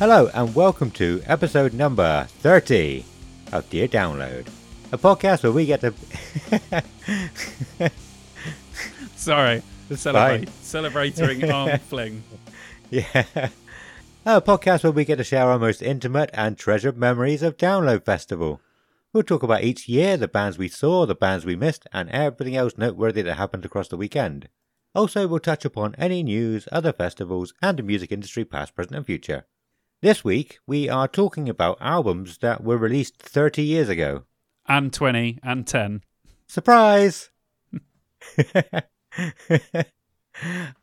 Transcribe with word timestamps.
Hello, 0.00 0.30
and 0.32 0.54
welcome 0.54 0.90
to 0.92 1.22
episode 1.26 1.74
number 1.74 2.26
30 2.38 3.04
of 3.52 3.68
Dear 3.68 3.86
Download, 3.86 4.46
a 4.92 4.96
podcast 4.96 5.42
where 5.42 5.52
we 5.52 5.66
get 5.66 5.82
to. 5.82 5.92
Sorry, 9.14 9.62
celebrate, 9.94 10.48
celebrating 10.62 11.50
arm 11.50 11.78
fling. 11.90 12.22
yeah. 12.88 13.26
A 14.24 14.40
podcast 14.40 14.84
where 14.84 14.92
we 14.92 15.04
get 15.04 15.16
to 15.16 15.24
share 15.24 15.46
our 15.46 15.58
most 15.58 15.82
intimate 15.82 16.30
and 16.32 16.56
treasured 16.56 16.96
memories 16.96 17.42
of 17.42 17.58
Download 17.58 18.02
Festival. 18.02 18.62
We'll 19.12 19.22
talk 19.22 19.42
about 19.42 19.64
each 19.64 19.86
year, 19.86 20.16
the 20.16 20.28
bands 20.28 20.56
we 20.56 20.68
saw, 20.68 21.04
the 21.04 21.14
bands 21.14 21.44
we 21.44 21.56
missed, 21.56 21.86
and 21.92 22.08
everything 22.08 22.56
else 22.56 22.78
noteworthy 22.78 23.20
that 23.20 23.34
happened 23.34 23.66
across 23.66 23.88
the 23.88 23.98
weekend. 23.98 24.48
Also, 24.94 25.28
we'll 25.28 25.40
touch 25.40 25.66
upon 25.66 25.94
any 25.98 26.22
news, 26.22 26.66
other 26.72 26.94
festivals, 26.94 27.52
and 27.60 27.78
the 27.78 27.82
music 27.82 28.10
industry 28.10 28.46
past, 28.46 28.74
present, 28.74 28.96
and 28.96 29.04
future. 29.04 29.44
This 30.02 30.24
week, 30.24 30.58
we 30.66 30.88
are 30.88 31.06
talking 31.06 31.48
about 31.48 31.76
albums 31.80 32.38
that 32.38 32.64
were 32.64 32.78
released 32.78 33.16
30 33.18 33.62
years 33.62 33.88
ago. 33.90 34.24
And 34.66 34.92
20 34.92 35.40
and 35.42 35.66
10. 35.66 36.02
Surprise! 36.46 37.30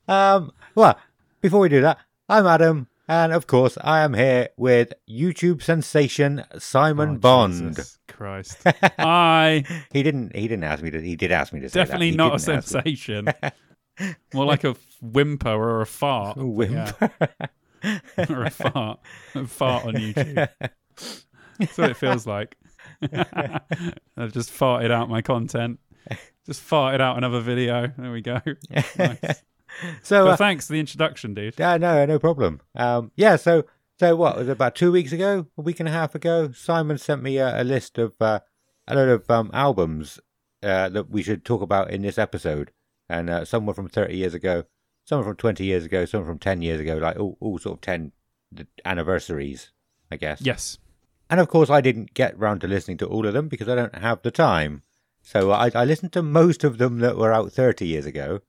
um, 0.08 0.52
well, 0.76 1.00
before 1.42 1.60
we 1.62 1.70
do 1.70 1.82
that, 1.82 1.98
I'm 2.30 2.46
Adam, 2.46 2.88
and 3.08 3.34
of 3.34 3.48
course, 3.48 3.78
I 3.82 4.02
am 4.02 4.14
here 4.14 4.50
with 4.56 4.94
YouTube 5.10 5.62
sensation 5.64 6.44
Simon 6.60 7.10
Oh, 7.16 7.18
Bond. 7.18 7.54
Jesus 7.76 7.98
Christ. 8.08 8.58
I 9.00 9.64
He 9.92 10.04
didn't. 10.04 10.36
He 10.36 10.48
didn't 10.48 10.64
ask 10.66 10.84
me 10.84 10.92
to. 10.92 11.02
He 11.02 11.16
did 11.16 11.32
ask 11.32 11.52
me 11.54 11.60
to 11.62 11.70
say 11.70 11.80
definitely 11.82 12.12
not 12.12 12.36
a 12.36 12.38
didn't 12.46 12.58
ask 12.58 12.74
me. 12.74 12.82
sensation. 12.96 13.28
More 14.34 14.46
like 14.46 14.64
a 14.64 14.76
whimper 15.02 15.50
or 15.50 15.82
a 15.82 15.86
fart. 15.88 16.38
but 16.38 16.46
Whimper. 16.46 17.12
yeah, 17.20 17.28
or 18.30 18.44
a 18.44 18.50
fart. 18.50 19.00
A 19.36 19.46
fart 19.48 19.86
on 19.86 19.94
YouTube. 19.96 20.50
That's 21.60 21.78
what 21.78 21.92
it 21.92 21.98
feels 21.98 22.28
like. 22.28 22.56
I've 23.02 24.34
just 24.34 24.52
farted 24.52 24.92
out 24.92 25.10
my 25.10 25.22
content. 25.22 25.80
Just 26.46 26.68
farted 26.68 27.02
out 27.02 27.18
another 27.18 27.42
video. 27.42 27.92
There 27.98 28.12
we 28.12 28.22
go. 28.22 28.40
Nice. 28.98 29.44
so, 30.02 30.28
uh, 30.30 30.38
thanks 30.38 30.68
for 30.68 30.74
the 30.74 30.80
introduction, 30.80 31.34
dude. 31.34 31.56
yeah, 31.58 31.78
no, 31.78 32.06
no 32.06 32.20
problem. 32.20 32.62
Um, 32.76 33.12
yeah. 33.16 33.36
So, 33.36 33.66
so 34.00 34.16
what 34.16 34.38
was 34.38 34.48
it 34.48 34.52
about 34.52 34.76
two 34.76 34.92
weeks 34.92 35.12
ago, 35.12 35.48
a 35.58 35.62
week 35.62 35.80
and 35.80 35.90
a 35.90 35.92
half 35.92 36.16
ago? 36.16 36.52
Simon 36.52 36.98
sent 36.98 37.24
me 37.24 37.38
a, 37.38 37.62
a 37.62 37.64
list 37.64 37.98
of 37.98 38.14
uh, 38.22 38.40
a 38.88 38.96
lot 38.96 39.08
of 39.10 39.30
um, 39.30 39.50
albums 39.54 40.20
uh, 40.64 40.90
that 40.90 41.10
we 41.10 41.24
should 41.24 41.44
talk 41.44 41.62
about 41.62 41.92
in 41.92 42.02
this 42.02 42.18
episode, 42.18 42.72
and 43.10 43.30
uh, 43.30 43.46
some 43.46 43.66
were 43.66 43.74
from 43.74 43.90
thirty 43.90 44.18
years 44.18 44.34
ago, 44.34 44.64
some 45.08 45.24
from 45.24 45.36
twenty 45.38 45.64
years 45.66 45.86
ago, 45.86 46.06
some 46.06 46.26
from 46.26 46.38
ten 46.38 46.62
years 46.62 46.80
ago, 46.80 46.96
like 46.98 47.18
all, 47.18 47.38
all 47.40 47.58
sort 47.58 47.78
of 47.78 47.82
ten 47.82 48.12
anniversaries, 48.86 49.72
I 50.12 50.16
guess. 50.18 50.42
Yes. 50.42 50.78
And 51.30 51.40
of 51.40 51.48
course, 51.50 51.70
I 51.70 51.82
didn't 51.82 52.14
get 52.14 52.38
round 52.40 52.62
to 52.62 52.68
listening 52.68 52.98
to 52.98 53.06
all 53.06 53.26
of 53.28 53.34
them 53.34 53.48
because 53.48 53.68
I 53.68 53.76
don't 53.76 53.96
have 53.96 54.22
the 54.22 54.32
time. 54.32 54.84
So 55.22 55.52
I, 55.52 55.70
I 55.76 55.84
listened 55.84 56.14
to 56.14 56.24
most 56.24 56.64
of 56.64 56.78
them 56.78 57.00
that 57.00 57.18
were 57.18 57.34
out 57.34 57.52
30 57.52 57.86
years 57.86 58.06
ago. 58.06 58.40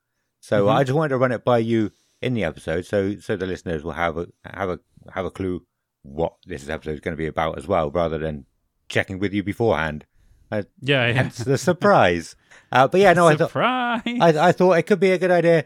So 0.40 0.66
Mhm. 0.66 0.72
I 0.72 0.84
just 0.84 0.94
wanted 0.94 1.08
to 1.10 1.18
run 1.18 1.32
it 1.32 1.44
by 1.44 1.58
you 1.58 1.90
in 2.22 2.34
the 2.34 2.44
episode, 2.44 2.84
so 2.84 3.16
so 3.16 3.36
the 3.36 3.46
listeners 3.46 3.82
will 3.84 3.92
have 3.92 4.16
a 4.16 4.26
have 4.44 4.68
a 4.70 4.80
have 5.12 5.24
a 5.24 5.30
clue 5.30 5.64
what 6.02 6.34
this 6.46 6.68
episode 6.68 6.92
is 6.94 7.00
going 7.00 7.12
to 7.16 7.18
be 7.18 7.26
about 7.26 7.58
as 7.58 7.66
well, 7.66 7.90
rather 7.90 8.18
than 8.18 8.46
checking 8.88 9.18
with 9.18 9.32
you 9.32 9.42
beforehand. 9.42 10.04
Yeah, 10.50 10.62
yeah. 10.80 11.12
Hence 11.12 11.38
the 11.38 11.58
surprise. 11.58 12.34
Uh, 12.72 12.88
but 12.88 13.00
yeah, 13.00 13.12
no, 13.12 13.28
I 13.28 13.36
thought 13.36 13.54
I, 13.56 14.00
I 14.48 14.52
thought 14.52 14.72
it 14.78 14.84
could 14.84 15.00
be 15.00 15.10
a 15.12 15.18
good 15.18 15.30
idea 15.30 15.64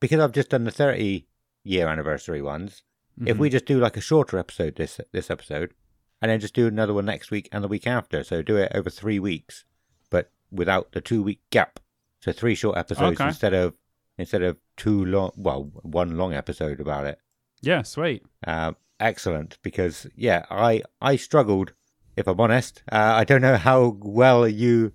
because 0.00 0.18
I've 0.20 0.32
just 0.32 0.50
done 0.50 0.64
the 0.64 0.70
30 0.70 1.26
year 1.64 1.88
anniversary 1.88 2.42
ones. 2.42 2.82
If 3.26 3.36
Mhm. 3.36 3.40
we 3.40 3.50
just 3.50 3.66
do 3.66 3.78
like 3.78 3.96
a 3.96 4.00
shorter 4.00 4.38
episode 4.38 4.76
this 4.76 5.00
this 5.12 5.30
episode, 5.30 5.74
and 6.22 6.30
then 6.30 6.40
just 6.40 6.54
do 6.54 6.66
another 6.66 6.94
one 6.94 7.04
next 7.06 7.30
week 7.30 7.48
and 7.52 7.62
the 7.62 7.68
week 7.68 7.86
after, 7.86 8.24
so 8.24 8.40
do 8.42 8.56
it 8.56 8.72
over 8.74 8.88
three 8.90 9.18
weeks, 9.18 9.64
but 10.10 10.30
without 10.50 10.92
the 10.92 11.00
two 11.00 11.22
week 11.22 11.40
gap. 11.50 11.80
So 12.20 12.32
three 12.32 12.54
short 12.54 12.76
episodes 12.78 13.20
Okay. 13.20 13.28
instead 13.28 13.52
of 13.54 13.74
instead 14.18 14.42
of 14.42 14.58
two 14.76 15.04
long, 15.04 15.32
well, 15.36 15.64
one 15.82 16.16
long 16.16 16.32
episode 16.34 16.80
about 16.80 17.06
it. 17.06 17.18
Yeah, 17.62 17.82
sweet. 17.82 18.22
Uh, 18.46 18.72
excellent, 18.98 19.58
because 19.62 20.06
yeah, 20.14 20.44
I 20.50 20.82
I 21.00 21.16
struggled. 21.16 21.72
If 22.16 22.26
I'm 22.26 22.40
honest, 22.40 22.82
uh, 22.92 22.96
I 23.20 23.24
don't 23.24 23.40
know 23.42 23.56
how 23.56 23.96
well 24.00 24.46
you. 24.48 24.92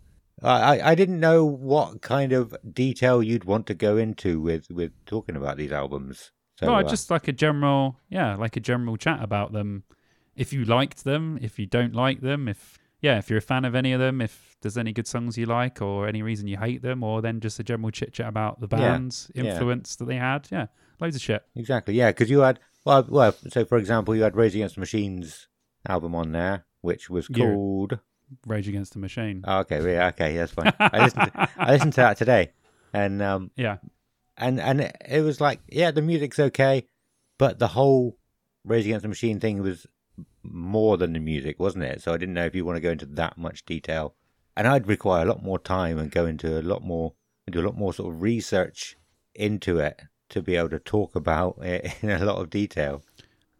I 0.49 0.91
I- 0.91 0.95
didn't 0.95 1.19
know 1.19 1.45
what 1.45 2.01
kind 2.01 2.31
of 2.31 2.55
detail 2.73 3.21
you'd 3.23 3.45
want 3.45 3.67
to 3.67 3.73
go 3.73 3.97
into 3.97 4.39
with 4.41 4.69
with 4.71 4.91
talking 5.05 5.35
about 5.35 5.57
these 5.57 5.71
albums. 5.71 6.31
So 6.59 6.67
well, 6.67 6.75
uh, 6.77 6.83
just 6.83 7.11
like 7.11 7.27
a 7.27 7.33
general, 7.33 7.99
yeah, 8.09 8.35
like 8.35 8.55
a 8.55 8.61
general 8.61 8.95
chat 8.97 9.21
about 9.21 9.51
them. 9.51 9.83
If 10.35 10.53
you 10.53 10.63
liked 10.65 11.03
them, 11.03 11.37
if 11.41 11.59
you 11.59 11.65
don't 11.65 11.93
like 11.93 12.21
them, 12.21 12.47
if 12.47 12.77
yeah, 13.01 13.17
if 13.17 13.29
you're 13.29 13.39
a 13.39 13.41
fan 13.41 13.65
of 13.65 13.75
any 13.75 13.93
of 13.93 13.99
them, 13.99 14.21
if 14.21 14.55
there's 14.61 14.77
any 14.77 14.93
good 14.93 15.07
songs 15.07 15.37
you 15.37 15.45
like, 15.45 15.81
or 15.81 16.07
any 16.07 16.21
reason 16.21 16.47
you 16.47 16.57
hate 16.57 16.81
them, 16.81 17.03
or 17.03 17.21
then 17.21 17.39
just 17.39 17.59
a 17.59 17.63
general 17.63 17.91
chit 17.91 18.13
chat 18.13 18.27
about 18.27 18.59
the 18.61 18.67
band's 18.67 19.29
yeah. 19.35 19.43
influence 19.43 19.95
that 19.97 20.05
they 20.05 20.15
had. 20.15 20.47
Yeah, 20.51 20.67
loads 20.99 21.15
of 21.15 21.21
shit. 21.21 21.43
Exactly, 21.55 21.93
yeah, 21.93 22.09
because 22.09 22.29
you 22.29 22.39
had 22.39 22.59
well, 22.85 23.05
well. 23.09 23.35
So, 23.49 23.65
for 23.65 23.77
example, 23.77 24.15
you 24.15 24.23
had 24.23 24.35
Rage 24.35 24.55
Against 24.55 24.75
the 24.75 24.81
Machine's 24.81 25.47
album 25.87 26.15
on 26.15 26.31
there, 26.31 26.65
which 26.81 27.09
was 27.09 27.27
Yeah. 27.29 27.45
called. 27.45 27.99
Rage 28.45 28.67
Against 28.67 28.93
the 28.93 28.99
Machine. 28.99 29.43
Oh, 29.47 29.59
okay, 29.59 29.93
yeah, 29.93 30.07
okay, 30.07 30.35
that's 30.35 30.51
fine. 30.51 30.73
I 30.79 31.03
listened. 31.03 31.31
To, 31.31 31.49
I 31.57 31.71
listened 31.71 31.93
to 31.93 32.01
that 32.01 32.17
today, 32.17 32.51
and 32.93 33.21
um, 33.21 33.51
yeah, 33.55 33.77
and 34.37 34.59
and 34.59 34.81
it, 34.81 34.95
it 35.07 35.21
was 35.21 35.39
like, 35.41 35.59
yeah, 35.67 35.91
the 35.91 36.01
music's 36.01 36.39
okay, 36.39 36.87
but 37.37 37.59
the 37.59 37.67
whole 37.67 38.17
Rage 38.63 38.85
Against 38.85 39.03
the 39.03 39.09
Machine 39.09 39.39
thing 39.39 39.61
was 39.61 39.87
more 40.43 40.97
than 40.97 41.13
the 41.13 41.19
music, 41.19 41.59
wasn't 41.59 41.83
it? 41.83 42.01
So 42.01 42.13
I 42.13 42.17
didn't 42.17 42.35
know 42.35 42.45
if 42.45 42.55
you 42.55 42.65
want 42.65 42.77
to 42.77 42.81
go 42.81 42.91
into 42.91 43.05
that 43.05 43.37
much 43.37 43.65
detail, 43.65 44.15
and 44.55 44.67
I'd 44.67 44.87
require 44.87 45.23
a 45.23 45.29
lot 45.29 45.43
more 45.43 45.59
time 45.59 45.97
and 45.97 46.11
go 46.11 46.25
into 46.25 46.59
a 46.59 46.61
lot 46.61 46.83
more, 46.83 47.13
and 47.45 47.53
do 47.53 47.61
a 47.61 47.67
lot 47.67 47.77
more 47.77 47.93
sort 47.93 48.13
of 48.13 48.21
research 48.21 48.97
into 49.33 49.79
it 49.79 50.01
to 50.29 50.41
be 50.41 50.55
able 50.55 50.69
to 50.69 50.79
talk 50.79 51.15
about 51.15 51.57
it 51.61 51.93
in 52.01 52.09
a 52.09 52.25
lot 52.25 52.37
of 52.37 52.49
detail. 52.49 53.03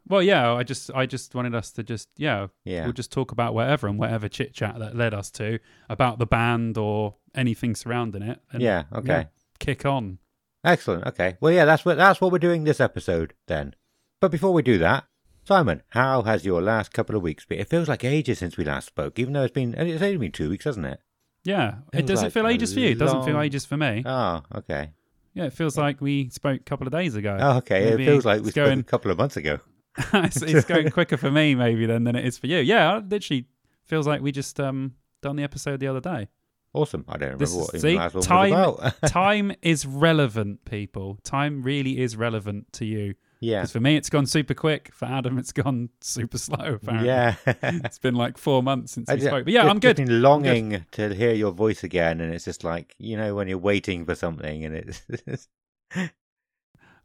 Well, 0.08 0.22
yeah. 0.22 0.54
I 0.54 0.64
just, 0.64 0.92
I 0.94 1.06
just 1.06 1.34
wanted 1.36 1.56
us 1.56 1.72
to 1.72 1.84
just, 1.84 2.10
yeah, 2.18 2.48
Yeah. 2.64 2.84
we'll 2.84 2.94
just 2.94 3.12
talk 3.12 3.32
about 3.32 3.54
whatever 3.54 3.88
and 3.88 3.98
whatever 4.00 4.28
chit 4.28 4.54
chat 4.54 4.78
that 4.80 4.96
led 4.96 5.14
us 5.14 5.30
to 5.32 5.60
about 5.90 6.20
the 6.20 6.26
band 6.26 6.78
or 6.78 7.16
anything 7.34 7.76
surrounding 7.76 8.22
it. 8.22 8.40
And, 8.52 8.62
yeah. 8.62 8.84
Okay. 8.94 9.08
yeah, 9.08 9.24
kick 9.60 9.86
on. 9.86 10.20
Excellent. 10.64 11.06
Okay. 11.06 11.38
Well, 11.42 11.52
yeah, 11.52 11.66
that's 11.66 11.86
what 11.86 11.98
that's 11.98 12.20
what 12.20 12.32
we're 12.32 12.40
doing 12.40 12.64
this 12.64 12.80
episode 12.80 13.34
then. 13.48 13.76
But 14.20 14.32
before 14.32 14.52
we 14.54 14.64
do 14.64 14.78
that, 14.80 15.06
Simon, 15.44 15.84
how 15.90 16.24
has 16.24 16.44
your 16.44 16.60
last 16.62 16.92
couple 16.92 17.16
of 17.16 17.22
weeks 17.22 17.46
been? 17.46 17.60
It 17.60 17.70
feels 17.70 17.88
like 17.88 18.04
ages 18.04 18.40
since 18.40 18.58
we 18.58 18.66
last 18.66 18.88
spoke, 18.88 19.20
even 19.20 19.34
though 19.34 19.44
it's 19.44 19.54
been 19.54 19.76
it's 19.76 20.02
only 20.02 20.18
been 20.18 20.32
two 20.32 20.50
weeks, 20.50 20.66
hasn't 20.66 20.88
it? 20.88 21.00
Yeah, 21.44 21.76
Feels 21.92 22.02
it 22.02 22.06
doesn't 22.08 22.26
like 22.26 22.34
feel 22.34 22.48
ages 22.48 22.74
for 22.74 22.80
you. 22.80 22.90
It 22.90 22.98
doesn't 22.98 23.24
feel 23.26 23.40
ages 23.40 23.64
for 23.66 23.78
me. 23.78 24.02
Oh, 24.04 24.42
okay. 24.56 24.90
Yeah, 25.36 25.44
it 25.44 25.54
feels 25.54 25.78
like 25.78 26.02
we 26.02 26.30
spoke 26.30 26.62
a 26.62 26.64
couple 26.64 26.88
of 26.88 26.94
days 26.94 27.14
ago. 27.14 27.38
Oh, 27.40 27.58
okay. 27.58 27.86
Maybe 27.92 28.04
it 28.04 28.08
feels 28.08 28.26
like 28.26 28.42
we 28.42 28.50
spoke 28.50 28.66
going- 28.66 28.80
a 28.80 28.84
couple 28.84 29.12
of 29.12 29.20
months 29.20 29.38
ago. 29.38 29.60
it's, 30.14 30.42
it's 30.42 30.66
going 30.66 30.92
quicker 30.92 31.18
for 31.18 31.32
me 31.32 31.56
maybe 31.56 31.86
than 31.86 32.04
than 32.04 32.16
it 32.16 32.26
is 32.26 32.38
for 32.38 32.48
you. 32.48 32.58
Yeah, 32.60 32.98
it 32.98 33.10
literally 33.10 33.46
feels 33.84 34.08
like 34.08 34.22
we 34.22 34.32
just 34.32 34.60
um 34.60 34.96
done 35.22 35.36
the 35.36 35.44
episode 35.44 35.80
the 35.80 35.88
other 35.88 36.02
day. 36.02 36.28
Awesome. 36.74 37.06
I 37.08 37.14
don't 37.14 37.22
remember 37.30 37.46
This 37.46 37.54
what 37.56 37.72
see, 37.72 37.78
the 37.80 37.96
last 37.96 38.16
one 38.16 38.24
time- 38.24 38.50
was 38.52 38.78
about. 38.80 39.02
Time 39.10 39.54
is 39.62 39.86
relevant, 39.86 40.66
people. 40.66 41.18
Time 41.24 41.62
really 41.64 42.00
is 42.00 42.18
relevant 42.18 42.74
to 42.74 42.84
you. 42.86 43.16
yeah. 43.40 43.60
Because 43.62 43.72
for 43.72 43.80
me, 43.80 43.96
it's 43.96 44.10
gone 44.10 44.26
super 44.26 44.54
quick. 44.54 44.92
For 44.94 45.06
Adam, 45.06 45.38
it's 45.38 45.54
gone 45.54 45.88
super 46.02 46.38
slow. 46.38 46.74
Apparently, 46.82 47.08
Yeah. 47.08 47.36
it's 47.46 47.98
been 48.00 48.16
like 48.16 48.38
four 48.38 48.62
months 48.62 48.92
since 48.92 49.10
we 49.10 49.22
spoke. 49.22 49.46
But 49.46 49.54
yeah, 49.54 49.62
just- 49.62 49.70
I'm 49.72 49.80
good. 49.80 49.96
Been 49.96 50.22
longing 50.22 50.86
to 50.92 51.14
hear 51.16 51.32
your 51.34 51.52
voice 51.54 51.86
again, 51.86 52.20
and 52.20 52.34
it's 52.34 52.44
just 52.44 52.66
like 52.66 52.94
you 52.98 53.16
know 53.16 53.36
when 53.36 53.48
you're 53.48 53.58
waiting 53.58 54.04
for 54.04 54.14
something, 54.16 54.66
and 54.66 54.76
it's 54.76 55.48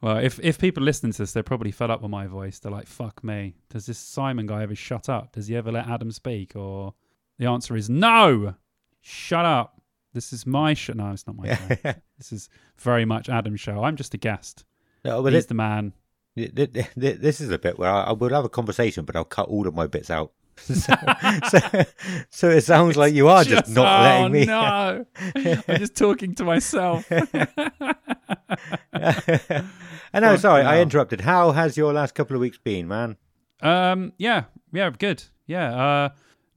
Well, 0.01 0.17
if 0.17 0.41
if 0.43 0.59
people 0.59 0.83
listen 0.83 1.11
to 1.13 1.19
this, 1.19 1.33
they're 1.33 1.43
probably 1.43 1.71
fed 1.71 1.91
up 1.91 2.01
with 2.01 2.11
my 2.11 2.27
voice. 2.27 2.59
They're 2.59 2.73
like, 2.73 2.87
"Fuck 2.87 3.23
me." 3.23 3.57
Does 3.69 3.87
this 3.87 3.99
Simon 3.99 4.47
guy 4.47 4.63
ever 4.63 4.75
shut 4.75 5.09
up? 5.09 5.33
Does 5.33 5.49
he 5.49 5.57
ever 5.57 5.71
let 5.71 5.89
Adam 5.89 6.11
speak? 6.11 6.57
Or 6.57 6.95
the 7.39 7.47
answer 7.47 7.77
is 7.77 7.91
no. 7.91 8.55
Shut 9.03 9.45
up. 9.45 9.81
This 10.13 10.33
is 10.33 10.47
my 10.47 10.75
show. 10.75 10.95
No, 10.95 11.11
it's 11.13 11.27
not 11.27 11.37
my 11.37 11.55
show. 11.55 11.95
This 12.19 12.33
is 12.33 12.49
very 12.79 13.05
much 13.05 13.29
Adam's 13.29 13.61
show. 13.61 13.83
I'm 13.85 13.97
just 13.97 14.13
a 14.13 14.19
guest. 14.19 14.65
no, 15.05 15.23
but 15.23 15.33
He's 15.33 15.45
it, 15.45 15.49
the 15.49 15.55
man. 15.55 15.93
th- 16.37 16.55
th- 16.55 16.87
this 16.95 17.41
is 17.41 17.51
a 17.51 17.59
bit 17.59 17.79
where 17.79 17.91
I, 17.91 18.05
I 18.05 18.13
will 18.13 18.29
have 18.31 18.45
a 18.45 18.49
conversation, 18.51 19.05
but 19.07 19.17
I'll 19.17 19.25
cut 19.25 19.49
all 19.49 19.67
of 19.67 19.75
my 19.75 19.87
bits 19.87 20.11
out. 20.11 20.33
so, 20.61 20.95
so, 21.49 21.85
so 22.29 22.51
it 22.51 22.61
sounds 22.63 22.97
like 22.99 23.15
you 23.15 23.29
are 23.29 23.45
just, 23.45 23.71
not 23.71 23.87
oh, 23.87 24.03
letting 24.03 24.33
me. 24.33 24.45
no. 24.45 25.07
I'm 25.69 25.79
just 25.79 25.97
talking 25.97 26.35
to 26.35 26.45
myself. 26.45 27.11
I 30.13 30.21
know. 30.21 30.37
Sorry, 30.37 30.63
I 30.63 30.81
interrupted. 30.81 31.21
How 31.23 31.53
has 31.53 31.77
your 31.77 31.93
last 31.93 32.15
couple 32.15 32.35
of 32.37 32.41
weeks 32.41 32.59
been, 32.59 32.89
man? 32.89 33.17
Um, 33.63 34.13
yeah, 34.19 34.45
yeah, 34.73 34.91
good. 34.91 35.23
Yeah, 35.47 35.75
uh, 35.75 36.09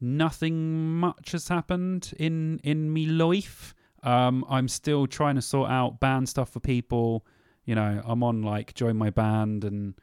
nothing 0.02 1.00
much 1.00 1.32
has 1.32 1.48
happened 1.48 2.14
in 2.20 2.60
in 2.64 2.92
me 2.92 3.06
life. 3.06 3.74
Um, 4.04 4.46
I'm 4.50 4.68
still 4.68 5.08
trying 5.08 5.36
to 5.36 5.42
sort 5.42 5.70
out 5.70 6.00
band 6.00 6.30
stuff 6.30 6.50
for 6.50 6.60
people. 6.60 7.26
You 7.66 7.76
know, 7.76 8.02
I'm 8.06 8.24
on 8.24 8.42
like 8.44 8.74
join 8.74 8.98
my 8.98 9.10
band 9.10 9.64
and 9.64 9.94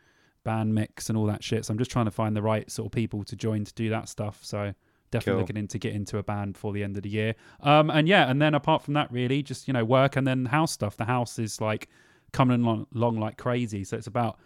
band 0.44 0.75
mix 0.75 1.08
and 1.11 1.19
all 1.19 1.26
that 1.26 1.44
shit. 1.44 1.64
So 1.67 1.73
I'm 1.73 1.79
just 1.79 1.91
trying 1.91 2.06
to 2.06 2.11
find 2.11 2.35
the 2.35 2.43
right 2.43 2.70
sort 2.70 2.87
of 2.87 2.93
people 2.93 3.25
to 3.25 3.37
join 3.37 3.64
to 3.64 3.75
do 3.75 3.91
that 3.91 4.08
stuff. 4.08 4.38
So 4.43 4.73
definitely 5.11 5.32
Cool. 5.32 5.41
looking 5.41 5.56
into 5.58 5.79
get 5.79 5.93
into 5.94 6.17
a 6.19 6.23
band 6.23 6.55
before 6.55 6.73
the 6.73 6.82
end 6.82 6.97
of 6.97 7.02
the 7.02 7.11
year. 7.11 7.35
Um, 7.61 7.91
and 7.91 8.08
yeah, 8.08 8.31
and 8.31 8.41
then 8.41 8.55
apart 8.55 8.82
from 8.82 8.94
that, 8.94 9.12
really 9.12 9.43
just 9.43 9.69
you 9.69 9.75
know 9.75 9.85
work 9.85 10.17
and 10.17 10.26
then 10.26 10.47
house 10.47 10.73
stuff. 10.73 10.97
The 10.97 11.05
house 11.05 11.38
is 11.38 11.61
like 11.61 11.88
coming 12.32 12.62
along, 12.62 12.87
along 12.94 13.19
like 13.21 13.37
crazy. 13.37 13.85
So 13.85 13.97
it's 13.97 14.06
about 14.06 14.38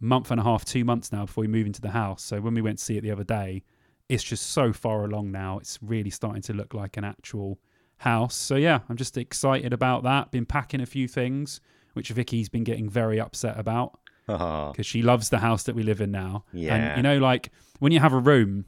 month 0.00 0.30
and 0.30 0.40
a 0.40 0.42
half, 0.42 0.64
two 0.64 0.84
months 0.84 1.12
now 1.12 1.26
before 1.26 1.42
we 1.42 1.48
move 1.48 1.66
into 1.66 1.80
the 1.80 1.90
house. 1.90 2.22
So 2.22 2.40
when 2.40 2.54
we 2.54 2.62
went 2.62 2.78
to 2.78 2.84
see 2.84 2.96
it 2.96 3.02
the 3.02 3.10
other 3.10 3.24
day, 3.24 3.62
it's 4.08 4.22
just 4.24 4.50
so 4.50 4.72
far 4.72 5.04
along 5.04 5.30
now. 5.30 5.58
It's 5.58 5.78
really 5.80 6.10
starting 6.10 6.42
to 6.42 6.52
look 6.52 6.74
like 6.74 6.96
an 6.96 7.04
actual 7.04 7.58
house. 7.98 8.34
So 8.34 8.56
yeah, 8.56 8.80
I'm 8.88 8.96
just 8.96 9.16
excited 9.16 9.72
about 9.72 10.02
that. 10.02 10.30
Been 10.30 10.44
packing 10.46 10.80
a 10.80 10.86
few 10.86 11.06
things, 11.08 11.60
which 11.94 12.10
Vicky's 12.10 12.48
been 12.48 12.64
getting 12.64 12.88
very 12.88 13.20
upset 13.20 13.58
about 13.58 13.98
Oh, 14.28 14.70
because 14.70 14.86
she 14.86 15.02
loves 15.02 15.30
the 15.30 15.38
house 15.38 15.64
that 15.64 15.74
we 15.74 15.82
live 15.82 16.00
in 16.00 16.10
now. 16.12 16.44
Yeah. 16.52 16.74
And 16.76 16.96
you 16.96 17.02
know, 17.02 17.18
like 17.18 17.50
when 17.80 17.90
you 17.92 17.98
have 17.98 18.12
a 18.12 18.18
room 18.18 18.66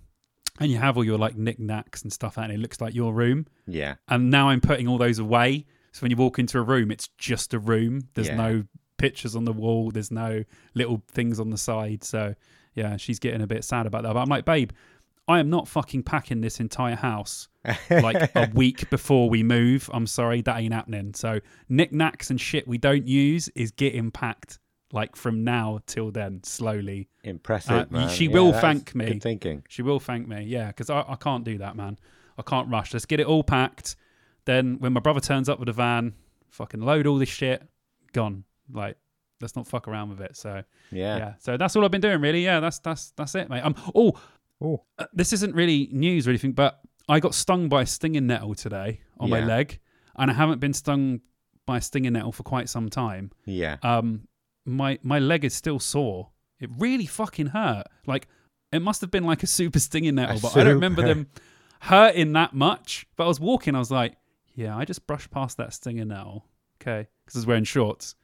and 0.61 0.71
you 0.71 0.79
have 0.79 0.97
all 0.97 1.05
your 1.05 1.19
like 1.19 1.37
knickknacks 1.37 2.03
and 2.03 2.13
stuff 2.13 2.39
out, 2.39 2.45
and 2.45 2.53
it 2.53 2.59
looks 2.59 2.81
like 2.81 2.95
your 2.95 3.13
room. 3.15 3.47
yeah. 3.67 3.95
And 4.09 4.31
now 4.31 4.49
I'm 4.49 4.61
putting 4.61 4.89
all 4.89 4.99
those 4.99 5.19
away. 5.21 5.67
So 5.95 6.01
when 6.03 6.11
you 6.11 6.17
walk 6.17 6.39
into 6.39 6.59
a 6.59 6.63
room, 6.63 6.91
it's 6.91 7.09
just 7.19 7.55
a 7.55 7.59
room. 7.59 8.09
There's 8.15 8.27
Yeah. 8.29 8.37
no 8.37 8.65
pictures 8.99 9.37
on 9.37 9.45
the 9.45 9.53
wall. 9.53 9.91
There's 9.93 10.11
no 10.11 10.43
little 10.75 11.03
things 11.09 11.39
on 11.41 11.51
the 11.51 11.57
side. 11.59 12.03
So 12.05 12.35
yeah, 12.75 12.97
she's 12.97 13.19
getting 13.21 13.43
a 13.43 13.47
bit 13.47 13.63
sad 13.65 13.87
about 13.87 14.03
that. 14.03 14.13
But 14.15 14.21
I'm 14.21 14.29
like, 14.29 14.45
babe, 14.45 14.73
I 15.29 15.39
am 15.39 15.49
not 15.49 15.69
fucking 15.69 16.03
packing 16.03 16.41
this 16.41 16.59
entire 16.59 16.97
house 16.97 17.49
like 17.89 18.31
a 18.35 18.51
week 18.55 18.91
before 18.91 19.31
we 19.31 19.43
move. 19.45 19.89
I'm 19.95 20.07
sorry, 20.09 20.43
that 20.43 20.59
ain't 20.59 20.75
happening. 20.75 21.15
So 21.15 21.39
knickknacks 21.69 22.29
and 22.31 22.41
shit 22.41 22.67
we 22.69 22.77
don't 22.77 23.07
use 23.07 23.49
is 23.55 23.71
getting 23.71 24.11
packed 24.11 24.59
like 24.93 25.15
from 25.17 25.45
now 25.45 25.79
till 25.87 26.11
then, 26.11 26.43
slowly. 26.43 27.09
Impressive, 27.23 27.71
Uh, 27.73 27.87
man. 27.91 28.09
she 28.09 28.27
Yeah, 28.27 28.33
will 28.33 28.53
thank 28.53 28.95
me. 28.97 29.07
Good 29.07 29.23
thinking. 29.23 29.63
She 29.69 29.83
will 29.83 29.99
thank 30.01 30.27
me, 30.29 30.43
yeah, 30.45 30.69
because 30.69 30.91
I, 30.91 31.05
I 31.09 31.17
can't 31.17 31.45
do 31.45 31.59
that, 31.59 31.75
man. 31.77 31.99
I 32.37 32.43
can't 32.43 32.69
rush. 32.69 32.93
Let's 32.93 33.07
get 33.07 33.19
it 33.21 33.27
all 33.27 33.45
packed. 33.45 33.97
Then 34.47 34.79
when 34.79 34.93
my 34.93 35.01
brother 35.01 35.21
turns 35.21 35.49
up 35.49 35.59
with 35.59 35.69
a 35.69 35.73
van, 35.73 36.15
fucking 36.51 36.81
load 36.81 37.07
all 37.07 37.17
this 37.19 37.29
shit, 37.29 37.63
gone. 38.13 38.45
Like, 38.73 38.97
let's 39.41 39.57
not 39.57 39.67
fuck 39.67 39.89
around 39.89 40.11
with 40.11 40.21
it. 40.21 40.37
So 40.37 40.63
Yeah. 40.91 41.17
yeah, 41.17 41.35
so 41.39 41.57
that's 41.57 41.77
all 41.77 41.85
I've 41.85 41.91
been 41.91 42.01
doing, 42.01 42.21
really. 42.21 42.45
Yeah, 42.45 42.61
that's 42.61 42.79
that's 42.79 43.11
that's 43.17 43.35
it, 43.35 43.49
mate. 43.49 43.61
Um, 43.63 43.75
oh, 43.95 44.13
Oh. 44.61 44.83
uh, 44.99 45.07
this 45.13 45.33
isn't 45.33 45.55
really 45.55 45.89
news 45.93 46.27
or 46.27 46.31
anything, 46.31 46.53
but 46.53 46.81
I 47.09 47.21
got 47.21 47.35
stung 47.35 47.69
by 47.69 47.83
a 47.83 47.87
stinging 47.87 48.27
nettle 48.27 48.55
today 48.55 49.01
on 49.19 49.29
my 49.31 49.41
leg, 49.45 49.81
and 50.17 50.31
I 50.31 50.35
haven't 50.35 50.61
been 50.61 50.73
stung 50.73 51.21
by 51.67 51.79
a 51.79 51.81
stinging 51.81 52.13
nettle 52.13 52.33
for 52.33 52.43
quite 52.45 52.69
some 52.69 52.89
time. 52.89 53.31
Yeah. 53.47 53.77
Um, 53.83 54.29
my 54.65 54.99
my 55.03 55.19
leg 55.19 55.45
is 55.45 55.55
still 55.55 55.79
sore. 55.79 56.31
It 56.61 56.71
really 56.79 57.05
fucking 57.07 57.47
hurt. 57.49 57.87
Like 58.07 58.29
it 58.73 58.81
must 58.81 59.01
have 59.03 59.11
been 59.11 59.25
like 59.25 59.43
a 59.43 59.47
super 59.47 59.79
stinging 59.81 60.15
nettle, 60.15 60.39
A 60.39 60.41
but 60.41 60.57
I 60.57 60.65
don't 60.65 60.75
remember 60.75 61.03
them 61.03 61.27
hurting 61.81 62.33
that 62.35 62.55
much. 62.55 63.07
But 63.17 63.25
I 63.25 63.29
was 63.29 63.41
walking, 63.41 63.75
I 63.75 63.79
was 63.79 63.91
like, 63.91 64.17
yeah, 64.55 64.77
I 64.77 64.85
just 64.85 65.07
brushed 65.07 65.31
past 65.31 65.57
that 65.59 65.73
stinger 65.73 66.05
now. 66.05 66.45
Okay, 66.83 67.09
because 67.25 67.37
I 67.37 67.39
was 67.41 67.47
wearing 67.47 67.65
shorts. 67.65 68.15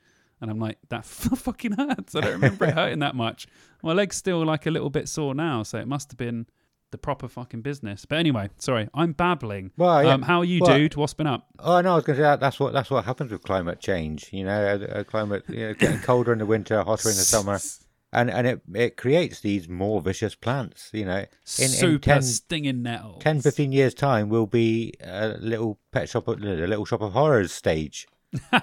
And 0.41 0.51
I'm 0.51 0.59
like, 0.59 0.79
that 0.89 1.05
fucking 1.05 1.73
hurts. 1.73 2.15
I 2.15 2.21
don't 2.21 2.33
remember 2.33 2.65
it 2.65 2.75
hurting 2.75 3.01
that 3.01 3.15
much. 3.15 3.47
My 3.83 3.93
leg's 3.93 4.17
still 4.17 4.45
like 4.45 4.67
a 4.67 4.71
little 4.71 4.91
bit 4.91 5.09
sore 5.09 5.35
now, 5.35 5.63
so 5.63 5.79
it 5.79 5.87
must 5.87 6.11
have 6.11 6.19
been 6.19 6.47
the 6.93 6.99
proper 6.99 7.29
fucking 7.29 7.61
business. 7.63 8.05
But 8.07 8.19
anyway, 8.19 8.49
sorry, 8.59 8.89
I'm 8.95 9.13
babbling. 9.13 9.71
Well, 9.77 10.03
yeah. 10.03 10.15
Um, 10.15 10.23
how 10.23 10.39
are 10.39 10.45
you, 10.45 10.61
Well- 10.63 10.77
dude? 10.79 10.97
What's 10.97 11.15
been 11.15 11.27
up? 11.27 11.47
Oh 11.59 11.81
no, 11.83 11.93
I 11.93 11.95
was 11.97 12.05
going 12.05 12.17
to 12.17 12.23
say 12.23 12.27
that, 12.27 12.41
that's 12.41 12.59
what 12.59 12.73
that's 12.73 12.91
what 12.91 13.05
happens 13.05 13.31
with 13.33 13.43
climate 13.43 13.81
change. 13.81 14.31
You 14.33 14.45
know, 14.45 14.67
uh, 14.91 14.99
uh, 15.01 15.05
climate 15.05 15.45
you 15.49 15.69
know, 15.69 15.75
getting 15.75 16.01
colder 16.01 16.33
in 16.33 16.39
the 16.39 16.47
winter, 16.47 16.83
hotter 16.83 17.11
in 17.11 17.17
the 17.17 17.23
summer, 17.23 17.59
and 18.13 18.31
and 18.31 18.47
it 18.47 18.63
it 18.75 18.97
creates 18.97 19.41
these 19.41 19.69
more 19.69 20.01
vicious 20.01 20.35
plants. 20.35 20.91
You 20.93 21.05
know, 21.05 21.19
in, 21.19 21.27
in 21.59 21.69
Super 21.69 22.05
10, 22.05 22.23
stinging 22.23 22.83
nettles. 22.83 23.23
10, 23.23 23.41
15 23.41 23.73
years 23.73 23.95
time, 23.95 24.29
we'll 24.29 24.47
be 24.47 24.95
a 25.01 25.37
little 25.39 25.79
pet 25.93 26.09
shop, 26.09 26.29
a 26.29 26.33
little 26.33 26.85
shop 26.85 27.03
of 27.03 27.13
horrors 27.13 27.53
stage, 27.53 28.09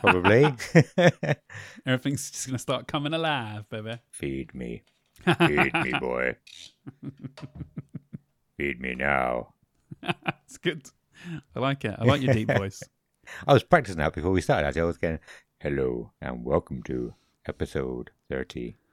probably. 0.02 0.46
Everything's 1.86 2.32
just 2.32 2.48
gonna 2.48 2.60
start 2.60 2.88
coming 2.88 3.14
alive, 3.14 3.70
baby. 3.70 4.00
Feed 4.10 4.54
me, 4.54 4.84
feed 5.38 5.74
me, 5.74 5.94
boy. 6.00 6.36
Feed 8.58 8.82
me 8.82 8.96
now. 8.96 9.54
It's 10.46 10.58
good. 10.58 10.90
I 11.56 11.60
like 11.60 11.84
it. 11.84 11.94
I 12.00 12.06
like 12.06 12.22
your 12.22 12.34
deep 12.34 12.50
voice. 12.50 12.82
I 13.46 13.52
was 13.52 13.64
practicing 13.64 13.98
that 14.00 14.14
before 14.14 14.32
we 14.32 14.40
started. 14.40 14.66
Actually, 14.66 14.84
I 14.84 14.86
was 14.86 14.98
going, 14.98 15.20
"Hello 15.60 16.12
and 16.22 16.46
welcome 16.46 16.82
to 16.84 17.14
episode 17.46 18.12
thirty 18.30 18.70
of 18.70 18.76
Dear 18.76 18.87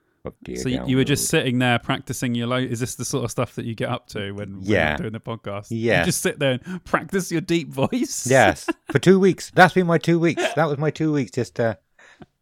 So 0.57 0.71
you, 0.71 0.83
you 0.87 0.97
were 0.97 1.05
just 1.05 1.29
sitting 1.29 1.59
there 1.59 1.79
practicing 1.79 2.35
your 2.35 2.47
low. 2.47 2.57
Is 2.57 2.81
this 2.81 2.95
the 2.95 3.05
sort 3.05 3.25
of 3.25 3.31
stuff 3.31 3.57
that 3.57 3.67
you 3.67 3.75
get 3.75 3.91
up 3.91 4.07
to 4.09 4.33
when, 4.33 4.55
when 4.57 4.63
Yeah. 4.63 4.91
you're 4.93 5.11
doing 5.11 5.13
the 5.13 5.21
podcast? 5.21 5.67
Yeah. 5.71 6.01
You 6.01 6.07
just 6.07 6.23
sit 6.23 6.39
there 6.39 6.59
and 6.65 6.83
practice 6.85 7.31
your 7.31 7.43
deep 7.43 7.69
voice. 7.69 8.27
Yes, 8.27 8.67
for 8.91 8.99
two 8.99 9.21
weeks. 9.21 9.53
That's 9.55 9.75
been 9.75 9.87
my 9.87 9.99
two 9.99 10.19
weeks. 10.19 10.43
That 10.55 10.65
was 10.67 10.79
my 10.79 10.91
two 10.91 11.13
weeks 11.13 11.31
just 11.33 11.61
uh, 11.61 11.75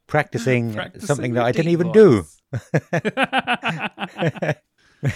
practicing, 0.06 0.74
Practicing 0.74 1.06
something 1.08 1.34
that 1.34 1.44
I 1.44 1.50
didn't 1.50 1.72
even 1.72 1.90
do. 1.90 2.24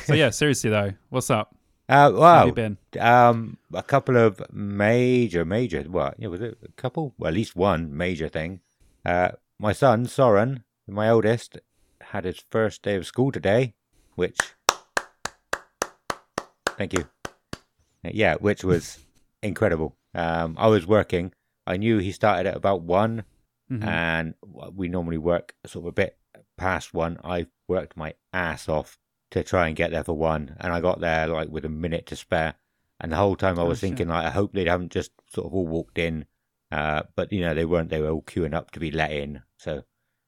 so 0.04 0.14
yeah, 0.14 0.30
seriously 0.30 0.70
though, 0.70 0.92
what's 1.10 1.30
up? 1.30 1.54
Uh, 1.88 1.94
How 1.94 2.04
have 2.10 2.14
wow. 2.16 2.46
you 2.46 2.52
been? 2.52 2.78
Um, 2.98 3.58
a 3.72 3.82
couple 3.84 4.16
of 4.16 4.42
major, 4.52 5.44
major. 5.44 5.82
What 5.82 6.16
yeah, 6.18 6.26
was 6.26 6.40
it 6.40 6.58
a 6.64 6.72
couple? 6.72 7.14
Well, 7.16 7.28
at 7.28 7.34
least 7.34 7.54
one 7.54 7.96
major 7.96 8.28
thing. 8.28 8.58
Uh, 9.04 9.28
my 9.60 9.72
son 9.72 10.06
Soren, 10.06 10.64
my 10.88 11.08
oldest, 11.08 11.58
had 12.10 12.24
his 12.24 12.38
first 12.50 12.82
day 12.82 12.94
of 12.96 13.06
school 13.06 13.32
today, 13.32 13.74
which. 14.14 14.38
Thank 16.78 16.92
you. 16.92 17.04
Yeah, 18.04 18.34
which 18.36 18.62
was 18.62 18.98
incredible. 19.42 19.96
Um, 20.14 20.54
I 20.58 20.68
was 20.68 20.86
working. 20.86 21.32
I 21.66 21.76
knew 21.78 21.98
he 21.98 22.12
started 22.12 22.46
at 22.48 22.56
about 22.56 22.82
one, 22.82 23.24
Mhm. 23.70 23.84
and 23.84 24.34
we 24.72 24.88
normally 24.88 25.18
work 25.18 25.54
sort 25.66 25.84
of 25.84 25.88
a 25.88 25.92
bit 25.92 26.18
past 26.56 26.94
one. 26.94 27.18
I 27.24 27.46
worked 27.66 27.96
my 27.96 28.14
ass 28.32 28.68
off 28.68 28.98
to 29.30 29.42
try 29.42 29.66
and 29.66 29.76
get 29.76 29.90
there 29.90 30.04
for 30.04 30.16
one, 30.16 30.56
and 30.60 30.72
I 30.72 30.80
got 30.80 31.00
there 31.00 31.26
like 31.26 31.48
with 31.48 31.64
a 31.64 31.68
minute 31.70 32.06
to 32.06 32.16
spare. 32.16 32.54
And 33.00 33.12
the 33.12 33.16
whole 33.16 33.36
time 33.36 33.58
I 33.58 33.62
Oh, 33.62 33.66
was 33.66 33.78
shit. 33.80 33.88
thinking, 33.88 34.08
like, 34.08 34.24
I 34.24 34.30
hope 34.30 34.52
they 34.52 34.64
haven't 34.64 34.92
just 34.92 35.10
sort 35.28 35.46
of 35.46 35.52
all 35.54 35.66
walked 35.66 35.98
in, 35.98 36.26
uh, 36.70 37.02
but 37.14 37.32
you 37.32 37.40
know 37.40 37.52
they 37.54 37.64
weren't. 37.64 37.90
They 37.90 38.00
were 38.00 38.10
all 38.10 38.22
queuing 38.22 38.54
up 38.54 38.70
to 38.72 38.80
be 38.80 38.90
let 38.90 39.10
in. 39.12 39.42
So 39.58 39.82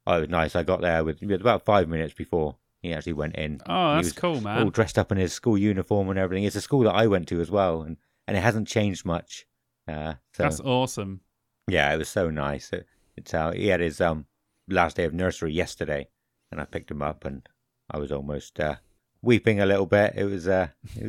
oh, 0.09 0.17
it 0.17 0.21
was 0.23 0.29
nice. 0.31 0.57
I 0.57 0.63
got 0.63 0.81
there 0.81 1.05
with, 1.05 1.23
about 1.23 1.65
five 1.65 1.89
minutes 1.89 2.15
before 2.15 2.57
he 2.81 2.93
actually 2.95 3.13
went 3.13 3.37
in. 3.37 3.61
Oh, 3.67 3.91
He 3.91 3.97
that's 3.97 4.07
was 4.07 4.13
cool, 4.15 4.49
all 4.49 4.71
dressed 4.71 4.99
up 4.99 5.13
in 5.13 5.19
his 5.19 5.33
school 5.33 5.59
uniform 5.59 6.09
and 6.09 6.19
everything. 6.19 6.45
It's 6.45 6.57
a 6.57 6.61
school 6.61 6.81
that 6.85 6.95
I 6.95 7.07
went 7.07 7.29
to 7.29 7.41
as 7.41 7.51
well, 7.51 7.83
and 7.83 7.97
and 8.27 8.37
it 8.37 8.41
hasn't 8.41 8.69
changed 8.69 9.05
much. 9.05 9.47
Uh, 9.87 10.15
so 10.35 10.43
That's 10.43 10.61
awesome. 10.61 11.21
yeah, 11.69 11.93
it 11.95 11.99
was 11.99 12.09
so 12.09 12.31
nice. 12.31 12.73
It, 12.73 12.87
it's 13.17 13.33
how 13.33 13.53
he 13.53 13.69
had 13.69 13.81
his 13.81 14.01
um 14.01 14.27
last 14.69 14.97
day 14.97 15.05
of 15.05 15.15
nursery 15.15 15.53
yesterday, 15.53 16.09
and 16.51 16.61
I 16.61 16.65
picked 16.65 16.91
him 16.91 17.03
up, 17.03 17.25
and 17.25 17.47
I 17.91 17.99
was 17.99 18.11
almost 18.13 18.59
uh, 18.61 18.77
weeping 19.23 19.61
a 19.61 19.67
little 19.67 19.87
bit. 19.87 20.15
It 20.17 20.25
was 20.25 20.49
uh, 20.49 20.69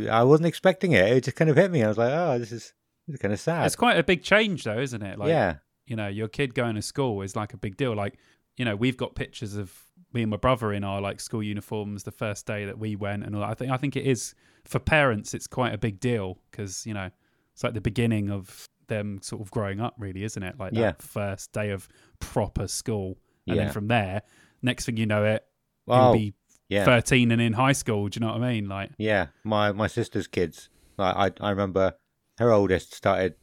I 0.10 0.24
wasn't 0.24 0.48
expecting 0.48 0.92
it. 0.94 1.06
It 1.06 1.24
just 1.24 1.38
kind 1.38 1.50
of 1.50 1.56
hit 1.58 1.72
me. 1.72 1.84
I 1.84 1.88
was 1.88 1.98
like, 1.98 2.12
oh, 2.14 2.40
this 2.40 2.52
is 2.52 2.74
this 3.08 3.16
is 3.16 3.22
kind 3.22 3.34
of 3.34 3.40
sad. 3.40 3.66
It's 3.66 3.76
quite 3.76 3.98
a 3.98 4.04
big 4.04 4.24
change, 4.24 4.64
though, 4.64 4.80
isn't 4.80 5.02
it? 5.04 5.20
Like, 5.20 5.30
yeah, 5.30 5.56
you 5.86 5.96
know, 5.96 6.08
your 6.08 6.28
kid 6.28 6.54
going 6.56 6.76
to 6.76 6.82
school 6.82 7.22
is 7.22 7.36
like 7.36 7.54
a 7.54 7.58
big 7.58 7.76
deal. 7.78 7.96
Like, 7.96 8.18
you 8.60 8.66
know, 8.66 8.76
we've 8.76 8.98
got 8.98 9.16
pictures 9.16 9.56
of 9.56 9.74
me 10.14 10.22
and 10.22 10.30
my 10.30 10.38
brother 10.38 10.72
in 10.74 10.84
our 10.84 11.00
like 11.02 11.20
school 11.20 11.42
uniforms 11.42 12.04
the 12.04 12.12
first 12.12 12.46
day 12.46 12.66
that 12.66 12.78
we 12.78 12.96
went, 12.96 13.24
and 13.24 13.34
all 13.36 13.42
that. 13.42 13.50
I 13.50 13.54
think 13.56 13.72
I 13.72 13.78
think 13.78 13.96
it 13.96 14.06
is 14.06 14.36
for 14.66 14.78
parents, 14.80 15.34
it's 15.34 15.48
quite 15.48 15.74
a 15.74 15.78
big 15.78 16.00
deal 16.00 16.38
because 16.52 16.86
you 16.86 16.94
know 16.94 17.10
it's 17.54 17.64
like 17.64 17.74
the 17.74 17.82
beginning 17.82 18.30
of 18.30 18.70
them 18.88 19.20
sort 19.22 19.42
of 19.42 19.50
growing 19.52 19.80
up, 19.80 19.96
really, 19.98 20.24
isn't 20.24 20.44
it? 20.44 20.60
Like 20.60 20.74
that 20.74 21.02
first 21.02 21.54
day 21.54 21.70
of 21.72 21.88
proper 22.20 22.68
school, 22.68 23.18
and 23.48 23.56
Yeah. 23.56 23.64
then 23.64 23.74
from 23.74 23.88
there, 23.88 24.22
next 24.62 24.86
thing 24.86 24.98
you 24.98 25.06
know, 25.06 25.24
it 25.24 25.46
well, 25.86 26.04
you'll 26.04 26.14
be 26.14 26.34
yeah, 26.68 26.84
thirteen 26.86 27.32
and 27.32 27.42
in 27.42 27.54
high 27.54 27.72
school. 27.72 28.10
Do 28.10 28.18
you 28.20 28.22
know 28.26 28.34
what 28.34 28.44
I 28.44 28.52
mean? 28.54 28.68
Like, 28.68 28.92
yeah. 28.98 29.28
My 29.44 29.72
my 29.72 29.88
sister's 29.88 30.28
kids. 30.28 30.70
Like 30.98 31.16
I 31.16 31.46
I 31.48 31.50
remember 31.52 31.94
her 32.40 32.52
oldest 32.52 32.94
started 32.94 33.36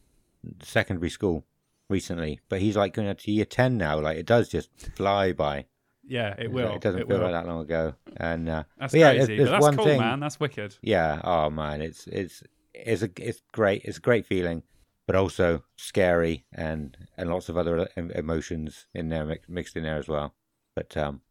secondary 0.63 1.11
school 1.11 1.45
recently, 1.89 2.41
but 2.49 2.61
he's 2.61 2.77
like 2.77 2.95
going 2.95 3.15
to 3.15 3.31
year 3.31 3.45
ten 3.45 3.77
now. 3.77 3.99
Like 4.01 4.17
it 4.19 4.27
does 4.27 4.49
just 4.49 4.71
fly 4.97 5.33
by. 5.33 5.67
Yeah, 6.09 6.35
it 6.39 6.53
will. 6.53 6.73
It 6.75 6.81
doesn't 6.83 7.01
it 7.03 7.09
feel 7.09 7.19
will. 7.19 7.25
like 7.25 7.33
that 7.33 7.49
long 7.49 7.63
ago. 7.63 7.95
And 8.17 8.49
uh, 8.49 8.65
That's 8.79 8.95
yeah, 8.95 9.11
crazy. 9.11 9.27
there's- 9.27 9.39
there's 9.39 9.51
that's 9.51 9.63
one 9.63 9.77
cool, 9.77 9.85
thing- 9.87 10.01
man. 10.01 10.21
That's 10.21 10.39
wicked. 10.39 10.77
yeah, 10.83 11.21
oh 11.25 11.51
man, 11.51 11.81
it's 11.81 12.07
it's 12.07 12.43
it's 12.75 13.03
a 13.03 13.11
it's 13.19 13.43
great. 13.53 13.83
It's 13.85 13.99
a 13.99 14.01
great 14.01 14.25
feeling, 14.27 14.63
but 15.07 15.17
also 15.17 15.65
scary 15.77 16.45
and 16.53 16.97
and 17.17 17.29
lots 17.31 17.49
of 17.49 17.57
other 17.57 17.89
emotions 17.97 18.87
in 18.95 19.09
there 19.09 19.39
mixed 19.49 19.77
in 19.77 19.83
there 19.83 19.97
as 19.99 20.07
well. 20.09 20.35
But 20.77 20.97
um, 20.97 21.23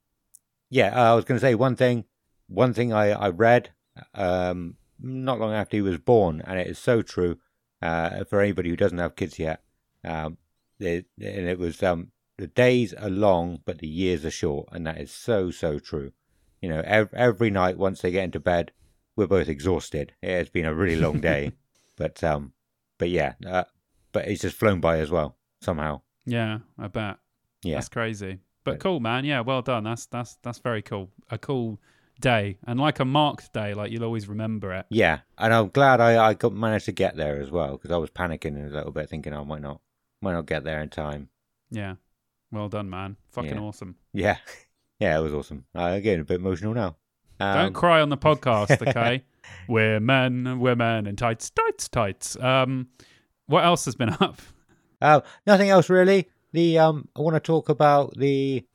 yeah, 0.69 0.91
I 1.11 1.13
was 1.15 1.23
going 1.25 1.39
to 1.39 1.45
say 1.45 1.55
one 1.55 1.75
thing. 1.75 2.05
One 2.47 2.73
thing 2.73 2.91
I 2.93 3.11
I 3.11 3.29
read 3.29 3.69
um 4.13 4.75
not 4.99 5.39
long 5.39 5.53
after 5.53 5.77
he 5.77 5.81
was 5.81 5.97
born, 5.97 6.41
and 6.45 6.59
it 6.59 6.67
is 6.67 6.79
so 6.79 7.01
true. 7.01 7.37
Uh, 7.81 8.23
for 8.23 8.41
anybody 8.41 8.69
who 8.69 8.75
doesn't 8.75 8.97
have 8.97 9.15
kids 9.15 9.37
yet, 9.37 9.61
um, 10.03 10.37
it, 10.79 11.05
and 11.19 11.47
it 11.47 11.59
was 11.59 11.81
um 11.83 12.11
the 12.37 12.47
days 12.47 12.93
are 12.93 13.09
long, 13.09 13.59
but 13.65 13.79
the 13.79 13.87
years 13.87 14.25
are 14.25 14.31
short, 14.31 14.67
and 14.71 14.85
that 14.87 14.99
is 14.99 15.11
so 15.11 15.51
so 15.51 15.79
true. 15.79 16.11
You 16.61 16.69
know, 16.69 16.81
every, 16.85 17.17
every 17.17 17.49
night 17.51 17.77
once 17.77 18.01
they 18.01 18.11
get 18.11 18.23
into 18.23 18.39
bed, 18.39 18.71
we're 19.15 19.27
both 19.27 19.47
exhausted. 19.49 20.13
It 20.21 20.35
has 20.37 20.49
been 20.49 20.65
a 20.65 20.73
really 20.73 20.95
long 20.95 21.19
day, 21.19 21.51
but 21.95 22.23
um, 22.23 22.53
but 22.97 23.09
yeah, 23.09 23.33
uh, 23.45 23.63
but 24.11 24.27
it's 24.27 24.41
just 24.41 24.57
flown 24.57 24.79
by 24.81 24.99
as 24.99 25.11
well 25.11 25.37
somehow. 25.61 26.01
Yeah, 26.25 26.59
I 26.79 26.87
bet. 26.87 27.17
Yeah, 27.63 27.75
That's 27.75 27.89
crazy. 27.89 28.39
But 28.63 28.73
But- 28.73 28.79
cool, 28.79 28.99
man. 28.99 29.25
Yeah, 29.25 29.41
well 29.41 29.61
done. 29.61 29.83
That's 29.83 30.05
that's 30.07 30.35
that's 30.43 30.59
very 30.59 30.81
cool. 30.81 31.11
A 31.29 31.37
cool 31.37 31.79
day 32.21 32.57
and 32.65 32.79
like 32.79 32.99
a 32.99 33.05
marked 33.05 33.53
day. 33.53 33.73
Like 33.73 33.91
you'll 33.91 34.03
always 34.03 34.27
remember 34.27 34.73
it. 34.73 34.85
yeah, 34.89 35.19
and 35.37 35.53
I'm 35.53 35.69
glad 35.69 36.01
I 36.01 36.29
I 36.29 36.33
got 36.33 36.53
managed 36.53 36.85
to 36.85 36.91
get 36.91 37.15
there 37.15 37.39
as 37.41 37.51
well 37.51 37.73
because 37.73 37.91
I 37.91 37.97
was 37.97 38.09
panicking 38.09 38.57
a 38.65 38.73
little 38.73 38.91
bit, 38.91 39.09
thinking 39.09 39.33
I 39.33 39.43
might 39.43 39.61
not 39.61 39.81
might 40.25 40.33
not 40.33 40.45
get 40.47 40.63
there 40.63 40.81
in 40.81 40.89
time. 40.89 41.29
Yeah. 41.71 41.95
Well 42.51 42.67
done, 42.69 42.89
man. 42.89 43.17
Fucking 43.31 43.55
Yeah. 43.55 43.61
awesome. 43.61 43.95
Yeah, 44.13 44.37
yeah, 44.99 45.17
it 45.17 45.21
was 45.21 45.33
awesome. 45.33 45.65
I'm 45.73 46.01
getting 46.01 46.21
a 46.21 46.25
bit 46.25 46.39
emotional 46.39 46.73
now. 46.73 46.95
Um, 47.39 47.55
Don't 47.57 47.73
cry 47.73 48.01
on 48.01 48.09
the 48.09 48.17
podcast, 48.17 48.85
okay? 48.87 49.23
we're 49.67 49.99
men, 49.99 50.59
we're 50.59 50.75
men 50.75 51.05
in 51.05 51.15
tights, 51.15 51.49
tights, 51.49 51.87
tights. 51.89 52.35
Um, 52.37 52.87
what 53.47 53.63
else 53.63 53.85
has 53.85 53.95
been 53.95 54.09
up? 54.21 54.41
Uh, 55.01 55.21
nothing 55.45 55.69
else 55.69 55.89
really. 55.89 56.29
The 56.53 56.79
um, 56.79 57.07
I 57.15 57.21
want 57.21 57.35
to 57.35 57.39
talk 57.41 57.69
about 57.69 58.17
the 58.17 58.65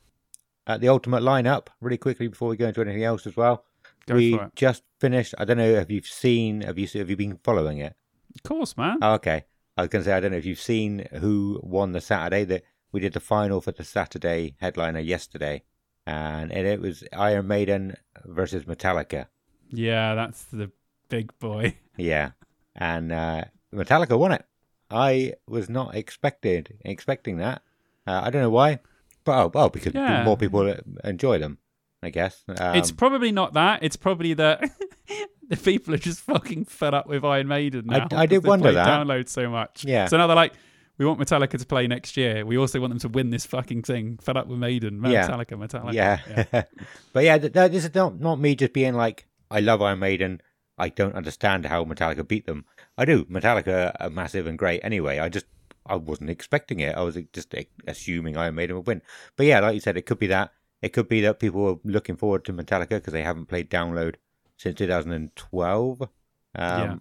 uh, 0.66 0.76
the 0.76 0.88
ultimate 0.88 1.22
lineup 1.22 1.68
really 1.80 1.96
quickly 1.96 2.28
before 2.28 2.48
we 2.50 2.56
go 2.56 2.68
into 2.68 2.82
anything 2.82 3.02
else 3.04 3.26
as 3.26 3.36
well. 3.36 3.64
Go 4.06 4.14
we 4.16 4.36
for 4.36 4.44
it. 4.44 4.54
just 4.54 4.82
finished. 5.00 5.34
I 5.38 5.44
don't 5.46 5.56
know 5.56 5.64
if 5.64 5.90
you've 5.90 6.06
seen. 6.06 6.60
Have 6.60 6.78
you 6.78 6.86
have 6.94 7.08
you 7.08 7.16
been 7.16 7.38
following 7.42 7.78
it? 7.78 7.94
Of 8.36 8.42
course, 8.42 8.76
man. 8.76 8.98
Oh, 9.00 9.14
okay. 9.14 9.44
I 9.80 9.84
was 9.84 9.88
going 9.88 10.04
to 10.04 10.10
say 10.10 10.14
I 10.14 10.20
don't 10.20 10.32
know 10.32 10.36
if 10.36 10.44
you've 10.44 10.60
seen 10.60 11.06
who 11.20 11.58
won 11.62 11.92
the 11.92 12.02
Saturday. 12.02 12.44
That 12.44 12.64
we 12.92 13.00
did 13.00 13.14
the 13.14 13.20
final 13.20 13.62
for 13.62 13.72
the 13.72 13.82
Saturday 13.82 14.54
headliner 14.60 15.00
yesterday, 15.00 15.62
and 16.06 16.52
it, 16.52 16.82
was 16.82 17.02
Iron 17.14 17.46
Maiden 17.46 17.96
versus 18.26 18.64
Metallica. 18.64 19.28
yeah, 19.70 20.14
that's 20.14 20.44
the 20.44 20.70
big 21.08 21.36
boy. 21.38 21.76
Yeah, 21.96 22.30
and 22.74 23.12
uh, 23.12 23.44
Metallica 23.74 24.18
won 24.18 24.32
it. 24.32 24.44
I 24.90 25.34
was 25.46 25.68
not 25.68 25.94
expected 25.94 26.78
expecting 26.82 27.38
that. 27.38 27.62
Uh, 28.06 28.20
I 28.24 28.30
don't 28.30 28.40
know 28.42 28.50
why, 28.50 28.80
but 29.24 29.38
oh, 29.38 29.50
oh 29.54 29.68
because 29.70 29.94
Yeah. 29.94 30.24
more 30.24 30.36
people 30.36 30.74
enjoy 31.04 31.38
them. 31.38 31.58
I 32.02 32.08
guess 32.10 32.42
um, 32.58 32.74
it's 32.76 32.90
probably 32.92 33.32
not 33.32 33.54
that. 33.54 33.82
It's 33.82 33.96
probably 33.96 34.34
that 34.34 34.70
the 35.50 35.56
people 35.58 35.92
are 35.92 35.98
just 35.98 36.20
fucking 36.20 36.64
fed 36.64 36.94
up 36.94 37.06
with 37.06 37.24
Iron 37.24 37.48
Maiden 37.48 37.92
I- 37.92 37.98
now. 37.98 38.08
I 38.12 38.24
did 38.26 38.36
'cause 38.36 38.42
they 38.44 38.48
wonder 38.48 38.72
that. 38.72 38.86
Download 39.06 39.28
so 39.28 39.50
much. 39.50 39.84
Yeah. 39.84 40.06
So 40.06 40.16
now 40.16 40.26
they're 40.26 40.34
like, 40.36 40.54
we 40.96 41.04
want 41.06 41.20
Metallica 41.20 41.58
to 41.58 41.66
play 41.66 41.86
next 41.86 42.16
year. 42.16 42.44
We 42.46 42.56
also 42.56 42.80
want 42.80 42.90
them 42.92 42.98
to 43.00 43.08
win 43.08 43.30
this 43.30 43.44
fucking 43.46 43.82
thing. 43.82 44.18
Fed 44.22 44.36
up 44.36 44.46
with 44.48 44.58
Maiden. 44.58 45.02
Yeah. 45.04 45.28
Metallica, 45.28 45.58
Metallica. 45.58 45.92
yeah. 45.92 46.62
but 47.12 47.24
yeah, 47.24 47.36
th- 47.38 47.52
th- 47.52 47.70
this 47.72 47.84
is 47.84 47.94
not 47.94 48.18
not 48.20 48.38
me 48.40 48.54
just 48.54 48.72
being 48.72 48.94
like 48.94 49.26
I 49.50 49.60
love 49.60 49.82
Iron 49.82 49.98
Maiden. 49.98 50.40
I 50.78 50.88
don't 50.88 51.14
understand 51.14 51.66
how 51.66 51.84
Metallica 51.84 52.26
beat 52.26 52.46
them. 52.46 52.64
I 52.96 53.04
do. 53.04 53.24
Metallica 53.26 53.94
are 54.00 54.08
massive 54.10 54.46
and 54.46 54.58
great 54.58 54.80
anyway. 54.82 55.18
I 55.18 55.28
just 55.28 55.46
I 55.86 55.96
wasn't 55.96 56.30
expecting 56.30 56.80
it. 56.80 56.94
I 56.96 57.00
was 57.02 57.18
just 57.32 57.54
assuming 57.86 58.36
Iron 58.36 58.54
Maiden 58.54 58.76
would 58.76 58.86
win. 58.86 59.02
But 59.36 59.46
yeah, 59.46 59.60
like 59.60 59.74
you 59.74 59.80
said, 59.80 59.96
it 59.96 60.06
could 60.06 60.18
be 60.18 60.26
that. 60.28 60.52
It 60.82 60.92
could 60.94 61.08
be 61.08 61.20
that 61.22 61.40
people 61.40 61.62
were 61.62 61.76
looking 61.84 62.16
forward 62.16 62.44
to 62.46 62.52
Metallica 62.52 62.90
because 62.90 63.12
they 63.12 63.22
haven't 63.22 63.46
played 63.46 63.70
Download 63.70 64.14
since 64.60 64.76
2012. 64.78 66.02
Um, 66.02 66.08
Yeah. 66.54 66.96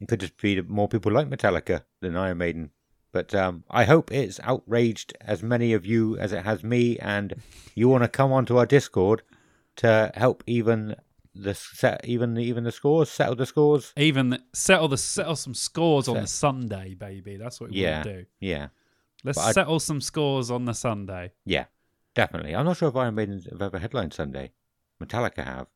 It 0.00 0.08
could 0.08 0.20
just 0.20 0.36
be 0.36 0.56
that 0.56 0.68
more 0.68 0.88
people 0.88 1.12
like 1.12 1.30
Metallica 1.30 1.84
than 2.00 2.16
Iron 2.16 2.38
Maiden. 2.38 2.70
But 3.12 3.32
um, 3.34 3.62
I 3.70 3.84
hope 3.84 4.10
it's 4.10 4.40
outraged 4.42 5.16
as 5.20 5.40
many 5.42 5.72
of 5.72 5.86
you 5.86 6.18
as 6.18 6.32
it 6.32 6.44
has 6.44 6.64
me, 6.64 6.98
and 6.98 7.34
you 7.76 7.88
want 7.88 8.02
to 8.02 8.08
come 8.08 8.32
onto 8.32 8.56
our 8.56 8.66
Discord 8.66 9.22
to 9.76 10.10
help 10.14 10.42
even 10.48 10.96
the 11.32 11.54
set, 11.54 12.04
even 12.04 12.36
even 12.38 12.64
the 12.64 12.72
scores, 12.72 13.08
settle 13.10 13.36
the 13.36 13.46
scores. 13.46 13.92
Even 13.96 14.42
settle 14.52 14.88
the 14.88 14.98
settle 14.98 15.36
some 15.36 15.54
scores 15.54 16.08
on 16.08 16.20
the 16.20 16.26
Sunday, 16.26 16.94
baby. 16.94 17.36
That's 17.36 17.60
what 17.60 17.70
we 17.70 17.76
Yeah. 17.76 17.98
want 17.98 18.04
to 18.04 18.14
do. 18.22 18.26
Yeah, 18.40 18.68
Let's 19.22 19.38
But 19.38 19.52
settle 19.54 19.78
some 19.80 20.00
scores 20.00 20.50
on 20.50 20.64
the 20.64 20.74
Sunday. 20.74 21.32
yeah, 21.46 21.66
definitely. 22.14 22.54
I'm 22.54 22.66
not 22.66 22.76
sure 22.78 22.88
if 22.88 22.96
Iron 22.96 23.14
Maiden 23.14 23.40
have 23.52 23.62
ever 23.62 23.78
headlined 23.78 24.12
Sunday. 24.12 24.50
Metallica 25.00 25.44
have. 25.44 25.68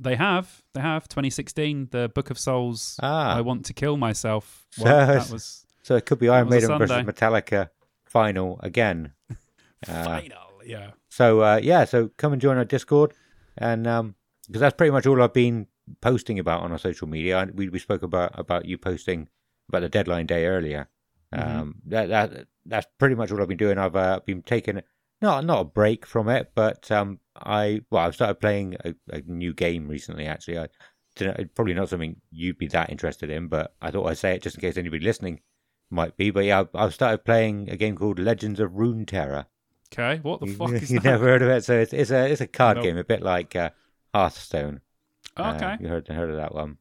They 0.00 0.14
have, 0.14 0.62
they 0.74 0.80
have. 0.80 1.08
2016, 1.08 1.88
the 1.90 2.08
Book 2.14 2.30
of 2.30 2.38
Souls. 2.38 2.98
Ah. 3.02 3.36
I 3.36 3.40
want 3.40 3.64
to 3.66 3.72
kill 3.72 3.96
myself. 3.96 4.66
So 4.70 4.84
Well, 4.84 5.06
that 5.06 5.30
was 5.30 5.66
So 5.82 5.96
it 5.96 6.06
could 6.06 6.20
be 6.20 6.28
Iron 6.28 6.48
Maiden 6.48 6.78
versus 6.78 7.04
Metallica 7.04 7.70
final 8.04 8.60
again. 8.62 9.12
Uh, 9.30 10.04
final. 10.04 10.38
Yeah. 10.64 10.90
So 11.08 11.42
uh, 11.42 11.60
yeah, 11.62 11.84
so 11.84 12.10
come 12.16 12.32
and 12.32 12.40
join 12.40 12.58
our 12.58 12.64
Discord, 12.64 13.12
and 13.56 13.86
um, 13.86 14.14
because 14.46 14.60
that's 14.60 14.76
pretty 14.76 14.92
much 14.92 15.06
all 15.06 15.20
I've 15.20 15.32
been 15.32 15.66
posting 16.00 16.38
about 16.38 16.62
on 16.62 16.70
our 16.72 16.78
social 16.78 17.08
media. 17.08 17.38
I, 17.38 17.44
we 17.46 17.68
we 17.68 17.78
spoke 17.78 18.02
about 18.02 18.38
about 18.38 18.66
you 18.66 18.78
posting 18.78 19.28
about 19.68 19.80
the 19.80 19.88
deadline 19.88 20.26
day 20.26 20.46
earlier. 20.46 20.88
Um, 21.32 21.76
that 21.86 22.08
that 22.08 22.46
that's 22.66 22.86
pretty 22.98 23.14
much 23.14 23.32
all 23.32 23.40
I've 23.40 23.48
been 23.48 23.56
doing. 23.56 23.78
I've 23.78 23.96
uh, 23.96 24.20
been 24.24 24.42
taking 24.42 24.80
not 25.20 25.44
not 25.44 25.60
a 25.60 25.64
break 25.64 26.06
from 26.06 26.28
it, 26.28 26.52
but 26.54 26.90
um, 26.90 27.20
I 27.42 27.80
well 27.90 28.04
I've 28.04 28.14
started 28.14 28.36
playing 28.40 28.76
a, 28.84 28.94
a 29.10 29.20
new 29.26 29.52
game 29.54 29.88
recently. 29.88 30.26
Actually, 30.26 30.58
I 30.58 30.68
don't 31.16 31.28
know, 31.28 31.34
it's 31.38 31.52
probably 31.54 31.74
not 31.74 31.88
something 31.88 32.16
you'd 32.30 32.58
be 32.58 32.68
that 32.68 32.90
interested 32.90 33.30
in, 33.30 33.48
but 33.48 33.74
I 33.82 33.90
thought 33.90 34.06
I'd 34.06 34.18
say 34.18 34.34
it 34.34 34.42
just 34.42 34.56
in 34.56 34.60
case 34.60 34.76
anybody 34.76 35.04
listening 35.04 35.40
might 35.90 36.16
be. 36.16 36.30
But 36.30 36.44
yeah, 36.44 36.60
I've, 36.60 36.68
I've 36.74 36.94
started 36.94 37.24
playing 37.24 37.70
a 37.70 37.76
game 37.76 37.96
called 37.96 38.18
Legends 38.18 38.60
of 38.60 38.72
Runeterra. 38.72 39.46
Okay. 39.92 40.20
What 40.22 40.40
the 40.40 40.46
fuck 40.48 40.72
is 40.72 40.90
you 40.92 41.00
that? 41.00 41.10
never 41.10 41.24
heard 41.26 41.42
of 41.42 41.48
it? 41.48 41.64
So 41.64 41.78
it's 41.78 41.92
it's 41.92 42.10
a 42.10 42.30
it's 42.30 42.40
a 42.40 42.46
card 42.46 42.76
Nope. 42.76 42.84
game, 42.84 42.96
a 42.98 43.04
bit 43.04 43.22
like 43.22 43.56
uh, 43.56 43.70
Hearthstone. 44.14 44.80
Uh, 45.36 45.54
okay. 45.56 45.76
you 45.80 45.88
heard 45.88 46.08
heard 46.08 46.30
of 46.30 46.36
that 46.36 46.54
one? 46.54 46.78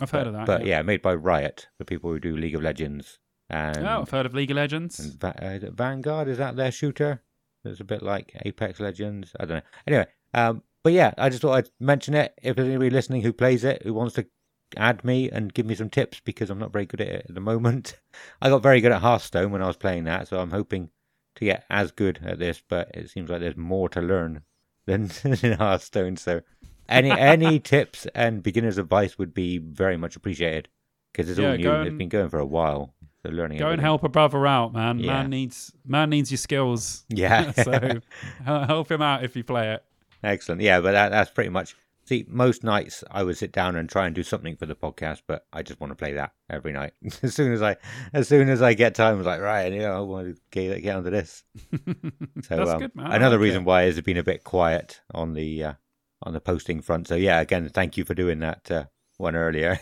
I've 0.00 0.10
heard 0.10 0.26
of 0.26 0.32
that. 0.32 0.46
But 0.46 0.64
yeah. 0.66 0.82
made 0.82 1.02
by 1.02 1.14
Riot, 1.14 1.68
the 1.78 1.84
people 1.84 2.10
who 2.10 2.18
do 2.20 2.36
League 2.36 2.54
of 2.54 2.62
Legends 2.62 3.18
and, 3.50 3.78
Oh, 3.86 4.02
I've 4.02 4.10
heard 4.10 4.26
of 4.26 4.34
League 4.34 4.50
of 4.50 4.56
Legends. 4.56 4.98
and 5.00 5.20
Va- 5.20 5.60
uh, 5.66 5.70
Vanguard. 5.72 6.28
Is 6.28 6.38
that 6.38 6.56
their 6.56 6.70
shooter? 6.70 7.22
It's 7.68 7.80
a 7.80 7.84
bit 7.84 8.02
like 8.02 8.32
Apex 8.44 8.80
Legends. 8.80 9.34
I 9.38 9.44
don't 9.44 9.56
know. 9.58 9.62
Anyway, 9.86 10.06
um, 10.34 10.62
but 10.82 10.92
yeah, 10.92 11.12
I 11.18 11.28
just 11.28 11.42
thought 11.42 11.54
I'd 11.54 11.70
mention 11.80 12.14
it. 12.14 12.34
If 12.42 12.56
there's 12.56 12.68
anybody 12.68 12.90
listening 12.90 13.22
who 13.22 13.32
plays 13.32 13.64
it, 13.64 13.82
who 13.82 13.94
wants 13.94 14.14
to 14.16 14.26
add 14.76 15.04
me 15.04 15.30
and 15.30 15.52
give 15.54 15.64
me 15.66 15.74
some 15.74 15.88
tips 15.90 16.20
because 16.20 16.50
I'm 16.50 16.58
not 16.58 16.72
very 16.72 16.86
good 16.86 17.00
at 17.00 17.08
it 17.08 17.26
at 17.28 17.34
the 17.34 17.40
moment. 17.40 17.98
I 18.42 18.48
got 18.50 18.62
very 18.62 18.80
good 18.80 18.92
at 18.92 19.00
Hearthstone 19.02 19.50
when 19.50 19.62
I 19.62 19.66
was 19.66 19.76
playing 19.76 20.04
that, 20.04 20.28
so 20.28 20.40
I'm 20.40 20.50
hoping 20.50 20.90
to 21.36 21.44
get 21.44 21.64
as 21.70 21.90
good 21.90 22.20
at 22.24 22.38
this. 22.38 22.62
But 22.68 22.90
it 22.94 23.10
seems 23.10 23.30
like 23.30 23.40
there's 23.40 23.56
more 23.56 23.88
to 23.90 24.00
learn 24.00 24.42
than 24.86 25.10
in 25.24 25.52
Hearthstone. 25.52 26.16
So 26.16 26.40
any 26.88 27.10
any 27.18 27.60
tips 27.60 28.06
and 28.14 28.42
beginner's 28.42 28.78
advice 28.78 29.18
would 29.18 29.34
be 29.34 29.58
very 29.58 29.96
much 29.96 30.16
appreciated 30.16 30.68
because 31.12 31.30
it's 31.30 31.38
Yeah, 31.38 31.50
all 31.50 31.56
new. 31.56 31.62
go 31.64 31.80
It's 31.82 31.88
and- 31.88 31.98
been 31.98 32.08
going 32.08 32.28
for 32.30 32.38
a 32.38 32.46
while. 32.46 32.94
Learning. 33.32 33.58
Go 33.58 33.70
and 33.70 33.80
help 33.80 34.04
a 34.04 34.08
brother 34.08 34.46
out, 34.46 34.72
man. 34.72 34.98
Yeah. 34.98 35.14
Man 35.14 35.30
needs 35.30 35.72
man 35.86 36.10
needs 36.10 36.30
your 36.30 36.38
skills. 36.38 37.04
Yeah. 37.08 37.52
so 37.62 38.00
help 38.44 38.90
him 38.90 39.02
out 39.02 39.24
if 39.24 39.36
you 39.36 39.44
play 39.44 39.72
it. 39.72 39.84
Excellent. 40.22 40.60
Yeah, 40.60 40.80
but 40.80 40.92
that, 40.92 41.10
that's 41.10 41.30
pretty 41.30 41.50
much. 41.50 41.76
See, 42.04 42.24
most 42.26 42.64
nights 42.64 43.04
I 43.10 43.22
would 43.22 43.36
sit 43.36 43.52
down 43.52 43.76
and 43.76 43.86
try 43.86 44.06
and 44.06 44.14
do 44.14 44.22
something 44.22 44.56
for 44.56 44.64
the 44.64 44.74
podcast, 44.74 45.20
but 45.26 45.46
I 45.52 45.62
just 45.62 45.78
want 45.78 45.90
to 45.90 45.94
play 45.94 46.14
that 46.14 46.32
every 46.48 46.72
night. 46.72 46.94
as 47.22 47.34
soon 47.34 47.52
as 47.52 47.60
I, 47.60 47.76
as 48.14 48.28
soon 48.28 48.48
as 48.48 48.62
I 48.62 48.72
get 48.72 48.94
time, 48.94 49.16
I 49.16 49.18
was 49.18 49.26
like, 49.26 49.42
right, 49.42 49.70
you 49.70 49.80
know, 49.80 49.94
I 49.94 50.00
want 50.00 50.34
to 50.34 50.40
get, 50.50 50.82
get 50.82 50.96
onto 50.96 51.10
this. 51.10 51.44
So 52.44 52.56
That's 52.56 52.70
um, 52.70 52.78
good, 52.78 52.96
man. 52.96 53.12
Another 53.12 53.36
like 53.36 53.42
reason 53.42 53.62
it. 53.62 53.66
why 53.66 53.82
is 53.84 53.98
it 53.98 54.06
been 54.06 54.16
a 54.16 54.22
bit 54.22 54.42
quiet 54.42 55.02
on 55.12 55.34
the 55.34 55.64
uh, 55.64 55.72
on 56.22 56.32
the 56.32 56.40
posting 56.40 56.80
front. 56.80 57.08
So 57.08 57.14
yeah, 57.14 57.40
again, 57.40 57.68
thank 57.68 57.96
you 57.96 58.04
for 58.04 58.14
doing 58.14 58.40
that 58.40 58.70
uh, 58.70 58.84
one 59.16 59.36
earlier, 59.36 59.80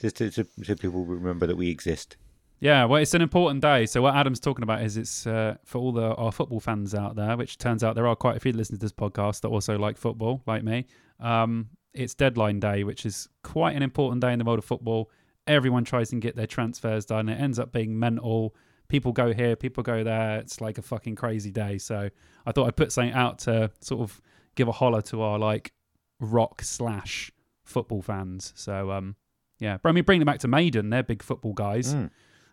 just 0.00 0.16
to, 0.16 0.30
to, 0.30 0.46
so 0.62 0.74
people 0.74 1.04
remember 1.04 1.46
that 1.46 1.56
we 1.56 1.70
exist. 1.70 2.16
Yeah, 2.60 2.84
well, 2.84 3.00
it's 3.00 3.14
an 3.14 3.22
important 3.22 3.62
day. 3.62 3.86
So 3.86 4.02
what 4.02 4.14
Adam's 4.14 4.38
talking 4.38 4.62
about 4.62 4.82
is 4.82 4.98
it's 4.98 5.26
uh, 5.26 5.56
for 5.64 5.78
all 5.78 5.92
the 5.92 6.14
our 6.14 6.30
football 6.30 6.60
fans 6.60 6.94
out 6.94 7.16
there, 7.16 7.36
which 7.36 7.56
turns 7.56 7.82
out 7.82 7.94
there 7.94 8.06
are 8.06 8.14
quite 8.14 8.36
a 8.36 8.40
few 8.40 8.52
listeners 8.52 8.78
to 8.78 8.84
this 8.84 8.92
podcast 8.92 9.40
that 9.40 9.48
also 9.48 9.78
like 9.78 9.96
football, 9.96 10.42
like 10.46 10.62
me. 10.62 10.86
Um, 11.20 11.70
it's 11.94 12.14
deadline 12.14 12.60
day, 12.60 12.84
which 12.84 13.06
is 13.06 13.28
quite 13.42 13.74
an 13.74 13.82
important 13.82 14.20
day 14.20 14.32
in 14.32 14.38
the 14.38 14.44
world 14.44 14.58
of 14.58 14.64
football. 14.64 15.10
Everyone 15.46 15.84
tries 15.84 16.12
and 16.12 16.20
get 16.20 16.36
their 16.36 16.46
transfers 16.46 17.06
done. 17.06 17.28
It 17.30 17.40
ends 17.40 17.58
up 17.58 17.72
being 17.72 17.98
mental. 17.98 18.54
People 18.88 19.12
go 19.12 19.32
here, 19.32 19.56
people 19.56 19.82
go 19.82 20.04
there. 20.04 20.38
It's 20.38 20.60
like 20.60 20.76
a 20.76 20.82
fucking 20.82 21.16
crazy 21.16 21.50
day. 21.50 21.78
So 21.78 22.10
I 22.44 22.52
thought 22.52 22.66
I'd 22.66 22.76
put 22.76 22.92
something 22.92 23.14
out 23.14 23.38
to 23.40 23.70
sort 23.80 24.02
of 24.02 24.20
give 24.54 24.68
a 24.68 24.72
holler 24.72 25.00
to 25.02 25.22
our 25.22 25.38
like 25.38 25.72
rock 26.20 26.60
slash 26.62 27.32
football 27.64 28.02
fans. 28.02 28.52
So 28.54 28.90
um, 28.90 29.16
yeah, 29.58 29.78
but 29.82 29.88
I 29.88 29.92
mean, 29.92 30.04
bring 30.04 30.20
them 30.20 30.26
back 30.26 30.40
to 30.40 30.48
Maiden. 30.48 30.90
They're 30.90 31.02
big 31.02 31.22
football 31.22 31.54
guys 31.54 31.94
Mm, 31.94 32.10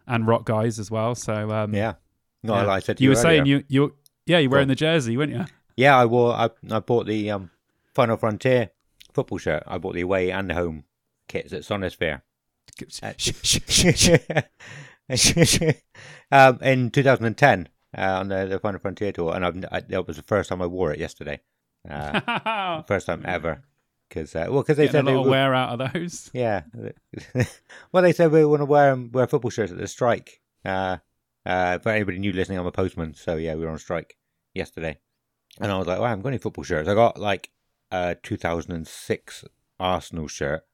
and 0.07 0.27
rock 0.27 0.45
guys 0.45 0.79
as 0.79 0.89
well. 0.89 1.15
So 1.15 1.51
um, 1.51 1.73
yeah. 1.73 1.93
No, 2.43 2.55
yeah. 2.55 2.63
like 2.63 2.83
I 2.83 2.85
said 2.85 3.01
you 3.01 3.05
you, 3.05 3.09
were 3.09 3.15
saying 3.15 3.45
you 3.45 3.63
you 3.67 3.95
yeah 4.25 4.37
you're 4.37 4.49
Go 4.49 4.53
wearing 4.53 4.67
the 4.67 4.75
jersey, 4.75 5.17
weren't 5.17 5.33
you? 5.33 5.45
Yeah, 5.75 5.97
I 5.97 6.05
wore. 6.05 6.33
I, 6.33 6.49
I 6.71 6.79
bought 6.79 7.05
the 7.05 7.31
um, 7.31 7.51
Final 7.93 8.17
Frontier 8.17 8.71
football 9.13 9.37
shirt. 9.37 9.63
I 9.67 9.77
bought 9.77 9.93
the 9.93 10.01
away 10.01 10.31
and 10.31 10.49
the 10.49 10.55
home 10.55 10.85
kits 11.27 11.53
at 11.53 11.61
Sonisphere. 11.61 12.21
um, 16.31 16.59
in 16.61 16.91
2010 16.91 17.69
uh, 17.97 18.01
on 18.01 18.27
the, 18.27 18.45
the 18.45 18.59
Final 18.59 18.79
Frontier 18.79 19.11
tour, 19.11 19.33
and 19.35 19.65
I, 19.71 19.79
that 19.79 20.05
was 20.05 20.17
the 20.17 20.23
first 20.23 20.49
time 20.49 20.61
I 20.61 20.67
wore 20.67 20.91
it 20.91 20.99
yesterday. 20.99 21.39
Uh, 21.89 22.81
first 22.87 23.07
time 23.07 23.23
ever, 23.25 23.63
because 24.09 24.35
uh, 24.35 24.47
well, 24.49 24.61
because 24.61 24.77
they 24.77 24.85
Getting 24.85 25.01
a 25.01 25.03
said 25.03 25.13
they 25.13 25.17
were, 25.17 25.29
wear 25.29 25.53
out 25.53 25.79
of 25.79 25.93
those. 25.93 26.29
yeah. 26.33 26.63
well, 27.91 28.03
they 28.03 28.13
said 28.13 28.31
we 28.31 28.45
want 28.45 28.61
to 28.61 28.65
wear 28.65 28.91
'em- 28.91 29.11
wear 29.11 29.27
football 29.27 29.51
shirts 29.51 29.71
at 29.71 29.77
the 29.77 29.87
strike. 29.87 30.41
Uh, 30.65 30.97
uh, 31.45 31.79
for 31.79 31.89
anybody 31.89 32.19
new 32.19 32.33
listening, 32.33 32.57
I'm 32.57 32.65
a 32.65 32.71
postman, 32.71 33.13
so 33.13 33.35
yeah, 33.37 33.55
we 33.55 33.63
were 33.63 33.71
on 33.71 33.79
strike 33.79 34.17
yesterday, 34.53 34.97
and 35.59 35.71
I 35.71 35.77
was 35.77 35.87
like, 35.87 35.99
"Wow, 35.99 36.05
I 36.05 36.09
haven't 36.09 36.23
got 36.23 36.29
any 36.29 36.37
football 36.37 36.63
shirts. 36.63 36.89
I 36.89 36.93
got 36.93 37.19
like 37.19 37.49
a 37.91 38.15
2006 38.21 39.45
Arsenal 39.79 40.27
shirt 40.27 40.65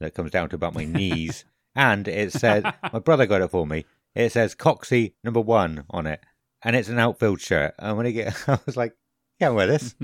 that 0.00 0.14
comes 0.14 0.30
down 0.30 0.48
to 0.50 0.56
about 0.56 0.74
my 0.74 0.84
knees, 0.84 1.44
and 1.74 2.08
it 2.08 2.32
said 2.32 2.64
my 2.92 2.98
brother 2.98 3.26
got 3.26 3.42
it 3.42 3.50
for 3.50 3.66
me. 3.66 3.84
It 4.14 4.32
says 4.32 4.54
Coxie 4.54 5.14
number 5.24 5.40
one 5.40 5.84
on 5.90 6.06
it, 6.06 6.20
and 6.62 6.76
it's 6.76 6.88
an 6.88 6.98
outfield 6.98 7.40
shirt. 7.40 7.74
And 7.78 7.96
when 7.96 8.06
I 8.06 8.10
get, 8.10 8.48
I 8.48 8.58
was 8.66 8.76
like, 8.76 8.94
"Can't 9.42 9.54
wear 9.54 9.66
this. 9.66 9.94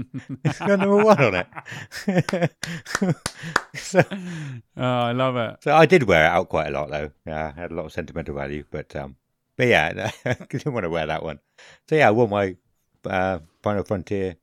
It's 0.45 0.59
got 0.59 0.79
number 0.81 0.97
one 1.05 1.23
on 1.23 1.35
it." 1.37 1.47
so, 3.75 4.03
Oh, 4.77 4.83
I 4.83 5.13
love 5.13 5.37
it. 5.37 5.57
so 5.63 5.75
I 5.75 5.87
did 5.87 6.03
wear 6.05 6.25
it 6.25 6.29
out 6.29 6.49
quite 6.49 6.69
a 6.69 6.71
lot, 6.71 6.91
though. 6.91 7.11
Yeah, 7.27 7.53
I 7.57 7.61
had 7.61 7.71
a 7.71 7.75
lot 7.75 7.87
of 7.87 7.93
sentimental 7.93 8.35
value, 8.35 8.65
but 8.71 8.95
um, 8.97 9.17
but 9.57 9.69
yeah, 9.69 10.11
I 10.25 10.35
didn't 10.49 10.73
want 10.73 10.85
to 10.85 10.91
wear 10.91 11.07
that 11.07 11.23
one. 11.23 11.39
So 11.89 11.95
yeah, 11.97 12.09
I 12.09 12.11
wore 12.11 12.29
my 12.29 12.57
uh, 13.05 13.39
Final 13.63 13.85
Frontier 13.85 14.37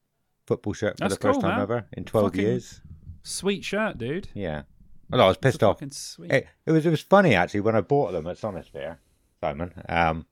football 0.47 0.73
shirt 0.73 0.97
for 0.97 1.01
That's 1.05 1.15
the 1.15 1.19
first 1.19 1.35
cool, 1.35 1.41
time 1.41 1.51
man. 1.55 1.61
ever 1.61 1.85
in 1.93 2.05
twelve 2.05 2.27
Fucking- 2.31 2.41
years. 2.41 2.81
Sweet 3.23 3.65
shirt, 3.65 3.97
dude. 3.97 4.27
Yeah, 4.35 4.61
well, 5.09 5.21
I 5.21 5.27
was 5.27 5.37
pissed 5.37 5.63
off. 5.63 5.81
It, 5.81 6.47
it 6.65 6.71
was 6.71 6.85
it 6.85 6.91
was 6.91 7.01
funny 7.01 7.33
actually 7.33 7.61
when 7.61 7.75
I 7.75 7.81
bought 7.81 8.11
them 8.11 8.27
at 8.27 8.37
Sonisphere, 8.37 8.97
Simon. 9.41 9.73
Um, 9.89 10.25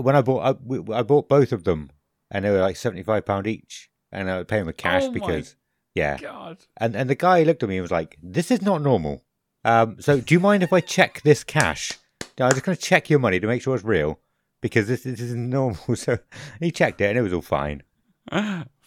when 0.00 0.14
I 0.14 0.22
bought 0.22 0.42
I, 0.70 0.92
I 0.94 1.02
bought 1.02 1.28
both 1.28 1.50
of 1.52 1.64
them, 1.64 1.90
and 2.30 2.44
they 2.44 2.50
were 2.50 2.60
like 2.60 2.76
seventy 2.76 3.02
five 3.02 3.24
pound 3.24 3.46
each, 3.46 3.90
and 4.12 4.30
I 4.30 4.38
would 4.38 4.48
pay 4.48 4.56
paying 4.56 4.66
with 4.66 4.76
cash 4.76 5.04
Oh 5.04 5.10
because 5.10 5.56
yeah, 5.94 6.18
God. 6.18 6.58
and 6.76 6.94
and 6.94 7.08
the 7.08 7.14
guy 7.14 7.42
looked 7.42 7.62
at 7.62 7.68
me 7.68 7.76
and 7.76 7.82
was 7.82 7.90
like, 7.90 8.16
"This 8.22 8.50
is 8.50 8.62
not 8.62 8.82
normal. 8.82 9.24
Um, 9.64 9.96
so 10.00 10.20
do 10.20 10.34
you 10.34 10.40
mind 10.40 10.62
if 10.62 10.72
I 10.72 10.80
check 10.80 11.22
this 11.22 11.42
cash? 11.42 11.92
I'm 12.38 12.50
just 12.50 12.64
going 12.64 12.76
to 12.76 12.82
check 12.82 13.08
your 13.08 13.18
money 13.18 13.40
to 13.40 13.46
make 13.46 13.62
sure 13.62 13.74
it's 13.74 13.84
real 13.84 14.20
because 14.60 14.88
this, 14.88 15.04
this 15.04 15.20
isn't 15.20 15.50
normal." 15.50 15.96
So 15.96 16.18
he 16.60 16.70
checked 16.70 17.00
it 17.00 17.06
and 17.06 17.18
it 17.18 17.22
was 17.22 17.32
all 17.32 17.42
fine. 17.42 17.82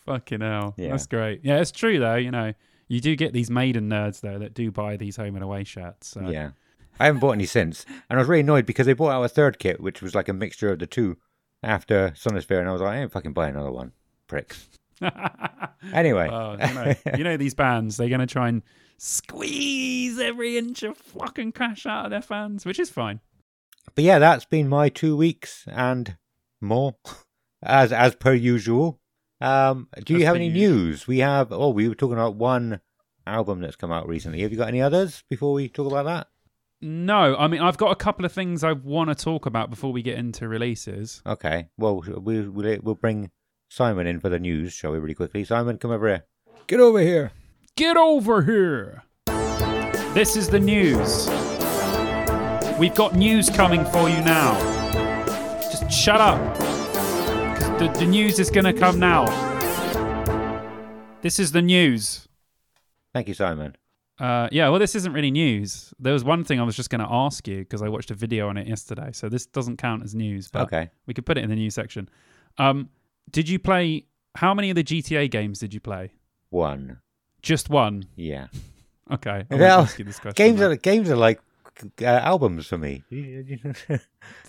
Fucking 0.06 0.42
hell. 0.42 0.74
Yeah. 0.78 0.90
That's 0.90 1.08
great. 1.08 1.42
Yeah, 1.44 1.60
it's 1.60 1.72
true 1.72 2.00
though. 2.00 2.16
You 2.16 2.32
know, 2.32 2.54
you 2.88 3.00
do 3.02 3.16
get 3.16 3.34
these 3.34 3.50
maiden 3.50 3.90
nerds 3.90 4.22
though 4.22 4.40
that 4.40 4.54
do 4.54 4.72
buy 4.72 4.98
these 4.98 5.18
home 5.18 5.36
and 5.36 5.44
away 5.44 5.64
shirts. 5.64 6.10
So. 6.10 6.30
Yeah, 6.30 6.52
I 7.00 7.06
haven't 7.06 7.22
bought 7.22 7.34
any 7.34 7.46
since, 7.46 7.86
and 8.10 8.18
I 8.18 8.22
was 8.22 8.28
really 8.28 8.42
annoyed 8.42 8.66
because 8.66 8.86
they 8.86 8.94
bought 8.94 9.12
out 9.12 9.24
a 9.24 9.30
third 9.30 9.60
kit 9.60 9.80
which 9.82 10.02
was 10.02 10.16
like 10.16 10.28
a 10.28 10.34
mixture 10.34 10.72
of 10.72 10.80
the 10.80 10.88
two 10.88 11.18
after 11.64 12.10
Sonisphere, 12.12 12.60
and 12.60 12.70
I 12.70 12.72
was 12.72 12.82
like, 12.82 12.92
"I 12.92 13.02
ain't 13.02 13.12
fucking 13.12 13.34
buying 13.34 13.56
another 13.56 13.72
one, 13.72 13.92
pricks." 14.28 14.68
Anyway, 15.94 16.28
Oh, 16.30 16.52
you 16.60 16.74
know, 16.74 16.94
you 17.18 17.24
know 17.24 17.38
these 17.38 17.54
bands, 17.54 17.96
they're 17.96 18.10
going 18.10 18.20
to 18.20 18.26
try 18.28 18.50
and 18.50 18.62
squeeze 18.98 20.20
every 20.20 20.58
inch 20.58 20.84
of 20.84 20.98
fucking 20.98 21.52
cash 21.54 21.86
out 21.86 22.06
of 22.06 22.12
their 22.12 22.22
fans, 22.22 22.66
which 22.66 22.80
is 22.80 22.90
fine. 22.90 23.22
but 23.96 24.04
yeah, 24.04 24.20
that's 24.20 24.46
been 24.46 24.68
my 24.68 24.90
two 24.90 25.16
weeks 25.16 25.64
and 25.72 26.18
more, 26.62 26.96
as 27.64 27.92
as 27.94 28.16
per 28.16 28.34
usual. 28.34 29.00
Um, 29.42 29.88
do 30.04 30.14
you 30.16 30.26
have 30.26 30.36
any 30.36 30.48
usual. 30.50 30.76
news? 30.78 31.08
We 31.08 31.20
have. 31.20 31.52
Oh, 31.54 31.70
we 31.70 31.88
were 31.88 31.96
talking 31.96 32.18
about 32.18 32.36
one 32.36 32.82
album 33.26 33.62
that's 33.62 33.78
come 33.78 33.92
out 33.92 34.08
recently. 34.08 34.42
Have 34.42 34.52
you 34.52 34.58
got 34.58 34.68
any 34.68 34.82
others 34.82 35.24
before 35.30 35.54
we 35.54 35.70
talk 35.70 35.88
about 35.90 36.06
that? 36.06 36.28
No, 36.82 37.36
I 37.36 37.48
mean, 37.48 37.62
I've 37.62 37.78
got 37.78 37.92
a 37.92 37.96
couple 37.96 38.26
of 38.26 38.32
things 38.32 38.64
I 38.64 38.72
want 38.72 39.10
to 39.10 39.16
talk 39.16 39.46
about 39.46 39.70
before 39.70 39.92
we 39.92 40.02
get 40.02 40.18
into 40.18 40.48
releases. 40.48 41.22
Okay. 41.26 41.68
Well, 41.78 42.02
we 42.02 42.48
we'll, 42.48 42.78
we'll 42.82 42.96
bring 42.96 43.32
Simon 43.68 44.08
in 44.08 44.20
for 44.22 44.30
the 44.30 44.40
news, 44.40 44.72
shall 44.72 44.92
we? 44.92 45.00
Really 45.00 45.14
quickly, 45.14 45.44
Simon, 45.44 45.78
come 45.78 45.92
over 45.92 46.08
here. 46.08 46.26
Get 46.68 46.80
over 46.80 47.00
here. 47.02 47.32
Get 47.76 47.98
over 47.98 48.44
here! 48.44 49.04
This 50.14 50.36
is 50.36 50.50
the 50.50 50.60
news. 50.60 51.28
We've 52.80 52.96
got 52.96 53.16
news 53.16 53.50
coming 53.50 53.84
for 53.86 54.10
you 54.10 54.22
now. 54.22 54.58
Just 55.62 55.92
shut 55.92 56.22
up. 56.22 56.58
The, 57.78 57.88
the 58.00 58.06
news 58.06 58.40
is 58.40 58.50
going 58.50 58.66
to 58.66 58.74
come 58.74 59.00
now. 59.00 59.26
This 61.22 61.40
is 61.40 61.52
the 61.52 61.62
news. 61.62 62.28
Thank 63.14 63.28
you, 63.28 63.34
Simon. 63.34 63.76
Uh, 64.20 64.50
yeah, 64.52 64.68
well, 64.70 64.80
this 64.80 64.96
isn't 64.96 65.14
really 65.14 65.32
news. 65.32 65.94
There 66.00 66.12
was 66.14 66.24
one 66.24 66.44
thing 66.44 66.60
I 66.60 66.64
was 66.64 66.76
just 66.76 66.90
going 66.90 67.00
to 67.02 67.08
ask 67.10 67.48
you 67.48 67.60
because 67.60 67.82
I 67.82 67.88
watched 67.88 68.12
a 68.12 68.16
video 68.16 68.50
on 68.50 68.58
it 68.58 68.68
yesterday. 68.68 69.12
So 69.14 69.30
this 69.30 69.46
doesn't 69.46 69.78
count 69.78 70.04
as 70.04 70.14
news, 70.14 70.50
but 70.52 70.64
Okay. 70.64 70.90
we 71.06 71.14
could 71.14 71.26
put 71.26 71.38
it 71.38 71.44
in 71.44 71.50
the 71.50 71.56
news 71.56 71.74
section. 71.76 72.10
Um, 72.58 72.90
did 73.32 73.48
you 73.48 73.60
play? 73.60 74.06
How 74.36 74.54
many 74.54 74.70
of 74.70 74.76
the 74.76 74.84
GTA 74.84 75.32
games 75.32 75.60
did 75.60 75.74
you 75.74 75.80
play? 75.80 76.12
One. 76.50 77.00
Just 77.42 77.70
one. 77.70 78.04
Yeah. 78.16 78.48
Okay. 79.12 79.44
Well, 79.50 79.60
won't 79.60 79.72
ask 79.90 79.98
you 79.98 80.06
this 80.06 80.20
question. 80.20 80.36
Games 80.46 80.62
are 80.62 80.76
games 80.76 81.10
are 81.10 81.16
like 81.16 81.42
uh, 82.00 82.06
albums 82.06 82.68
for 82.68 82.78
me. 82.78 83.04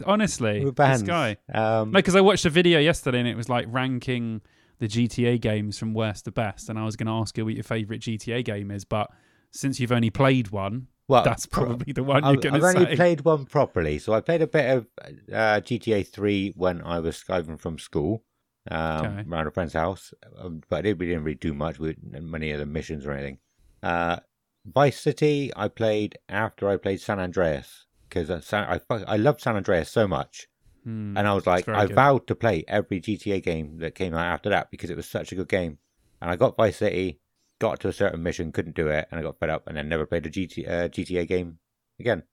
honestly 0.04 0.70
this 0.70 1.02
guy. 1.02 1.36
Um, 1.52 1.92
No, 1.92 1.98
because 1.98 2.14
I 2.16 2.20
watched 2.20 2.44
a 2.44 2.50
video 2.50 2.78
yesterday 2.78 3.20
and 3.20 3.28
it 3.28 3.36
was 3.36 3.48
like 3.48 3.66
ranking 3.70 4.42
the 4.78 4.86
GTA 4.88 5.40
games 5.40 5.78
from 5.78 5.94
worst 5.94 6.24
to 6.26 6.30
best, 6.30 6.68
and 6.68 6.78
I 6.78 6.84
was 6.84 6.96
going 6.96 7.06
to 7.06 7.12
ask 7.12 7.36
you 7.38 7.44
what 7.46 7.54
your 7.54 7.62
favorite 7.64 8.00
GTA 8.02 8.44
game 8.44 8.70
is, 8.70 8.84
but 8.84 9.10
since 9.52 9.80
you've 9.80 9.92
only 9.92 10.10
played 10.10 10.50
one, 10.50 10.88
well, 11.08 11.24
that's 11.24 11.46
probably 11.46 11.92
the 11.92 12.02
one 12.04 12.22
you're 12.24 12.36
going 12.36 12.54
to 12.54 12.60
going 12.60 12.64
I've 12.76 12.76
only 12.76 12.96
played 12.96 13.20
one 13.22 13.44
properly, 13.46 13.98
so 13.98 14.12
I 14.12 14.20
played 14.20 14.42
a 14.42 14.46
bit 14.46 14.76
of 14.76 14.86
uh, 15.32 15.60
GTA 15.60 16.06
Three 16.06 16.52
when 16.56 16.80
I 16.82 17.00
was 17.00 17.18
driving 17.20 17.56
from 17.56 17.78
school 17.78 18.22
um, 18.70 19.06
Okay. 19.06 19.24
around 19.28 19.46
a 19.46 19.50
friend's 19.50 19.72
house, 19.72 20.12
um, 20.38 20.62
but 20.68 20.86
it, 20.86 20.98
we 20.98 21.06
didn't 21.06 21.24
really 21.24 21.34
do 21.36 21.52
much 21.54 21.78
with 21.78 21.96
many 22.02 22.52
of 22.52 22.60
the 22.60 22.66
missions 22.66 23.06
or 23.06 23.12
anything. 23.12 23.38
Uh, 23.82 24.18
Vice 24.66 25.00
City, 25.00 25.50
I 25.56 25.68
played 25.68 26.18
after 26.28 26.68
I 26.68 26.76
played 26.76 27.00
San 27.00 27.18
Andreas 27.18 27.86
because 28.08 28.30
I 28.30 28.78
fuck- 28.78 29.04
I 29.08 29.16
loved 29.16 29.40
San 29.40 29.56
Andreas 29.56 29.90
so 29.90 30.06
much, 30.06 30.46
Hmm. 30.84 31.16
and 31.16 31.26
I 31.26 31.34
was 31.34 31.46
like, 31.46 31.68
I 31.68 31.86
good. 31.86 31.94
vowed 31.96 32.26
to 32.28 32.34
play 32.34 32.64
every 32.68 33.00
GTA 33.00 33.42
game 33.42 33.78
that 33.78 33.94
came 33.94 34.14
out 34.14 34.26
after 34.26 34.48
that 34.50 34.70
because 34.70 34.90
it 34.90 34.96
was 34.96 35.08
such 35.08 35.32
a 35.32 35.34
good 35.34 35.48
game. 35.48 35.78
And 36.22 36.30
I 36.30 36.36
got 36.36 36.56
Vice 36.56 36.76
City, 36.76 37.18
got 37.60 37.78
to 37.80 37.88
a 37.88 37.92
certain 37.92 38.22
mission, 38.24 38.50
couldn't 38.50 38.74
do 38.74 38.88
it, 38.88 39.06
and 39.10 39.20
I 39.20 39.22
got 39.22 39.38
fed 39.38 39.50
up, 39.50 39.68
and 39.68 39.76
then 39.76 39.88
never 39.88 40.06
played 40.06 40.26
a 40.26 40.30
GT, 40.30 40.68
uh, 40.68 40.88
GTA 40.88 41.28
game 41.28 41.58
again. 42.00 42.24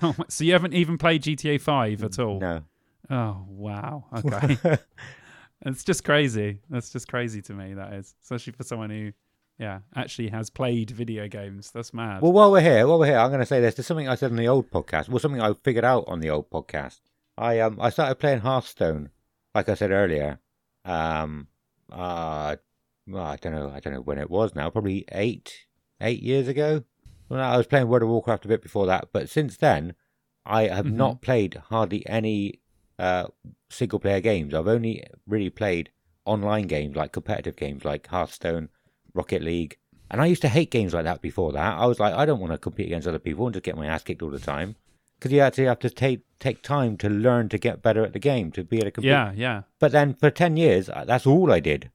so 0.28 0.44
you 0.44 0.52
haven't 0.52 0.74
even 0.74 0.96
played 0.96 1.22
GTA 1.22 1.60
5 1.60 2.04
at 2.04 2.18
all? 2.20 2.38
No. 2.38 2.62
Oh, 3.10 3.44
wow. 3.48 4.04
Okay. 4.16 4.78
it's 5.66 5.82
just 5.82 6.04
crazy. 6.04 6.60
That's 6.70 6.90
just 6.90 7.08
crazy 7.08 7.42
to 7.42 7.52
me, 7.52 7.74
that 7.74 7.94
is. 7.94 8.14
Especially 8.22 8.52
for 8.52 8.62
someone 8.62 8.90
who, 8.90 9.12
yeah, 9.58 9.80
actually 9.96 10.28
has 10.28 10.50
played 10.50 10.90
video 10.90 11.26
games. 11.26 11.70
That's 11.70 11.92
mad. 11.92 12.22
well, 12.22 12.32
while 12.32 12.52
we're 12.52 12.60
here, 12.60 12.86
while 12.86 12.98
we're 12.98 13.06
here, 13.06 13.18
I'm 13.18 13.30
going 13.30 13.40
to 13.40 13.46
say 13.46 13.60
this. 13.60 13.74
There's 13.74 13.86
something 13.86 14.08
I 14.08 14.14
said 14.14 14.30
on 14.30 14.36
the 14.36 14.48
old 14.48 14.70
podcast. 14.70 15.08
Well, 15.08 15.18
something 15.18 15.40
I 15.40 15.52
figured 15.54 15.84
out 15.84 16.04
on 16.06 16.20
the 16.20 16.30
old 16.30 16.50
podcast. 16.50 17.00
I 17.36 17.58
um 17.60 17.80
I 17.80 17.90
started 17.90 18.14
playing 18.16 18.40
Hearthstone, 18.40 19.10
like 19.54 19.68
I 19.68 19.74
said 19.74 19.90
earlier. 19.90 20.38
Um, 20.84 21.48
uh, 21.90 22.56
well, 23.06 23.24
I 23.24 23.36
don't 23.36 23.52
know. 23.54 23.70
I 23.74 23.80
don't 23.80 23.92
know 23.92 24.00
when 24.00 24.18
it 24.18 24.30
was 24.30 24.54
now. 24.54 24.70
Probably 24.70 25.04
eight 25.12 25.66
eight 26.00 26.22
years 26.22 26.48
ago. 26.48 26.84
Well, 27.28 27.40
I 27.40 27.56
was 27.56 27.66
playing 27.66 27.88
World 27.88 28.02
of 28.02 28.08
Warcraft 28.08 28.44
a 28.44 28.48
bit 28.48 28.62
before 28.62 28.86
that, 28.86 29.08
but 29.12 29.28
since 29.30 29.56
then, 29.56 29.94
I 30.44 30.64
have 30.68 30.86
Mhm. 30.86 30.92
not 30.94 31.22
played 31.22 31.54
hardly 31.70 32.06
any 32.08 32.60
uh 32.98 33.26
single 33.70 33.98
player 33.98 34.20
games. 34.20 34.54
I've 34.54 34.68
only 34.68 35.04
really 35.26 35.50
played 35.50 35.90
online 36.24 36.66
games, 36.66 36.96
like 36.96 37.12
competitive 37.12 37.56
games, 37.56 37.84
like 37.84 38.06
Hearthstone, 38.06 38.68
Rocket 39.14 39.42
League. 39.42 39.78
And 40.10 40.20
I 40.20 40.26
used 40.26 40.42
to 40.42 40.48
hate 40.48 40.70
games 40.70 40.94
like 40.94 41.04
that 41.04 41.22
before 41.22 41.52
that. 41.52 41.76
I 41.78 41.86
was 41.86 41.98
like, 41.98 42.14
I 42.14 42.24
don't 42.24 42.38
want 42.40 42.52
to 42.52 42.58
compete 42.58 42.86
against 42.86 43.08
other 43.08 43.18
people 43.18 43.46
and 43.46 43.54
just 43.54 43.64
get 43.64 43.76
my 43.76 43.86
ass 43.86 44.02
kicked 44.04 44.22
all 44.22 44.30
the 44.30 44.38
time. 44.38 44.76
Because 45.18 45.32
you 45.32 45.40
actually 45.40 45.64
have 45.64 45.78
to 45.80 45.90
take 45.90 46.20
take 46.38 46.62
time 46.62 46.96
to 46.98 47.08
learn 47.08 47.48
to 47.48 47.58
get 47.58 47.82
better 47.82 48.04
at 48.04 48.12
the 48.12 48.18
game 48.18 48.52
to 48.52 48.62
be 48.64 48.76
able 48.76 48.86
to 48.86 48.90
compete. 48.92 49.10
yeah, 49.10 49.32
yeah. 49.34 49.62
But 49.80 49.92
then 49.92 50.14
for 50.14 50.30
ten 50.30 50.56
years, 50.56 50.88
uh, 50.88 51.04
that's 51.06 51.26
all 51.26 51.50
I 51.50 51.60
did 51.60 51.90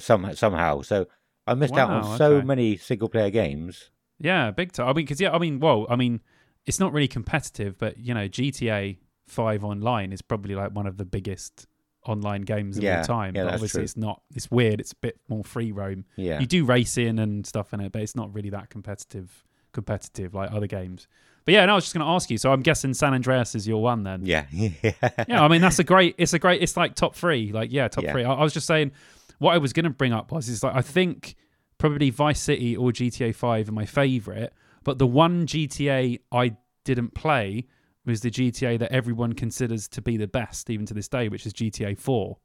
some 0.00 0.34
somehow. 0.34 0.82
So 0.82 1.06
I 1.46 1.54
missed 1.54 1.74
out 1.74 1.90
on 1.90 2.02
Wow, 2.02 2.16
so 2.16 2.32
okay. 2.36 2.46
many 2.46 2.76
single 2.76 3.08
player 3.08 3.30
games. 3.30 3.90
Yeah, 4.18 4.50
big 4.50 4.72
time. 4.72 4.88
I 4.88 4.92
mean, 4.92 5.04
because 5.04 5.20
yeah, 5.20 5.32
I 5.32 5.38
mean, 5.38 5.60
well, 5.60 5.86
I 5.90 5.96
mean, 5.96 6.20
it's 6.66 6.80
not 6.80 6.92
really 6.92 7.08
competitive, 7.08 7.76
but 7.78 7.98
you 7.98 8.14
know, 8.14 8.28
GTA 8.28 8.98
Five 9.26 9.64
online 9.64 10.12
is 10.12 10.20
probably 10.20 10.54
like 10.54 10.72
one 10.72 10.86
of 10.86 10.98
the 10.98 11.04
biggest 11.06 11.66
online 12.06 12.42
games 12.42 12.76
of 12.76 12.84
Yeah, 12.84 12.98
all 12.98 13.04
time. 13.04 13.34
yeah, 13.34 13.44
but 13.44 13.54
obviously, 13.54 13.78
true. 13.78 13.84
it's 13.84 13.96
not. 13.96 14.20
It's 14.34 14.50
weird. 14.50 14.80
It's 14.80 14.92
a 14.92 14.96
bit 14.96 15.18
more 15.28 15.42
free 15.42 15.72
roam. 15.72 16.04
Yeah. 16.16 16.40
You 16.40 16.46
do 16.46 16.64
racing 16.66 17.18
and 17.18 17.46
stuff 17.46 17.72
in 17.72 17.80
it, 17.80 17.90
but 17.92 18.02
it's 18.02 18.14
not 18.14 18.34
really 18.34 18.50
that 18.50 18.68
competitive. 18.68 19.44
Competitive 19.72 20.34
like 20.34 20.52
other 20.52 20.66
games. 20.66 21.08
But 21.46 21.52
yeah, 21.54 21.66
no, 21.66 21.72
I 21.72 21.74
was 21.74 21.84
just 21.84 21.94
going 21.94 22.06
to 22.06 22.10
ask 22.12 22.30
you. 22.30 22.38
So 22.38 22.52
I'm 22.52 22.60
guessing 22.62 22.94
San 22.94 23.12
Andreas 23.12 23.54
is 23.54 23.66
your 23.66 23.82
one 23.82 24.02
then. 24.04 24.24
yeah. 24.24 24.46
yeah. 24.52 24.70
yeah, 25.28 25.42
I 25.42 25.48
mean 25.48 25.60
that's 25.62 25.78
a 25.78 25.84
great. 25.84 26.14
It's 26.18 26.32
a 26.34 26.38
great. 26.38 26.62
It's 26.62 26.76
like 26.76 26.94
top 26.94 27.14
three. 27.16 27.50
Like 27.50 27.72
yeah, 27.72 27.88
top 27.88 28.04
Yeah. 28.04 28.12
three. 28.12 28.24
I, 28.24 28.32
I 28.34 28.42
was 28.42 28.52
just 28.52 28.66
saying 28.66 28.92
what 29.38 29.54
I 29.54 29.58
was 29.58 29.72
going 29.72 29.84
to 29.84 29.90
bring 29.90 30.12
up 30.12 30.32
was 30.32 30.48
is 30.48 30.62
like 30.62 30.74
I 30.74 30.82
think 30.82 31.34
probably 31.78 32.10
Vice 32.10 32.40
City 32.40 32.76
or 32.76 32.90
GTA 32.90 33.34
Five 33.34 33.68
are 33.68 33.72
my 33.72 33.86
favorite, 33.86 34.52
but 34.84 34.98
the 34.98 35.06
one 35.06 35.46
GTA 35.46 36.20
I 36.32 36.56
didn't 36.84 37.14
play 37.14 37.66
was 38.06 38.20
the 38.20 38.30
GTA 38.30 38.78
that 38.78 38.92
everyone 38.92 39.32
considers 39.32 39.88
to 39.88 40.02
be 40.02 40.16
the 40.16 40.26
best 40.26 40.68
even 40.70 40.84
to 40.86 40.94
this 40.94 41.08
day, 41.08 41.28
which 41.28 41.46
is 41.46 41.52
GTA 41.52 41.98
Four. 41.98 42.38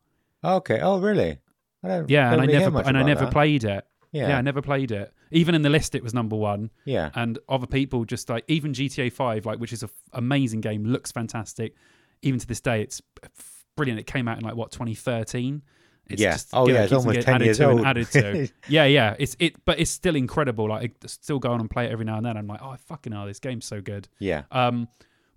Okay. 0.43 0.79
Oh, 0.79 0.99
really? 0.99 1.37
I 1.83 1.87
don't, 1.87 2.09
Yeah, 2.09 2.31
and 2.33 2.41
I 2.41 2.45
never 2.45 2.81
and 2.81 2.97
I 2.97 3.03
never 3.03 3.25
that. 3.25 3.33
played 3.33 3.63
it. 3.63 3.85
Yeah. 4.11 4.29
Yeah, 4.29 4.37
I 4.37 4.41
never 4.41 4.61
played 4.61 4.91
it. 4.91 5.13
Even 5.31 5.53
in 5.53 5.61
the 5.61 5.69
list, 5.69 5.93
it 5.93 6.01
was 6.01 6.13
number 6.15 6.35
one. 6.35 6.71
yeah. 6.85 7.11
And 7.13 7.37
other 7.47 7.67
people 7.67 8.03
just 8.05 8.29
like 8.29 8.43
even 8.47 8.73
GTA 8.73 9.11
Five, 9.13 9.45
like 9.45 9.59
which 9.59 9.71
is 9.73 9.83
an 9.83 9.89
amazing 10.13 10.61
game, 10.61 10.83
looks 10.85 11.11
fantastic. 11.11 11.75
Even 12.21 12.39
to 12.39 12.47
this 12.47 12.59
day, 12.59 12.81
it's 12.81 13.01
f- 13.23 13.65
brilliant. 13.77 13.99
It 13.99 14.07
came 14.07 14.27
out 14.27 14.37
in 14.39 14.43
like 14.43 14.55
what 14.55 14.71
2013. 14.71 15.61
It's 16.09 16.21
Yeah. 16.21 16.31
Just, 16.31 16.49
Oh, 16.53 16.67
you 16.67 16.73
know, 16.73 16.79
yeah, 16.79 16.83
it's 16.83 16.91
keeps 16.91 17.01
on 17.03 17.07
almost 17.07 17.25
10 17.25 17.35
added 17.35 17.45
years 17.45 17.57
to 17.57 17.69
and 17.69 17.79
old. 17.79 17.87
added 17.87 18.07
to. 18.11 18.47
yeah, 18.67 18.85
yeah. 18.85 19.15
It's 19.19 19.35
it, 19.39 19.63
but 19.65 19.79
it's 19.79 19.91
still 19.91 20.15
incredible. 20.15 20.69
Like 20.69 20.91
I 21.03 21.07
still 21.07 21.39
go 21.39 21.51
on 21.51 21.59
and 21.59 21.69
play 21.69 21.85
it 21.85 21.91
every 21.91 22.05
now 22.05 22.17
and 22.17 22.25
then. 22.25 22.37
I'm 22.37 22.47
like, 22.47 22.61
oh 22.61 22.75
fucking 22.87 23.13
hell, 23.13 23.25
this 23.25 23.39
game's 23.39 23.65
so 23.65 23.81
good. 23.81 24.07
Yeah. 24.19 24.43
Um, 24.51 24.87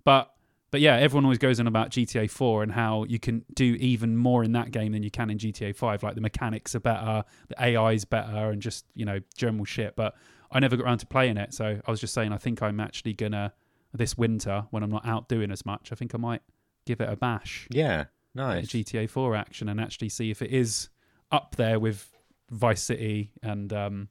but 0.03 0.29
but 0.71 0.81
yeah, 0.81 0.95
everyone 0.97 1.25
always 1.25 1.37
goes 1.37 1.59
on 1.59 1.67
about 1.67 1.91
GTA 1.91 2.31
4 2.31 2.63
and 2.63 2.71
how 2.71 3.03
you 3.03 3.19
can 3.19 3.45
do 3.53 3.75
even 3.79 4.17
more 4.17 4.43
in 4.43 4.53
that 4.53 4.71
game 4.71 4.91
than 4.91 5.03
you 5.03 5.11
can 5.11 5.29
in 5.29 5.37
GTA 5.37 5.75
5. 5.75 6.01
Like 6.01 6.15
the 6.15 6.21
mechanics 6.21 6.73
are 6.73 6.79
better, 6.79 7.23
the 7.47 7.63
AI 7.63 7.91
is 7.91 8.05
better, 8.05 8.49
and 8.49 8.59
just 8.61 8.85
you 8.95 9.05
know 9.05 9.19
general 9.37 9.65
shit. 9.65 9.95
But 9.95 10.15
I 10.51 10.59
never 10.59 10.75
got 10.75 10.85
around 10.85 10.97
to 10.99 11.05
playing 11.05 11.37
it, 11.37 11.53
so 11.53 11.79
I 11.85 11.91
was 11.91 11.99
just 11.99 12.13
saying 12.13 12.33
I 12.33 12.37
think 12.37 12.63
I'm 12.63 12.79
actually 12.79 13.13
gonna 13.13 13.53
this 13.93 14.17
winter 14.17 14.65
when 14.71 14.81
I'm 14.81 14.89
not 14.89 15.05
out 15.05 15.29
doing 15.29 15.51
as 15.51 15.63
much. 15.63 15.91
I 15.91 15.95
think 15.95 16.15
I 16.15 16.17
might 16.17 16.41
give 16.87 16.99
it 16.99 17.07
a 17.07 17.15
bash, 17.15 17.67
Yeah. 17.69 18.05
Nice. 18.35 18.67
GTA 18.67 19.09
4 19.09 19.35
action, 19.35 19.69
and 19.69 19.79
actually 19.79 20.09
see 20.09 20.31
if 20.31 20.41
it 20.41 20.51
is 20.51 20.89
up 21.31 21.55
there 21.55 21.79
with 21.79 22.09
Vice 22.51 22.81
City 22.83 23.31
and 23.41 23.71
um, 23.73 24.07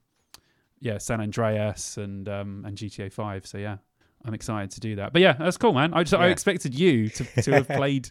yeah, 0.79 0.97
San 0.97 1.21
Andreas 1.21 1.97
and 1.97 2.27
um, 2.27 2.63
and 2.65 2.77
GTA 2.77 3.11
5. 3.11 3.45
So 3.45 3.57
yeah, 3.57 3.77
I'm 4.25 4.33
excited 4.33 4.71
to 4.71 4.79
do 4.79 4.95
that. 4.97 5.13
But 5.13 5.21
yeah, 5.21 5.33
that's 5.33 5.57
cool, 5.57 5.73
man. 5.73 5.93
I 5.93 6.03
just 6.03 6.13
I 6.13 6.27
expected 6.27 6.77
you 6.77 7.09
to 7.09 7.23
to 7.43 7.51
have 7.53 7.67
played. 7.79 8.09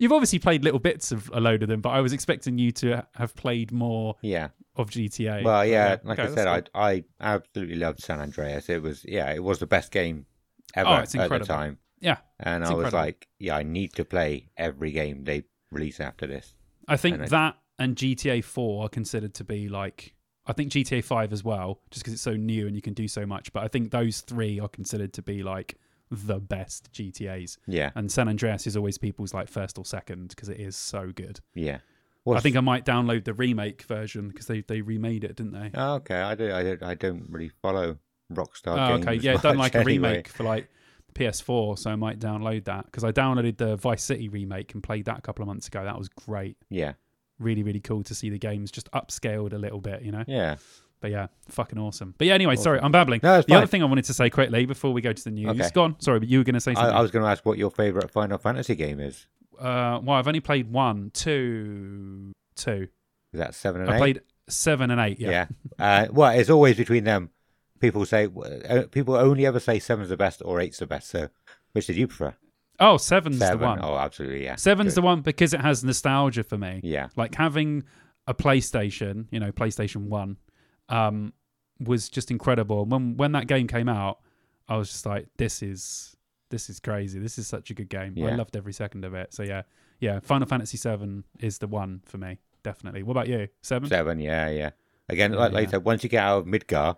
You've 0.00 0.12
obviously 0.12 0.38
played 0.38 0.62
little 0.62 0.78
bits 0.78 1.10
of 1.10 1.28
a 1.34 1.40
load 1.40 1.62
of 1.64 1.68
them, 1.68 1.80
but 1.80 1.90
I 1.90 2.00
was 2.00 2.12
expecting 2.12 2.56
you 2.56 2.70
to 2.72 3.04
have 3.16 3.34
played 3.34 3.72
more 3.72 4.14
Yeah. 4.22 4.48
of 4.76 4.90
GTA. 4.90 5.42
Well, 5.42 5.62
But 5.62 5.68
yeah. 5.68 5.96
Like 6.04 6.20
okay, 6.20 6.30
I 6.30 6.34
said, 6.34 6.46
that's 6.46 6.70
I 6.72 6.88
I 6.94 7.04
absolutely 7.20 7.74
loved 7.76 8.00
San 8.00 8.20
Andreas. 8.20 8.68
It 8.68 8.80
was 8.80 9.04
yeah, 9.04 9.32
it 9.32 9.42
was 9.42 9.58
the 9.58 9.66
best 9.66 9.90
game 9.90 10.26
ever 10.74 10.88
Oh, 10.88 10.92
at 10.94 11.08
the 11.10 11.38
time. 11.40 11.78
Yeah. 12.00 12.18
And 12.40 12.64
I 12.64 12.72
was 12.74 12.92
like, 12.92 13.28
yeah, 13.38 13.56
I 13.56 13.62
need 13.62 13.92
to 13.94 14.04
play 14.04 14.48
every 14.56 14.92
game 14.92 15.24
they 15.24 15.44
release 15.70 16.00
after 16.00 16.26
this. 16.26 16.54
I 16.86 16.96
think 16.96 17.14
And 17.14 17.24
I- 17.24 17.28
that 17.28 17.56
and 17.78 17.96
GTA 17.96 18.42
4 18.44 18.84
are 18.86 18.88
considered 18.88 19.34
to 19.34 19.44
be 19.44 19.68
like. 19.68 20.14
I 20.46 20.54
think 20.54 20.72
GTA 20.72 21.04
5 21.04 21.34
as 21.34 21.44
well, 21.44 21.80
just 21.90 22.02
because 22.02 22.14
it's 22.14 22.22
so 22.22 22.32
new 22.34 22.66
and 22.66 22.74
you 22.74 22.80
can 22.80 22.94
do 22.94 23.06
so 23.06 23.26
much. 23.26 23.52
But 23.52 23.64
I 23.64 23.68
think 23.68 23.90
those 23.90 24.22
three 24.22 24.58
are 24.58 24.68
considered 24.68 25.12
to 25.12 25.22
be 25.22 25.42
like 25.42 25.76
the 26.10 26.38
best 26.40 26.90
GTAs. 26.90 27.58
Yeah. 27.66 27.90
And 27.94 28.10
San 28.10 28.28
Andreas 28.30 28.66
is 28.66 28.74
always 28.74 28.96
people's 28.96 29.34
like 29.34 29.48
first 29.50 29.76
or 29.76 29.84
second 29.84 30.28
because 30.30 30.48
it 30.48 30.58
is 30.58 30.74
so 30.74 31.12
good. 31.14 31.40
Yeah. 31.54 31.80
I 32.26 32.40
think 32.40 32.56
I 32.56 32.60
might 32.60 32.86
download 32.86 33.24
the 33.24 33.34
remake 33.34 33.82
version 33.82 34.28
because 34.28 34.46
they, 34.46 34.62
they 34.62 34.80
remade 34.80 35.22
it, 35.24 35.36
didn't 35.36 35.52
they? 35.52 35.70
Oh, 35.74 35.94
okay. 35.96 36.16
I 36.20 36.34
don't. 36.34 36.50
I 36.52 36.62
don't. 36.62 36.82
I 36.82 36.94
don't 36.94 37.26
really 37.30 37.50
follow 37.62 37.98
Rockstar 38.32 38.78
Oh, 38.78 38.96
games. 38.96 39.06
okay. 39.06 39.14
Yeah, 39.16 39.36
done 39.42 39.56
much 39.58 39.74
like 39.74 39.82
a 39.82 39.84
remake 39.84 40.28
for 40.28 40.44
like 40.44 40.68
PS4, 41.18 41.78
so 41.78 41.90
I 41.90 41.96
might 41.96 42.18
download 42.18 42.64
that 42.64 42.84
because 42.86 43.04
I 43.04 43.12
downloaded 43.12 43.56
the 43.56 43.76
Vice 43.76 44.04
City 44.04 44.28
remake 44.28 44.74
and 44.74 44.82
played 44.82 45.06
that 45.06 45.18
a 45.18 45.22
couple 45.22 45.42
of 45.42 45.46
months 45.48 45.66
ago. 45.66 45.84
That 45.84 45.98
was 45.98 46.08
great. 46.08 46.56
Yeah. 46.70 46.92
Really, 47.38 47.62
really 47.62 47.80
cool 47.80 48.02
to 48.04 48.14
see 48.14 48.30
the 48.30 48.38
games 48.38 48.70
just 48.70 48.90
upscaled 48.92 49.52
a 49.52 49.58
little 49.58 49.80
bit, 49.80 50.02
you 50.02 50.12
know? 50.12 50.24
Yeah. 50.26 50.56
But 51.00 51.12
yeah, 51.12 51.28
fucking 51.48 51.78
awesome. 51.78 52.14
But 52.18 52.26
yeah, 52.26 52.34
anyway, 52.34 52.56
sorry, 52.56 52.80
I'm 52.80 52.90
babbling. 52.90 53.20
No, 53.22 53.36
the 53.36 53.42
fine. 53.44 53.56
other 53.58 53.66
thing 53.66 53.82
I 53.82 53.86
wanted 53.86 54.04
to 54.06 54.14
say 54.14 54.30
quickly 54.30 54.66
before 54.66 54.92
we 54.92 55.00
go 55.00 55.12
to 55.12 55.24
the 55.24 55.30
news. 55.30 55.48
Okay. 55.50 55.70
Go 55.72 55.82
on. 55.82 56.00
Sorry, 56.00 56.18
but 56.18 56.28
you 56.28 56.38
were 56.38 56.44
going 56.44 56.54
to 56.54 56.60
say 56.60 56.72
I, 56.72 56.74
something. 56.74 56.96
I 56.96 57.00
was 57.00 57.10
going 57.12 57.24
to 57.24 57.30
ask 57.30 57.46
what 57.46 57.56
your 57.56 57.70
favorite 57.70 58.10
Final 58.10 58.38
Fantasy 58.38 58.74
game 58.74 58.98
is. 58.98 59.26
uh, 59.58 60.00
well, 60.02 60.16
I've 60.16 60.26
only 60.26 60.40
played 60.40 60.72
one, 60.72 61.10
two, 61.14 62.32
two. 62.56 62.88
Is 63.32 63.38
that 63.38 63.54
seven 63.54 63.82
and 63.82 63.90
I 63.90 63.94
eight? 63.94 63.98
played 63.98 64.20
seven 64.48 64.90
and 64.90 65.00
eight. 65.00 65.20
Yeah. 65.20 65.30
Yeah. 65.30 65.46
Uh, 65.78 66.06
well, 66.10 66.30
it's 66.36 66.50
always 66.50 66.76
between 66.76 67.04
them. 67.04 67.30
People 67.80 68.04
say 68.06 68.28
uh, 68.68 68.82
people 68.90 69.14
only 69.14 69.46
ever 69.46 69.60
say 69.60 69.78
seven's 69.78 70.08
the 70.08 70.16
best 70.16 70.42
or 70.44 70.60
eight's 70.60 70.78
the 70.78 70.86
best. 70.86 71.08
So, 71.08 71.28
which 71.72 71.86
did 71.86 71.96
you 71.96 72.06
prefer? 72.08 72.34
Oh, 72.80 72.96
seven's 72.96 73.38
Seven. 73.38 73.58
the 73.58 73.66
one. 73.66 73.80
Oh, 73.82 73.96
absolutely. 73.96 74.44
Yeah. 74.44 74.56
Seven's 74.56 74.94
Good. 74.94 75.02
the 75.02 75.04
one 75.04 75.20
because 75.20 75.52
it 75.52 75.60
has 75.60 75.82
nostalgia 75.82 76.44
for 76.44 76.56
me. 76.56 76.80
Yeah. 76.84 77.08
Like 77.16 77.34
having 77.34 77.84
a 78.26 78.34
PlayStation, 78.34 79.26
you 79.30 79.40
know, 79.40 79.50
PlayStation 79.50 80.08
One, 80.08 80.36
um, 80.88 81.32
was 81.80 82.08
just 82.08 82.30
incredible. 82.30 82.84
When 82.84 83.16
when 83.16 83.32
that 83.32 83.46
game 83.46 83.66
came 83.66 83.88
out, 83.88 84.20
I 84.68 84.76
was 84.76 84.90
just 84.90 85.06
like, 85.06 85.26
this 85.38 85.62
is 85.62 86.16
this 86.50 86.70
is 86.70 86.80
crazy. 86.80 87.18
This 87.18 87.38
is 87.38 87.46
such 87.46 87.70
a 87.70 87.74
good 87.74 87.88
game. 87.88 88.14
I 88.18 88.34
loved 88.34 88.56
every 88.56 88.72
second 88.72 89.04
of 89.04 89.14
it. 89.14 89.34
So 89.34 89.42
yeah, 89.42 89.62
yeah. 90.00 90.20
Final 90.20 90.46
Fantasy 90.46 90.76
Seven 90.76 91.24
is 91.40 91.58
the 91.58 91.66
one 91.66 92.02
for 92.04 92.18
me, 92.18 92.38
definitely. 92.62 93.02
What 93.02 93.12
about 93.12 93.28
you? 93.28 93.48
Seven? 93.62 93.88
Seven. 93.88 94.20
Yeah. 94.20 94.48
Yeah. 94.50 94.70
Again, 95.08 95.32
like, 95.32 95.52
yeah. 95.52 95.58
I 95.58 95.66
said, 95.66 95.84
once 95.84 96.02
you 96.04 96.10
get 96.10 96.22
out 96.22 96.40
of 96.40 96.44
Midgar, 96.46 96.96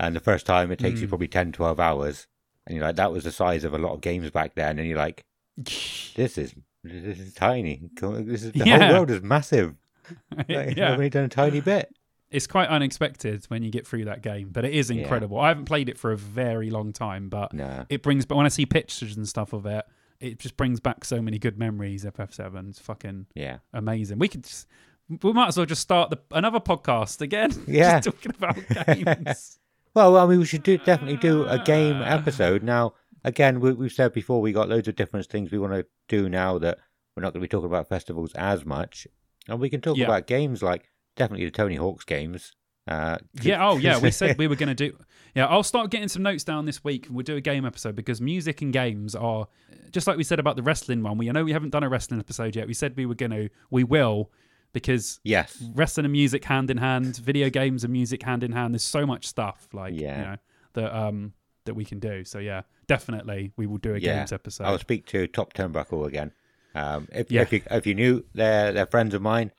and 0.00 0.16
the 0.16 0.20
first 0.20 0.46
time 0.46 0.72
it 0.72 0.78
takes 0.80 1.00
you 1.00 1.06
Mm. 1.06 1.10
probably 1.10 1.28
10, 1.28 1.52
12 1.52 1.78
hours, 1.78 2.26
and 2.66 2.76
you're 2.76 2.84
like, 2.84 2.96
that 2.96 3.12
was 3.12 3.22
the 3.24 3.30
size 3.32 3.62
of 3.64 3.72
a 3.74 3.78
lot 3.78 3.92
of 3.94 4.00
games 4.00 4.30
back 4.30 4.54
then, 4.56 4.78
and 4.78 4.88
you're 4.88 4.98
like, 4.98 5.22
this 5.56 6.38
is 6.38 6.54
this 6.82 7.18
is 7.18 7.34
tiny. 7.34 7.82
This 8.00 8.42
is 8.42 8.52
the 8.52 8.64
Yeah. 8.64 8.78
whole 8.86 8.94
world 8.96 9.10
is 9.10 9.22
massive. 9.22 9.74
Like, 10.48 10.76
yeah. 10.76 10.88
I've 10.88 10.94
only 10.94 11.10
done 11.10 11.24
a 11.24 11.28
tiny 11.28 11.60
bit. 11.60 11.94
it's 12.30 12.46
quite 12.46 12.68
unexpected 12.68 13.44
when 13.48 13.62
you 13.62 13.70
get 13.70 13.86
through 13.86 14.06
that 14.06 14.22
game, 14.22 14.48
but 14.50 14.64
it 14.64 14.72
is 14.72 14.90
Yeah. 14.90 15.02
incredible. 15.02 15.38
I 15.38 15.48
haven't 15.48 15.66
played 15.66 15.88
it 15.88 15.98
for 15.98 16.10
a 16.12 16.16
very 16.16 16.70
long 16.70 16.92
time, 16.92 17.28
but 17.28 17.52
No. 17.52 17.84
it 17.88 18.02
brings. 18.02 18.24
But 18.26 18.36
when 18.36 18.46
I 18.46 18.48
see 18.48 18.66
pictures 18.66 19.16
and 19.16 19.28
stuff 19.28 19.52
of 19.52 19.66
it, 19.66 19.84
it 20.20 20.38
just 20.38 20.56
brings 20.56 20.80
back 20.80 21.04
so 21.04 21.20
many 21.22 21.38
good 21.38 21.58
memories. 21.58 22.04
FF7, 22.04 22.68
it's 22.70 22.78
fucking 22.80 23.26
Yeah. 23.34 23.58
amazing. 23.72 24.18
We 24.18 24.28
could. 24.28 24.44
Just, 24.44 24.66
we 25.22 25.32
might 25.32 25.48
as 25.48 25.56
well 25.58 25.66
just 25.66 25.82
start 25.82 26.10
the 26.10 26.18
another 26.32 26.60
podcast 26.60 27.20
again. 27.20 27.50
Yeah. 27.68 28.00
just 28.00 28.22
talking 28.22 28.32
about 28.36 28.86
games. 28.96 29.58
Well, 29.94 30.16
I 30.16 30.26
mean, 30.26 30.38
we 30.38 30.44
should 30.44 30.62
do 30.62 30.78
definitely 30.78 31.16
do 31.16 31.44
a 31.46 31.58
game 31.58 32.00
episode 32.02 32.62
now. 32.62 32.94
Again, 33.24 33.60
we, 33.60 33.72
we've 33.72 33.92
said 33.92 34.12
before 34.12 34.40
we 34.40 34.52
got 34.52 34.68
loads 34.68 34.88
of 34.88 34.96
different 34.96 35.26
things 35.26 35.50
we 35.50 35.58
want 35.58 35.72
to 35.74 35.86
do 36.08 36.28
now 36.28 36.58
that 36.58 36.78
we're 37.16 37.22
not 37.22 37.32
going 37.32 37.40
to 37.40 37.44
be 37.44 37.48
talking 37.48 37.66
about 37.66 37.88
festivals 37.88 38.32
as 38.34 38.64
much, 38.64 39.06
and 39.48 39.60
we 39.60 39.68
can 39.68 39.80
talk 39.80 39.96
Yeah. 39.96 40.06
about 40.06 40.26
games 40.26 40.62
like 40.62 40.88
definitely 41.16 41.44
the 41.44 41.50
Tony 41.50 41.74
Hawk's 41.76 42.04
games. 42.04 42.52
Uh, 42.88 43.18
yeah. 43.42 43.64
Oh, 43.68 43.76
yeah. 43.76 43.98
We 43.98 44.10
said 44.10 44.38
we 44.38 44.46
were 44.46 44.56
going 44.56 44.68
to 44.68 44.74
do. 44.74 44.96
Yeah, 45.34 45.46
I'll 45.46 45.62
start 45.62 45.90
getting 45.90 46.08
some 46.08 46.22
notes 46.22 46.44
down 46.44 46.64
this 46.66 46.82
week, 46.82 47.06
and 47.06 47.14
we'll 47.14 47.24
do 47.24 47.36
a 47.36 47.40
game 47.40 47.64
episode 47.66 47.94
because 47.94 48.20
music 48.20 48.62
and 48.62 48.72
games 48.72 49.14
are 49.14 49.48
just 49.90 50.06
like 50.06 50.16
we 50.16 50.24
said 50.24 50.40
about 50.40 50.56
the 50.56 50.62
wrestling 50.62 51.02
one. 51.02 51.18
We 51.18 51.28
I 51.28 51.32
know 51.32 51.44
we 51.44 51.52
haven't 51.52 51.70
done 51.70 51.82
a 51.84 51.88
wrestling 51.88 52.20
episode 52.20 52.56
yet. 52.56 52.66
We 52.66 52.74
said 52.74 52.96
we 52.96 53.06
were 53.06 53.14
going 53.14 53.32
to. 53.32 53.48
We 53.70 53.84
will 53.84 54.30
because 54.72 55.20
yes, 55.24 55.62
wrestling 55.74 56.04
and 56.06 56.12
music 56.12 56.44
hand 56.44 56.70
in 56.70 56.76
hand, 56.78 57.16
video 57.18 57.50
games 57.50 57.84
and 57.84 57.92
music 57.92 58.22
hand 58.22 58.42
in 58.44 58.52
hand. 58.52 58.74
There's 58.74 58.82
so 58.82 59.06
much 59.06 59.26
stuff 59.26 59.68
like 59.72 59.94
Yeah. 59.94 60.18
you 60.18 60.24
know 60.24 60.36
that 60.74 60.96
um 60.96 61.32
that 61.66 61.74
we 61.74 61.84
can 61.84 61.98
do. 61.98 62.24
So 62.24 62.38
yeah, 62.38 62.62
definitely 62.86 63.52
we 63.56 63.66
will 63.66 63.78
do 63.78 63.94
a 63.94 63.98
Yeah. 63.98 64.16
games 64.18 64.32
episode. 64.32 64.64
I'll 64.64 64.78
speak 64.78 65.06
to 65.06 65.26
Top 65.26 65.52
Turnbuckle 65.54 66.06
again. 66.06 66.32
Um, 66.74 67.08
if, 67.12 67.30
Yeah. 67.30 67.42
if 67.42 67.52
you 67.52 67.62
if 67.70 67.86
you 67.86 67.94
knew 67.94 68.24
they're 68.34 68.72
they're 68.72 68.86
friends 68.86 69.14
of 69.14 69.22
mine, 69.22 69.52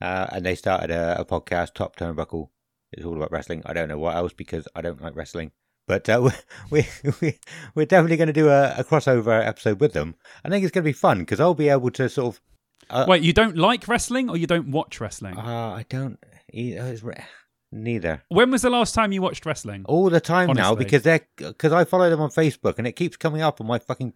uh, 0.00 0.26
and 0.32 0.44
they 0.44 0.54
started 0.54 0.90
a, 0.90 1.20
a 1.20 1.24
podcast, 1.24 1.74
Top 1.74 1.96
Turnbuckle. 1.96 2.48
It's 2.92 3.04
all 3.04 3.16
about 3.16 3.32
wrestling. 3.32 3.62
I 3.66 3.72
don't 3.72 3.88
know 3.88 3.98
what 3.98 4.16
else 4.16 4.32
because 4.32 4.66
I 4.74 4.80
don't 4.82 5.00
like 5.00 5.16
wrestling. 5.16 5.52
But 5.88 6.08
uh, 6.08 6.30
we 6.70 6.86
we 7.20 7.38
we're 7.74 7.86
definitely 7.86 8.16
going 8.16 8.26
to 8.26 8.32
do 8.32 8.48
a, 8.48 8.74
a 8.78 8.84
crossover 8.84 9.44
episode 9.46 9.80
with 9.80 9.92
them. 9.92 10.16
I 10.44 10.48
think 10.48 10.64
it's 10.64 10.72
going 10.72 10.82
to 10.84 10.88
be 10.88 10.92
fun 10.92 11.20
because 11.20 11.40
I'll 11.40 11.54
be 11.54 11.68
able 11.68 11.90
to 11.92 12.08
sort 12.08 12.34
of. 12.36 12.40
Uh, 12.88 13.04
Wait, 13.08 13.22
you 13.22 13.32
don't 13.32 13.56
like 13.56 13.88
wrestling 13.88 14.30
or 14.30 14.36
you 14.36 14.46
don't 14.46 14.68
watch 14.70 15.00
wrestling? 15.00 15.36
Uh, 15.36 15.42
I 15.72 15.84
don't. 15.88 16.18
uh, 16.22 16.94
Neither. 17.72 18.22
when 18.28 18.50
was 18.52 18.62
the 18.62 18.70
last 18.70 18.94
time 18.94 19.10
you 19.12 19.20
watched 19.20 19.44
wrestling? 19.44 19.84
All 19.86 20.08
the 20.08 20.20
time 20.20 20.52
now 20.52 20.74
because 20.76 21.02
they're 21.02 21.26
because 21.36 21.72
I 21.72 21.84
follow 21.84 22.08
them 22.08 22.20
on 22.20 22.30
Facebook 22.30 22.78
and 22.78 22.86
it 22.86 22.92
keeps 22.92 23.16
coming 23.16 23.42
up 23.42 23.60
on 23.60 23.66
my 23.66 23.80
fucking 23.80 24.14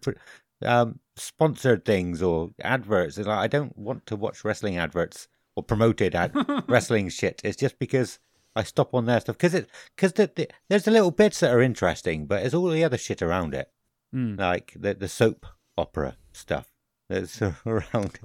um, 0.65 0.99
sponsored 1.17 1.83
things 1.83 2.21
or 2.21 2.51
adverts. 2.61 3.17
It's 3.17 3.27
like 3.27 3.37
I 3.39 3.47
don't 3.47 3.77
want 3.77 4.05
to 4.07 4.15
watch 4.15 4.45
wrestling 4.45 4.77
adverts 4.77 5.27
or 5.57 5.63
promoted 5.63 6.15
ad 6.15 6.33
wrestling 6.69 7.09
shit. 7.09 7.41
It's 7.43 7.57
just 7.57 7.77
because 7.77 8.19
I 8.55 8.63
stop 8.63 8.93
on 8.93 9.05
their 9.05 9.19
stuff 9.19 9.37
because 9.37 9.53
it 9.53 9.69
because 9.97 10.13
the, 10.13 10.31
the, 10.33 10.47
there's 10.69 10.83
the 10.83 10.91
little 10.91 11.11
bits 11.11 11.41
that 11.41 11.51
are 11.53 11.61
interesting, 11.61 12.27
but 12.27 12.43
it's 12.45 12.55
all 12.55 12.69
the 12.69 12.85
other 12.85 12.97
shit 12.97 13.21
around 13.21 13.53
it, 13.53 13.69
Hmm. 14.13 14.35
like 14.37 14.73
the 14.79 14.93
the 14.93 15.09
soap 15.09 15.45
opera 15.77 16.15
stuff 16.31 16.71
that's 17.09 17.41
around. 17.65 18.19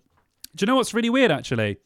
Do 0.57 0.63
you 0.63 0.67
know 0.67 0.77
what's 0.77 0.95
really 0.95 1.11
weird? 1.11 1.31
Actually, 1.31 1.77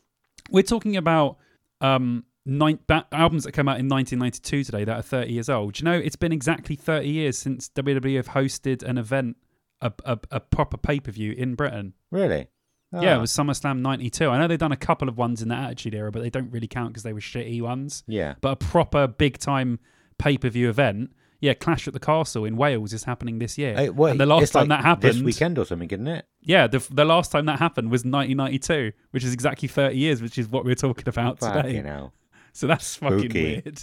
we're 0.50 0.62
talking 0.62 0.96
about 0.96 1.36
um 1.80 2.24
nine, 2.46 2.78
ba- 2.86 3.06
albums 3.12 3.44
that 3.44 3.52
came 3.52 3.68
out 3.68 3.78
in 3.78 3.88
1992 3.88 4.64
today 4.64 4.84
that 4.84 4.96
are 4.96 5.02
30 5.02 5.32
years 5.32 5.48
old. 5.48 5.74
Do 5.74 5.80
you 5.80 5.84
know 5.90 5.96
it's 5.98 6.16
been 6.16 6.32
exactly 6.32 6.76
30 6.76 7.08
years 7.08 7.36
since 7.38 7.68
WWE 7.70 8.16
have 8.16 8.28
hosted 8.28 8.82
an 8.82 8.96
event, 8.98 9.36
a 9.80 9.92
a, 10.04 10.18
a 10.30 10.40
proper 10.40 10.76
pay 10.76 11.00
per 11.00 11.10
view 11.10 11.32
in 11.32 11.54
Britain. 11.54 11.94
Really? 12.10 12.48
Yeah, 12.92 13.14
Ah, 13.14 13.18
it 13.18 13.20
was 13.20 13.30
SummerSlam 13.32 13.78
92. 13.82 14.28
I 14.28 14.36
know 14.38 14.48
they've 14.48 14.58
done 14.58 14.72
a 14.72 14.76
couple 14.76 15.08
of 15.08 15.16
ones 15.16 15.42
in 15.42 15.48
the 15.48 15.54
Attitude 15.54 15.94
Era, 15.94 16.10
but 16.10 16.22
they 16.22 16.30
don't 16.30 16.50
really 16.50 16.66
count 16.66 16.88
because 16.92 17.04
they 17.04 17.12
were 17.12 17.20
shitty 17.20 17.62
ones. 17.62 18.02
Yeah. 18.08 18.34
But 18.40 18.50
a 18.50 18.56
proper 18.56 19.06
big 19.06 19.38
time 19.38 19.78
pay 20.18 20.36
per 20.38 20.48
view 20.48 20.68
event, 20.68 21.12
yeah, 21.40 21.54
Clash 21.54 21.88
at 21.88 21.94
the 21.94 22.00
Castle 22.00 22.44
in 22.44 22.56
Wales 22.56 22.92
is 22.92 23.04
happening 23.04 23.38
this 23.38 23.56
year. 23.58 23.74
Hey, 23.74 23.88
well, 23.90 24.10
and 24.12 24.20
the 24.20 24.26
last 24.26 24.52
time 24.52 24.68
like 24.68 24.78
that 24.80 24.84
happened, 24.84 25.14
this 25.14 25.22
weekend 25.22 25.58
or 25.58 25.64
something, 25.64 25.88
isn't 25.90 26.06
it? 26.06 26.26
yeah, 26.42 26.66
the 26.66 26.78
the 26.90 27.04
last 27.04 27.32
time 27.32 27.46
that 27.46 27.58
happened 27.58 27.90
was 27.90 28.00
1992, 28.04 28.92
which 29.10 29.24
is 29.24 29.32
exactly 29.32 29.68
30 29.68 29.96
years, 29.96 30.22
which 30.22 30.38
is 30.38 30.48
what 30.48 30.64
we're 30.64 30.74
talking 30.74 31.08
about 31.08 31.38
Fucking 31.40 31.62
today. 31.74 31.88
hell. 31.88 32.12
So 32.52 32.66
that's 32.66 32.96
fucking 32.96 33.32
weird. 33.32 33.80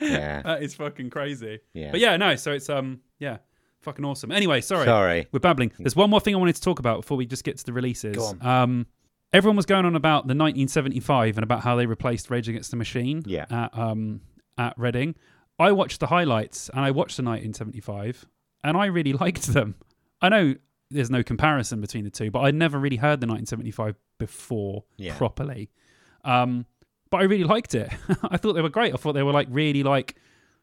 Yeah. 0.00 0.42
That 0.44 0.62
is 0.62 0.74
fucking 0.74 1.10
crazy. 1.10 1.60
Yeah. 1.72 1.90
But 1.92 2.00
yeah, 2.00 2.16
no, 2.16 2.36
so 2.36 2.52
it's 2.52 2.68
um 2.68 3.00
yeah, 3.18 3.38
fucking 3.80 4.04
awesome. 4.04 4.30
Anyway, 4.32 4.60
sorry. 4.60 4.84
Sorry. 4.84 5.26
We're 5.32 5.38
babbling. 5.40 5.72
There's 5.78 5.96
one 5.96 6.10
more 6.10 6.20
thing 6.20 6.34
I 6.34 6.38
wanted 6.38 6.56
to 6.56 6.60
talk 6.62 6.78
about 6.78 7.00
before 7.02 7.16
we 7.16 7.24
just 7.26 7.42
get 7.44 7.56
to 7.58 7.64
the 7.64 7.72
releases. 7.72 8.16
Go 8.16 8.24
on. 8.24 8.46
Um, 8.46 8.86
everyone 9.32 9.56
was 9.56 9.64
going 9.66 9.86
on 9.86 9.96
about 9.96 10.24
the 10.26 10.34
1975 10.34 11.36
and 11.38 11.44
about 11.44 11.62
how 11.62 11.76
they 11.76 11.86
replaced 11.86 12.30
Rage 12.30 12.48
Against 12.48 12.70
the 12.70 12.76
Machine 12.76 13.22
Yeah. 13.26 13.46
at 13.50 13.76
um 13.78 14.20
at 14.58 14.74
Reading. 14.78 15.14
I 15.62 15.72
watched 15.72 16.00
the 16.00 16.06
highlights 16.08 16.68
and 16.68 16.80
I 16.80 16.90
watched 16.90 17.16
the 17.16 17.22
1975 17.22 18.26
and 18.64 18.76
I 18.76 18.86
really 18.86 19.12
liked 19.24 19.46
them. 19.48 19.74
I 20.20 20.28
know 20.28 20.54
there's 20.90 21.10
no 21.10 21.22
comparison 21.22 21.80
between 21.80 22.04
the 22.04 22.10
two, 22.10 22.30
but 22.30 22.40
I'd 22.40 22.54
never 22.54 22.78
really 22.78 22.96
heard 22.96 23.20
the 23.20 23.26
1975 23.26 23.96
before 24.18 24.84
Yeah. 24.98 25.16
properly. 25.16 25.70
Um, 26.24 26.66
but 27.10 27.20
I 27.20 27.24
really 27.24 27.44
liked 27.44 27.74
it. 27.74 27.90
I 28.22 28.36
thought 28.36 28.52
they 28.54 28.62
were 28.62 28.68
great. 28.68 28.92
I 28.94 28.96
thought 28.96 29.12
they 29.14 29.22
were 29.22 29.32
like 29.32 29.48
really 29.50 29.82
like 29.82 30.16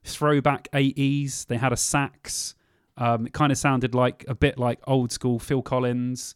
throwback 0.04 0.68
80s. 0.74 1.46
They 1.48 1.58
had 1.58 1.74
a 1.74 1.78
sax. 1.78 2.56
Um, 2.98 3.28
it 3.28 3.34
kind 3.34 3.52
of 3.52 3.58
sounded 3.58 3.96
like 3.96 4.26
a 4.28 4.36
bit 4.36 4.58
like 4.58 4.80
old 4.88 5.12
school 5.12 5.40
Phil 5.40 5.62
Collins. 5.62 6.36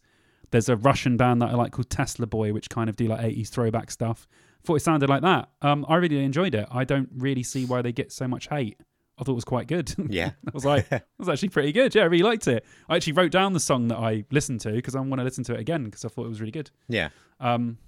There's 0.50 0.68
a 0.68 0.76
Russian 0.76 1.16
band 1.16 1.42
that 1.42 1.50
I 1.50 1.54
like 1.54 1.72
called 1.72 1.90
Tesla 1.90 2.26
Boy, 2.26 2.52
which 2.52 2.68
kind 2.70 2.88
of 2.88 2.96
do 2.96 3.06
like 3.08 3.20
80s 3.20 3.48
throwback 3.48 3.90
stuff. 3.90 4.28
Thought 4.64 4.76
it 4.76 4.80
sounded 4.80 5.08
like 5.10 5.22
that. 5.22 5.50
Um, 5.62 5.84
I 5.88 5.96
really 5.96 6.24
enjoyed 6.24 6.54
it. 6.54 6.66
I 6.70 6.84
don't 6.84 7.08
really 7.16 7.42
see 7.42 7.64
why 7.66 7.82
they 7.82 7.92
get 7.92 8.12
so 8.12 8.26
much 8.26 8.48
hate. 8.48 8.80
I 9.18 9.22
thought 9.22 9.32
it 9.32 9.34
was 9.36 9.44
quite 9.44 9.66
good. 9.68 9.94
Yeah. 10.10 10.30
I 10.46 10.50
was 10.52 10.64
like, 10.64 10.86
it 10.92 11.04
was 11.18 11.28
actually 11.28 11.50
pretty 11.50 11.70
good. 11.72 11.94
Yeah, 11.94 12.02
I 12.02 12.06
really 12.06 12.24
liked 12.24 12.48
it. 12.48 12.64
I 12.88 12.96
actually 12.96 13.12
wrote 13.12 13.30
down 13.30 13.52
the 13.52 13.60
song 13.60 13.88
that 13.88 13.98
I 13.98 14.24
listened 14.30 14.60
to 14.62 14.72
because 14.72 14.96
I 14.96 15.00
want 15.00 15.20
to 15.20 15.24
listen 15.24 15.44
to 15.44 15.54
it 15.54 15.60
again 15.60 15.84
because 15.84 16.04
I 16.04 16.08
thought 16.08 16.24
it 16.26 16.30
was 16.30 16.40
really 16.40 16.50
good. 16.50 16.70
Yeah. 16.88 17.10
Um, 17.40 17.78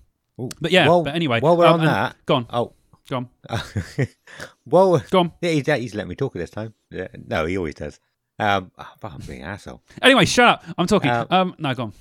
Ooh. 0.41 0.51
but 0.61 0.71
yeah, 0.71 0.87
Well- 0.87 1.03
but 1.03 1.15
anyway. 1.15 1.41
while 1.41 1.57
we're 1.57 1.67
um, 1.67 1.81
on 1.81 1.87
that- 1.87 2.17
Go 2.27 2.35
on, 2.37 2.47
Oh. 2.53 2.75
go 3.09 3.17
on, 3.17 3.29
well, 4.67 5.03
go 5.11 5.21
on. 5.21 5.33
yeah, 5.41 5.51
he's, 5.51 5.67
he's 5.67 5.95
let 5.95 6.07
me 6.09 6.15
talk 6.15 6.37
at 6.37 6.41
this 6.41 6.51
time. 6.51 6.75
Yeah, 6.91 7.09
No, 7.27 7.47
he 7.47 7.57
always 7.57 7.75
does. 7.75 7.99
Um, 8.39 8.71
oh, 8.79 8.93
I'm 9.03 9.21
being 9.27 9.43
an 9.43 9.49
asshole. 9.49 9.83
Anyway, 10.03 10.27
shut 10.27 10.47
up. 10.49 10.65
I'm 10.77 10.87
talking. 10.87 11.11
Um, 11.11 11.27
Um, 11.31 11.55
no, 11.59 11.75
go 11.75 11.83
on. 11.85 11.93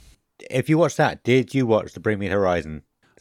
If 0.51 0.67
you 0.69 0.77
watched 0.77 0.97
that, 0.97 1.23
did 1.23 1.53
you 1.55 1.65
watch 1.65 1.93
the 1.93 2.01
Bring 2.01 2.19
Me 2.19 2.27
the 2.27 2.37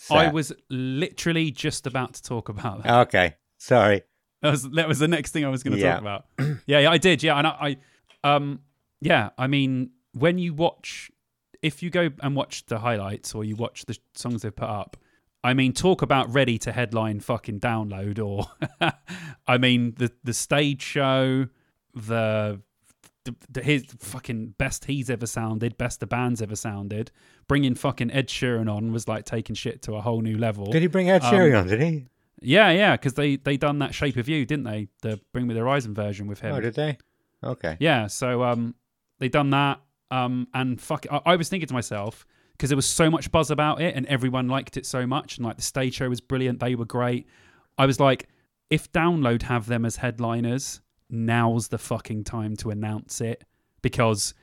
Horizon? 0.08 0.28
I 0.28 0.32
was 0.32 0.52
literally 0.70 1.50
just 1.50 1.86
about 1.86 2.14
to 2.14 2.22
talk 2.22 2.48
about 2.48 2.82
that. 2.82 2.94
Okay. 3.08 3.34
Sorry. 3.58 4.02
That 4.42 4.50
was 4.50 4.62
that 4.70 4.88
was 4.88 4.98
the 4.98 5.08
next 5.08 5.32
thing 5.32 5.44
I 5.44 5.48
was 5.48 5.62
going 5.62 5.76
to 5.76 5.80
Yeah. 5.82 5.92
talk 5.94 6.00
about. 6.00 6.26
yeah, 6.66 6.80
yeah, 6.80 6.90
I 6.90 6.98
did. 6.98 7.22
Yeah, 7.22 7.36
and 7.38 7.46
I, 7.46 7.76
I, 8.24 8.34
um, 8.36 8.60
yeah, 9.00 9.30
I 9.38 9.46
mean, 9.46 9.90
when 10.12 10.38
you 10.38 10.52
watch, 10.54 11.10
if 11.62 11.82
you 11.82 11.90
go 11.90 12.10
and 12.22 12.36
watch 12.36 12.66
the 12.66 12.78
highlights 12.80 13.34
or 13.34 13.44
you 13.44 13.56
watch 13.56 13.86
the 13.86 13.96
songs 14.14 14.42
they've 14.42 14.54
put 14.54 14.68
up, 14.68 14.96
I 15.42 15.54
mean, 15.54 15.72
talk 15.72 16.02
about 16.02 16.32
ready 16.32 16.58
to 16.58 16.72
headline 16.72 17.20
fucking 17.20 17.60
download 17.60 18.18
or, 18.18 18.46
I 19.46 19.58
mean, 19.58 19.94
the 19.96 20.10
the 20.24 20.34
stage 20.34 20.82
show, 20.82 21.46
the. 21.94 22.60
The, 23.24 23.34
the, 23.48 23.62
his 23.62 23.86
fucking 24.00 24.54
best 24.58 24.84
he's 24.84 25.08
ever 25.08 25.26
sounded, 25.26 25.78
best 25.78 26.00
the 26.00 26.06
band's 26.06 26.42
ever 26.42 26.56
sounded. 26.56 27.10
Bringing 27.48 27.74
fucking 27.74 28.10
Ed 28.10 28.28
Sheeran 28.28 28.70
on 28.70 28.92
was 28.92 29.08
like 29.08 29.24
taking 29.24 29.54
shit 29.56 29.80
to 29.82 29.94
a 29.94 30.02
whole 30.02 30.20
new 30.20 30.36
level. 30.36 30.66
Did 30.66 30.82
he 30.82 30.88
bring 30.88 31.08
Ed 31.08 31.22
Um, 31.22 31.32
Sheeran 31.34 31.58
on? 31.60 31.66
Did 31.66 31.80
he? 31.80 32.06
Yeah, 32.42 32.70
yeah, 32.70 32.96
because 32.96 33.14
they 33.14 33.36
they 33.36 33.56
done 33.56 33.78
that 33.78 33.94
Shape 33.94 34.16
of 34.16 34.28
You, 34.28 34.44
didn't 34.44 34.64
they? 34.64 34.88
The 35.00 35.18
Bring 35.32 35.46
Me 35.46 35.54
the 35.54 35.60
Horizon 35.60 35.94
version 35.94 36.26
with 36.26 36.40
him. 36.40 36.54
Oh, 36.54 36.60
did 36.60 36.74
they? 36.74 36.98
Okay. 37.42 37.76
yeah, 37.80 38.06
so 38.06 38.42
um, 38.42 38.74
they 39.18 39.28
done 39.28 39.50
that. 39.50 39.80
Um, 40.10 40.48
and 40.52 40.80
fuck, 40.80 41.06
I, 41.10 41.20
I 41.24 41.36
was 41.36 41.48
thinking 41.48 41.66
to 41.68 41.74
myself 41.74 42.26
because 42.52 42.68
there 42.70 42.76
was 42.76 42.86
so 42.86 43.10
much 43.10 43.32
buzz 43.32 43.50
about 43.50 43.80
it, 43.80 43.94
and 43.96 44.04
everyone 44.06 44.48
liked 44.48 44.76
it 44.76 44.84
so 44.84 45.06
much, 45.06 45.38
and 45.38 45.46
like 45.46 45.56
the 45.56 45.62
stage 45.62 45.94
show 45.94 46.08
was 46.08 46.20
brilliant. 46.20 46.60
They 46.60 46.74
were 46.74 46.84
great. 46.84 47.26
I 47.78 47.86
was 47.86 47.98
like, 47.98 48.28
if 48.70 48.92
Download 48.92 49.42
have 49.42 49.66
them 49.66 49.84
as 49.84 49.96
headliners, 49.96 50.80
now's 51.14 51.68
the 51.68 51.78
fucking 51.78 52.24
time 52.24 52.56
to 52.56 52.70
announce 52.70 53.20
it 53.20 53.44
because 53.82 54.34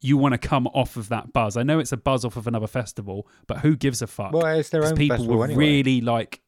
you 0.00 0.16
want 0.16 0.32
to 0.32 0.38
come 0.38 0.66
off 0.68 0.96
of 0.96 1.10
that 1.10 1.32
buzz. 1.32 1.56
I 1.58 1.62
know 1.62 1.78
it's 1.78 1.92
a 1.92 1.96
buzz 1.96 2.24
off 2.24 2.36
of 2.36 2.46
another 2.46 2.66
festival, 2.66 3.28
but 3.46 3.58
who 3.58 3.76
gives 3.76 4.00
a 4.00 4.06
fuck? 4.06 4.32
Well, 4.32 4.46
it's 4.58 4.70
their 4.70 4.84
own 4.84 4.94
people 4.96 5.26
were 5.26 5.44
anyway. 5.44 5.58
really 5.58 6.00
like 6.00 6.40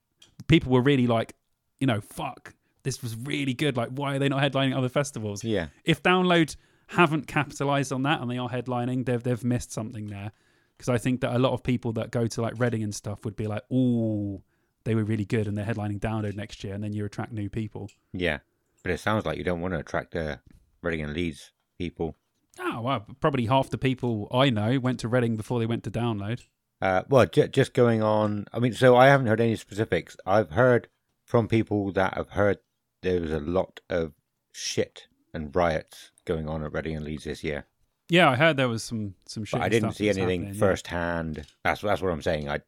people 0.49 0.73
were 0.73 0.81
really 0.81 1.07
like 1.07 1.35
you 1.81 1.87
know 1.87 2.01
fuck 2.01 2.55
this 2.85 3.03
was 3.03 3.15
really 3.17 3.55
good 3.55 3.77
like 3.77 3.89
why 3.91 4.17
are 4.17 4.19
they 4.19 4.29
not 4.29 4.43
headlining 4.43 4.77
other 4.77 4.89
festivals 4.89 5.45
Yeah. 5.45 5.67
if 5.85 6.03
download 6.03 6.57
haven't 6.89 7.27
capitalized 7.27 7.93
on 7.93 8.03
that 8.05 8.21
and 8.21 8.31
they 8.31 8.39
are 8.39 8.49
headlining 8.49 9.05
they've 9.07 9.23
they've 9.23 9.45
missed 9.45 9.73
something 9.73 10.07
there 10.07 10.33
because 10.77 10.89
i 10.89 10.99
think 10.99 11.21
that 11.21 11.35
a 11.35 11.39
lot 11.39 11.53
of 11.53 11.63
people 11.63 11.93
that 11.93 12.11
go 12.11 12.27
to 12.27 12.43
like 12.43 12.55
reading 12.59 12.83
and 12.83 12.95
stuff 12.95 13.25
would 13.25 13.37
be 13.37 13.47
like 13.47 13.63
oh 13.71 14.43
they 14.85 14.95
were 14.97 15.05
really 15.05 15.25
good 15.25 15.47
and 15.47 15.57
they're 15.57 15.65
headlining 15.65 16.01
download 16.01 16.35
next 16.35 16.65
year 16.65 16.75
and 16.75 16.83
then 16.83 16.93
you 16.93 17.05
attract 17.05 17.33
new 17.33 17.49
people 17.49 17.89
Yeah. 18.13 18.39
But 18.83 18.93
it 18.93 19.01
sounds 19.01 19.25
like 19.27 19.39
you 19.39 19.45
don't 19.45 19.61
want 19.61 19.75
to 19.75 19.81
attract 19.81 20.15
uh, 20.17 20.37
Reading 20.83 21.05
and 21.05 21.15
Leeds 21.15 21.53
people. 21.79 22.17
oh 22.61 22.81
well 22.83 23.07
probably 23.21 23.47
half 23.47 23.71
the 23.71 23.79
people 23.79 24.29
i 24.33 24.51
know 24.51 24.79
went 24.79 25.01
to 25.01 25.09
reading 25.09 25.37
before 25.37 25.59
they 25.59 25.67
went 25.67 25.83
to 25.85 25.91
download 25.91 26.41
Uh, 26.83 27.03
well, 27.09 27.25
j- 27.27 27.47
just 27.49 27.75
going 27.75 28.03
on. 28.03 28.45
I 28.53 28.59
mean, 28.59 28.73
so 28.75 28.97
I 28.97 29.07
haven't 29.07 29.29
heard 29.29 29.41
any 29.41 29.55
specifics. 29.57 30.17
I've 30.27 30.51
heard 30.51 30.89
from 31.25 31.47
people 31.49 31.93
that 31.93 32.15
have 32.15 32.31
heard 32.31 32.59
there 33.03 33.21
was 33.21 33.31
a 33.33 33.39
lot 33.39 33.81
of 33.89 34.13
shit 34.53 35.07
and 35.33 35.55
riots 35.55 36.11
going 36.25 36.49
on 36.49 36.63
at 36.65 36.73
Reading 36.73 36.97
and 36.97 37.05
Leeds 37.05 37.25
this 37.25 37.43
year. 37.45 37.67
yeah 38.11 38.29
i 38.31 38.37
heard 38.37 38.57
there 38.57 38.69
was 38.69 38.83
some 38.83 39.15
some 39.27 39.45
shit 39.45 39.61
I 39.63 39.69
didn't 39.69 39.93
see 39.93 40.09
anything 40.09 40.43
happening, 40.43 40.55
yeah. 40.55 40.67
firsthand. 40.67 41.47
That's 41.65 41.81
that's 41.81 42.03
what 42.03 42.13
I'm 42.13 42.23
saying. 42.23 42.49
I 42.51 42.59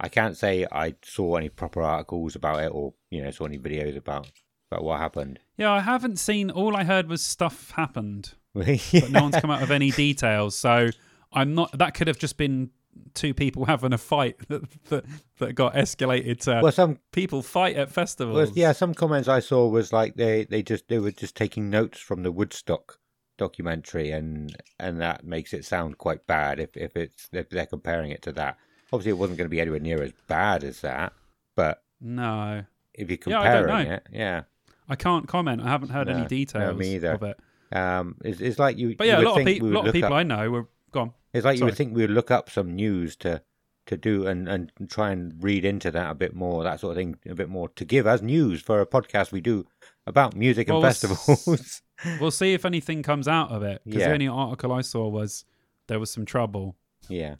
I 0.00 0.08
can't 0.08 0.36
say 0.36 0.66
I 0.72 0.94
saw 1.04 1.36
any 1.36 1.48
proper 1.50 1.82
articles 1.82 2.34
about 2.36 2.62
it 2.64 2.70
or 2.72 2.94
you 3.10 3.22
know 3.22 3.30
saw 3.30 3.44
any 3.44 3.58
videos 3.58 3.96
about 3.96 4.30
about 4.70 4.84
what 4.84 4.98
happened. 5.00 5.38
yeah 5.56 5.70
i 5.72 5.80
haven't 5.80 6.18
seen 6.18 6.50
all 6.50 6.76
i 6.76 6.84
heard 6.84 7.08
was 7.08 7.22
stuff 7.22 7.70
happened 7.72 8.34
but 8.54 8.66
but 8.92 9.10
no 9.10 9.22
one's 9.22 9.36
come 9.36 9.50
out 9.50 9.60
with 9.60 9.70
any 9.70 9.90
details. 9.92 10.56
So 10.56 10.88
I'm 11.32 11.54
not. 11.54 11.76
That 11.78 11.94
could 11.94 12.08
have 12.08 12.18
just 12.18 12.36
been 12.38 12.70
two 13.14 13.32
people 13.32 13.66
having 13.66 13.92
a 13.92 13.98
fight 13.98 14.36
that 14.48 14.62
that, 14.88 15.04
that 15.38 15.52
got 15.54 15.74
escalated 15.74 16.40
to 16.40 16.60
Well, 16.62 16.72
some 16.72 16.98
people 17.12 17.42
fight 17.42 17.76
at 17.76 17.90
festivals. 17.90 18.34
well, 18.34 18.50
yeah, 18.56 18.72
some 18.72 18.94
comments 18.94 19.28
I 19.28 19.38
saw 19.40 19.68
was 19.68 19.92
like 19.92 20.14
they 20.16 20.44
they 20.44 20.62
just 20.64 20.88
they 20.88 20.98
were 20.98 21.12
just 21.12 21.36
taking 21.36 21.70
notes 21.70 22.00
from 22.00 22.22
the 22.24 22.32
Woodstock 22.32 22.98
documentary, 23.36 24.10
and 24.10 24.56
and 24.80 25.00
that 25.00 25.24
makes 25.24 25.52
it 25.52 25.64
sound 25.64 25.98
quite 25.98 26.26
bad 26.26 26.58
if 26.58 26.76
if 26.76 26.96
it's 26.96 27.28
if 27.32 27.48
they're 27.50 27.66
comparing 27.66 28.10
it 28.10 28.22
to 28.22 28.32
that. 28.32 28.56
Obviously, 28.92 29.10
it 29.10 29.18
wasn't 29.18 29.38
going 29.38 29.46
to 29.46 29.50
be 29.54 29.60
anywhere 29.60 29.80
near 29.80 30.02
as 30.02 30.12
bad 30.26 30.64
as 30.64 30.80
that, 30.80 31.12
but 31.54 31.82
No, 32.00 32.64
if 32.94 33.08
you're 33.08 33.18
Yeah, 33.26 33.40
I 33.40 33.44
don't 33.52 33.62
comparing 33.64 33.88
know. 33.88 33.94
it, 33.94 34.06
yeah, 34.12 34.42
I 34.88 34.96
can't 34.96 35.26
comment. 35.28 35.62
I 35.62 35.68
haven't 35.68 35.90
heard 35.90 36.06
No, 36.06 36.14
any 36.14 36.22
no, 36.22 36.28
details 36.28 36.78
me 36.78 36.94
either. 36.96 37.12
of 37.12 37.22
it. 37.22 37.38
um, 37.72 38.16
it's, 38.24 38.40
it's 38.40 38.58
like 38.58 38.78
you. 38.78 38.96
But 38.96 39.06
you 39.06 39.12
yeah, 39.12 39.20
a 39.20 39.22
lot 39.22 39.30
of, 39.30 39.44
think 39.44 39.48
people, 39.48 39.68
we 39.68 39.74
a 39.74 39.78
lot 39.78 39.86
of 39.88 39.92
people 39.92 40.08
up- 40.08 40.14
I 40.18 40.22
know 40.22 40.50
were 40.50 40.68
gone. 40.92 41.12
It's 41.32 41.44
like 41.44 41.58
you 41.58 41.64
would 41.66 41.76
think 41.76 41.94
we 41.94 42.02
would 42.02 42.10
look 42.10 42.30
up 42.30 42.48
some 42.50 42.74
news 42.74 43.16
to 43.16 43.42
to 43.86 43.96
do 43.96 44.26
and 44.26 44.48
and 44.48 44.70
try 44.88 45.10
and 45.10 45.34
read 45.42 45.64
into 45.64 45.90
that 45.90 46.10
a 46.10 46.14
bit 46.14 46.34
more, 46.34 46.62
that 46.64 46.80
sort 46.80 46.92
of 46.92 46.96
thing, 46.96 47.16
a 47.28 47.34
bit 47.34 47.48
more 47.48 47.68
to 47.70 47.84
give 47.84 48.06
as 48.06 48.22
news 48.22 48.60
for 48.62 48.80
a 48.80 48.86
podcast 48.86 49.32
we 49.32 49.40
do 49.40 49.66
about 50.06 50.34
music 50.36 50.68
and 50.68 50.78
Well, 50.78 50.86
s- 50.86 51.00
festivals. 51.00 51.82
We'll 52.20 52.30
see 52.30 52.54
if 52.54 52.64
anything 52.64 53.02
comes 53.02 53.26
out 53.26 53.50
of 53.50 53.62
it. 53.64 53.82
Because 53.84 54.00
Yeah. 54.02 54.08
the 54.08 54.14
only 54.14 54.28
article 54.28 54.72
I 54.72 54.82
saw 54.82 55.08
was 55.08 55.44
there 55.88 55.98
was 55.98 56.10
some 56.12 56.24
trouble. 56.24 56.76
yeah, 57.08 57.36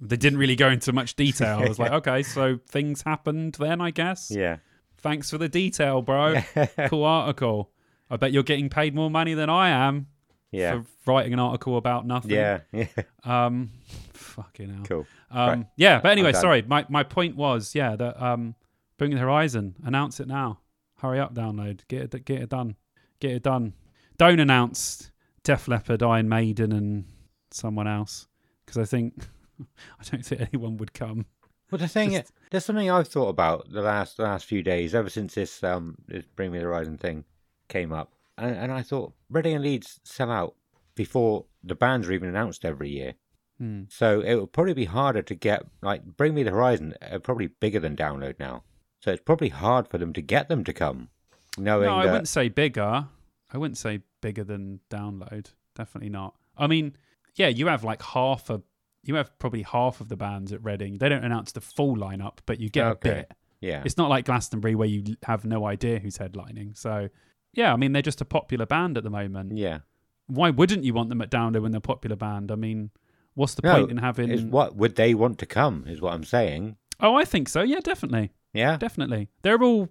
They 0.00 0.16
didn't 0.16 0.38
really 0.38 0.56
go 0.56 0.70
into 0.70 0.92
much 0.94 1.14
detail. 1.14 1.58
I 1.58 1.68
was 1.68 1.78
like, 1.78 1.92
okay, 2.00 2.22
so 2.22 2.58
things 2.68 3.02
happened 3.02 3.54
then, 3.60 3.80
I 3.82 3.90
guess. 3.90 4.30
yeah, 4.30 4.56
Thanks 4.98 5.30
for 5.30 5.38
the 5.38 5.48
detail, 5.48 6.02
bro. 6.02 6.36
cool 6.88 7.04
article. 7.04 7.70
I 8.10 8.16
bet 8.16 8.32
you're 8.32 8.42
getting 8.42 8.68
paid 8.68 8.94
more 8.94 9.10
money 9.10 9.34
than 9.34 9.50
I 9.50 9.68
am 9.68 10.06
yeah, 10.50 10.82
for 11.04 11.12
writing 11.12 11.32
an 11.32 11.38
article 11.38 11.76
about 11.76 12.06
nothing. 12.06 12.30
yeah, 12.30 12.60
yeah. 12.72 12.86
Um, 13.24 13.70
fucking 14.12 14.68
hell. 14.70 14.84
Cool. 14.84 15.06
Um, 15.30 15.48
Right. 15.48 15.66
yeah, 15.76 16.00
but 16.00 16.10
anyway, 16.12 16.32
sorry. 16.32 16.62
My 16.62 16.86
my 16.88 17.02
point 17.02 17.36
was, 17.36 17.74
yeah, 17.74 17.96
that 17.96 18.22
um, 18.22 18.54
Bring 18.96 19.10
the 19.12 19.18
Horizon. 19.18 19.76
Announce 19.84 20.20
it 20.20 20.26
now. 20.28 20.60
Hurry 21.00 21.20
up, 21.20 21.34
download. 21.34 21.80
Get 21.88 22.14
it, 22.14 22.24
get 22.24 22.42
it 22.42 22.48
done. 22.48 22.76
Get 23.20 23.32
it 23.32 23.42
done. 23.42 23.74
Don't 24.16 24.40
announce 24.40 25.12
Def 25.44 25.68
Leppard, 25.68 26.02
Iron 26.02 26.28
Maiden, 26.28 26.72
and 26.72 27.04
someone 27.50 27.86
else 27.86 28.26
because 28.64 28.78
I 28.78 28.84
think 28.84 29.28
I 29.60 30.04
don't 30.10 30.24
think 30.24 30.40
anyone 30.52 30.76
would 30.78 30.92
come. 30.94 31.26
Well, 31.70 31.78
the 31.78 31.88
thing 31.88 32.12
Just- 32.12 32.24
is, 32.24 32.32
there's 32.50 32.64
something 32.64 32.90
I've 32.90 33.08
thought 33.08 33.28
about 33.28 33.70
the 33.70 33.82
last 33.82 34.16
the 34.16 34.22
last 34.24 34.46
few 34.46 34.62
days, 34.62 34.94
ever 34.94 35.10
since 35.10 35.34
this 35.34 35.62
um 35.62 35.96
this 36.06 36.24
Bring 36.36 36.52
Me 36.52 36.58
the 36.58 36.64
Horizon 36.64 36.96
thing 36.98 37.24
came 37.68 37.92
up, 37.92 38.12
and, 38.36 38.56
and 38.56 38.72
I 38.72 38.82
thought 38.82 39.12
Reading 39.30 39.54
and 39.54 39.64
Leeds 39.64 40.00
sell 40.04 40.30
out 40.30 40.54
before 40.94 41.44
the 41.62 41.74
bands 41.74 42.08
are 42.08 42.12
even 42.12 42.28
announced 42.28 42.64
every 42.64 42.88
year. 42.90 43.14
Hmm. 43.58 43.82
So 43.88 44.20
it 44.20 44.36
would 44.36 44.52
probably 44.52 44.74
be 44.74 44.86
harder 44.86 45.22
to 45.22 45.34
get 45.34 45.64
like 45.82 46.04
Bring 46.16 46.34
Me 46.34 46.42
the 46.42 46.50
Horizon 46.52 46.94
are 47.10 47.18
probably 47.18 47.48
bigger 47.48 47.80
than 47.80 47.96
Download 47.96 48.38
now. 48.38 48.62
So 49.00 49.12
it's 49.12 49.22
probably 49.22 49.50
hard 49.50 49.88
for 49.88 49.98
them 49.98 50.12
to 50.14 50.22
get 50.22 50.48
them 50.48 50.64
to 50.64 50.72
come, 50.72 51.08
knowing 51.56 51.86
No, 51.86 51.96
I 51.96 52.04
that 52.06 52.12
wouldn't 52.12 52.28
say 52.28 52.48
bigger. 52.48 53.06
I 53.52 53.58
wouldn't 53.58 53.78
say 53.78 54.00
bigger 54.20 54.44
than 54.44 54.80
download. 54.90 55.52
Definitely 55.74 56.10
not. 56.10 56.34
I 56.56 56.66
mean, 56.66 56.96
yeah, 57.36 57.48
you 57.48 57.68
have 57.68 57.84
like 57.84 58.02
half 58.02 58.50
a, 58.50 58.60
you 59.08 59.14
have 59.16 59.36
probably 59.38 59.62
half 59.62 60.00
of 60.00 60.08
the 60.08 60.16
bands 60.16 60.52
at 60.52 60.62
Reading. 60.62 60.98
They 60.98 61.08
don't 61.08 61.24
announce 61.24 61.50
the 61.52 61.60
full 61.60 61.96
lineup, 61.96 62.38
but 62.46 62.60
you 62.60 62.68
get 62.68 62.86
Okay. 62.86 63.10
a 63.10 63.14
bit. 63.14 63.32
yeah 63.60 63.82
It's 63.84 63.96
not 63.96 64.08
like 64.10 64.26
Glastonbury 64.26 64.74
where 64.76 64.86
you 64.88 65.16
have 65.24 65.44
no 65.44 65.66
idea 65.66 65.98
who's 65.98 66.18
headlining. 66.18 66.76
So, 66.76 67.08
yeah, 67.54 67.72
I 67.72 67.76
mean, 67.76 67.92
they're 67.92 68.02
just 68.02 68.20
a 68.20 68.24
popular 68.24 68.66
band 68.66 68.96
at 68.98 69.02
the 69.04 69.10
moment. 69.10 69.56
yeah. 69.56 69.78
Why 70.26 70.50
wouldn't 70.50 70.84
you 70.84 70.92
want 70.92 71.08
them 71.08 71.22
at 71.22 71.30
Download 71.30 71.62
when 71.62 71.72
they're 71.72 71.78
a 71.78 71.80
popular 71.80 72.14
band? 72.14 72.52
I 72.52 72.54
mean, 72.54 72.90
what's 73.34 73.54
the 73.54 73.62
No, 73.64 73.76
point 73.78 73.90
in 73.90 73.96
having? 73.96 74.30
Is 74.30 74.42
what 74.44 74.76
would 74.76 74.94
they 74.96 75.14
want 75.14 75.38
to 75.38 75.46
come? 75.46 75.84
Is 75.88 76.02
what 76.02 76.12
I'm 76.12 76.22
saying. 76.24 76.76
Oh, 77.00 77.14
I 77.14 77.24
think 77.24 77.48
so. 77.48 77.62
Yeah, 77.62 77.80
definitely. 77.80 78.30
Yeah, 78.52 78.76
Definitely. 78.76 79.28
They're 79.42 79.62
all 79.62 79.88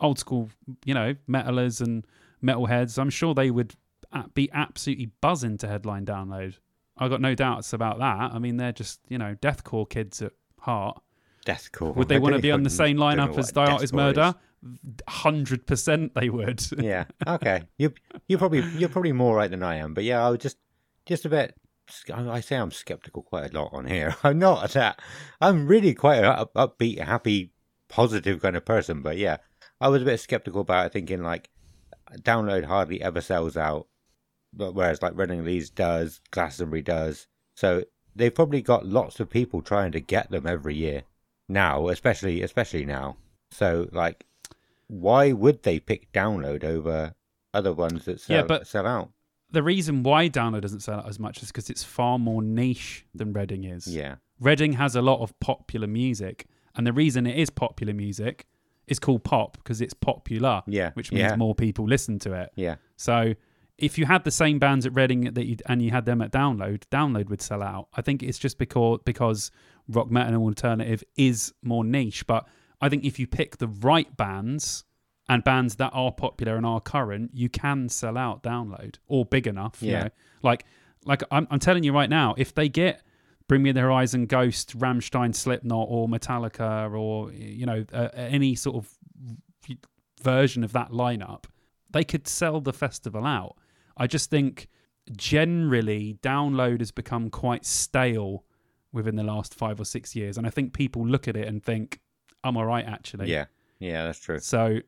old 0.00 0.18
school, 0.18 0.50
you 0.84 0.92
know, 0.92 1.14
metalers 1.28 1.80
and 1.80 2.06
metalheads. 2.44 2.98
I'm 2.98 3.08
sure 3.10 3.32
they 3.34 3.50
would 3.50 3.74
be 4.34 4.50
absolutely 4.52 5.06
buzzing 5.22 5.56
to 5.58 5.68
headline 5.68 6.04
download. 6.04 6.58
I 6.98 7.08
got 7.08 7.20
no 7.20 7.34
doubts 7.34 7.72
about 7.72 7.98
that. 7.98 8.32
I 8.32 8.38
mean, 8.38 8.56
they're 8.56 8.72
just, 8.72 9.00
you 9.08 9.18
know, 9.18 9.36
deathcore 9.40 9.88
kids 9.88 10.22
at 10.22 10.32
heart. 10.60 11.00
deathcore. 11.46 11.94
Would 11.94 12.08
they 12.08 12.16
I 12.16 12.18
want 12.18 12.34
to 12.34 12.42
be 12.42 12.50
on 12.50 12.62
the 12.62 12.70
same 12.70 12.96
lineup 12.96 13.36
as 13.38 13.52
Die 13.52 13.86
Murder? 13.92 14.34
Hundred 15.08 15.66
percent, 15.66 16.14
they 16.14 16.28
would. 16.30 16.64
Yeah. 16.78 17.04
Okay. 17.26 17.62
You 17.78 17.94
you 18.26 18.38
probably 18.38 18.60
you're 18.76 18.88
probably 18.88 19.12
more 19.12 19.36
right 19.36 19.50
than 19.50 19.62
I 19.62 19.76
am, 19.76 19.94
but 19.94 20.02
yeah, 20.04 20.26
I 20.26 20.30
was 20.30 20.40
just 20.40 20.56
just 21.06 21.24
a 21.24 21.28
bit. 21.28 21.54
I 22.12 22.40
say 22.40 22.56
I'm 22.56 22.70
skeptical 22.72 23.22
quite 23.22 23.54
a 23.54 23.58
lot 23.58 23.70
on 23.72 23.86
here. 23.86 24.16
I'm 24.24 24.38
not 24.38 24.64
at 24.64 24.72
that. 24.72 25.00
I'm 25.40 25.66
really 25.66 25.94
quite 25.94 26.18
an 26.18 26.24
up, 26.24 26.52
upbeat, 26.54 26.98
happy, 26.98 27.52
positive 27.88 28.42
kind 28.42 28.56
of 28.56 28.64
person, 28.64 29.00
but 29.00 29.16
yeah, 29.16 29.38
I 29.80 29.88
was 29.88 30.02
a 30.02 30.04
bit 30.04 30.18
skeptical 30.20 30.60
about 30.62 30.86
it, 30.86 30.92
thinking 30.92 31.22
like 31.22 31.48
download 32.22 32.64
hardly 32.64 33.00
ever 33.00 33.20
sells 33.20 33.56
out, 33.56 33.86
whereas 34.56 35.02
like 35.02 35.16
Reading 35.16 35.44
Leeds 35.44 35.70
does, 35.70 36.20
Glastonbury 36.30 36.82
does. 36.82 37.26
So 37.54 37.84
they've 38.16 38.34
probably 38.34 38.62
got 38.62 38.86
lots 38.86 39.20
of 39.20 39.30
people 39.30 39.62
trying 39.62 39.92
to 39.92 40.00
get 40.00 40.30
them 40.30 40.46
every 40.46 40.74
year 40.74 41.02
now, 41.48 41.88
especially 41.88 42.42
especially 42.42 42.84
now. 42.84 43.16
So 43.50 43.88
like, 43.92 44.24
why 44.88 45.32
would 45.32 45.62
they 45.62 45.78
pick 45.80 46.10
download 46.12 46.64
over 46.64 47.14
other 47.54 47.72
ones 47.72 48.04
that 48.06 48.20
sell, 48.20 48.36
Yeah, 48.36 48.42
but- 48.44 48.66
sell 48.66 48.86
out? 48.86 49.10
The 49.50 49.62
reason 49.62 50.02
why 50.02 50.28
download 50.28 50.60
doesn't 50.60 50.80
sell 50.80 50.98
out 50.98 51.08
as 51.08 51.18
much 51.18 51.42
is 51.42 51.48
because 51.48 51.70
it's 51.70 51.82
far 51.82 52.18
more 52.18 52.42
niche 52.42 53.06
than 53.14 53.32
Reading 53.32 53.64
is. 53.64 53.86
Yeah, 53.86 54.16
Reading 54.40 54.74
has 54.74 54.94
a 54.94 55.00
lot 55.00 55.20
of 55.20 55.38
popular 55.40 55.86
music, 55.86 56.46
and 56.74 56.86
the 56.86 56.92
reason 56.92 57.26
it 57.26 57.34
is 57.38 57.48
popular 57.48 57.94
music 57.94 58.46
is 58.86 58.98
called 58.98 59.24
pop 59.24 59.56
because 59.56 59.80
it's 59.80 59.94
popular, 59.94 60.62
yeah, 60.66 60.90
which 60.92 61.10
means 61.12 61.22
yeah, 61.30 61.36
more 61.36 61.54
people 61.54 61.86
listen 61.86 62.18
to 62.18 62.34
it. 62.34 62.50
yeah, 62.56 62.76
So 62.96 63.34
if 63.78 63.96
you 63.96 64.06
had 64.06 64.24
the 64.24 64.30
same 64.30 64.58
bands 64.58 64.84
at 64.86 64.94
Reading 64.94 65.32
that 65.34 65.46
you, 65.46 65.56
and 65.66 65.80
you 65.80 65.90
had 65.90 66.04
them 66.04 66.20
at 66.20 66.32
Download, 66.32 66.82
Download 66.90 67.28
would 67.28 67.40
sell 67.40 67.62
out. 67.62 67.88
I 67.94 68.02
think 68.02 68.22
it's 68.22 68.38
just 68.38 68.58
because 68.58 68.98
because 69.04 69.50
rock 69.88 70.10
metal 70.10 70.34
and 70.34 70.42
alternative 70.42 71.02
is 71.16 71.52
more 71.62 71.84
niche. 71.84 72.26
But 72.26 72.46
I 72.80 72.88
think 72.88 73.04
if 73.04 73.18
you 73.18 73.26
pick 73.26 73.58
the 73.58 73.68
right 73.68 74.14
bands 74.16 74.84
and 75.28 75.44
bands 75.44 75.76
that 75.76 75.90
are 75.94 76.10
popular 76.12 76.56
and 76.56 76.66
are 76.66 76.80
current, 76.80 77.30
you 77.34 77.48
can 77.48 77.88
sell 77.88 78.18
out 78.18 78.42
Download 78.42 78.96
or 79.06 79.24
big 79.24 79.46
enough. 79.46 79.80
You 79.82 79.92
Yeah. 79.92 80.02
know? 80.04 80.10
like 80.42 80.64
like 81.04 81.22
I'm, 81.30 81.46
I'm 81.50 81.58
telling 81.60 81.84
you 81.84 81.92
right 81.92 82.10
now, 82.10 82.34
if 82.36 82.54
they 82.54 82.68
get 82.68 83.02
Bring 83.46 83.62
Me 83.62 83.72
the 83.72 83.80
Horizon, 83.80 84.26
Ghost, 84.26 84.76
Rammstein, 84.78 85.34
Slipknot, 85.34 85.86
or 85.88 86.08
Metallica, 86.08 86.92
or 86.92 87.32
you 87.32 87.64
know 87.64 87.84
uh, 87.92 88.08
any 88.14 88.54
sort 88.56 88.76
of 88.76 88.90
version 90.22 90.64
of 90.64 90.72
that 90.72 90.90
lineup, 90.90 91.44
they 91.90 92.04
could 92.04 92.26
sell 92.26 92.60
the 92.60 92.72
festival 92.72 93.24
out. 93.24 93.56
I 93.98 94.06
just 94.06 94.30
think 94.30 94.68
generally 95.28 96.18
download 96.22 96.78
has 96.80 96.90
become 96.90 97.30
quite 97.30 97.64
stale 97.64 98.44
within 98.92 99.16
the 99.16 99.22
last 99.22 99.54
five 99.54 99.80
or 99.80 99.84
six 99.84 100.14
years, 100.16 100.38
and 100.38 100.46
I 100.46 100.50
think 100.50 100.72
people 100.72 101.06
look 101.06 101.28
at 101.28 101.36
it 101.36 101.46
and 101.48 101.62
think, 101.62 102.00
"I'm 102.44 102.56
all 102.56 102.64
right, 102.66 102.84
actually." 102.86 103.30
yeah, 103.30 103.46
yeah. 103.78 104.04
That's 104.04 104.18
true. 104.20 104.38
So 104.38 104.78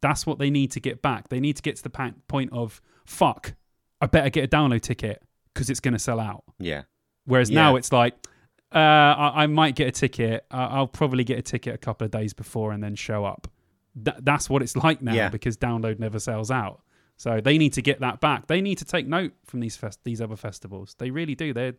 that's 0.00 0.26
what 0.26 0.38
they 0.38 0.50
need 0.50 0.70
to 0.72 0.80
get 0.80 1.02
back. 1.02 1.28
They 1.28 1.40
need 1.40 1.56
to 1.56 1.62
get 1.62 1.76
to 1.76 1.82
the 1.82 2.14
point 2.28 2.50
of 2.52 2.80
fuck. 3.04 3.54
I 4.00 4.06
better 4.06 4.30
get 4.30 4.44
a 4.44 4.48
download 4.48 4.80
ticket 4.80 5.22
because 5.52 5.70
it's 5.70 5.80
going 5.80 5.92
to 5.94 5.98
sell 5.98 6.18
out. 6.18 6.44
Yeah, 6.58 6.82
Whereas 7.24 7.50
Yeah. 7.50 7.62
now 7.62 7.76
it's 7.76 7.92
like, 7.92 8.14
uh, 8.74 8.78
I, 8.78 9.44
I 9.44 9.46
might 9.46 9.76
get 9.76 9.86
a 9.86 9.92
ticket. 9.92 10.44
Uh, 10.50 10.68
I'll 10.70 10.88
probably 10.88 11.22
get 11.24 11.38
a 11.38 11.42
ticket 11.42 11.74
a 11.74 11.78
couple 11.78 12.04
of 12.04 12.10
days 12.10 12.32
before 12.34 12.72
and 12.72 12.82
then 12.82 12.96
show 12.96 13.24
up. 13.24 13.46
Th- 14.04 14.16
that's 14.22 14.50
what 14.50 14.60
it's 14.62 14.76
like 14.76 15.02
now 15.02 15.12
Yeah. 15.14 15.28
because 15.28 15.56
download 15.56 15.98
never 16.00 16.18
sells 16.18 16.50
out. 16.50 16.82
So 17.16 17.40
they 17.40 17.58
need 17.58 17.72
to 17.74 17.82
get 17.82 18.00
that 18.00 18.20
back. 18.20 18.46
They 18.46 18.60
need 18.60 18.78
to 18.78 18.84
take 18.84 19.06
note 19.06 19.32
from 19.44 19.60
these 19.60 19.76
fest- 19.76 20.00
these 20.04 20.20
other 20.20 20.36
festivals. 20.36 20.94
They 20.98 21.10
really 21.10 21.34
do. 21.34 21.52
They're 21.52 21.74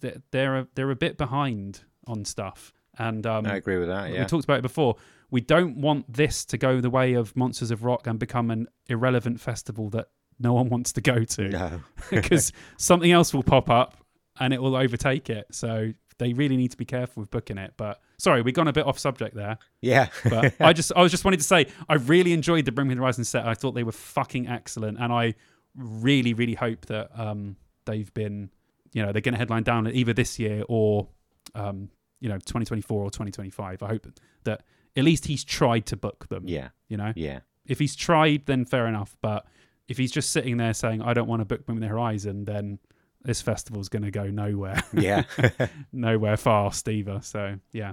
they're 0.00 0.22
they're 0.30 0.58
a, 0.58 0.68
they're 0.74 0.90
a 0.90 0.96
bit 0.96 1.16
behind 1.16 1.80
on 2.06 2.24
stuff. 2.24 2.72
And 2.98 3.26
um, 3.26 3.46
I 3.46 3.56
agree 3.56 3.78
with 3.78 3.88
that. 3.88 4.12
Yeah. 4.12 4.20
we 4.20 4.26
talked 4.26 4.44
about 4.44 4.58
it 4.58 4.62
before. 4.62 4.96
We 5.30 5.40
don't 5.40 5.78
want 5.78 6.12
this 6.12 6.44
to 6.46 6.58
go 6.58 6.80
the 6.80 6.90
way 6.90 7.14
of 7.14 7.34
Monsters 7.34 7.70
of 7.70 7.84
Rock 7.84 8.06
and 8.06 8.18
become 8.18 8.50
an 8.50 8.68
irrelevant 8.88 9.40
festival 9.40 9.88
that 9.90 10.08
no 10.38 10.52
one 10.52 10.68
wants 10.68 10.92
to 10.92 11.00
go 11.00 11.24
to 11.24 11.48
no, 11.48 11.80
because 12.10 12.52
something 12.76 13.10
else 13.10 13.32
will 13.32 13.42
pop 13.42 13.70
up 13.70 13.96
and 14.38 14.52
it 14.52 14.60
will 14.60 14.76
overtake 14.76 15.30
it. 15.30 15.46
So 15.52 15.92
they 16.18 16.34
really 16.34 16.56
need 16.56 16.70
to 16.72 16.76
be 16.76 16.84
careful 16.84 17.22
with 17.22 17.30
booking 17.30 17.58
it. 17.58 17.74
But 17.76 18.00
sorry, 18.22 18.40
we've 18.40 18.54
gone 18.54 18.68
a 18.68 18.72
bit 18.72 18.86
off 18.86 18.98
subject 18.98 19.34
there. 19.34 19.58
yeah, 19.80 20.08
But 20.22 20.54
I 20.60 20.72
just 20.72 20.92
I 20.94 21.02
was 21.02 21.10
just 21.10 21.24
wanted 21.24 21.38
to 21.38 21.46
say 21.46 21.66
I 21.88 21.94
really 21.94 22.32
enjoyed 22.32 22.64
the 22.64 22.72
Bring 22.72 22.88
Me 22.88 22.94
the 22.94 23.00
Horizon 23.00 23.24
set. 23.24 23.44
I 23.46 23.54
thought 23.54 23.72
they 23.72 23.82
were 23.82 23.92
fucking 23.92 24.46
excellent, 24.46 24.98
and 25.00 25.12
I 25.12 25.34
really 25.74 26.34
really 26.34 26.54
hope 26.54 26.86
that 26.86 27.10
um 27.18 27.56
they've 27.86 28.12
been 28.14 28.50
you 28.92 29.02
know 29.02 29.10
they're 29.10 29.22
going 29.22 29.32
to 29.32 29.38
headline 29.38 29.62
down 29.62 29.88
either 29.88 30.12
this 30.12 30.38
year 30.38 30.62
or 30.68 31.08
um 31.54 31.88
you 32.20 32.28
know 32.28 32.36
2024 32.36 33.02
or 33.02 33.10
2025. 33.10 33.82
I 33.82 33.88
hope 33.88 34.06
that 34.44 34.62
at 34.96 35.04
least 35.04 35.26
he's 35.26 35.42
tried 35.44 35.86
to 35.86 35.96
book 35.96 36.28
them. 36.28 36.44
yeah, 36.46 36.68
You 36.88 36.98
know, 36.98 37.12
yeah, 37.16 37.40
if 37.66 37.78
he's 37.78 37.96
tried, 37.96 38.46
then 38.46 38.64
fair 38.64 38.86
enough. 38.86 39.16
But 39.20 39.46
if 39.88 39.98
he's 39.98 40.12
just 40.12 40.30
sitting 40.30 40.58
there 40.58 40.74
saying 40.74 41.02
I 41.02 41.12
don't 41.14 41.26
want 41.26 41.40
to 41.40 41.44
book 41.46 41.66
Bring 41.66 41.78
Me 41.80 41.86
the 41.86 41.90
Horizon, 41.90 42.44
then 42.44 42.78
this 43.24 43.40
festival's 43.40 43.88
going 43.88 44.02
to 44.02 44.10
go 44.10 44.24
nowhere, 44.26 44.82
yeah. 44.92 45.24
nowhere 45.92 46.36
fast 46.36 46.88
either. 46.88 47.20
So 47.22 47.58
yeah. 47.72 47.92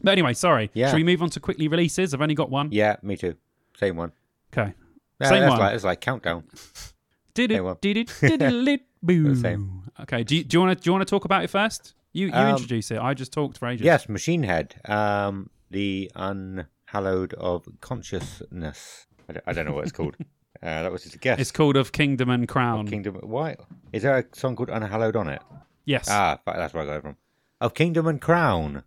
But 0.00 0.12
anyway, 0.12 0.32
sorry. 0.34 0.70
Yeah. 0.74 0.88
Should 0.90 0.96
we 0.96 1.04
move 1.04 1.22
on 1.22 1.30
to 1.30 1.40
quickly 1.40 1.68
releases? 1.68 2.12
I've 2.14 2.20
only 2.22 2.34
got 2.34 2.50
one. 2.50 2.68
yeah, 2.72 2.96
me 3.02 3.16
too. 3.16 3.34
Same 3.78 3.96
one. 3.96 4.12
Okay. 4.52 4.72
No, 5.20 5.28
Same 5.28 5.40
that's 5.40 5.50
one. 5.50 5.58
like 5.60 5.74
it's 5.74 5.84
like 5.84 6.00
countdown. 6.00 6.44
Did 7.34 7.50
it? 7.52 7.80
Did 7.80 7.96
it? 7.96 8.12
Did 8.20 8.42
it? 8.42 8.80
Boo. 9.02 9.34
Same. 9.34 9.90
Okay. 10.00 10.22
Do 10.24 10.36
you, 10.36 10.44
do 10.44 10.56
you 10.56 10.60
want 10.62 10.76
to 10.78 10.82
do 10.82 10.88
you 10.88 10.92
want 10.92 11.06
to 11.06 11.10
talk 11.10 11.24
about 11.24 11.44
it 11.44 11.48
first? 11.50 11.94
You 12.12 12.26
you 12.26 12.32
Um, 12.34 12.50
introduce 12.50 12.90
it. 12.90 12.98
I 12.98 13.14
just 13.14 13.32
talked 13.32 13.56
for 13.58 13.68
ages. 13.68 13.84
Yes, 13.84 14.08
Machine 14.08 14.42
Head. 14.42 14.74
Um, 14.86 15.48
the 15.70 16.10
unhallowed 16.14 17.32
of 17.34 17.66
consciousness. 17.80 19.06
I 19.28 19.32
don't, 19.32 19.44
I 19.46 19.52
don't 19.52 19.64
know 19.66 19.72
what 19.72 19.84
it's 19.84 19.92
called. 19.92 20.16
uh, 20.62 20.82
that 20.82 20.92
was 20.92 21.02
just 21.04 21.14
a 21.14 21.18
guess. 21.18 21.38
It's 21.38 21.50
called 21.52 21.76
of 21.76 21.92
Kingdom 21.92 22.28
and 22.30 22.46
Crown. 22.48 22.86
Kingdom. 22.86 23.14
Why 23.22 23.56
is 23.92 24.02
there 24.02 24.18
a 24.18 24.24
song 24.32 24.56
called 24.56 24.70
Unhallowed 24.70 25.16
on 25.16 25.28
it? 25.28 25.42
yes. 25.84 26.08
Ah, 26.10 26.38
that's 26.44 26.74
where 26.74 26.82
I 26.82 26.86
got 26.86 26.96
it 26.96 27.02
from. 27.02 27.16
Of 27.60 27.74
Kingdom 27.74 28.06
and 28.06 28.20
Crown. 28.20 28.82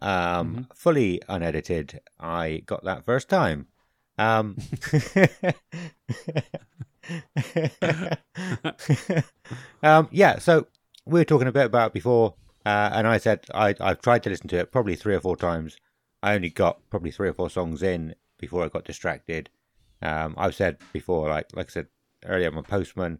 Um, 0.00 0.46
Mm-hmm. 0.46 0.62
fully 0.74 1.20
unedited. 1.28 2.00
I 2.18 2.62
got 2.66 2.84
that 2.84 3.04
first 3.04 3.28
time. 3.28 3.66
Um, 4.18 4.56
um, 9.82 10.08
yeah, 10.10 10.38
so 10.38 10.66
we 11.06 11.20
were 11.20 11.24
talking 11.24 11.48
a 11.48 11.52
bit 11.52 11.66
about 11.66 11.88
it 11.88 11.92
before, 11.92 12.34
uh, 12.64 12.90
and 12.92 13.06
I 13.06 13.18
said 13.18 13.44
I, 13.54 13.74
I've 13.80 14.00
tried 14.00 14.22
to 14.24 14.30
listen 14.30 14.48
to 14.48 14.58
it 14.58 14.72
probably 14.72 14.96
three 14.96 15.14
or 15.14 15.20
four 15.20 15.36
times. 15.36 15.76
I 16.22 16.34
only 16.34 16.50
got 16.50 16.88
probably 16.90 17.10
three 17.10 17.28
or 17.28 17.32
four 17.32 17.50
songs 17.50 17.82
in 17.82 18.14
before 18.38 18.64
I 18.64 18.68
got 18.68 18.84
distracted. 18.84 19.50
Um, 20.02 20.34
I've 20.36 20.54
said 20.54 20.78
before, 20.92 21.28
like 21.28 21.48
like 21.54 21.66
I 21.70 21.70
said 21.70 21.86
earlier, 22.24 22.48
I'm 22.48 22.58
a 22.58 22.62
postman. 22.62 23.18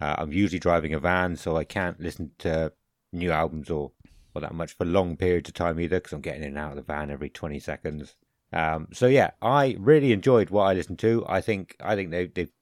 Uh, 0.00 0.16
I'm 0.18 0.32
usually 0.32 0.58
driving 0.58 0.94
a 0.94 1.00
van, 1.00 1.36
so 1.36 1.56
I 1.56 1.64
can't 1.64 2.00
listen 2.00 2.32
to 2.38 2.72
new 3.12 3.30
albums 3.30 3.70
or, 3.70 3.92
or 4.40 4.48
that 4.48 4.54
much 4.54 4.72
for 4.76 4.84
long 4.84 5.16
periods 5.16 5.48
of 5.48 5.54
time 5.54 5.78
either, 5.80 5.98
because 5.98 6.12
I'm 6.12 6.20
getting 6.20 6.42
in 6.42 6.48
and 6.48 6.58
out 6.58 6.70
of 6.70 6.76
the 6.76 6.82
van 6.82 7.10
every 7.10 7.28
20 7.30 7.58
seconds. 7.60 8.14
Um, 8.52 8.88
so 8.92 9.06
yeah, 9.06 9.30
I 9.40 9.76
really 9.78 10.12
enjoyed 10.12 10.50
what 10.50 10.64
I 10.64 10.74
listened 10.74 10.98
to. 11.00 11.24
I 11.28 11.40
think 11.40 11.76
I 11.80 11.94
think 11.94 12.10
they 12.10 12.26
they've 12.26 12.52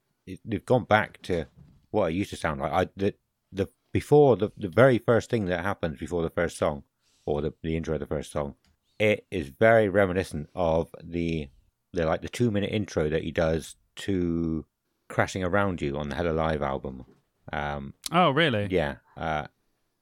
they've 0.45 0.65
gone 0.65 0.83
back 0.83 1.21
to 1.23 1.45
what 1.91 2.11
it 2.11 2.15
used 2.15 2.29
to 2.29 2.35
sound 2.35 2.61
like. 2.61 2.71
I 2.71 2.87
the 2.95 3.15
the 3.51 3.67
before 3.91 4.37
the 4.37 4.51
the 4.55 4.69
very 4.69 4.99
first 4.99 5.29
thing 5.31 5.45
that 5.45 5.63
happens 5.65 5.97
before 5.97 6.21
the 6.21 6.29
first 6.29 6.57
song 6.57 6.83
or 7.25 7.41
the 7.41 7.53
the 7.63 7.75
intro 7.75 7.95
of 7.95 7.99
the 7.99 8.05
first 8.05 8.31
song 8.31 8.53
it 8.99 9.25
is 9.31 9.47
very 9.47 9.89
reminiscent 9.89 10.49
of 10.53 10.93
the 11.03 11.49
the 11.93 12.05
like 12.05 12.21
the 12.21 12.29
two 12.29 12.51
minute 12.51 12.71
intro 12.71 13.09
that 13.09 13.23
he 13.23 13.31
does 13.31 13.75
to 13.95 14.65
Crashing 15.07 15.43
Around 15.43 15.81
You 15.81 15.97
on 15.97 16.09
the 16.09 16.15
Hellalive 16.15 16.61
album. 16.61 17.05
Um, 17.51 17.93
Oh, 18.11 18.29
really? 18.29 18.67
yeah, 18.69 18.97
uh, 19.17 19.47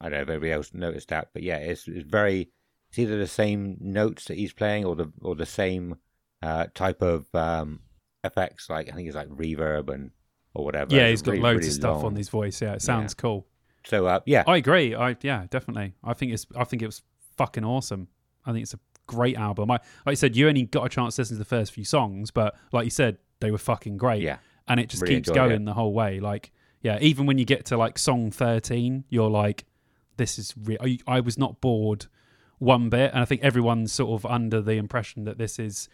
I 0.01 0.05
don't 0.05 0.13
know 0.13 0.21
if 0.23 0.29
everybody 0.29 0.51
else 0.51 0.73
noticed 0.73 1.09
that, 1.09 1.29
but 1.33 1.43
yeah, 1.43 1.57
it's, 1.57 1.87
it's 1.87 2.09
very. 2.09 2.49
It's 2.89 2.99
either 2.99 3.17
the 3.17 3.27
same 3.27 3.77
notes 3.81 4.25
that 4.25 4.37
he's 4.37 4.53
playing 4.53 4.85
or 4.85 4.95
the 4.95 5.11
or 5.21 5.35
the 5.35 5.45
same 5.45 5.95
uh, 6.41 6.67
type 6.73 7.01
of 7.01 7.25
um, 7.35 7.81
effects. 8.23 8.69
Like 8.69 8.89
I 8.89 8.95
think 8.95 9.07
it's 9.07 9.15
like 9.15 9.27
reverb 9.29 9.93
and 9.93 10.11
or 10.53 10.63
whatever. 10.63 10.95
Yeah, 10.95 11.03
It's 11.03 11.19
he's 11.19 11.21
got 11.23 11.31
really, 11.31 11.43
loads 11.43 11.57
really 11.57 11.67
of 11.69 11.73
stuff 11.73 11.95
long. 11.97 12.05
on 12.05 12.15
his 12.15 12.29
voice. 12.29 12.61
Yeah, 12.61 12.73
it 12.73 12.81
sounds 12.81 13.13
cool. 13.13 13.45
So 13.85 14.05
uh, 14.05 14.19
yeah, 14.25 14.43
I 14.47 14.57
agree. 14.57 14.95
I 14.95 15.17
yeah, 15.21 15.45
definitely. 15.49 15.95
I 16.03 16.13
think 16.13 16.31
it's 16.31 16.45
I 16.55 16.63
think 16.63 16.81
it 16.81 16.85
was 16.85 17.01
fucking 17.37 17.65
awesome. 17.65 18.07
I 18.45 18.51
think 18.53 18.63
it's 18.63 18.73
a 18.73 18.79
great 19.05 19.35
album. 19.37 19.69
I 19.71 19.75
like 20.05 20.13
you 20.13 20.15
said, 20.15 20.35
you 20.35 20.47
only 20.47 20.63
got 20.63 20.85
a 20.85 20.89
chance 20.89 21.15
to 21.15 21.21
listen 21.21 21.35
to 21.35 21.39
the 21.39 21.45
first 21.45 21.73
few 21.73 21.83
songs, 21.83 22.31
but 22.31 22.55
like 22.71 22.85
you 22.85 22.89
said, 22.91 23.17
they 23.41 23.51
were 23.51 23.57
fucking 23.57 23.97
great. 23.97 24.21
yeah, 24.21 24.37
And 24.67 24.79
it 24.79 24.87
just 24.89 25.01
Really 25.03 25.15
keeps 25.15 25.29
going 25.29 25.65
the 25.65 25.73
whole 25.73 25.93
way. 25.93 26.19
Like 26.21 26.51
yeah, 26.81 26.99
even 27.01 27.25
when 27.25 27.37
you 27.37 27.43
get 27.45 27.65
to 27.65 27.77
like 27.77 27.97
song 27.99 28.31
thirteen, 28.31 29.03
you're 29.09 29.29
like, 29.29 29.65
this 30.17 30.37
is 30.37 30.53
real. 30.61 30.77
I, 30.81 30.99
I 31.07 31.19
was 31.19 31.37
not 31.37 31.61
bored 31.61 32.07
one 32.59 32.89
bit, 32.89 33.11
and 33.11 33.21
I 33.21 33.25
think 33.25 33.43
everyone's 33.43 33.91
sort 33.91 34.19
of 34.19 34.25
under 34.29 34.61
the 34.61 34.73
impression 34.73 35.23
that 35.25 35.37
this 35.37 35.59
is 35.59 35.89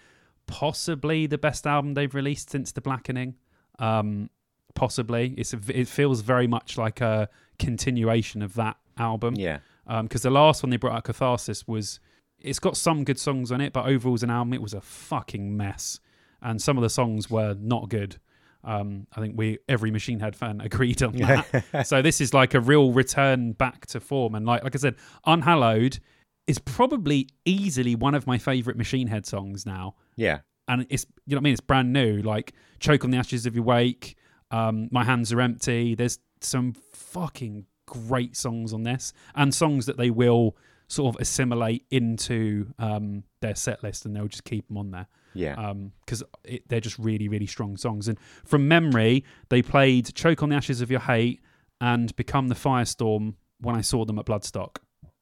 possibly 0.47 1.27
the 1.27 1.37
best 1.37 1.67
album 1.67 1.93
they've 1.93 2.13
released 2.13 2.49
since 2.49 2.71
The 2.71 2.81
Blackening. 2.81 3.35
Um, 3.79 4.29
possibly, 4.75 5.33
it's 5.37 5.53
a, 5.53 5.59
it 5.67 5.87
feels 5.87 6.21
very 6.21 6.47
much 6.47 6.77
like 6.77 7.01
a 7.01 7.29
continuation 7.59 8.41
of 8.41 8.55
that 8.55 8.77
album 8.97 9.35
yeah, 9.35 9.59
because 10.01 10.21
the 10.21 10.29
last 10.29 10.63
one 10.63 10.69
they 10.69 10.77
brought 10.77 10.95
out, 10.95 11.03
Catharsis, 11.03 11.67
was 11.67 11.99
it's 12.39 12.59
got 12.59 12.77
some 12.77 13.03
good 13.03 13.19
songs 13.19 13.51
on 13.51 13.61
it, 13.61 13.73
but 13.73 13.85
overall 13.85 14.15
as 14.15 14.23
an 14.23 14.29
album, 14.29 14.53
it 14.53 14.61
was 14.61 14.73
a 14.73 14.81
fucking 14.81 15.55
mess, 15.55 15.99
and 16.41 16.61
some 16.61 16.77
of 16.77 16.81
the 16.81 16.89
songs 16.89 17.29
were 17.29 17.55
not 17.59 17.89
good. 17.89 18.17
Um, 18.63 19.07
I 19.15 19.19
think 19.19 19.37
we 19.37 19.59
every 19.67 19.91
Machine 19.91 20.19
Head 20.19 20.35
fan 20.35 20.61
agreed 20.63 21.03
on 21.03 21.15
that. 21.17 21.85
so 21.85 22.01
this 22.01 22.21
is 22.21 22.33
like 22.33 22.53
a 22.53 22.59
real 22.59 22.91
return 22.91 23.53
back 23.53 23.85
to 23.87 23.99
form, 23.99 24.35
and 24.35 24.45
like 24.45 24.63
like 24.63 24.75
I 24.75 24.79
said, 24.79 24.95
Unhallowed 25.25 25.99
is 26.45 26.59
probably 26.59 27.29
easily 27.45 27.95
one 27.95 28.15
of 28.15 28.27
my 28.27 28.37
favorite 28.37 28.77
Machine 28.77 29.07
Head 29.07 29.25
songs 29.25 29.65
now 29.65 29.95
yeah, 30.15 30.39
and 30.67 30.85
it's 30.89 31.05
you 31.25 31.35
know 31.35 31.37
what 31.37 31.41
I 31.41 31.43
mean. 31.43 31.53
It's 31.53 31.61
brand 31.61 31.93
new. 31.93 32.21
Like 32.21 32.53
choke 32.79 33.03
on 33.03 33.11
the 33.11 33.17
ashes 33.17 33.45
of 33.45 33.55
your 33.55 33.63
wake. 33.63 34.15
Um, 34.51 34.87
my 34.91 35.03
hands 35.03 35.33
are 35.33 35.41
empty. 35.41 35.95
There's 35.95 36.19
some 36.41 36.73
fucking 36.93 37.65
great 37.85 38.35
songs 38.35 38.73
on 38.73 38.83
this, 38.83 39.13
and 39.35 39.53
songs 39.53 39.85
that 39.87 39.97
they 39.97 40.09
will 40.09 40.55
sort 40.87 41.15
of 41.15 41.21
assimilate 41.21 41.85
into 41.89 42.73
um, 42.77 43.23
their 43.41 43.55
set 43.55 43.83
list, 43.83 44.05
and 44.05 44.15
they'll 44.15 44.27
just 44.27 44.43
keep 44.43 44.67
them 44.67 44.77
on 44.77 44.91
there 44.91 45.07
yeah. 45.33 45.73
because 46.05 46.23
they're 46.67 46.79
just 46.79 46.97
really, 46.99 47.27
really 47.27 47.45
strong 47.45 47.77
songs. 47.77 48.07
And 48.07 48.17
from 48.45 48.67
memory, 48.67 49.23
they 49.49 49.61
played 49.61 50.13
"Choke 50.15 50.43
on 50.43 50.49
the 50.49 50.55
Ashes 50.55 50.81
of 50.81 50.91
Your 50.91 51.01
Hate" 51.01 51.41
and 51.81 52.15
"Become 52.15 52.47
the 52.47 52.55
Firestorm" 52.55 53.35
when 53.59 53.75
I 53.75 53.81
saw 53.81 54.05
them 54.05 54.19
at 54.19 54.25
Bloodstock, 54.25 54.77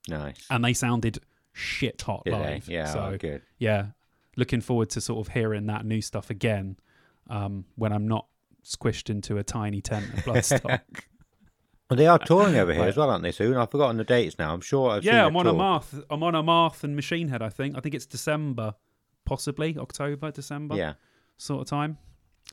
nice. 0.08 0.46
and 0.50 0.64
they 0.64 0.74
sounded 0.74 1.20
shit 1.54 2.02
hot 2.02 2.24
Did 2.26 2.34
they? 2.34 2.40
live. 2.40 2.68
Yeah, 2.68 2.86
so 2.86 3.00
oh, 3.14 3.18
good. 3.18 3.42
yeah, 3.58 3.88
looking 4.36 4.62
forward 4.62 4.90
to 4.92 5.02
sort 5.02 5.26
of 5.26 5.34
hearing 5.34 5.68
that 5.68 5.86
new 5.86 6.02
stuff 6.02 6.30
again 6.30 6.78
um, 7.30 7.66
when 7.76 7.92
I'm 7.94 8.08
not 8.08 8.28
squished 8.64 9.10
into 9.10 9.38
a 9.38 9.44
tiny 9.44 9.82
tent 9.82 10.06
at 10.14 10.26
Bloodstock. 10.26 10.82
Well, 11.90 11.98
they 11.98 12.08
are 12.08 12.20
touring 12.20 12.56
over 12.56 12.74
here 12.74 12.84
as 12.84 12.96
well, 12.96 13.10
aren't 13.10 13.22
they? 13.22 13.34
Soon. 13.34 13.58
I've 13.58 13.70
forgotten 13.70 13.98
the 13.98 14.06
dates 14.06 14.40
now. 14.40 14.54
I'm 14.54 14.62
sure. 14.62 14.92
I've 14.92 15.04
seen 15.04 15.12
yeah, 15.12 15.24
a 15.24 15.28
I'm 15.28 15.36
on 15.36 15.46
a 15.46 15.52
tour. 15.52 15.60
Marth. 15.60 16.04
Amon 16.10 16.36
Amarth 16.36 16.86
and 16.86 16.96
Machine 16.96 17.28
Head. 17.28 17.42
I 17.42 17.50
think. 17.50 17.78
I 17.78 17.82
think 17.82 17.96
it's 17.96 18.06
December, 18.06 18.76
possibly 19.26 19.78
October, 19.78 20.32
December 20.32 20.76
Yeah, 20.76 20.94
sort 21.38 21.62
of 21.62 21.68
time. 21.68 21.98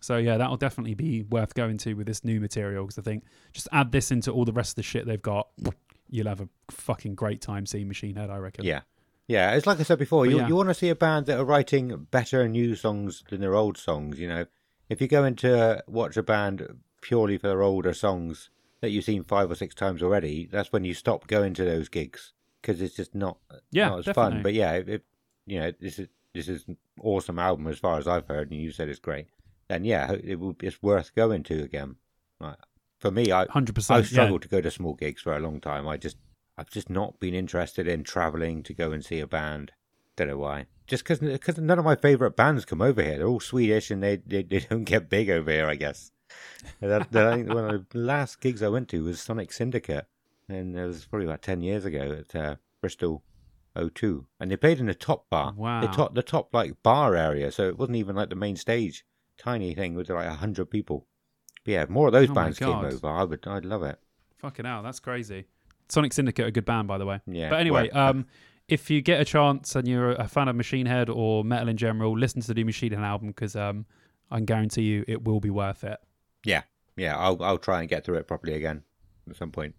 So 0.00 0.16
yeah, 0.16 0.36
that'll 0.36 0.56
definitely 0.56 0.94
be 0.94 1.22
worth 1.24 1.54
going 1.54 1.76
to 1.78 1.94
with 1.94 2.06
this 2.06 2.24
new 2.24 2.40
material 2.40 2.84
because 2.84 2.98
I 2.98 3.02
think 3.02 3.24
just 3.52 3.66
add 3.72 3.90
this 3.90 4.10
into 4.12 4.30
all 4.30 4.44
the 4.44 4.52
rest 4.52 4.72
of 4.72 4.76
the 4.76 4.82
shit 4.84 5.06
they've 5.06 5.20
got, 5.20 5.48
you'll 6.08 6.28
have 6.28 6.40
a 6.40 6.48
fucking 6.70 7.14
great 7.16 7.40
time 7.40 7.66
seeing 7.66 7.88
Machine 7.88 8.14
Head. 8.14 8.30
I 8.30 8.36
reckon. 8.36 8.64
yeah, 8.64 8.82
yeah. 9.26 9.54
It's 9.54 9.66
like 9.66 9.80
I 9.80 9.82
said 9.82 9.98
before. 9.98 10.24
But 10.24 10.30
You 10.30 10.36
yeah. 10.38 10.46
you 10.48 10.54
want 10.54 10.68
to 10.68 10.74
see 10.74 10.88
a 10.88 10.94
band 10.94 11.26
that 11.26 11.38
are 11.40 11.44
writing 11.44 12.06
better 12.10 12.46
new 12.48 12.76
songs 12.76 13.24
than 13.28 13.40
their 13.40 13.54
old 13.56 13.76
songs. 13.76 14.20
You 14.20 14.28
know, 14.28 14.46
if 14.88 15.00
you 15.00 15.08
go 15.08 15.24
into 15.24 15.58
uh, 15.58 15.80
watch 15.88 16.16
a 16.16 16.22
band 16.22 16.66
purely 17.00 17.36
for 17.38 17.48
their 17.48 17.62
older 17.62 17.92
songs 17.94 18.50
that 18.80 18.90
you've 18.90 19.04
seen 19.04 19.24
five 19.24 19.50
or 19.50 19.56
six 19.56 19.74
times 19.74 20.00
already, 20.02 20.46
that's 20.46 20.70
when 20.72 20.84
you 20.84 20.94
stop 20.94 21.26
going 21.26 21.54
to 21.54 21.64
those 21.64 21.88
gigs 21.88 22.32
because 22.62 22.80
it's 22.80 22.94
just 22.94 23.14
not 23.16 23.38
Yeah, 23.72 23.88
not 23.88 23.98
as 24.00 24.04
definitely. 24.04 24.32
fun. 24.34 24.42
But 24.44 24.54
yeah, 24.54 24.72
if 24.74 25.00
you 25.46 25.58
know 25.58 25.72
this 25.80 25.98
is 25.98 26.06
this 26.34 26.48
is 26.48 26.66
an 26.68 26.76
awesome 27.00 27.38
album 27.38 27.66
as 27.66 27.78
far 27.78 27.98
as 27.98 28.06
I've 28.06 28.28
heard, 28.28 28.50
and 28.50 28.60
you 28.60 28.70
said 28.70 28.88
it's 28.88 28.98
great. 28.98 29.26
Then 29.68 29.84
yeah, 29.84 30.12
it 30.12 30.38
will, 30.40 30.56
it's 30.62 30.82
worth 30.82 31.14
going 31.14 31.42
to 31.44 31.62
again. 31.62 31.96
For 32.98 33.10
me, 33.10 33.30
I 33.30 33.46
hundred 33.46 33.74
percent. 33.74 34.02
Percent. 34.02 34.14
struggled 34.14 34.42
to 34.42 34.48
go 34.48 34.60
to 34.60 34.70
small 34.70 34.94
gigs 34.94 35.22
for 35.22 35.36
a 35.36 35.40
long 35.40 35.60
time. 35.60 35.86
I 35.86 35.96
just 35.96 36.16
I've 36.56 36.70
just 36.70 36.90
not 36.90 37.20
been 37.20 37.34
interested 37.34 37.86
in 37.86 38.02
traveling 38.02 38.62
to 38.64 38.74
go 38.74 38.92
and 38.92 39.04
see 39.04 39.20
a 39.20 39.26
band. 39.26 39.72
Don't 40.16 40.28
know 40.28 40.38
why. 40.38 40.66
Just 40.86 41.04
because 41.04 41.20
because 41.20 41.58
none 41.58 41.78
of 41.78 41.84
my 41.84 41.94
favorite 41.94 42.34
bands 42.34 42.64
come 42.64 42.82
over 42.82 43.02
here. 43.02 43.18
They're 43.18 43.28
all 43.28 43.40
Swedish 43.40 43.90
and 43.90 44.02
they 44.02 44.16
they, 44.16 44.42
they 44.42 44.60
don't 44.60 44.84
get 44.84 45.08
big 45.08 45.30
over 45.30 45.50
here. 45.50 45.66
I 45.66 45.76
guess. 45.76 46.10
That, 46.80 47.10
that, 47.12 47.26
I 47.26 47.36
think 47.36 47.48
one 47.48 47.74
of 47.74 47.88
the 47.88 47.98
last 47.98 48.40
gigs 48.40 48.62
I 48.62 48.68
went 48.68 48.88
to 48.90 49.04
was 49.04 49.20
Sonic 49.20 49.50
Syndicate, 49.50 50.06
and 50.48 50.76
it 50.76 50.84
was 50.84 51.06
probably 51.06 51.26
about 51.26 51.42
ten 51.42 51.62
years 51.62 51.84
ago 51.84 52.18
at 52.20 52.36
uh, 52.36 52.56
Bristol 52.80 53.22
O2, 53.78 54.24
and 54.40 54.50
they 54.50 54.56
played 54.56 54.78
in 54.78 54.86
the 54.86 54.94
top 54.94 55.28
bar. 55.30 55.54
Wow. 55.56 55.80
The 55.80 55.88
top 55.88 56.14
the 56.14 56.22
top 56.22 56.52
like 56.52 56.82
bar 56.82 57.14
area, 57.14 57.50
so 57.52 57.68
it 57.68 57.78
wasn't 57.78 57.96
even 57.96 58.16
like 58.16 58.30
the 58.30 58.36
main 58.36 58.56
stage. 58.56 59.04
Tiny 59.38 59.74
thing 59.74 59.94
with 59.94 60.10
like 60.10 60.26
a 60.26 60.34
hundred 60.34 60.70
people. 60.70 61.06
But 61.64 61.72
yeah, 61.72 61.82
if 61.82 61.88
more 61.88 62.08
of 62.08 62.12
those 62.12 62.30
Oh 62.30 62.34
bands 62.34 62.58
came 62.58 62.68
over. 62.68 63.08
I 63.08 63.24
would 63.24 63.46
I'd 63.46 63.64
love 63.64 63.82
it. 63.82 63.98
Fucking 64.38 64.64
hell, 64.64 64.82
that's 64.82 65.00
crazy. 65.00 65.46
Sonic 65.88 66.12
Syndicate, 66.12 66.46
a 66.46 66.50
good 66.50 66.64
band, 66.64 66.86
by 66.88 66.98
the 66.98 67.06
way. 67.06 67.20
Yeah. 67.26 67.50
But 67.50 67.60
anyway, 67.60 67.90
well, 67.94 68.10
um, 68.10 68.26
if 68.68 68.90
you 68.90 69.00
get 69.00 69.20
a 69.20 69.24
chance 69.24 69.74
and 69.74 69.88
you're 69.88 70.12
a 70.12 70.28
fan 70.28 70.48
of 70.48 70.56
Machine 70.56 70.86
Head 70.86 71.08
or 71.08 71.44
metal 71.44 71.68
in 71.68 71.76
general, 71.76 72.16
listen 72.16 72.42
to 72.42 72.48
the 72.48 72.54
new 72.54 72.66
Machine 72.66 72.92
Head 72.92 73.02
album 73.02 73.28
because 73.28 73.56
um, 73.56 73.86
I 74.30 74.36
can 74.36 74.44
guarantee 74.44 74.82
you 74.82 75.04
it 75.08 75.24
will 75.24 75.40
be 75.40 75.50
worth 75.50 75.84
it. 75.84 75.98
Yeah, 76.44 76.62
yeah, 76.96 77.16
I'll 77.16 77.42
I'll 77.42 77.58
try 77.58 77.80
and 77.80 77.88
get 77.88 78.04
through 78.04 78.16
it 78.16 78.26
properly 78.28 78.54
again 78.54 78.82
at 79.28 79.36
some 79.36 79.50
point. 79.50 79.74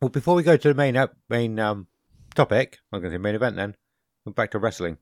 Well, 0.00 0.08
before 0.08 0.34
we 0.34 0.42
go 0.42 0.56
to 0.56 0.68
the 0.68 0.74
main 0.74 0.96
up 0.96 1.14
main 1.28 1.58
um 1.58 1.86
topic, 2.34 2.78
I'm 2.92 3.00
going 3.00 3.10
to 3.10 3.16
say 3.16 3.18
main 3.18 3.34
event. 3.34 3.56
Then 3.56 3.76
we're 4.24 4.32
back 4.32 4.50
to 4.52 4.58
wrestling. 4.58 4.98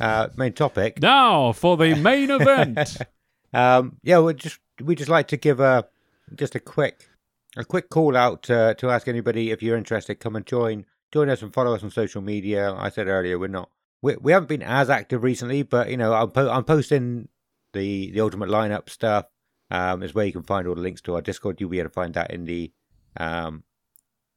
Uh, 0.00 0.28
main 0.36 0.52
topic. 0.52 1.00
Now 1.00 1.52
for 1.52 1.76
the 1.76 1.94
main 1.94 2.30
event. 2.30 2.96
Um, 3.54 3.98
yeah, 4.02 4.18
we 4.18 4.34
just 4.34 4.58
we 4.82 4.94
just 4.94 5.10
like 5.10 5.28
to 5.28 5.36
give 5.36 5.60
a 5.60 5.86
just 6.34 6.54
a 6.54 6.60
quick 6.60 7.08
a 7.56 7.64
quick 7.64 7.90
call 7.90 8.16
out 8.16 8.48
uh, 8.48 8.74
to 8.74 8.90
ask 8.90 9.08
anybody 9.08 9.50
if 9.50 9.62
you're 9.62 9.76
interested, 9.76 10.20
come 10.20 10.36
and 10.36 10.46
join 10.46 10.86
join 11.12 11.28
us 11.28 11.42
and 11.42 11.52
follow 11.52 11.74
us 11.74 11.82
on 11.82 11.90
social 11.90 12.22
media. 12.22 12.72
I 12.72 12.88
said 12.88 13.08
earlier 13.08 13.38
we're 13.38 13.48
not 13.48 13.70
we 14.00 14.16
we 14.16 14.32
haven't 14.32 14.48
been 14.48 14.62
as 14.62 14.88
active 14.88 15.22
recently, 15.22 15.62
but 15.62 15.90
you 15.90 15.96
know 15.96 16.14
I'm 16.14 16.30
po- 16.30 16.50
I'm 16.50 16.64
posting 16.64 17.28
the 17.72 18.10
the 18.10 18.20
ultimate 18.20 18.48
lineup 18.48 18.88
stuff. 18.88 19.26
Um, 19.70 20.02
is 20.02 20.14
where 20.14 20.26
you 20.26 20.32
can 20.32 20.42
find 20.42 20.68
all 20.68 20.74
the 20.74 20.82
links 20.82 21.00
to 21.02 21.14
our 21.14 21.22
Discord. 21.22 21.58
You'll 21.60 21.70
be 21.70 21.78
able 21.78 21.88
to 21.88 21.94
find 21.94 22.14
that 22.14 22.30
in 22.30 22.44
the 22.44 22.72
um 23.18 23.64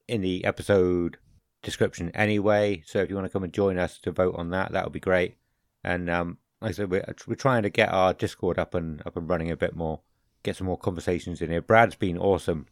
in 0.08 0.22
the 0.22 0.46
episode 0.46 1.18
description 1.66 2.12
anyway. 2.16 2.82
So 2.86 3.00
if 3.00 3.10
you 3.10 3.16
want 3.16 3.26
to 3.26 3.34
come 3.34 3.44
and 3.44 3.52
join 3.52 3.78
us 3.78 3.98
to 4.00 4.12
vote 4.12 4.36
on 4.38 4.52
that, 4.52 4.72
that 4.72 4.86
would 4.86 4.94
be 4.94 5.00
great. 5.02 5.36
And 5.84 6.10
um, 6.10 6.38
like 6.62 6.70
I 6.70 6.74
said, 6.74 6.92
we're, 6.92 7.06
we're 7.28 7.36
trying 7.36 7.64
to 7.64 7.70
get 7.70 7.92
our 7.92 8.14
Discord 8.14 8.58
up 8.58 8.74
and 8.74 9.02
up 9.06 9.18
and 9.18 9.30
running 9.30 9.52
a 9.52 9.58
bit 9.58 9.76
more, 9.76 10.00
get 10.44 10.56
some 10.56 10.68
more 10.68 10.78
conversations 10.78 11.42
in 11.42 11.50
here. 11.50 11.62
Brad's 11.62 11.96
been 11.96 12.18
awesome, 12.18 12.68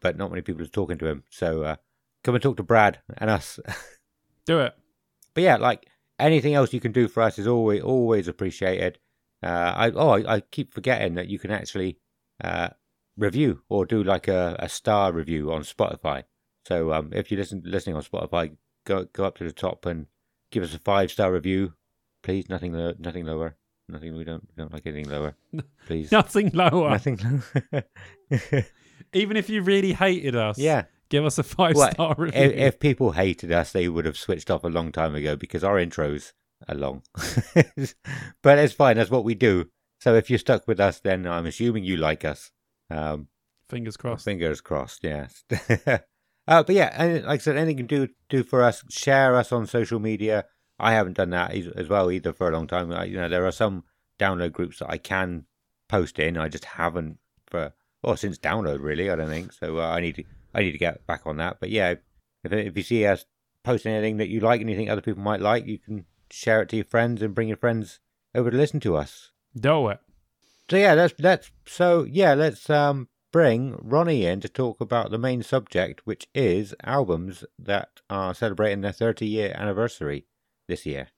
but 0.00 0.16
not 0.16 0.30
many 0.30 0.42
people 0.42 0.62
are 0.62 0.66
talking 0.66 0.98
to 0.98 1.06
him. 1.06 1.22
So 1.30 1.62
uh, 1.62 1.76
come 2.24 2.34
and 2.34 2.42
talk 2.42 2.56
to 2.56 2.62
Brad 2.62 2.98
and 3.18 3.30
us. 3.30 3.60
Do 4.46 4.60
it. 4.60 4.74
but 5.34 5.44
yeah, 5.44 5.56
like 5.56 5.86
anything 6.18 6.54
else 6.54 6.72
you 6.72 6.80
can 6.80 6.92
do 6.92 7.06
for 7.06 7.22
us 7.22 7.38
is 7.38 7.46
always 7.46 7.82
always 7.82 8.28
appreciated. 8.28 8.98
Uh, 9.42 9.72
I 9.76 9.90
oh 9.90 10.08
I, 10.08 10.36
I 10.36 10.40
keep 10.40 10.72
forgetting 10.72 11.14
that 11.14 11.28
you 11.28 11.38
can 11.38 11.50
actually 11.50 11.98
uh, 12.42 12.68
review 13.18 13.62
or 13.68 13.84
do 13.84 14.02
like 14.02 14.26
a, 14.26 14.56
a 14.58 14.68
star 14.68 15.12
review 15.12 15.52
on 15.52 15.62
Spotify. 15.62 16.24
So 16.68 16.92
um, 16.92 17.10
if 17.14 17.30
you're 17.30 17.40
listen, 17.40 17.62
listening 17.64 17.96
on 17.96 18.02
Spotify, 18.02 18.54
go 18.84 19.06
go 19.14 19.24
up 19.24 19.38
to 19.38 19.44
the 19.44 19.52
top 19.52 19.86
and 19.86 20.06
give 20.50 20.62
us 20.62 20.74
a 20.74 20.78
five 20.78 21.10
star 21.10 21.32
review, 21.32 21.72
please. 22.22 22.48
Nothing 22.50 22.74
lo- 22.74 22.94
nothing 22.98 23.24
lower. 23.24 23.56
Nothing 23.88 24.14
we 24.18 24.24
don't 24.24 24.46
we 24.54 24.62
don't 24.62 24.70
like 24.70 24.86
anything 24.86 25.10
lower. 25.10 25.34
Please. 25.86 26.12
Nothing 26.12 26.50
lower. 26.52 26.90
Nothing 26.90 27.42
lower. 27.72 27.84
Even 29.14 29.38
if 29.38 29.48
you 29.48 29.62
really 29.62 29.94
hated 29.94 30.36
us, 30.36 30.58
yeah. 30.58 30.84
give 31.08 31.24
us 31.24 31.38
a 31.38 31.42
five 31.42 31.74
Well, 31.74 31.90
star 31.92 32.14
review. 32.18 32.38
If, 32.38 32.52
if 32.52 32.80
people 32.80 33.12
hated 33.12 33.50
us, 33.50 33.72
they 33.72 33.88
would 33.88 34.04
have 34.04 34.18
switched 34.18 34.50
off 34.50 34.62
a 34.64 34.68
long 34.68 34.92
time 34.92 35.14
ago 35.14 35.36
because 35.36 35.64
our 35.64 35.76
intros 35.76 36.32
are 36.68 36.74
long. 36.74 37.02
but 38.42 38.58
it's 38.58 38.74
fine. 38.74 38.98
That's 38.98 39.10
what 39.10 39.24
we 39.24 39.34
do. 39.34 39.70
So 40.00 40.14
if 40.14 40.28
you're 40.28 40.38
stuck 40.38 40.68
with 40.68 40.80
us, 40.80 41.00
then 41.00 41.26
I'm 41.26 41.46
assuming 41.46 41.84
you 41.84 41.96
like 41.96 42.26
us. 42.26 42.50
Um, 42.90 43.28
Fingers 43.70 43.96
crossed. 43.96 44.26
fingers 44.26 44.60
crossed. 44.60 45.02
Yes. 45.02 45.44
Uh, 46.48 46.62
but 46.62 46.74
yeah, 46.74 46.94
and 46.96 47.24
like 47.26 47.40
I 47.40 47.42
said, 47.42 47.56
anything 47.56 47.78
you 47.78 47.86
can 47.86 48.06
do 48.06 48.08
do 48.30 48.42
for 48.42 48.62
us, 48.62 48.82
share 48.88 49.36
us 49.36 49.52
on 49.52 49.66
social 49.66 50.00
media. 50.00 50.46
I 50.78 50.94
haven't 50.94 51.18
done 51.18 51.30
that 51.30 51.54
as 51.54 51.88
well 51.88 52.10
either 52.10 52.32
for 52.32 52.48
a 52.48 52.52
long 52.52 52.66
time. 52.66 52.90
I, 52.90 53.04
you 53.04 53.16
know, 53.16 53.28
there 53.28 53.46
are 53.46 53.52
some 53.52 53.84
download 54.18 54.52
groups 54.52 54.78
that 54.78 54.88
I 54.90 54.96
can 54.96 55.44
post 55.88 56.18
in. 56.18 56.38
I 56.38 56.48
just 56.48 56.64
haven't 56.64 57.18
for 57.46 57.74
well 58.02 58.16
since 58.16 58.38
download 58.38 58.82
really. 58.82 59.10
I 59.10 59.16
don't 59.16 59.28
think 59.28 59.52
so. 59.52 59.78
Uh, 59.78 59.88
I 59.88 60.00
need 60.00 60.16
to 60.16 60.24
I 60.54 60.62
need 60.62 60.72
to 60.72 60.78
get 60.78 61.06
back 61.06 61.22
on 61.26 61.36
that. 61.36 61.58
But 61.60 61.68
yeah, 61.68 61.90
if 62.44 62.52
if 62.52 62.76
you 62.76 62.82
see 62.82 63.04
us 63.04 63.26
posting 63.62 63.92
anything 63.92 64.16
that 64.16 64.28
you 64.28 64.40
like 64.40 64.62
and 64.62 64.70
you 64.70 64.76
think 64.76 64.88
other 64.88 65.02
people 65.02 65.22
might 65.22 65.42
like, 65.42 65.66
you 65.66 65.78
can 65.78 66.06
share 66.30 66.62
it 66.62 66.70
to 66.70 66.76
your 66.76 66.84
friends 66.86 67.20
and 67.20 67.34
bring 67.34 67.48
your 67.48 67.58
friends 67.58 68.00
over 68.34 68.50
to 68.50 68.56
listen 68.56 68.80
to 68.80 68.96
us. 68.96 69.32
Do 69.54 69.88
it. 69.88 70.00
So 70.70 70.76
yeah, 70.78 70.94
let's 70.94 71.14
let's 71.18 71.50
so 71.66 72.04
yeah, 72.04 72.32
let's 72.32 72.70
um 72.70 73.08
bring 73.32 73.76
Ronnie 73.82 74.24
in 74.26 74.40
to 74.40 74.48
talk 74.48 74.80
about 74.80 75.10
the 75.10 75.18
main 75.18 75.42
subject, 75.42 76.00
which 76.04 76.26
is 76.34 76.74
albums 76.82 77.44
that 77.58 78.00
are 78.08 78.34
celebrating 78.34 78.80
their 78.80 78.92
30 78.92 79.26
year 79.26 79.54
anniversary 79.56 80.26
this 80.66 80.86
year. 80.86 81.08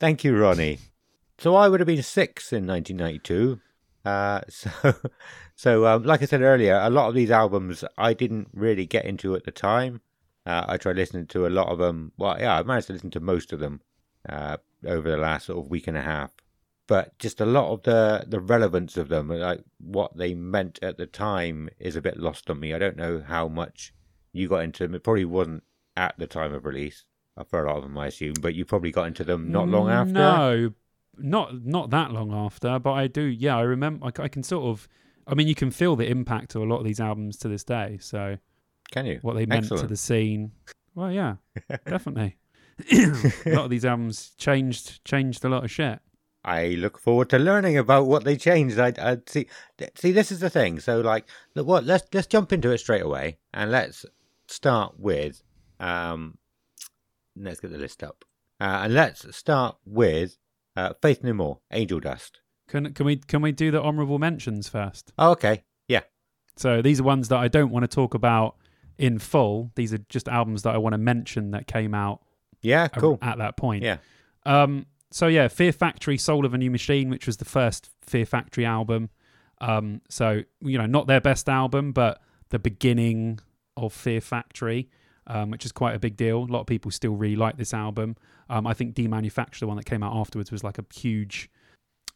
Thank 0.00 0.22
you, 0.22 0.36
Ronnie. 0.36 0.78
So 1.38 1.56
I 1.56 1.68
would 1.68 1.80
have 1.80 1.86
been 1.86 2.02
six 2.02 2.52
in 2.52 2.66
1992. 2.66 3.60
Uh, 4.04 4.40
so, 4.48 4.94
so 5.56 5.86
um, 5.86 6.04
like 6.04 6.22
I 6.22 6.26
said 6.26 6.42
earlier, 6.42 6.78
a 6.80 6.90
lot 6.90 7.08
of 7.08 7.14
these 7.14 7.30
albums 7.30 7.84
I 7.96 8.14
didn't 8.14 8.48
really 8.52 8.86
get 8.86 9.04
into 9.04 9.34
at 9.34 9.44
the 9.44 9.50
time. 9.50 10.00
Uh, 10.48 10.64
I 10.66 10.78
tried 10.78 10.96
listening 10.96 11.26
to 11.26 11.46
a 11.46 11.50
lot 11.50 11.68
of 11.68 11.78
them. 11.78 12.12
Well, 12.16 12.40
yeah, 12.40 12.58
I 12.58 12.62
managed 12.62 12.86
to 12.86 12.94
listen 12.94 13.10
to 13.10 13.20
most 13.20 13.52
of 13.52 13.60
them 13.60 13.82
uh, 14.26 14.56
over 14.86 15.10
the 15.10 15.18
last 15.18 15.46
sort 15.46 15.58
of 15.58 15.70
week 15.70 15.86
and 15.86 15.96
a 15.96 16.00
half. 16.02 16.30
But 16.86 17.18
just 17.18 17.42
a 17.42 17.44
lot 17.44 17.70
of 17.70 17.82
the 17.82 18.24
the 18.26 18.40
relevance 18.40 18.96
of 18.96 19.08
them, 19.08 19.28
like 19.28 19.62
what 19.78 20.16
they 20.16 20.32
meant 20.32 20.78
at 20.80 20.96
the 20.96 21.04
time, 21.04 21.68
is 21.78 21.96
a 21.96 22.00
bit 22.00 22.16
lost 22.16 22.48
on 22.48 22.60
me. 22.60 22.72
I 22.72 22.78
don't 22.78 22.96
know 22.96 23.22
how 23.26 23.46
much 23.46 23.92
you 24.32 24.48
got 24.48 24.64
into 24.64 24.84
them. 24.84 24.94
It 24.94 25.04
probably 25.04 25.26
wasn't 25.26 25.64
at 25.98 26.14
the 26.16 26.26
time 26.26 26.54
of 26.54 26.64
release 26.64 27.04
uh, 27.36 27.44
for 27.44 27.62
a 27.62 27.68
lot 27.68 27.76
of 27.76 27.82
them, 27.82 27.98
I 27.98 28.06
assume. 28.06 28.32
But 28.40 28.54
you 28.54 28.64
probably 28.64 28.90
got 28.90 29.06
into 29.06 29.24
them 29.24 29.52
not 29.52 29.68
long 29.68 29.90
after. 29.90 30.12
No, 30.14 30.70
not 31.18 31.62
not 31.62 31.90
that 31.90 32.10
long 32.10 32.32
after. 32.32 32.78
But 32.78 32.92
I 32.92 33.06
do. 33.06 33.20
Yeah, 33.20 33.58
I 33.58 33.62
remember. 33.62 34.06
I, 34.06 34.22
I 34.22 34.28
can 34.28 34.42
sort 34.42 34.64
of. 34.64 34.88
I 35.26 35.34
mean, 35.34 35.46
you 35.46 35.54
can 35.54 35.70
feel 35.70 35.94
the 35.94 36.08
impact 36.08 36.54
of 36.54 36.62
a 36.62 36.64
lot 36.64 36.78
of 36.78 36.84
these 36.86 37.00
albums 37.00 37.36
to 37.40 37.48
this 37.48 37.64
day. 37.64 37.98
So 38.00 38.38
Can 38.90 39.06
you? 39.06 39.18
what 39.22 39.34
they 39.34 39.46
meant 39.46 39.68
to 39.68 39.86
the 39.86 39.96
scene. 39.96 40.52
Well, 40.94 41.12
yeah, 41.12 41.36
definitely. 41.86 42.36
a 42.92 43.32
lot 43.46 43.64
of 43.64 43.70
these 43.70 43.84
albums 43.84 44.32
changed 44.38 45.04
changed 45.04 45.44
a 45.44 45.48
lot 45.48 45.64
of 45.64 45.70
shit. 45.70 46.00
I 46.44 46.68
look 46.68 46.98
forward 46.98 47.28
to 47.30 47.38
learning 47.38 47.76
about 47.76 48.06
what 48.06 48.24
they 48.24 48.36
changed. 48.36 48.78
I, 48.78 48.92
I 48.98 49.18
see. 49.26 49.48
See, 49.96 50.12
this 50.12 50.32
is 50.32 50.40
the 50.40 50.48
thing. 50.48 50.80
So, 50.80 51.00
like, 51.00 51.26
look, 51.54 51.66
what? 51.66 51.84
Let's 51.84 52.04
let's 52.14 52.26
jump 52.26 52.52
into 52.52 52.70
it 52.70 52.78
straight 52.78 53.02
away, 53.02 53.38
and 53.52 53.70
let's 53.70 54.06
start 54.46 54.94
with. 54.98 55.42
Um, 55.80 56.38
let's 57.36 57.60
get 57.60 57.70
the 57.70 57.78
list 57.78 58.02
up, 58.02 58.24
uh, 58.60 58.80
and 58.84 58.94
let's 58.94 59.36
start 59.36 59.76
with 59.84 60.38
uh, 60.76 60.94
Faith 61.02 61.22
No 61.22 61.32
More, 61.32 61.58
Angel 61.72 62.00
Dust. 62.00 62.40
Can 62.68 62.92
can 62.94 63.06
we 63.06 63.16
can 63.16 63.42
we 63.42 63.52
do 63.52 63.70
the 63.70 63.82
honourable 63.82 64.18
mentions 64.18 64.68
first? 64.68 65.12
Oh, 65.18 65.32
okay. 65.32 65.64
Yeah. 65.88 66.02
So 66.56 66.82
these 66.82 67.00
are 67.00 67.04
ones 67.04 67.28
that 67.28 67.38
I 67.38 67.48
don't 67.48 67.70
want 67.70 67.84
to 67.84 67.88
talk 67.88 68.14
about 68.14 68.56
in 68.98 69.18
full. 69.18 69.70
These 69.76 69.92
are 69.94 69.98
just 70.08 70.28
albums 70.28 70.62
that 70.62 70.74
I 70.74 70.78
want 70.78 70.92
to 70.94 70.98
mention 70.98 71.52
that 71.52 71.66
came 71.66 71.94
out 71.94 72.20
Yeah. 72.60 72.88
Cool. 72.88 73.18
at 73.22 73.38
that 73.38 73.56
point. 73.56 73.84
Yeah. 73.84 73.98
Um, 74.44 74.86
so 75.10 75.26
yeah, 75.28 75.48
Fear 75.48 75.72
Factory, 75.72 76.18
Soul 76.18 76.44
of 76.44 76.52
a 76.54 76.58
New 76.58 76.70
Machine, 76.70 77.08
which 77.08 77.26
was 77.26 77.36
the 77.38 77.44
first 77.44 77.90
Fear 78.02 78.26
Factory 78.26 78.64
album. 78.66 79.10
Um, 79.60 80.02
so 80.08 80.42
you 80.60 80.78
know, 80.78 80.86
not 80.86 81.06
their 81.06 81.20
best 81.20 81.48
album, 81.48 81.92
but 81.92 82.20
the 82.50 82.58
beginning 82.58 83.40
of 83.76 83.92
Fear 83.92 84.20
Factory, 84.20 84.88
um, 85.26 85.50
which 85.50 85.64
is 85.64 85.72
quite 85.72 85.94
a 85.94 85.98
big 85.98 86.16
deal. 86.16 86.38
A 86.38 86.44
lot 86.52 86.60
of 86.60 86.66
people 86.66 86.90
still 86.90 87.14
really 87.14 87.36
like 87.36 87.56
this 87.56 87.72
album. 87.72 88.16
Um, 88.50 88.66
I 88.66 88.74
think 88.74 88.94
Demanufacture, 88.94 89.60
the 89.60 89.66
one 89.66 89.76
that 89.76 89.86
came 89.86 90.02
out 90.02 90.14
afterwards, 90.16 90.50
was 90.50 90.64
like 90.64 90.78
a 90.78 90.84
huge 90.94 91.50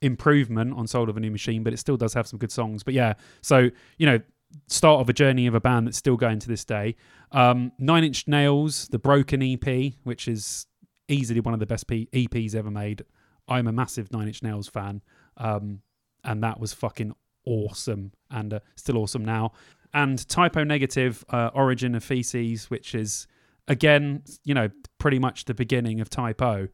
improvement 0.00 0.74
on 0.74 0.86
Soul 0.86 1.08
of 1.08 1.16
a 1.16 1.20
New 1.20 1.30
Machine, 1.30 1.62
but 1.62 1.72
it 1.72 1.78
still 1.78 1.96
does 1.96 2.14
have 2.14 2.26
some 2.26 2.38
good 2.38 2.50
songs. 2.52 2.82
But 2.82 2.94
yeah, 2.94 3.14
so 3.40 3.70
you 3.98 4.06
know, 4.06 4.20
start 4.68 5.00
of 5.00 5.08
a 5.08 5.12
journey 5.12 5.46
of 5.46 5.54
a 5.54 5.60
band 5.60 5.86
that's 5.86 5.98
still 5.98 6.16
going 6.16 6.38
to 6.40 6.48
this 6.48 6.64
day. 6.64 6.96
Um, 7.30 7.72
Nine 7.78 8.04
Inch 8.04 8.28
Nails, 8.28 8.88
the 8.88 8.98
Broken 8.98 9.42
EP, 9.42 9.94
which 10.04 10.28
is 10.28 10.66
easily 11.08 11.40
one 11.40 11.54
of 11.54 11.60
the 11.60 11.66
best 11.66 11.86
P- 11.86 12.08
EPs 12.12 12.54
ever 12.54 12.70
made. 12.70 13.04
I'm 13.48 13.66
a 13.66 13.72
massive 13.72 14.12
Nine 14.12 14.28
Inch 14.28 14.42
Nails 14.42 14.68
fan, 14.68 15.02
um, 15.36 15.80
and 16.24 16.42
that 16.42 16.60
was 16.60 16.72
fucking 16.72 17.14
awesome, 17.44 18.12
and 18.30 18.54
uh, 18.54 18.60
still 18.76 18.98
awesome 18.98 19.24
now. 19.24 19.52
And 19.94 20.26
Type 20.28 20.56
O 20.56 20.64
Negative, 20.64 21.24
uh, 21.30 21.50
Origin 21.54 21.94
of 21.94 22.04
Feces, 22.04 22.70
which 22.70 22.94
is 22.94 23.26
again, 23.68 24.22
you 24.44 24.54
know, 24.54 24.68
pretty 24.98 25.18
much 25.18 25.44
the 25.44 25.54
beginning 25.54 26.00
of 26.00 26.08
Type 26.08 26.40
O. 26.40 26.68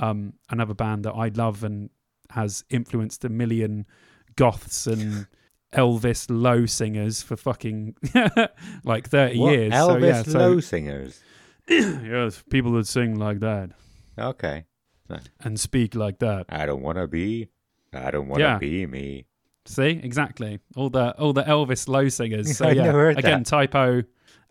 Um, 0.00 0.34
another 0.50 0.74
band 0.74 1.04
that 1.04 1.12
I 1.12 1.28
love 1.28 1.64
and 1.64 1.88
has 2.30 2.64
influenced 2.68 3.24
a 3.24 3.28
million 3.28 3.86
goths 4.36 4.86
and 4.86 5.26
Elvis 5.72 6.26
Low 6.30 6.66
singers 6.66 7.22
for 7.22 7.36
fucking 7.36 7.94
like 8.84 9.08
30 9.08 9.38
What? 9.38 9.52
years. 9.52 9.72
Elvis 9.72 10.00
so, 10.00 10.06
yeah, 10.06 10.22
so, 10.22 10.38
Low 10.38 10.60
Singers. 10.60 11.22
yes, 11.68 12.42
people 12.50 12.72
that 12.72 12.86
sing 12.86 13.16
like 13.18 13.40
that 13.40 13.70
Okay. 14.18 14.64
and 15.40 15.58
speak 15.60 15.94
like 15.94 16.18
that. 16.20 16.46
I 16.48 16.64
don't 16.66 16.82
want 16.82 16.98
to 16.98 17.06
be. 17.06 17.48
I 17.92 18.10
don't 18.10 18.28
want 18.28 18.38
to 18.40 18.44
Yeah. 18.44 18.58
be 18.58 18.86
me. 18.86 19.26
See, 19.66 20.00
exactly. 20.02 20.60
All 20.76 20.88
the 20.88 21.14
all 21.18 21.34
the 21.34 21.42
Elvis 21.42 21.88
Low 21.88 22.08
singers. 22.08 22.48
So 22.56 22.68
yeah, 22.68 23.10
again, 23.10 23.42
that. 23.42 23.46
Type 23.46 23.74
O, 23.74 24.02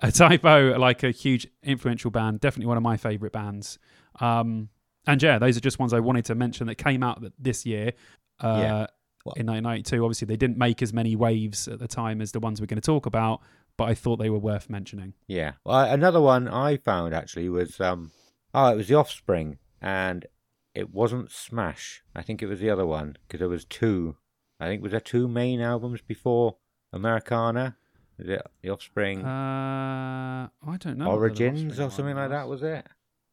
a 0.01 0.11
Type 0.11 0.45
O, 0.45 0.75
like 0.77 1.01
a 1.03 1.09
huge 1.11 1.47
influential 1.63 2.11
band. 2.11 2.39
Definitely 2.39 2.67
one 2.67 2.77
of 2.77 2.83
my 2.83 2.97
favorite 2.97 3.33
bands. 3.33 3.79
Um, 4.19 4.69
and 5.07 5.21
yeah, 5.23 5.39
those 5.39 5.57
are 5.57 5.61
just 5.61 5.79
ones 5.79 5.93
I 5.93 5.99
wanted 6.01 6.25
to 6.25 6.35
mention 6.35 6.67
that 6.67 6.75
came 6.75 7.01
out 7.01 7.23
this 7.39 7.65
year. 7.65 7.93
Uh, 8.39 8.59
Yeah. 8.61 8.87
Well- 9.25 9.33
in 9.37 9.45
1992, 9.45 10.03
obviously 10.03 10.25
they 10.25 10.37
didn't 10.37 10.57
make 10.57 10.81
as 10.81 10.93
many 10.93 11.15
waves 11.15 11.67
at 11.67 11.79
the 11.79 11.87
time 11.87 12.21
as 12.21 12.31
the 12.31 12.39
ones 12.39 12.59
we're 12.61 12.67
going 12.67 12.81
to 12.81 12.85
talk 12.85 13.05
about, 13.05 13.41
but 13.77 13.85
I 13.89 13.93
thought 13.93 14.17
they 14.17 14.29
were 14.29 14.39
worth 14.39 14.69
mentioning. 14.69 15.13
Yeah. 15.27 15.53
Well, 15.65 15.79
another 15.91 16.21
one 16.21 16.47
I 16.47 16.77
found 16.77 17.13
actually 17.13 17.49
was 17.49 17.79
um 17.81 18.11
oh, 18.53 18.69
it 18.71 18.75
was 18.77 18.87
The 18.87 18.95
Offspring 18.95 19.57
and 19.81 20.25
it 20.73 20.91
wasn't 20.93 21.31
Smash. 21.31 22.03
I 22.15 22.21
think 22.21 22.41
it 22.41 22.47
was 22.47 22.59
the 22.59 22.69
other 22.69 22.85
one 22.85 23.17
because 23.27 23.39
there 23.39 23.49
was 23.49 23.65
two. 23.65 24.15
I 24.59 24.67
think 24.67 24.81
was 24.81 24.91
there 24.91 24.99
two 24.99 25.27
main 25.27 25.59
albums 25.61 26.01
before 26.01 26.57
Americana. 26.93 27.75
Was 28.17 28.29
it 28.29 28.41
The 28.63 28.69
Offspring 28.69 29.23
Uh, 29.23 30.47
I 30.67 30.77
don't 30.79 30.97
know. 30.97 31.11
Origins 31.11 31.79
or 31.79 31.89
something 31.91 32.15
like 32.15 32.29
that 32.29 32.47
was 32.47 32.63
it? 32.63 32.87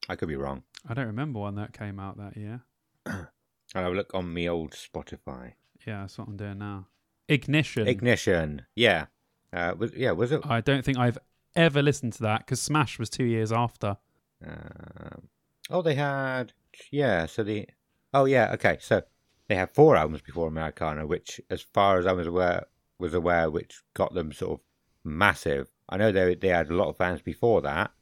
I 0.09 0.17
could 0.17 0.29
be 0.29 0.37
wrong. 0.37 0.65
I 0.87 0.93
don't 0.93 1.07
remember 1.07 1.41
one 1.41 1.55
that 1.55 1.73
came 1.73 1.99
out 1.99 2.19
that 2.19 2.37
year. 2.37 2.61
I'll 3.07 3.29
have 3.75 3.93
a 3.93 3.97
look 3.97 4.13
on 4.15 4.33
me 4.33 4.49
old 4.49 4.73
Spotify. 4.73 5.53
Yeah, 5.87 6.01
that's 6.01 6.19
what 6.19 6.29
I'm 6.29 6.37
doing 6.37 6.59
now. 6.59 6.87
Ignition. 7.29 7.87
Ignition. 7.89 8.63
Yeah. 8.75 9.07
Uh, 9.53 9.75
was 9.79 9.93
yeah 9.95 10.11
was 10.11 10.33
it? 10.33 10.41
I 10.45 10.61
don't 10.61 10.85
think 10.85 10.99
I've 10.99 11.19
ever 11.55 11.83
listened 11.83 12.13
to 12.15 12.23
that 12.25 12.41
because 12.41 12.61
Smash 12.61 12.99
was 12.99 13.09
two 13.09 13.25
years 13.25 13.53
after. 13.53 13.97
Um, 14.45 15.29
oh, 15.71 15.83
they 15.83 15.95
had 15.95 16.53
yeah. 16.91 17.27
So 17.27 17.43
the 17.43 17.69
oh 18.13 18.25
yeah 18.25 18.53
okay. 18.55 18.79
So 18.81 19.03
they 19.49 19.55
had 19.55 19.71
four 19.75 19.97
albums 19.97 20.23
before 20.23 20.49
Americana, 20.49 21.07
which, 21.07 21.41
as 21.51 21.63
far 21.63 21.99
as 21.99 22.07
I 22.07 22.13
was 22.13 22.27
aware, 22.27 22.67
was 22.99 23.15
aware, 23.15 23.51
which 23.51 23.83
got 23.95 24.15
them 24.15 24.33
sort 24.33 24.61
of 24.61 24.65
massive. 25.05 25.71
I 25.89 25.97
know 25.99 26.11
they 26.13 26.35
they 26.35 26.49
had 26.49 26.71
a 26.71 26.75
lot 26.75 26.89
of 26.89 26.97
fans 26.97 27.23
before 27.23 27.63
that. 27.63 27.93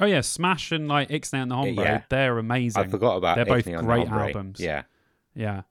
Oh 0.00 0.06
yeah, 0.06 0.20
Smash 0.22 0.72
and 0.72 0.88
like 0.88 1.08
Ixnay 1.08 1.42
and 1.42 1.50
the 1.50 1.54
Hombre, 1.56 1.84
Yeah. 1.84 2.02
they're 2.08 2.38
amazing. 2.38 2.82
I 2.82 2.86
forgot 2.86 3.16
about. 3.16 3.36
They're 3.36 3.44
both 3.44 3.64
Ixnay 3.66 3.78
on 3.78 3.84
great 3.84 4.08
albums. 4.08 4.60
Yeah, 4.60 4.82
Yeah, 5.34 5.62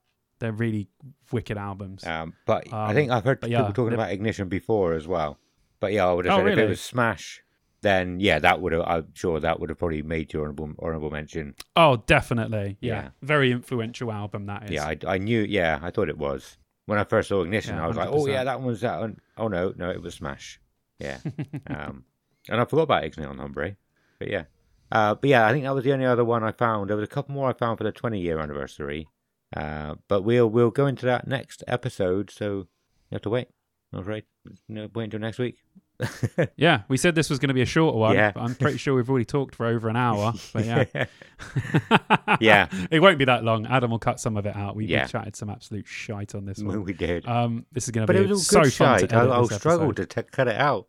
they're 0.42 0.52
really 0.52 0.88
wicked 1.30 1.56
albums. 1.56 2.04
um, 2.06 2.34
but 2.46 2.72
I 2.72 2.88
Um, 2.90 2.94
think 2.94 3.10
I've 3.10 3.24
heard 3.24 3.40
people 3.40 3.50
yeah, 3.50 3.62
talking 3.68 3.88
they- 3.90 3.94
about 3.94 4.10
Ignition 4.10 4.48
before 4.48 4.92
as 4.94 5.06
well. 5.08 5.38
But 5.80 5.92
yeah, 5.92 6.06
I 6.06 6.12
would 6.12 6.24
have 6.26 6.34
Oh, 6.34 6.44
said 6.44 6.52
if 6.52 6.58
it 6.58 6.68
was 6.68 6.80
Smash, 6.80 7.42
then 7.80 8.20
yeah, 8.20 8.38
that 8.38 8.60
would 8.60 8.72
have. 8.72 8.82
I'm 8.86 9.08
sure 9.14 9.40
that 9.40 9.58
would 9.58 9.68
have 9.70 9.78
probably 9.78 10.02
made 10.02 10.32
your 10.32 10.42
honorable 10.42 10.70
honorable 10.80 11.10
mention. 11.10 11.54
Oh, 11.74 11.96
definitely. 12.06 12.76
Yeah. 12.80 12.94
Yeah. 13.04 13.08
very 13.22 13.50
influential 13.50 14.12
album 14.12 14.46
that 14.46 14.64
is. 14.64 14.70
Yeah, 14.70 14.86
I, 14.86 14.96
I 15.06 15.18
knew. 15.18 15.40
Yeah, 15.40 15.80
I 15.82 15.90
thought 15.90 16.08
it 16.08 16.18
was 16.18 16.58
when 16.86 16.98
I 16.98 17.04
first 17.04 17.28
saw 17.30 17.42
Ignition. 17.42 17.76
Yeah, 17.76 17.84
I 17.84 17.88
was 17.88 17.96
like, 17.96 18.10
oh 18.12 18.26
yeah, 18.26 18.44
that 18.44 18.60
one's 18.60 18.80
that 18.82 19.00
one. 19.00 19.18
Oh 19.36 19.48
no, 19.48 19.72
no, 19.76 19.90
it 19.90 20.00
was 20.02 20.14
Smash. 20.14 20.60
Yeah, 21.00 21.18
um, 21.66 22.04
and 22.48 22.60
I 22.60 22.64
forgot 22.64 22.82
about 22.82 23.04
Ignition 23.04 23.30
on 23.30 23.38
Hombre, 23.38 23.74
but 24.20 24.28
yeah, 24.28 24.44
uh, 24.92 25.16
but 25.16 25.28
yeah, 25.28 25.48
I 25.48 25.52
think 25.52 25.64
that 25.64 25.74
was 25.74 25.82
the 25.82 25.92
only 25.92 26.04
other 26.06 26.24
one 26.24 26.44
I 26.44 26.52
found. 26.52 26.90
There 26.90 26.96
was 26.96 27.04
a 27.04 27.10
couple 27.10 27.34
more 27.34 27.48
I 27.48 27.52
found 27.54 27.78
for 27.78 27.84
the 27.84 27.90
20 27.90 28.20
year 28.20 28.38
anniversary, 28.38 29.08
uh, 29.56 29.94
but 30.08 30.22
we'll 30.22 30.48
we'll 30.48 30.70
go 30.70 30.86
into 30.86 31.06
that 31.06 31.26
next 31.26 31.62
episode. 31.66 32.30
So 32.30 32.66
you 33.10 33.14
have 33.14 33.22
to 33.22 33.30
wait. 33.30 33.48
I'm 33.92 34.00
afraid. 34.00 34.24
No, 34.68 34.88
wait 34.94 35.04
until 35.04 35.20
next 35.20 35.38
week. 35.38 35.56
Yeah, 36.56 36.82
we 36.88 36.96
said 36.96 37.14
this 37.14 37.30
was 37.30 37.38
going 37.38 37.48
to 37.48 37.54
be 37.54 37.60
a 37.62 37.66
shorter 37.66 37.96
one. 37.96 38.14
Yeah. 38.16 38.32
but 38.32 38.40
I'm 38.42 38.54
pretty 38.56 38.78
sure 38.78 38.94
we've 38.94 39.08
already 39.08 39.24
talked 39.26 39.54
for 39.54 39.66
over 39.66 39.88
an 39.88 39.94
hour. 39.96 40.32
But 40.52 40.64
yeah, 40.64 40.84
Yeah. 42.40 42.68
it 42.90 43.00
won't 43.00 43.18
be 43.18 43.24
that 43.26 43.44
long. 43.44 43.66
Adam 43.66 43.90
will 43.92 43.98
cut 44.00 44.18
some 44.18 44.36
of 44.36 44.46
it 44.46 44.56
out. 44.56 44.74
We, 44.74 44.86
Yeah. 44.86 45.04
we 45.04 45.08
chatted 45.10 45.36
some 45.36 45.48
absolute 45.50 45.86
shite 45.86 46.34
on 46.34 46.44
this 46.44 46.58
one. 46.60 46.82
we 46.82 46.92
did. 46.92 47.26
Um, 47.26 47.66
this 47.72 47.84
is 47.84 47.90
going 47.90 48.06
to 48.06 48.12
but 48.12 48.18
be 48.18 48.24
it 48.24 48.28
was 48.30 48.46
so 48.46 48.58
all 48.58 48.64
good 48.64 48.72
fun 48.72 48.98
shite. 49.00 49.10
to 49.10 49.16
I, 49.16 49.20
edit 49.20 49.32
I'll 49.32 49.46
struggle 49.48 49.92
to 49.94 50.06
t- 50.06 50.22
cut 50.22 50.48
it 50.48 50.56
out. 50.56 50.86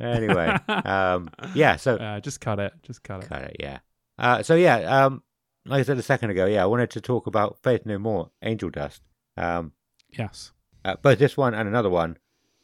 Anyway, 0.00 0.56
um, 0.68 1.30
yeah. 1.54 1.76
So 1.76 1.96
Uh, 1.96 2.20
just 2.20 2.40
cut 2.40 2.58
it. 2.58 2.72
Just 2.82 3.02
cut 3.02 3.22
it. 3.22 3.28
cut 3.28 3.42
it. 3.42 3.56
Yeah. 3.60 3.78
Uh, 4.18 4.42
so 4.42 4.54
yeah. 4.54 5.04
Um, 5.06 5.22
like 5.68 5.80
I 5.80 5.82
said 5.82 5.98
a 5.98 6.02
second 6.02 6.30
ago, 6.30 6.46
yeah, 6.46 6.62
I 6.62 6.66
wanted 6.66 6.90
to 6.90 7.00
talk 7.00 7.26
about 7.26 7.58
Faith 7.62 7.84
No 7.86 7.98
More, 7.98 8.30
Angel 8.42 8.70
Dust. 8.70 9.02
Um, 9.36 9.72
Yes. 10.10 10.52
uh, 10.84 10.96
both 11.02 11.18
this 11.18 11.36
one 11.36 11.54
and 11.54 11.68
another 11.68 11.90
one. 11.90 12.16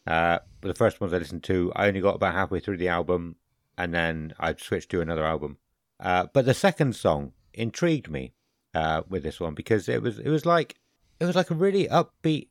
Uh, 0.07 0.39
the 0.61 0.75
first 0.75 1.01
ones 1.01 1.13
I 1.13 1.19
listened 1.19 1.45
to, 1.45 1.73
I 1.77 1.89
only 1.89 2.01
got 2.01 2.17
about 2.17 2.35
halfway 2.35 2.61
through 2.61 2.79
the 2.79 2.89
album, 2.89 3.37
and 3.79 3.93
then 3.95 4.35
I 4.39 4.55
switched 4.55 4.91
to 4.91 5.01
another 5.01 5.25
album. 5.25 5.59
Uh, 6.01 6.27
but 6.33 6.45
the 6.45 6.55
second 6.55 6.95
song 6.97 7.33
intrigued 7.53 8.11
me 8.11 8.35
uh, 8.75 9.03
with 9.09 9.23
this 9.23 9.41
one 9.41 9.55
because 9.55 9.89
it 9.89 10.03
was 10.03 10.19
it 10.19 10.29
was 10.29 10.45
like 10.45 10.77
it 11.21 11.25
was 11.25 11.37
like 11.37 11.51
a 11.51 11.55
really 11.55 11.87
upbeat. 11.89 12.49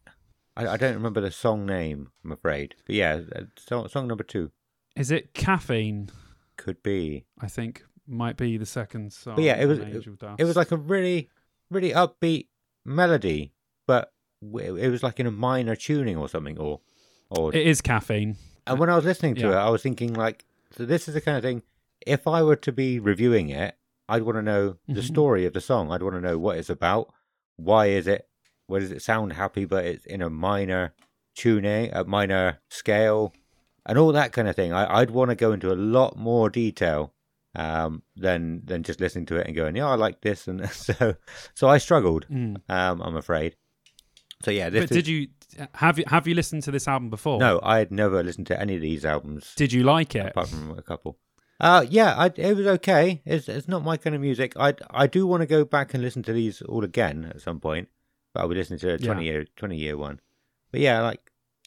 I, 0.55 0.67
I 0.67 0.77
don't 0.77 0.93
remember 0.95 1.21
the 1.21 1.31
song 1.31 1.65
name, 1.65 2.09
I'm 2.23 2.31
afraid. 2.31 2.75
But 2.85 2.95
yeah, 2.95 3.21
uh, 3.35 3.41
song, 3.57 3.87
song 3.89 4.07
number 4.07 4.23
two 4.23 4.51
Is 4.95 5.11
it 5.11 5.33
caffeine? 5.33 6.09
could 6.57 6.81
be. 6.83 7.25
I 7.39 7.47
think 7.47 7.83
might 8.07 8.37
be 8.37 8.57
the 8.57 8.65
second 8.65 9.13
song. 9.13 9.35
But 9.35 9.43
yeah, 9.43 9.61
it 9.61 9.65
was 9.65 9.79
on 9.79 9.87
Angel 9.87 10.15
Dust. 10.15 10.39
it 10.41 10.43
was 10.45 10.55
like 10.55 10.71
a 10.71 10.77
really 10.77 11.29
really 11.69 11.91
upbeat 11.91 12.47
melody, 12.85 13.53
but 13.87 14.11
it 14.41 14.89
was 14.91 15.03
like 15.03 15.19
in 15.19 15.25
a 15.27 15.31
minor 15.31 15.75
tuning 15.75 16.17
or 16.17 16.27
something, 16.29 16.57
or 16.57 16.81
or 17.29 17.53
It 17.55 17.65
is 17.65 17.81
caffeine. 17.81 18.37
And 18.67 18.79
when 18.79 18.89
I 18.89 18.95
was 18.95 19.05
listening 19.05 19.35
to 19.35 19.41
Yeah. 19.41 19.51
it, 19.53 19.65
I 19.67 19.69
was 19.69 19.81
thinking 19.81 20.13
like, 20.13 20.45
so 20.71 20.85
this 20.85 21.07
is 21.07 21.13
the 21.15 21.21
kind 21.21 21.37
of 21.37 21.43
thing. 21.43 21.63
If 22.05 22.27
I 22.27 22.43
were 22.43 22.55
to 22.57 22.71
be 22.71 22.99
reviewing 22.99 23.49
it, 23.49 23.75
I'd 24.09 24.23
want 24.23 24.37
to 24.37 24.41
know 24.41 24.77
the 24.87 25.01
Mhm. 25.01 25.07
story 25.07 25.45
of 25.45 25.53
the 25.53 25.61
song. 25.61 25.91
I'd 25.91 26.03
want 26.03 26.15
to 26.15 26.21
know 26.21 26.37
what 26.37 26.57
it's 26.57 26.69
about. 26.69 27.11
Why 27.55 27.87
is 27.87 28.05
it? 28.07 28.27
Why 28.67 28.79
does 28.79 28.91
it 28.91 29.01
sound 29.01 29.33
happy, 29.33 29.65
but 29.65 29.85
it's 29.85 30.05
in 30.05 30.21
a 30.21 30.29
minor 30.29 30.93
tuning, 31.35 31.91
a 31.93 32.03
minor 32.03 32.59
scale, 32.69 33.33
and 33.85 33.97
all 33.97 34.11
that 34.11 34.31
kind 34.33 34.47
of 34.47 34.55
thing. 34.55 34.71
I, 34.73 34.99
I'd 34.99 35.11
want 35.11 35.29
to 35.29 35.35
go 35.35 35.51
into 35.53 35.71
a 35.71 35.75
lot 35.75 36.17
more 36.17 36.49
detail 36.49 37.13
um, 37.55 38.01
than 38.15 38.61
than 38.65 38.83
just 38.83 38.99
listening 38.99 39.25
to 39.27 39.35
it 39.37 39.47
and 39.47 39.55
going, 39.55 39.75
yeah, 39.75 39.87
I 39.87 39.95
like 39.95 40.21
this, 40.21 40.47
and 40.47 40.67
so 40.71 41.15
so 41.53 41.67
I 41.67 41.77
struggled. 41.77 42.25
Mm. 42.29 42.61
Um, 42.69 43.01
I'm 43.01 43.15
afraid. 43.15 43.55
So 44.43 44.51
yeah, 44.51 44.69
this 44.69 44.81
But 44.89 44.91
is, 44.91 44.97
did 44.97 45.07
you 45.07 45.27
have 45.75 45.97
you 45.99 46.05
have 46.07 46.27
you 46.27 46.35
listened 46.35 46.63
to 46.63 46.71
this 46.71 46.87
album 46.87 47.09
before? 47.09 47.39
no, 47.39 47.59
I 47.63 47.77
had 47.79 47.91
never 47.91 48.23
listened 48.23 48.47
to 48.47 48.59
any 48.59 48.75
of 48.75 48.81
these 48.81 49.05
albums. 49.05 49.53
Did 49.55 49.71
you 49.71 49.83
like 49.83 50.15
it? 50.15 50.25
apart 50.27 50.49
from 50.49 50.77
a 50.77 50.81
couple. 50.81 51.17
Uh, 51.59 51.85
yeah, 51.89 52.13
I, 52.17 52.31
it 52.35 52.57
was 52.57 52.67
okay. 52.67 53.21
It's 53.25 53.47
it's 53.47 53.67
not 53.69 53.83
my 53.85 53.95
kind 53.95 54.15
of 54.15 54.21
music. 54.21 54.53
I 54.57 54.73
I 54.89 55.07
do 55.07 55.25
want 55.27 55.41
to 55.41 55.47
go 55.47 55.63
back 55.63 55.93
and 55.93 56.03
listen 56.03 56.23
to 56.23 56.33
these 56.33 56.61
all 56.63 56.83
again 56.83 57.31
at 57.33 57.39
some 57.41 57.59
point, 57.61 57.87
but 58.33 58.41
I'll 58.41 58.49
be 58.49 58.55
listening 58.55 58.79
to 58.79 58.89
a 58.89 58.97
Yeah. 58.97 59.05
twenty 59.05 59.25
year 59.25 59.45
twenty 59.55 59.77
year 59.77 59.95
one. 59.95 60.19
But 60.71 60.81
yeah, 60.81 60.99
like 61.01 61.21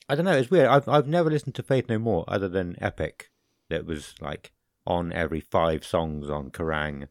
I 0.09 0.15
don't 0.15 0.25
know, 0.27 0.33
it's 0.37 0.51
weird. 0.51 0.67
I've 0.67 0.87
I've 0.89 1.07
never 1.09 1.31
listened 1.31 1.55
to 1.55 1.63
Faith 1.63 1.89
No 1.89 1.99
More 1.99 2.25
other 2.29 2.49
than 2.49 2.77
Epic, 2.83 3.31
that 3.71 3.87
was 3.87 4.15
like 4.21 4.53
on 4.87 5.13
every 5.13 5.41
five 5.41 5.85
songs 5.85 6.31
on 6.31 6.51
Kerrang 6.51 7.09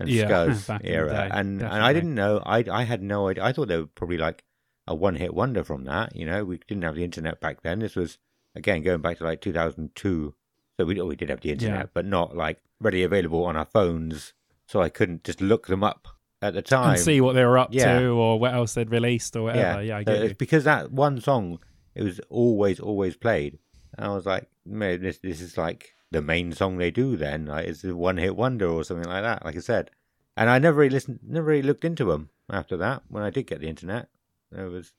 and 0.00 0.08
Yeah, 0.08 0.28
Scuzz 0.28 0.66
back 0.68 0.80
in 0.82 0.86
the 0.86 0.92
era, 0.92 1.10
day, 1.10 1.28
and 1.32 1.62
and 1.62 1.72
I 1.82 1.92
didn't 1.92 2.14
know. 2.14 2.42
I 2.44 2.64
I 2.70 2.82
had 2.84 3.02
no 3.02 3.28
idea. 3.28 3.44
I 3.44 3.52
thought 3.52 3.68
they 3.68 3.78
were 3.78 3.86
probably 3.86 4.18
like 4.18 4.44
a 4.86 4.94
one 4.94 5.16
hit 5.16 5.34
wonder 5.34 5.64
from 5.64 5.84
that. 5.84 6.14
You 6.14 6.26
know, 6.26 6.44
we 6.44 6.58
didn't 6.68 6.84
have 6.84 6.94
the 6.96 7.04
internet 7.04 7.40
back 7.40 7.62
then. 7.62 7.78
This 7.78 7.96
was 7.96 8.18
again 8.54 8.82
going 8.82 9.00
back 9.00 9.18
to 9.18 9.24
like 9.24 9.40
two 9.40 9.52
thousand 9.52 9.94
two. 9.94 10.34
So 10.78 10.84
we, 10.84 11.00
oh, 11.00 11.06
we 11.06 11.16
did 11.16 11.28
have 11.30 11.40
the 11.40 11.52
internet, 11.52 11.78
Yeah. 11.86 11.90
but 11.94 12.04
not 12.04 12.36
like 12.36 12.58
ready 12.80 13.04
available 13.04 13.44
on 13.44 13.56
our 13.56 13.64
phones. 13.66 14.34
So 14.66 14.80
I 14.82 14.88
couldn't 14.88 15.22
just 15.24 15.40
look 15.40 15.68
them 15.68 15.84
up 15.84 16.08
at 16.42 16.52
the 16.54 16.62
time. 16.62 16.90
and 16.90 16.98
see 17.00 17.20
what 17.20 17.34
they 17.34 17.44
were 17.44 17.58
up 17.58 17.68
Yeah. 17.72 18.00
to 18.00 18.08
or 18.08 18.38
what 18.40 18.52
else 18.54 18.74
they'd 18.74 18.90
released 18.90 19.36
or 19.36 19.44
whatever. 19.44 19.82
Yeah, 19.82 19.98
I 19.98 20.04
so 20.04 20.34
because 20.36 20.64
that 20.64 20.90
one 20.90 21.20
song 21.20 21.60
it 21.94 22.02
was 22.02 22.20
always 22.28 22.80
always 22.80 23.16
played. 23.16 23.58
And 23.96 24.04
I 24.06 24.12
was 24.14 24.26
like, 24.26 24.48
man, 24.66 25.00
this 25.00 25.18
this 25.20 25.40
is 25.40 25.56
like 25.56 25.93
the 26.14 26.22
main 26.22 26.52
song 26.52 26.78
they 26.78 26.90
do. 26.90 27.16
Then 27.16 27.46
like, 27.46 27.66
it's 27.66 27.84
a 27.84 27.94
one 27.94 28.16
hit 28.16 28.36
wonder 28.36 28.68
or 28.68 28.84
something 28.84 29.08
like 29.08 29.22
that. 29.22 29.44
Like 29.44 29.56
I 29.56 29.60
said, 29.60 29.90
and 30.36 30.48
I 30.48 30.58
never 30.58 30.78
really 30.78 30.90
listened, 30.90 31.20
never 31.26 31.46
really 31.46 31.62
looked 31.62 31.84
into 31.84 32.04
them 32.06 32.30
after 32.50 32.76
that. 32.78 33.02
When 33.08 33.22
I 33.22 33.30
did 33.30 33.46
get 33.46 33.60
the 33.60 33.68
internet, 33.68 34.08
there 34.50 34.68
was 34.68 34.92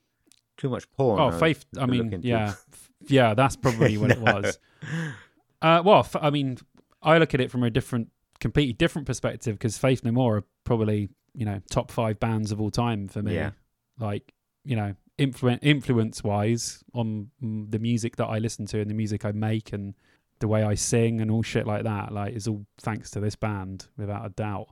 too 0.57 0.69
much 0.69 0.89
porn. 0.91 1.19
Oh, 1.19 1.27
I 1.27 1.39
Faith. 1.39 1.65
I 1.77 1.85
mean, 1.85 2.21
yeah, 2.23 2.49
F- 2.49 2.91
yeah. 3.07 3.33
That's 3.33 3.55
probably 3.55 3.97
what 3.97 4.11
it 4.11 4.19
was. 4.19 4.59
Uh, 5.61 5.81
well, 5.83 5.99
f- 5.99 6.17
I 6.21 6.29
mean, 6.29 6.57
I 7.01 7.17
look 7.17 7.33
at 7.33 7.41
it 7.41 7.49
from 7.49 7.63
a 7.63 7.71
different, 7.71 8.09
completely 8.39 8.73
different 8.73 9.07
perspective 9.07 9.55
because 9.57 9.79
Faith 9.79 10.03
No 10.03 10.11
More 10.11 10.37
are 10.37 10.43
probably 10.63 11.09
you 11.33 11.45
know 11.45 11.59
top 11.71 11.89
five 11.89 12.19
bands 12.19 12.51
of 12.51 12.61
all 12.61 12.69
time 12.69 13.07
for 13.07 13.23
me. 13.23 13.33
Yeah. 13.33 13.51
Like 13.97 14.33
you 14.63 14.75
know, 14.75 14.95
influ- 15.17 15.57
influence 15.63 16.23
wise 16.23 16.83
on 16.93 17.31
the 17.41 17.79
music 17.79 18.17
that 18.17 18.25
I 18.25 18.37
listen 18.39 18.65
to 18.67 18.79
and 18.79 18.89
the 18.89 18.93
music 18.93 19.25
I 19.25 19.31
make 19.31 19.73
and 19.73 19.95
the 20.39 20.47
way 20.47 20.63
I 20.63 20.75
sing 20.75 21.21
and 21.21 21.31
all 21.31 21.43
shit 21.43 21.65
like 21.65 21.83
that. 21.83 22.11
Like 22.11 22.33
is 22.33 22.47
all 22.47 22.65
thanks 22.79 23.09
to 23.11 23.19
this 23.19 23.35
band 23.35 23.87
without 23.97 24.25
a 24.25 24.29
doubt. 24.29 24.67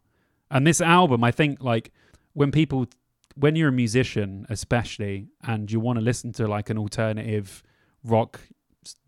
And 0.51 0.67
this 0.67 0.81
album, 0.81 1.23
I 1.23 1.31
think, 1.31 1.63
like 1.63 1.91
when 2.33 2.51
people, 2.51 2.87
when 3.35 3.55
you're 3.55 3.69
a 3.69 3.73
musician, 3.73 4.45
especially, 4.49 5.27
and 5.41 5.71
you 5.71 5.79
want 5.79 5.97
to 5.97 6.03
listen 6.03 6.31
to 6.33 6.47
like 6.47 6.69
an 6.69 6.77
alternative 6.77 7.63
rock, 8.03 8.39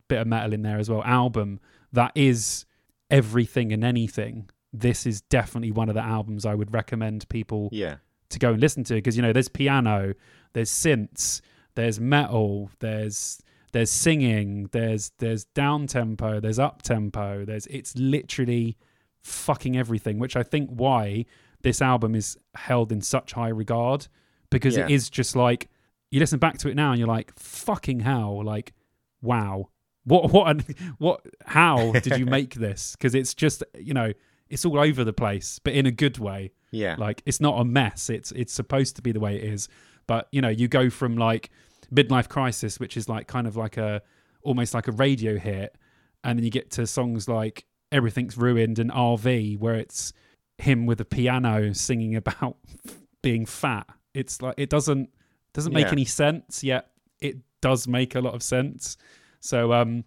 bit 0.08 0.20
of 0.20 0.28
metal 0.28 0.54
in 0.54 0.62
there 0.62 0.78
as 0.78 0.90
well, 0.90 1.04
album 1.04 1.60
that 1.92 2.12
is 2.16 2.66
everything 3.10 3.72
and 3.72 3.84
anything. 3.84 4.50
This 4.74 5.06
is 5.06 5.22
definitely 5.22 5.72
one 5.72 5.90
of 5.90 5.96
the 5.96 6.02
albums 6.02 6.46
I 6.46 6.54
would 6.54 6.74
recommend 6.74 7.28
people 7.30 7.70
yeah, 7.72 7.96
to 8.30 8.40
go 8.40 8.52
and 8.52 8.60
listen 8.60 8.84
to 8.86 8.96
because 8.96 9.16
you 9.16 9.22
know 9.22 9.34
there's 9.34 9.50
piano, 9.50 10.14
there's 10.54 10.70
synths, 10.70 11.42
there's 11.76 12.00
metal, 12.00 12.70
there's 12.80 13.40
there's 13.76 13.92
singing, 13.92 14.70
there's 14.72 15.12
there's 15.20 15.44
down 15.54 15.86
tempo, 15.88 16.40
there's 16.40 16.60
up 16.60 16.82
tempo, 16.82 17.44
there's 17.46 17.68
it's 17.68 17.94
literally 17.98 18.78
fucking 19.22 19.76
everything, 19.78 20.18
which 20.20 20.36
I 20.36 20.44
think 20.44 20.70
why 20.70 21.26
this 21.62 21.82
album 21.82 22.16
is 22.16 22.38
held 22.56 22.92
in 22.92 23.02
such 23.02 23.34
high 23.34 23.50
regard 23.50 24.08
because 24.50 24.78
it 24.78 24.90
Yeah. 24.90 24.96
is 24.96 25.10
just 25.10 25.36
like 25.36 25.70
you 26.12 26.20
listen 26.20 26.40
back 26.40 26.58
to 26.60 26.70
it 26.70 26.76
now 26.76 26.92
and 26.92 27.00
you're 27.00 27.08
like 27.18 27.38
fucking 27.38 28.00
hell, 28.02 28.44
like 28.44 28.74
wow. 29.22 29.70
What 30.06 30.32
what 30.32 30.62
what 31.00 31.26
how 31.46 31.92
did 31.92 32.18
you 32.20 32.26
make 32.38 32.54
this? 32.56 32.96
Cuz 32.96 33.14
it's 33.16 33.34
just, 33.34 33.64
you 33.78 33.94
know, 33.94 34.14
it's 34.50 34.64
all 34.64 34.80
over 34.80 35.04
the 35.04 35.14
place, 35.14 35.60
but 35.64 35.74
in 35.74 35.86
a 35.88 35.92
good 35.92 36.18
way. 36.20 36.52
yeah, 36.72 36.96
Like 36.98 37.24
it's 37.26 37.42
not 37.42 37.60
a 37.60 37.66
mess. 37.66 38.10
It's 38.10 38.32
it's 38.34 38.54
supposed 38.54 38.96
to 38.98 39.02
be 39.02 39.12
the 39.12 39.20
way 39.20 39.36
it 39.36 39.44
is. 39.44 39.68
But 40.08 40.28
you 40.32 40.42
know, 40.42 40.50
you 40.62 40.68
go 40.68 40.90
from 40.92 41.18
like 41.18 41.50
midlife 41.94 42.28
crisis, 42.30 42.80
which 42.80 42.98
is 42.98 43.08
like 43.10 43.28
kind 43.28 43.48
of 43.48 43.56
like 43.56 43.78
a 43.78 44.02
almost 44.42 44.74
like 44.74 44.88
a 44.88 44.92
radio 44.92 45.38
hit, 45.38 45.76
and 46.24 46.38
then 46.38 46.44
you 46.44 46.52
get 46.52 46.72
to 46.72 46.86
songs 46.88 47.28
like 47.28 47.66
Everything's 47.92 48.38
Ruined 48.38 48.80
and 48.80 48.92
RV, 48.92 49.60
where 49.60 49.76
it's 49.76 50.12
him 50.58 50.86
with 50.86 51.00
a 51.02 51.06
piano 51.06 51.74
singing 51.74 52.16
about 52.24 52.58
being 53.22 53.46
fat. 53.46 53.88
It's 54.14 54.42
like 54.42 54.56
it 54.58 54.70
doesn't 54.70 55.10
doesn't 55.54 55.74
make 55.74 55.86
Yeah. 55.88 55.92
any 55.92 56.06
sense, 56.06 56.64
yet 56.64 56.92
it 57.20 57.38
does 57.62 57.88
make 57.88 58.16
a 58.16 58.22
lot 58.22 58.34
of 58.34 58.44
sense. 58.44 58.98
So 59.40 59.74
um 59.74 60.04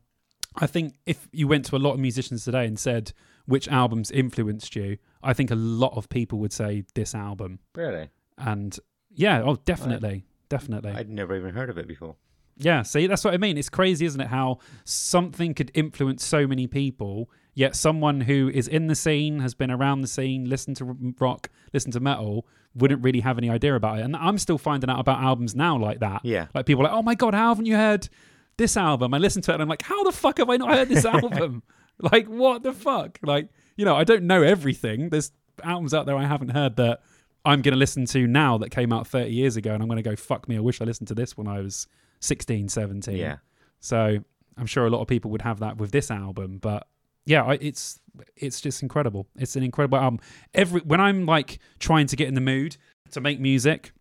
I 0.57 0.66
think 0.66 0.95
if 1.07 1.29
you 1.33 1.47
went 1.47 1.64
to 1.66 1.76
a 1.76 1.79
lot 1.79 1.93
of 1.95 2.01
musicians 2.01 2.45
today 2.45 2.66
and 2.66 2.79
said 2.79 3.12
which 3.47 3.68
albums 3.68 4.11
influenced 4.11 4.74
you, 4.76 4.99
I 5.22 5.33
think 5.33 5.51
a 5.51 5.55
lot 5.55 5.97
of 5.97 6.09
people 6.09 6.39
would 6.41 6.53
say 6.53 6.85
this 6.95 7.14
album. 7.14 7.61
really. 7.74 8.11
And 8.37 8.79
yeah, 9.11 9.43
oh, 9.43 9.57
definitely, 9.64 10.24
definitely. 10.49 10.92
I'd 10.92 11.09
never 11.11 11.36
even 11.36 11.55
heard 11.55 11.70
of 11.70 11.78
it 11.78 11.86
before. 11.88 12.16
yeah, 12.57 12.82
see, 12.82 13.07
that's 13.07 13.24
what 13.24 13.34
I 13.34 13.36
mean. 13.36 13.57
It's 13.59 13.68
crazy, 13.68 14.05
isn't 14.07 14.20
it? 14.20 14.28
How 14.28 14.59
something 14.84 15.55
could 15.55 15.70
influence 15.74 16.24
so 16.24 16.46
many 16.46 16.66
people, 16.66 17.30
yet 17.55 17.76
someone 17.76 18.22
who 18.22 18.51
is 18.53 18.66
in 18.66 18.86
the 18.88 18.94
scene, 18.94 19.40
has 19.40 19.55
been 19.55 19.70
around 19.70 20.01
the 20.01 20.09
scene, 20.09 20.49
listened 20.49 20.76
to 20.78 20.96
rock, 21.20 21.51
listened 21.72 21.92
to 21.92 22.01
metal, 22.01 22.46
wouldn't 22.74 23.03
really 23.03 23.20
have 23.20 23.38
any 23.38 23.49
idea 23.51 23.74
about 23.74 23.99
it. 23.99 24.03
And 24.03 24.16
I'm 24.16 24.38
still 24.38 24.59
finding 24.59 24.90
out 24.90 24.99
about 25.01 25.20
albums 25.22 25.55
now 25.55 25.76
like 25.78 26.01
that. 26.01 26.22
Yeah, 26.24 26.46
Like 26.55 26.66
people 26.66 26.82
are 26.84 26.90
like, 26.90 26.99
oh 26.99 27.03
my 27.03 27.14
god, 27.14 27.34
how 27.34 27.49
haven't 27.49 27.66
you 27.66 27.76
heard 27.76 28.09
this 28.57 28.76
album? 28.76 29.14
I 29.14 29.18
listened 29.18 29.44
to 29.44 29.53
it 29.53 29.55
and 29.55 29.62
I'm 29.62 29.68
like, 29.68 29.82
how 29.82 30.03
the 30.05 30.12
fuck 30.12 30.38
have 30.38 30.51
I 30.51 30.57
not 30.57 30.74
heard 30.74 30.88
this 30.88 31.05
album? 31.16 31.62
like, 32.01 32.26
what 32.26 32.62
the 32.62 32.72
fuck? 32.72 33.18
Like, 33.22 33.49
you 33.76 33.84
know, 33.84 33.94
I 33.96 34.05
don't 34.05 34.24
know 34.24 34.42
everything. 34.42 35.11
There's 35.11 35.30
albums 35.62 35.94
out 35.94 36.07
there 36.07 36.16
I 36.16 36.24
haven't 36.24 36.51
heard 36.51 36.76
that 36.76 37.01
I'm 37.49 37.62
going 37.62 37.72
to 37.72 37.78
listen 37.78 38.05
to 38.07 38.26
now 38.26 38.59
that 38.59 38.70
came 38.70 38.92
out 38.92 39.07
30 39.07 39.30
years 39.30 39.57
ago 39.57 39.72
and 39.72 39.82
I'm 39.82 39.88
going 39.88 40.03
to 40.03 40.09
go, 40.09 40.16
fuck 40.16 40.49
me, 40.49 40.57
I 40.57 40.61
wish 40.61 40.80
I 40.80 40.84
listened 40.84 41.09
to 41.09 41.14
this 41.14 41.36
when 41.36 41.49
I 41.49 41.61
was 41.61 41.86
16, 42.20 42.68
17. 42.68 43.16
yeah, 43.16 43.36
So 43.80 44.18
I'm 44.57 44.66
sure 44.66 44.86
a 44.86 44.90
lot 44.90 45.01
of 45.01 45.09
people 45.09 45.30
would 45.30 45.42
have 45.42 45.61
that 45.61 45.78
with 45.78 45.90
this 45.90 46.11
album, 46.11 46.59
but 46.59 46.86
yeah, 47.24 47.42
I, 47.44 47.59
it's 47.61 48.01
it's 48.36 48.61
just 48.61 48.82
incredible. 48.82 49.26
It's 49.36 49.55
an 49.55 49.62
incredible 49.62 49.99
album. 49.99 50.20
Every 50.55 50.80
when 50.80 51.01
I'm 51.01 51.26
like 51.26 51.59
trying 51.78 52.07
to 52.09 52.16
get 52.16 52.26
in 52.26 52.34
the 52.34 52.40
mood 52.40 52.76
to 53.11 53.20
make 53.20 53.38
music 53.38 53.92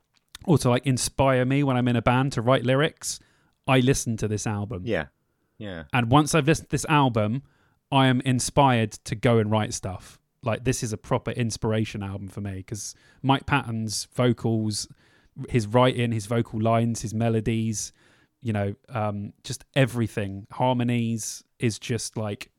or 0.45 0.57
to 0.59 0.69
like 0.69 0.85
inspire 0.87 1.43
me 1.43 1.61
when 1.63 1.75
I'm 1.75 1.87
in 1.87 1.95
a 1.97 2.01
band 2.01 2.31
to 2.33 2.41
write 2.41 2.63
lyrics, 2.63 3.19
I 3.67 3.79
listen 3.79 4.15
to 4.17 4.27
this 4.27 4.47
album. 4.47 4.83
yeah. 4.85 5.07
Yeah. 5.57 5.83
And 5.91 6.11
once 6.11 6.35
I've 6.35 6.47
listened 6.47 6.69
to 6.69 6.73
this 6.73 6.85
album, 6.85 7.41
I 7.91 8.07
am 8.07 8.21
inspired 8.21 8.91
to 9.05 9.15
go 9.15 9.39
and 9.39 9.49
write 9.49 9.73
stuff. 9.73 10.19
Like 10.43 10.63
this 10.63 10.83
is 10.83 10.93
a 10.93 10.97
proper 10.97 11.31
inspiration 11.31 12.03
album 12.03 12.27
for 12.27 12.41
me 12.41 12.57
because 12.57 12.95
Mike 13.21 13.45
Patton's 13.45 14.07
vocals, 14.15 14.87
his 15.49 15.67
writing, 15.67 16.11
his 16.11 16.25
vocal 16.25 16.61
lines, 16.61 17.01
his 17.01 17.13
melodies, 17.13 17.91
you 18.41 18.53
know, 18.53 18.75
um, 18.89 19.33
just 19.43 19.65
everything, 19.75 20.47
harmonies 20.51 21.43
is 21.59 21.79
just 21.79 22.17
like 22.17 22.51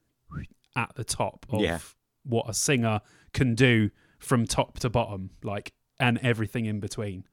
at 0.77 0.93
the 0.97 1.05
top 1.05 1.47
of 1.51 1.61
Yeah. 1.61 1.79
what 2.25 2.49
a 2.49 2.55
singer 2.55 3.01
can 3.33 3.55
do 3.55 3.91
from 4.19 4.47
top 4.47 4.79
to 4.81 4.91
bottom, 4.91 5.31
like 5.43 5.73
and 6.01 6.19
everything 6.19 6.67
in 6.67 6.81
between. 6.81 7.25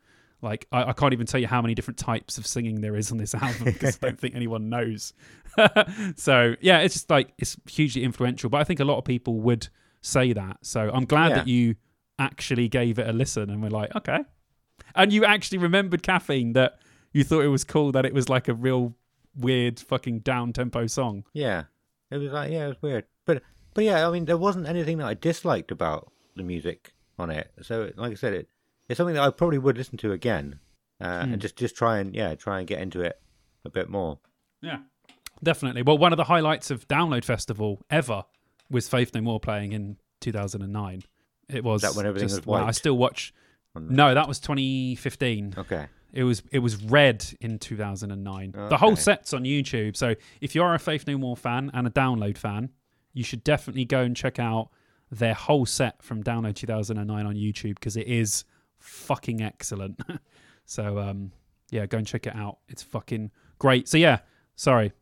Like 0.42 0.68
I, 0.72 0.86
I 0.90 0.94
can't 0.94 1.14
even 1.14 1.26
tell 1.26 1.40
you 1.42 1.48
how 1.48 1.62
many 1.62 1.74
different 1.74 1.98
types 1.98 2.38
of 2.38 2.46
singing 2.46 2.82
there 2.82 2.96
is 2.96 3.12
on 3.12 3.18
this 3.18 3.34
album 3.36 3.64
because 3.66 3.98
I 4.02 4.08
don't 4.08 4.20
think 4.20 4.36
anyone 4.36 4.70
knows. 4.70 5.14
so 6.16 6.56
yeah, 6.62 6.80
it's 6.80 6.94
just 6.96 7.10
like 7.10 7.34
it's 7.38 7.58
hugely 7.70 8.04
influential. 8.04 8.50
But 8.50 8.62
I 8.62 8.64
think 8.64 8.80
a 8.80 8.86
lot 8.86 8.98
of 8.98 9.06
people 9.06 9.40
would 9.42 9.68
say 10.06 10.34
that. 10.34 10.58
So 10.62 10.90
I'm 10.94 11.06
glad 11.06 11.30
Yeah. 11.30 11.36
that 11.38 11.48
you 11.48 11.76
actually 12.20 12.68
gave 12.70 12.98
it 13.00 13.08
a 13.08 13.14
listen 13.14 13.50
and 13.50 13.62
we're 13.62 13.70
like, 13.70 13.94
okay. 13.96 14.20
And 14.96 15.12
you 15.12 15.26
actually 15.26 15.58
remembered 15.58 16.04
caffeine 16.04 16.54
that 16.54 16.80
you 17.12 17.24
thought 17.24 17.42
it 17.42 17.48
was 17.50 17.64
cool 17.64 17.92
that 17.94 18.06
it 18.06 18.14
was 18.14 18.30
like 18.30 18.48
a 18.48 18.54
real 18.54 18.96
weird 19.36 19.80
fucking 19.80 20.20
down 20.20 20.54
tempo 20.54 20.88
song. 20.88 21.24
Yeah. 21.34 21.64
It 22.12 22.18
was 22.18 22.32
like 22.32 22.52
yeah, 22.52 22.66
it 22.66 22.68
was 22.70 22.82
weird. 22.82 23.06
But 23.26 23.42
but 23.74 23.84
yeah, 23.84 24.08
I 24.08 24.12
mean 24.12 24.26
there 24.26 24.38
wasn't 24.38 24.68
anything 24.68 24.98
that 25.00 25.08
I 25.08 25.14
disliked 25.16 25.72
about 25.72 26.12
the 26.36 26.44
music 26.44 26.94
on 27.18 27.30
it. 27.30 27.52
So 27.62 27.92
like 27.98 28.12
I 28.12 28.16
said, 28.16 28.34
it 28.34 28.50
it's 28.88 28.98
something 28.98 29.16
that 29.16 29.24
I 29.24 29.32
probably 29.32 29.58
would 29.58 29.78
listen 29.78 29.98
to 30.00 30.12
again. 30.12 30.60
Uh, 31.02 31.26
Hmm. 31.26 31.34
and 31.34 31.42
just 31.42 31.58
just 31.58 31.76
try 31.76 31.98
and 32.00 32.16
yeah, 32.16 32.36
try 32.36 32.60
and 32.60 32.68
get 32.68 32.80
into 32.80 33.02
it 33.02 33.20
a 33.66 33.70
bit 33.70 33.90
more. 33.90 34.20
Yeah. 34.62 34.80
Definitely. 35.44 35.82
Well, 35.82 35.98
one 35.98 36.14
of 36.14 36.18
the 36.18 36.24
highlights 36.26 36.72
of 36.72 36.88
Download 36.88 37.26
Festival 37.26 37.82
ever 37.90 38.24
was 38.70 38.88
Faith 38.88 39.14
No 39.14 39.22
More 39.22 39.40
playing 39.40 39.72
in 39.74 39.98
2009. 40.22 41.04
It 41.50 41.64
was 41.64 41.82
that 41.82 41.96
when 41.96 42.06
everything 42.06 42.30
just- 42.30 42.46
was 42.46 42.64
I 42.64 42.72
still 42.72 42.98
watch. 42.98 43.34
No, 43.78 44.14
that 44.14 44.28
was 44.28 44.40
2015. 44.40 45.56
Okay. 45.58 45.88
It 46.14 46.24
was 46.24 46.44
it 46.52 46.60
was 46.60 46.82
red 46.82 47.26
in 47.42 47.60
2009. 47.60 48.52
The 48.70 48.78
whole 48.78 48.96
set's 48.96 49.34
on 49.34 49.44
YouTube. 49.44 49.98
So 49.98 50.16
if 50.40 50.56
you 50.56 50.64
are 50.64 50.74
a 50.74 50.80
Faith 50.80 51.06
No 51.08 51.18
More 51.18 51.36
fan 51.36 51.70
and 51.74 51.86
a 51.86 51.90
Download 51.90 52.38
fan, 52.38 52.70
you 53.14 53.24
should 53.24 53.44
definitely 53.44 53.84
go 53.86 54.02
and 54.02 54.16
check 54.16 54.40
out 54.40 54.70
their 55.12 55.34
whole 55.34 55.66
set 55.66 56.02
from 56.02 56.24
Download 56.24 56.56
2009 56.56 57.26
on 57.26 57.36
YouTube 57.36 57.76
because 57.76 57.98
it 57.98 58.08
is 58.08 58.46
fucking 58.80 59.42
excellent. 59.42 60.00
so 60.66 60.98
um, 61.00 61.32
yeah, 61.70 61.86
go 61.86 61.98
and 61.98 62.08
check 62.08 62.26
it 62.28 62.36
out. 62.36 62.60
It's 62.70 62.82
fucking 62.82 63.32
great. 63.60 63.90
So 63.90 63.98
yeah, 63.98 64.20
sorry. 64.56 64.94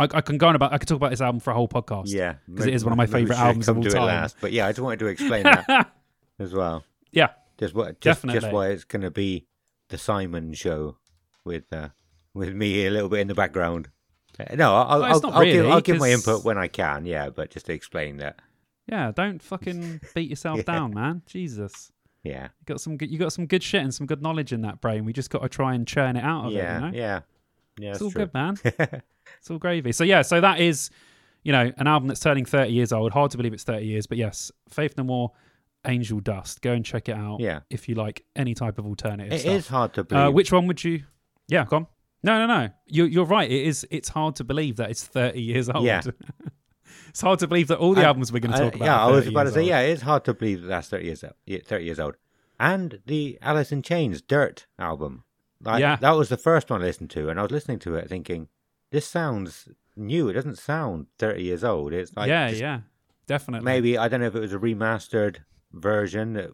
I, 0.00 0.08
I 0.14 0.20
can 0.22 0.38
go 0.38 0.48
on 0.48 0.56
about 0.56 0.72
I 0.72 0.78
could 0.78 0.88
talk 0.88 0.96
about 0.96 1.10
this 1.10 1.20
album 1.20 1.40
for 1.40 1.50
a 1.50 1.54
whole 1.54 1.68
podcast. 1.68 2.04
Yeah, 2.06 2.34
because 2.48 2.66
it 2.66 2.74
is 2.74 2.84
one 2.84 2.92
of 2.92 2.96
my 2.96 3.06
favourite 3.06 3.36
should 3.36 3.46
albums 3.46 3.68
of 3.68 3.76
all 3.76 3.82
time. 3.84 4.02
last. 4.02 4.36
But 4.40 4.52
yeah, 4.52 4.66
I 4.66 4.70
just 4.70 4.80
wanted 4.80 5.00
to 5.00 5.06
explain 5.06 5.42
that 5.44 5.92
as 6.38 6.52
well. 6.54 6.84
Yeah. 7.12 7.28
Just 7.58 7.74
what 7.74 8.00
just, 8.00 8.24
just 8.26 8.50
why 8.50 8.68
it's 8.68 8.84
going 8.84 9.02
to 9.02 9.10
be 9.10 9.46
the 9.90 9.98
Simon 9.98 10.54
show 10.54 10.96
with 11.44 11.70
uh, 11.72 11.90
with 12.32 12.54
me 12.54 12.86
a 12.86 12.90
little 12.90 13.08
bit 13.10 13.20
in 13.20 13.28
the 13.28 13.34
background. 13.34 13.90
Uh, 14.38 14.54
No, 14.54 14.74
I'll, 14.74 15.00
Well, 15.00 15.04
I'll, 15.04 15.32
I'll 15.32 15.44
give 15.44 15.54
really, 15.56 15.70
I'll 15.70 15.80
give 15.82 15.98
my 15.98 16.10
input 16.10 16.44
when 16.44 16.56
I 16.56 16.68
can. 16.68 17.04
Yeah, 17.04 17.28
but 17.28 17.50
just 17.50 17.66
to 17.66 17.74
explain 17.74 18.16
that. 18.18 18.40
Yeah, 18.86 19.12
don't 19.14 19.42
fucking 19.42 20.00
beat 20.14 20.30
yourself 20.30 20.56
Yeah. 20.58 20.62
down, 20.62 20.94
man. 20.94 21.22
Jesus. 21.26 21.92
Yeah, 22.22 22.44
You 22.44 22.64
got 22.66 22.80
some 22.80 22.96
good, 22.98 23.10
you 23.10 23.18
got 23.18 23.32
some 23.32 23.46
good 23.46 23.62
shit 23.62 23.82
and 23.82 23.94
some 23.94 24.06
good 24.06 24.20
knowledge 24.20 24.52
in 24.52 24.60
that 24.62 24.80
brain. 24.82 25.04
We 25.06 25.12
just 25.14 25.30
got 25.30 25.40
to 25.40 25.48
try 25.48 25.74
and 25.74 25.86
churn 25.86 26.16
it 26.16 26.24
out 26.24 26.46
of 26.46 26.52
yeah, 26.52 26.72
it. 26.72 26.74
You 26.74 26.80
know? 26.90 26.96
yeah, 26.96 27.20
yeah. 27.82 27.90
it's 27.92 28.02
all 28.02 28.10
true. 28.10 28.26
good, 28.26 28.34
man. 28.34 28.56
It's 29.38 29.50
all 29.50 29.58
gravy. 29.58 29.92
So 29.92 30.02
yeah, 30.04 30.22
so 30.22 30.40
that 30.40 30.58
is, 30.60 30.90
you 31.44 31.52
know, 31.52 31.72
an 31.76 31.86
album 31.86 32.08
that's 32.08 32.20
turning 32.20 32.44
30 32.44 32.72
years 32.72 32.92
old. 32.92 33.12
Hard 33.12 33.30
to 33.30 33.36
believe 33.36 33.52
it's 33.52 33.62
30 33.64 33.86
years, 33.86 34.06
but 34.06 34.18
yes, 34.18 34.50
Faith 34.68 34.94
No 34.98 35.04
More, 35.04 35.30
Angel 35.86 36.18
Dust. 36.20 36.60
Go 36.62 36.72
and 36.72 36.84
check 36.84 37.08
it 37.08 37.14
out. 37.16 37.38
Yeah. 37.40 37.60
if 37.70 37.88
you 37.88 37.94
like 37.94 38.24
any 38.34 38.54
type 38.54 38.78
of 38.78 38.86
alternative 38.86 39.32
It 39.32 39.40
stuff. 39.42 39.52
is 39.54 39.68
hard 39.68 39.94
to 39.94 40.04
believe. 40.04 40.26
Uh, 40.26 40.30
which 40.32 40.50
one 40.52 40.66
would 40.66 40.82
you? 40.82 41.04
Yeah, 41.48 41.64
go 41.64 41.76
on. 41.76 41.86
No, 42.22 42.44
no, 42.44 42.46
no. 42.46 42.68
You're 42.86 43.06
you're 43.06 43.24
right. 43.24 43.50
It 43.50 43.66
is. 43.66 43.86
It's 43.90 44.08
hard 44.10 44.34
to 44.36 44.44
believe 44.44 44.76
that 44.76 44.90
it's 44.90 45.04
30 45.04 45.40
years 45.40 45.70
old. 45.70 45.84
Yeah. 45.84 46.02
it's 47.08 47.20
hard 47.20 47.38
to 47.38 47.46
believe 47.46 47.68
that 47.68 47.78
all 47.78 47.94
the 47.94 48.02
I- 48.02 48.04
albums 48.06 48.32
we're 48.32 48.40
going 48.40 48.52
to 48.52 48.58
I- 48.58 48.60
talk 48.64 48.74
about. 48.74 48.84
yeah, 48.84 49.02
I 49.04 49.10
was 49.10 49.26
about 49.26 49.44
to 49.44 49.52
say, 49.52 49.60
old. 49.60 49.68
yeah, 49.68 49.80
it's 49.80 50.02
hard 50.02 50.24
to 50.24 50.34
believe 50.34 50.62
that 50.62 50.68
that's 50.68 50.88
thirty 50.88 51.06
years 51.06 51.24
old. 51.24 51.34
yeah, 51.46 51.58
Thirty 51.64 51.84
years 51.84 52.00
old, 52.00 52.16
and 52.58 53.00
the 53.06 53.38
Alice 53.40 53.72
in 53.72 53.82
Chains 53.82 54.20
Dirt 54.20 54.66
album. 54.78 55.24
Like, 55.62 55.80
Yeah. 55.80 55.96
that 55.96 56.12
was 56.12 56.28
the 56.30 56.36
first 56.36 56.70
one 56.70 56.80
I 56.82 56.86
listened 56.86 57.10
to, 57.10 57.28
and 57.28 57.38
I 57.38 57.42
was 57.42 57.50
listening 57.52 57.78
to 57.80 57.94
it 57.96 58.08
thinking, 58.08 58.48
this 58.90 59.06
sounds 59.06 59.68
new. 59.96 60.28
It 60.28 60.32
doesn't 60.34 60.58
sound 60.58 61.06
thirty 61.18 61.42
years 61.42 61.62
old. 61.64 61.92
It's 61.92 62.16
like 62.16 62.28
yeah, 62.28 62.48
just 62.48 62.60
yeah, 62.60 62.80
definitely. 63.26 63.64
maybe 63.64 63.96
I 63.98 64.08
don't 64.08 64.20
know 64.20 64.26
if 64.26 64.34
it 64.34 64.40
was 64.40 64.52
a 64.54 64.58
remastered 64.58 65.38
version 65.72 66.32
that 66.34 66.50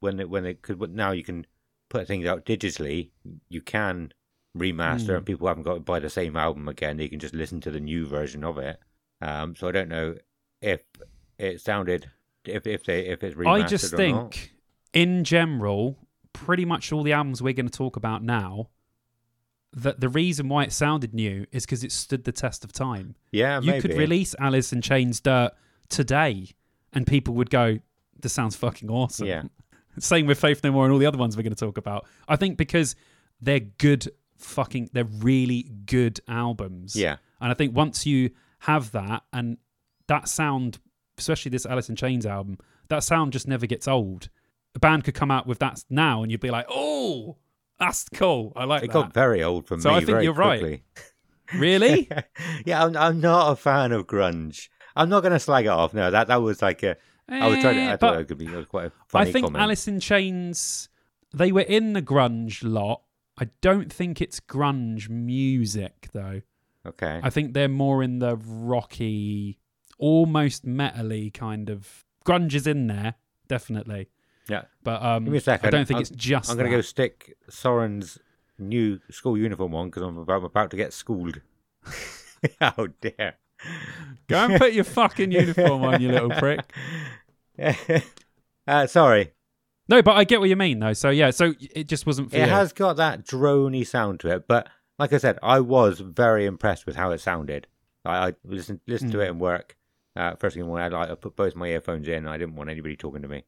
when 0.00 0.20
it 0.20 0.28
when 0.28 0.44
it 0.44 0.62
could 0.62 0.80
now 0.94 1.12
you 1.12 1.22
can 1.24 1.46
put 1.88 2.06
things 2.06 2.26
out 2.26 2.44
digitally. 2.44 3.10
You 3.48 3.60
can 3.62 4.12
remaster, 4.56 5.06
Hmm. 5.06 5.16
and 5.16 5.26
people 5.26 5.46
haven't 5.48 5.62
got 5.62 5.74
to 5.74 5.80
buy 5.80 6.00
the 6.00 6.10
same 6.10 6.36
album 6.36 6.68
again. 6.68 6.96
They 6.96 7.08
can 7.08 7.20
just 7.20 7.34
listen 7.34 7.60
to 7.62 7.70
the 7.70 7.80
new 7.80 8.04
version 8.06 8.42
of 8.44 8.58
it. 8.58 8.78
Um, 9.22 9.54
so 9.54 9.68
I 9.68 9.72
don't 9.72 9.88
know 9.88 10.16
if 10.60 10.80
it 11.38 11.60
sounded 11.60 12.10
if 12.44 12.66
if 12.66 12.84
they 12.84 13.06
if 13.06 13.22
it's 13.22 13.36
remastered 13.36 13.62
I 13.64 13.66
just 13.66 13.94
think, 13.94 14.52
in 14.92 15.24
general, 15.24 15.96
pretty 16.32 16.64
much 16.64 16.92
all 16.92 17.02
the 17.02 17.12
albums 17.12 17.42
we're 17.42 17.52
going 17.52 17.68
to 17.68 17.76
talk 17.76 17.96
about 17.96 18.22
now, 18.22 18.68
that 19.72 20.00
the 20.00 20.08
reason 20.08 20.48
why 20.48 20.64
it 20.64 20.72
sounded 20.72 21.14
new 21.14 21.46
is 21.52 21.64
because 21.64 21.84
it 21.84 21.92
stood 21.92 22.24
the 22.24 22.32
test 22.32 22.64
of 22.64 22.72
time. 22.72 23.14
Yeah, 23.30 23.60
you 23.60 23.70
maybe. 23.70 23.82
could 23.88 23.96
release 23.98 24.34
Alice 24.38 24.72
in 24.72 24.82
Chains 24.82 25.20
Dirt 25.20 25.52
today, 25.88 26.48
and 26.92 27.06
people 27.06 27.34
would 27.34 27.50
go, 27.50 27.78
"This 28.18 28.32
sounds 28.32 28.56
fucking 28.56 28.90
awesome." 28.90 29.26
Yeah. 29.26 29.42
Same 29.98 30.26
with 30.26 30.40
Faith 30.40 30.62
No 30.62 30.72
More 30.72 30.84
and 30.84 30.92
all 30.92 30.98
the 30.98 31.06
other 31.06 31.18
ones 31.18 31.36
we're 31.36 31.42
going 31.42 31.54
to 31.54 31.64
talk 31.64 31.76
about. 31.76 32.06
I 32.28 32.36
think 32.36 32.56
because 32.56 32.94
they're 33.40 33.60
good, 33.60 34.08
fucking, 34.38 34.90
they're 34.92 35.04
really 35.04 35.64
good 35.84 36.20
albums. 36.28 36.94
Yeah, 36.94 37.16
And 37.40 37.50
I 37.50 37.54
think 37.54 37.74
once 37.74 38.06
you 38.06 38.30
have 38.60 38.92
that 38.92 39.24
and 39.32 39.58
that 40.06 40.28
sound, 40.28 40.78
especially 41.18 41.50
this 41.50 41.66
Alice 41.66 41.88
in 41.88 41.96
Chains 41.96 42.24
album, 42.24 42.58
that 42.88 43.02
sound 43.02 43.32
just 43.32 43.48
never 43.48 43.66
gets 43.66 43.88
old. 43.88 44.28
A 44.74 44.78
band 44.78 45.04
could 45.04 45.14
come 45.14 45.30
out 45.30 45.46
with 45.46 45.58
that 45.60 45.84
now 45.90 46.22
and 46.22 46.30
you'd 46.30 46.40
be 46.40 46.50
like, 46.50 46.66
oh, 46.70 47.36
that's 47.78 48.08
cool. 48.10 48.52
I 48.54 48.64
like 48.64 48.82
it 48.84 48.88
that. 48.88 48.92
got 48.92 49.12
very 49.14 49.42
old 49.42 49.66
for 49.66 49.74
So 49.80 49.90
me. 49.90 49.94
So 49.94 49.94
I 49.94 50.04
think 50.04 50.22
you're 50.22 50.32
right. 50.32 50.82
really? 51.54 52.08
yeah, 52.64 52.84
I'm, 52.84 52.96
I'm 52.96 53.20
not 53.20 53.52
a 53.52 53.56
fan 53.56 53.92
of 53.92 54.06
grunge. 54.06 54.68
I'm 54.94 55.08
not 55.08 55.20
going 55.22 55.32
to 55.32 55.38
slag 55.40 55.64
it 55.66 55.68
off. 55.68 55.94
No, 55.94 56.10
that 56.10 56.28
that 56.28 56.42
was 56.42 56.62
like 56.62 56.82
a. 56.82 56.96
I 57.28 57.46
was 57.46 57.60
trying 57.60 57.76
to. 57.76 57.82
I 57.82 57.92
Eh, 57.92 57.96
thought 57.96 58.18
it 58.20 58.28
could 58.28 58.38
be. 58.38 58.46
Quite 58.66 58.86
a 58.86 58.88
I 58.88 58.90
funny 59.08 59.32
think 59.32 59.46
comment. 59.46 59.62
Alice 59.62 59.86
in 59.88 60.00
Chains, 60.00 60.88
they 61.32 61.52
were 61.52 61.60
in 61.60 61.92
the 61.92 62.02
grunge 62.02 62.62
lot. 62.64 63.02
I 63.38 63.48
don't 63.60 63.92
think 63.92 64.20
it's 64.20 64.40
grunge 64.40 65.08
music, 65.08 66.08
though. 66.12 66.42
okay. 66.84 67.20
I 67.22 67.30
think 67.30 67.54
they're 67.54 67.68
more 67.68 68.02
in 68.02 68.18
the 68.18 68.36
rocky, 68.36 69.58
almost 69.98 70.66
metally 70.66 71.32
kind 71.32 71.70
of. 71.70 72.04
Grunge 72.26 72.54
is 72.54 72.66
in 72.66 72.88
there, 72.88 73.14
definitely. 73.48 74.08
Yeah. 74.50 74.62
But 74.82 75.02
um, 75.02 75.24
Give 75.24 75.32
me 75.32 75.38
a 75.38 75.40
second. 75.40 75.66
I 75.66 75.70
don't 75.70 75.86
think 75.86 75.96
I'm- 75.96 76.02
it's 76.02 76.10
just. 76.10 76.50
I'm 76.50 76.56
going 76.56 76.70
to 76.70 76.76
go 76.76 76.80
stick 76.82 77.36
Soren's 77.48 78.18
new 78.58 79.00
school 79.10 79.38
uniform 79.38 79.74
on 79.74 79.88
because 79.88 80.02
I'm 80.02 80.18
about, 80.18 80.38
I'm 80.38 80.44
about 80.44 80.70
to 80.72 80.76
get 80.76 80.92
schooled. 80.92 81.40
oh 82.60 82.88
dear. 83.00 83.34
Go 84.28 84.36
and 84.38 84.58
put 84.58 84.72
your 84.72 84.84
fucking 84.84 85.32
uniform 85.32 85.82
on, 85.84 86.00
you 86.00 86.10
little 86.10 86.30
prick. 86.30 86.60
uh, 88.66 88.86
sorry. 88.86 89.32
No, 89.88 90.02
but 90.02 90.16
I 90.16 90.24
get 90.24 90.40
what 90.40 90.48
you 90.48 90.56
mean, 90.56 90.78
though. 90.78 90.92
So 90.92 91.10
yeah, 91.10 91.30
so 91.30 91.54
it 91.74 91.88
just 91.88 92.06
wasn't 92.06 92.30
for 92.30 92.36
It 92.36 92.40
you. 92.40 92.46
has 92.46 92.72
got 92.72 92.96
that 92.96 93.26
drony 93.26 93.86
sound 93.86 94.20
to 94.20 94.28
it, 94.28 94.46
but 94.46 94.68
like 94.98 95.12
I 95.12 95.18
said, 95.18 95.38
I 95.42 95.60
was 95.60 96.00
very 96.00 96.46
impressed 96.46 96.86
with 96.86 96.96
how 96.96 97.10
it 97.10 97.20
sounded. 97.20 97.66
I, 98.04 98.28
I 98.28 98.34
listened 98.44 98.80
listened 98.86 99.12
Hmm. 99.12 99.18
to 99.18 99.24
it 99.24 99.28
in 99.30 99.38
work. 99.38 99.76
Uh, 100.16 100.34
first 100.36 100.54
thing 100.54 100.60
in 100.62 100.66
the 100.66 100.68
morning, 100.70 100.92
I, 100.92 100.98
like, 100.98 101.10
I 101.10 101.14
put 101.14 101.36
both 101.36 101.54
my 101.54 101.68
earphones 101.68 102.08
in. 102.08 102.26
I 102.26 102.36
didn't 102.38 102.56
want 102.56 102.70
anybody 102.70 102.96
talking 102.96 103.22
to 103.22 103.28
me 103.28 103.44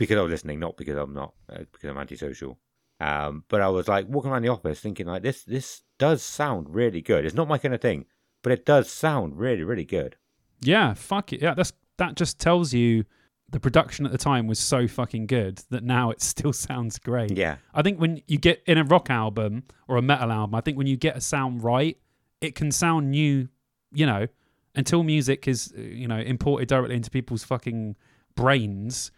because 0.00 0.18
I 0.18 0.22
was 0.22 0.30
listening, 0.30 0.58
not 0.58 0.76
because 0.76 0.96
I'm 0.96 1.12
not, 1.12 1.34
uh, 1.52 1.58
because 1.72 1.88
I'm 1.88 1.98
antisocial. 1.98 2.58
Um, 3.00 3.44
but 3.48 3.60
I 3.60 3.68
was 3.68 3.86
like 3.86 4.08
walking 4.08 4.30
around 4.30 4.42
the 4.42 4.48
office 4.48 4.80
thinking 4.80 5.06
like 5.06 5.22
this. 5.22 5.44
This 5.44 5.82
does 5.98 6.22
sound 6.22 6.74
really 6.74 7.00
good. 7.00 7.24
It's 7.24 7.34
not 7.34 7.48
my 7.48 7.58
kind 7.58 7.74
of 7.74 7.80
thing, 7.80 8.06
but 8.42 8.52
it 8.52 8.66
does 8.66 8.90
sound 8.90 9.38
really, 9.38 9.62
really 9.62 9.84
good. 9.84 10.16
Yeah, 10.60 10.94
fuck 10.94 11.32
it. 11.32 11.40
Yeah, 11.40 11.54
that's 11.54 11.72
that 11.98 12.16
just 12.16 12.38
tells 12.38 12.72
you 12.72 13.04
the 13.50 13.60
production 13.60 14.06
at 14.06 14.12
the 14.12 14.18
time 14.18 14.46
was 14.46 14.58
so 14.58 14.86
fucking 14.88 15.26
good 15.26 15.62
that 15.70 15.82
now 15.84 16.10
it 16.10 16.20
still 16.22 16.52
sounds 16.52 16.98
great. 16.98 17.36
Yeah, 17.36 17.56
I 17.74 17.82
think 17.82 18.00
when 18.00 18.22
you 18.26 18.38
get 18.38 18.62
in 18.66 18.78
a 18.78 18.84
rock 18.84 19.10
album 19.10 19.64
or 19.86 19.96
a 19.96 20.02
metal 20.02 20.32
album, 20.32 20.54
I 20.54 20.60
think 20.60 20.76
when 20.76 20.86
you 20.86 20.96
get 20.96 21.16
a 21.16 21.20
sound 21.20 21.62
right, 21.62 21.96
it 22.40 22.54
can 22.54 22.70
sound 22.72 23.10
new, 23.10 23.48
you 23.92 24.06
know, 24.06 24.26
until 24.74 25.02
music 25.02 25.48
is, 25.48 25.72
uh, 25.76 25.80
you 25.80 26.08
know, 26.08 26.18
imported 26.18 26.68
directly 26.68 26.96
into 26.96 27.10
people's 27.10 27.44
fucking 27.44 27.96
brains. 28.34 29.10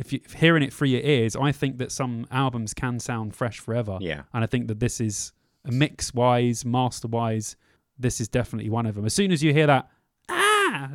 If 0.00 0.12
you're 0.12 0.22
hearing 0.34 0.62
it 0.62 0.72
through 0.72 0.88
your 0.88 1.02
ears, 1.02 1.36
I 1.36 1.52
think 1.52 1.78
that 1.78 1.92
some 1.92 2.26
albums 2.30 2.72
can 2.74 2.98
sound 2.98 3.36
fresh 3.36 3.58
forever. 3.58 3.98
yeah, 4.00 4.22
And 4.32 4.42
I 4.42 4.46
think 4.46 4.68
that 4.68 4.80
this 4.80 5.00
is 5.00 5.32
a 5.64 5.70
mix 5.70 6.14
wise, 6.14 6.64
master 6.64 7.06
wise, 7.06 7.54
this 7.98 8.18
is 8.20 8.28
definitely 8.28 8.70
one 8.70 8.86
of 8.86 8.94
them. 8.94 9.04
As 9.04 9.12
soon 9.12 9.30
as 9.30 9.42
you 9.42 9.52
hear 9.52 9.66
that, 9.66 9.90
ah, 10.30 10.88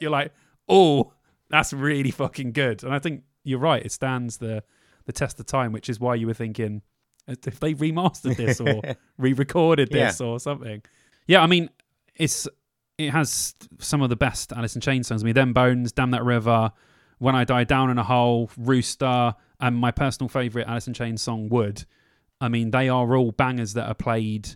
you're 0.00 0.10
like, 0.10 0.32
oh, 0.68 1.12
that's 1.48 1.72
really 1.72 2.10
fucking 2.10 2.52
good. 2.52 2.82
And 2.82 2.92
I 2.92 2.98
think 2.98 3.22
you're 3.44 3.60
right. 3.60 3.84
It 3.84 3.92
stands 3.92 4.38
the 4.38 4.62
the 5.06 5.12
test 5.12 5.38
of 5.38 5.46
time, 5.46 5.70
which 5.72 5.88
is 5.88 6.00
why 6.00 6.14
you 6.14 6.26
were 6.26 6.34
thinking 6.34 6.82
if 7.28 7.60
they 7.60 7.74
remastered 7.74 8.36
this 8.36 8.60
or 8.60 8.80
re-recorded 9.18 9.90
this 9.90 10.20
or 10.20 10.40
something. 10.40 10.82
Yeah, 11.26 11.42
I 11.42 11.46
mean, 11.46 11.70
it's 12.16 12.48
it 12.98 13.10
has 13.10 13.54
some 13.78 14.02
of 14.02 14.08
the 14.08 14.16
best 14.16 14.52
Alice 14.52 14.74
in 14.74 14.80
Chains 14.80 15.06
songs. 15.06 15.22
I 15.22 15.26
mean, 15.26 15.34
Them 15.34 15.52
Bones, 15.52 15.92
Damn 15.92 16.10
That 16.12 16.24
River, 16.24 16.72
When 17.24 17.34
I 17.34 17.44
Die 17.44 17.64
Down 17.64 17.88
in 17.88 17.96
a 17.96 18.02
Hole, 18.02 18.50
Rooster, 18.58 19.34
and 19.58 19.74
my 19.74 19.90
personal 19.90 20.28
favourite 20.28 20.68
Alice 20.68 20.88
in 20.88 20.92
Chains 20.92 21.22
song, 21.22 21.48
Would. 21.48 21.86
I 22.38 22.48
mean, 22.48 22.70
they 22.70 22.90
are 22.90 23.16
all 23.16 23.32
bangers 23.32 23.72
that 23.72 23.88
are 23.88 23.94
played, 23.94 24.50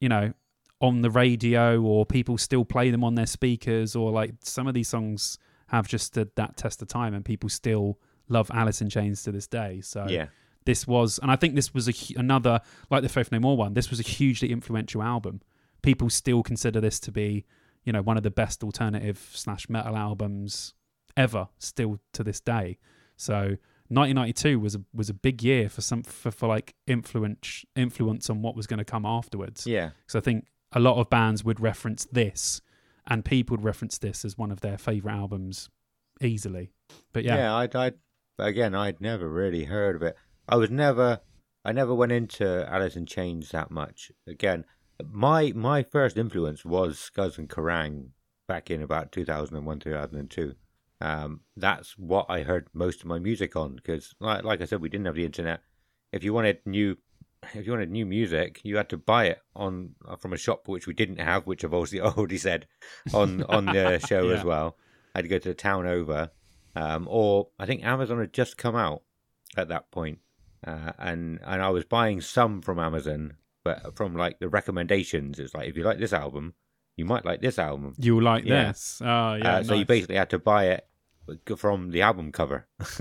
you 0.00 0.08
know, 0.08 0.32
on 0.80 1.02
the 1.02 1.10
radio 1.10 1.82
or 1.82 2.06
people 2.06 2.38
still 2.38 2.64
play 2.64 2.90
them 2.90 3.04
on 3.04 3.14
their 3.14 3.26
speakers 3.26 3.94
or 3.94 4.10
like 4.10 4.36
some 4.40 4.66
of 4.66 4.72
these 4.72 4.88
songs 4.88 5.36
have 5.66 5.86
just 5.86 6.06
stood 6.06 6.30
that 6.36 6.56
test 6.56 6.80
of 6.80 6.88
time 6.88 7.12
and 7.12 7.26
people 7.26 7.50
still 7.50 7.98
love 8.30 8.50
Alice 8.54 8.80
in 8.80 8.88
Chains 8.88 9.22
to 9.24 9.30
this 9.30 9.46
day. 9.46 9.82
So 9.82 10.06
Yeah. 10.08 10.28
this 10.64 10.86
was, 10.86 11.18
and 11.18 11.30
I 11.30 11.36
think 11.36 11.54
this 11.54 11.74
was 11.74 11.90
a, 11.90 11.94
another, 12.16 12.62
like 12.88 13.02
the 13.02 13.10
Faith 13.10 13.32
No 13.32 13.38
More 13.38 13.58
one, 13.58 13.74
this 13.74 13.90
was 13.90 14.00
a 14.00 14.02
hugely 14.02 14.50
influential 14.50 15.02
album. 15.02 15.42
People 15.82 16.08
still 16.08 16.42
consider 16.42 16.80
this 16.80 16.98
to 17.00 17.12
be, 17.12 17.44
you 17.84 17.92
know, 17.92 18.00
one 18.00 18.16
of 18.16 18.22
the 18.22 18.30
best 18.30 18.64
alternative 18.64 19.28
slash 19.34 19.68
metal 19.68 19.94
albums 19.94 20.72
ever 21.16 21.48
still 21.58 22.00
to 22.12 22.24
this 22.24 22.40
day. 22.40 22.78
So 23.16 23.56
1992 23.88 24.58
was 24.58 24.74
a 24.74 24.80
was 24.92 25.10
a 25.10 25.14
big 25.14 25.42
year 25.42 25.68
for 25.68 25.80
some 25.80 26.02
for, 26.02 26.30
for 26.30 26.48
like 26.48 26.74
influence 26.86 27.64
influence 27.76 28.30
on 28.30 28.42
what 28.42 28.56
was 28.56 28.66
going 28.66 28.78
to 28.78 28.84
come 28.84 29.04
afterwards. 29.04 29.66
Yeah. 29.66 29.90
So 30.06 30.18
I 30.18 30.22
think 30.22 30.46
a 30.72 30.80
lot 30.80 30.98
of 30.98 31.10
bands 31.10 31.44
would 31.44 31.60
reference 31.60 32.06
this, 32.10 32.60
and 33.06 33.24
people 33.24 33.56
would 33.56 33.64
reference 33.64 33.98
this 33.98 34.24
as 34.24 34.38
one 34.38 34.50
of 34.50 34.60
their 34.60 34.78
favorite 34.78 35.12
albums 35.12 35.68
easily. 36.20 36.72
But 37.12 37.24
yeah, 37.24 37.36
yeah, 37.36 37.54
I'd, 37.54 37.76
I 37.76 37.92
again 38.38 38.74
I'd 38.74 39.00
never 39.00 39.28
really 39.28 39.64
heard 39.64 39.96
of 39.96 40.02
it. 40.02 40.16
I 40.48 40.56
was 40.56 40.70
never 40.70 41.20
I 41.64 41.72
never 41.72 41.94
went 41.94 42.12
into 42.12 42.66
Alice 42.68 42.96
in 42.96 43.06
Chains 43.06 43.50
that 43.50 43.70
much. 43.70 44.10
Again, 44.26 44.64
my 45.04 45.52
my 45.54 45.82
first 45.82 46.16
influence 46.16 46.64
was 46.64 46.98
Scuzz 46.98 47.38
and 47.38 47.48
Kerrang 47.48 48.08
back 48.46 48.70
in 48.70 48.82
about 48.82 49.12
2001 49.12 49.78
2002 49.78 50.54
um, 51.00 51.40
that's 51.56 51.98
what 51.98 52.26
I 52.28 52.42
heard 52.42 52.68
most 52.72 53.00
of 53.00 53.06
my 53.06 53.18
music 53.18 53.56
on 53.56 53.76
because, 53.76 54.14
like, 54.20 54.44
like 54.44 54.60
I 54.60 54.64
said, 54.64 54.80
we 54.80 54.88
didn't 54.88 55.06
have 55.06 55.16
the 55.16 55.24
internet. 55.24 55.60
If 56.12 56.22
you 56.24 56.32
wanted 56.32 56.58
new, 56.64 56.96
if 57.54 57.66
you 57.66 57.72
wanted 57.72 57.90
new 57.90 58.06
music, 58.06 58.60
you 58.64 58.76
had 58.76 58.88
to 58.90 58.96
buy 58.96 59.26
it 59.26 59.40
on 59.54 59.94
from 60.18 60.32
a 60.32 60.38
shop 60.38 60.68
which 60.68 60.86
we 60.86 60.94
didn't 60.94 61.18
have, 61.18 61.46
which 61.46 61.64
I've 61.64 61.74
obviously 61.74 62.00
already 62.00 62.38
said 62.38 62.66
on 63.12 63.42
on 63.44 63.66
the 63.66 63.98
show 64.06 64.28
Yeah. 64.28 64.38
as 64.38 64.44
well. 64.44 64.76
I 65.14 65.18
had 65.18 65.24
to 65.24 65.28
go 65.28 65.38
to 65.38 65.48
the 65.48 65.54
town 65.54 65.86
over, 65.86 66.30
um, 66.74 67.06
or 67.10 67.48
I 67.58 67.66
think 67.66 67.84
Amazon 67.84 68.18
had 68.18 68.32
just 68.32 68.56
come 68.56 68.74
out 68.74 69.02
at 69.56 69.68
that 69.68 69.90
point, 69.90 70.18
uh, 70.66 70.92
and 70.98 71.38
and 71.44 71.62
I 71.62 71.70
was 71.70 71.84
buying 71.84 72.20
some 72.20 72.62
from 72.62 72.78
Amazon, 72.78 73.34
but 73.64 73.96
from 73.96 74.16
like 74.16 74.38
the 74.40 74.48
recommendations, 74.48 75.38
it's 75.38 75.54
like 75.54 75.68
if 75.68 75.76
you 75.76 75.84
like 75.84 75.98
this 75.98 76.12
album, 76.12 76.54
you 76.96 77.04
might 77.04 77.24
like 77.24 77.40
this 77.40 77.58
album. 77.58 77.94
you'll 77.98 78.22
like 78.22 78.44
Yeah. 78.44 78.68
this. 78.68 79.00
Oh 79.04 79.34
yeah, 79.34 79.56
uh, 79.56 79.62
so 79.64 79.74
you 79.74 79.84
basically 79.84 80.16
had 80.16 80.30
to 80.30 80.38
buy 80.38 80.66
it 80.66 80.86
from 81.56 81.90
the 81.90 82.02
album 82.02 82.32
cover, 82.32 82.66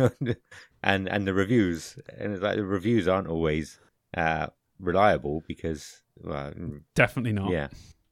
and 0.84 1.08
and 1.10 1.28
the 1.28 1.34
reviews, 1.34 1.98
and 2.18 2.34
it's 2.34 2.42
like 2.42 2.56
the 2.56 2.66
reviews 2.66 3.08
aren't 3.08 3.28
always 3.28 3.80
uh, 4.16 4.48
reliable 4.80 5.44
because 5.48 6.02
well, 6.22 6.54
definitely 6.96 7.34
not. 7.34 7.52
yeah, 7.52 7.68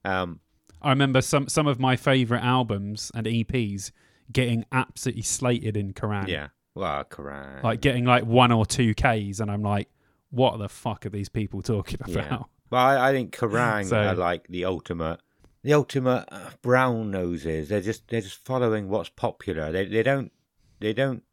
um, 0.05 0.39
I 0.81 0.89
remember 0.89 1.21
some 1.21 1.47
some 1.47 1.67
of 1.67 1.79
my 1.79 1.95
favorite 1.95 2.43
albums 2.43 3.11
and 3.15 3.25
EPs 3.27 3.91
getting 4.31 4.65
absolutely 4.71 5.21
slated 5.23 5.75
in 5.77 5.93
Kerrang. 5.93 6.27
yeah. 6.27 6.47
Well, 6.73 7.03
Kerrang. 7.03 7.63
like 7.63 7.81
getting 7.81 8.05
like 8.05 8.25
one 8.25 8.51
or 8.51 8.65
two 8.65 8.93
Ks, 8.93 9.39
and 9.41 9.51
I'm 9.51 9.61
like, 9.61 9.89
what 10.29 10.57
the 10.57 10.69
fuck 10.69 11.05
are 11.05 11.09
these 11.09 11.27
people 11.29 11.61
talking 11.61 11.99
about? 12.01 12.09
Yeah. 12.15 12.37
Well, 12.69 12.81
I, 12.81 13.09
I 13.09 13.11
think 13.11 13.35
Kerrang 13.35 13.85
So- 13.89 13.97
are 14.01 14.15
like 14.15 14.47
the 14.47 14.63
ultimate, 14.65 15.19
the 15.63 15.73
ultimate 15.73 16.25
uh, 16.31 16.49
brown 16.61 17.11
noses. 17.11 17.69
They're 17.69 17.81
just 17.81 18.07
they're 18.07 18.21
just 18.21 18.43
following 18.45 18.89
what's 18.89 19.09
popular. 19.09 19.71
They 19.71 19.85
they 19.85 20.03
don't 20.03 20.31
they 20.79 20.93
don't. 20.93 21.23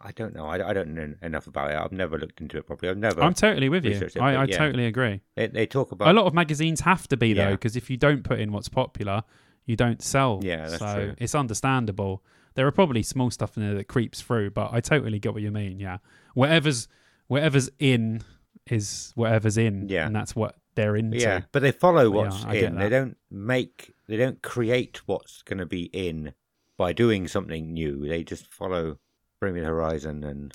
I 0.00 0.12
don't 0.12 0.34
know. 0.34 0.46
I, 0.46 0.70
I 0.70 0.72
don't 0.72 0.94
know 0.94 1.12
enough 1.20 1.46
about 1.46 1.70
it. 1.70 1.76
I've 1.76 1.92
never 1.92 2.18
looked 2.18 2.40
into 2.40 2.56
it 2.56 2.66
properly. 2.66 2.88
I've 2.88 2.96
never. 2.96 3.20
I'm 3.22 3.34
totally 3.34 3.68
with 3.68 3.84
you. 3.84 3.90
it, 3.92 4.16
I, 4.18 4.34
I 4.34 4.44
yeah. 4.44 4.56
totally 4.56 4.86
agree. 4.86 5.20
they, 5.36 5.48
they 5.48 5.66
talk 5.66 5.92
about 5.92 6.08
A 6.08 6.12
lot 6.14 6.24
of 6.26 6.32
magazines 6.32 6.80
have 6.80 7.06
to 7.08 7.18
be 7.18 7.34
though, 7.34 7.42
Yeah. 7.42 7.50
because 7.50 7.76
if 7.76 7.90
you 7.90 7.98
don't 7.98 8.24
put 8.24 8.40
in 8.40 8.50
what's 8.50 8.70
popular, 8.70 9.24
you 9.66 9.76
don't 9.76 10.00
sell. 10.02 10.40
Yeah, 10.42 10.68
that's 10.68 10.78
so 10.78 10.94
true. 10.94 11.14
it's 11.18 11.34
understandable. 11.34 12.22
There 12.54 12.66
are 12.66 12.72
probably 12.72 13.02
small 13.02 13.30
stuff 13.30 13.58
in 13.58 13.62
there 13.62 13.74
that 13.74 13.84
creeps 13.88 14.22
through, 14.22 14.52
but 14.52 14.70
I 14.72 14.80
totally 14.80 15.18
get 15.18 15.34
what 15.34 15.42
you 15.42 15.50
mean. 15.50 15.80
Yeah, 15.80 15.98
whatever's 16.32 16.88
whatever's 17.26 17.68
in 17.78 18.22
is 18.66 19.12
whatever's 19.16 19.58
in, 19.58 19.88
Yeah. 19.90 20.06
and 20.06 20.16
that's 20.16 20.34
what 20.34 20.56
they're 20.74 20.96
into. 20.96 21.18
yeah, 21.18 21.42
but 21.52 21.62
they 21.62 21.72
follow 21.72 22.10
But 22.10 22.16
yeah, 22.16 22.22
what's 22.24 22.44
in. 22.44 22.76
They 22.76 22.88
don't 22.88 23.16
make. 23.30 23.92
They 24.08 24.16
don't 24.16 24.42
create 24.42 25.00
what's 25.06 25.42
going 25.42 25.58
to 25.58 25.66
be 25.66 25.84
in 25.92 26.34
by 26.76 26.92
doing 26.92 27.28
something 27.28 27.72
new. 27.72 28.06
They 28.06 28.24
just 28.24 28.52
follow 28.52 28.98
Bring 29.40 29.54
Me 29.54 29.60
the 29.60 29.66
Horizon 29.66 30.24
and 30.24 30.52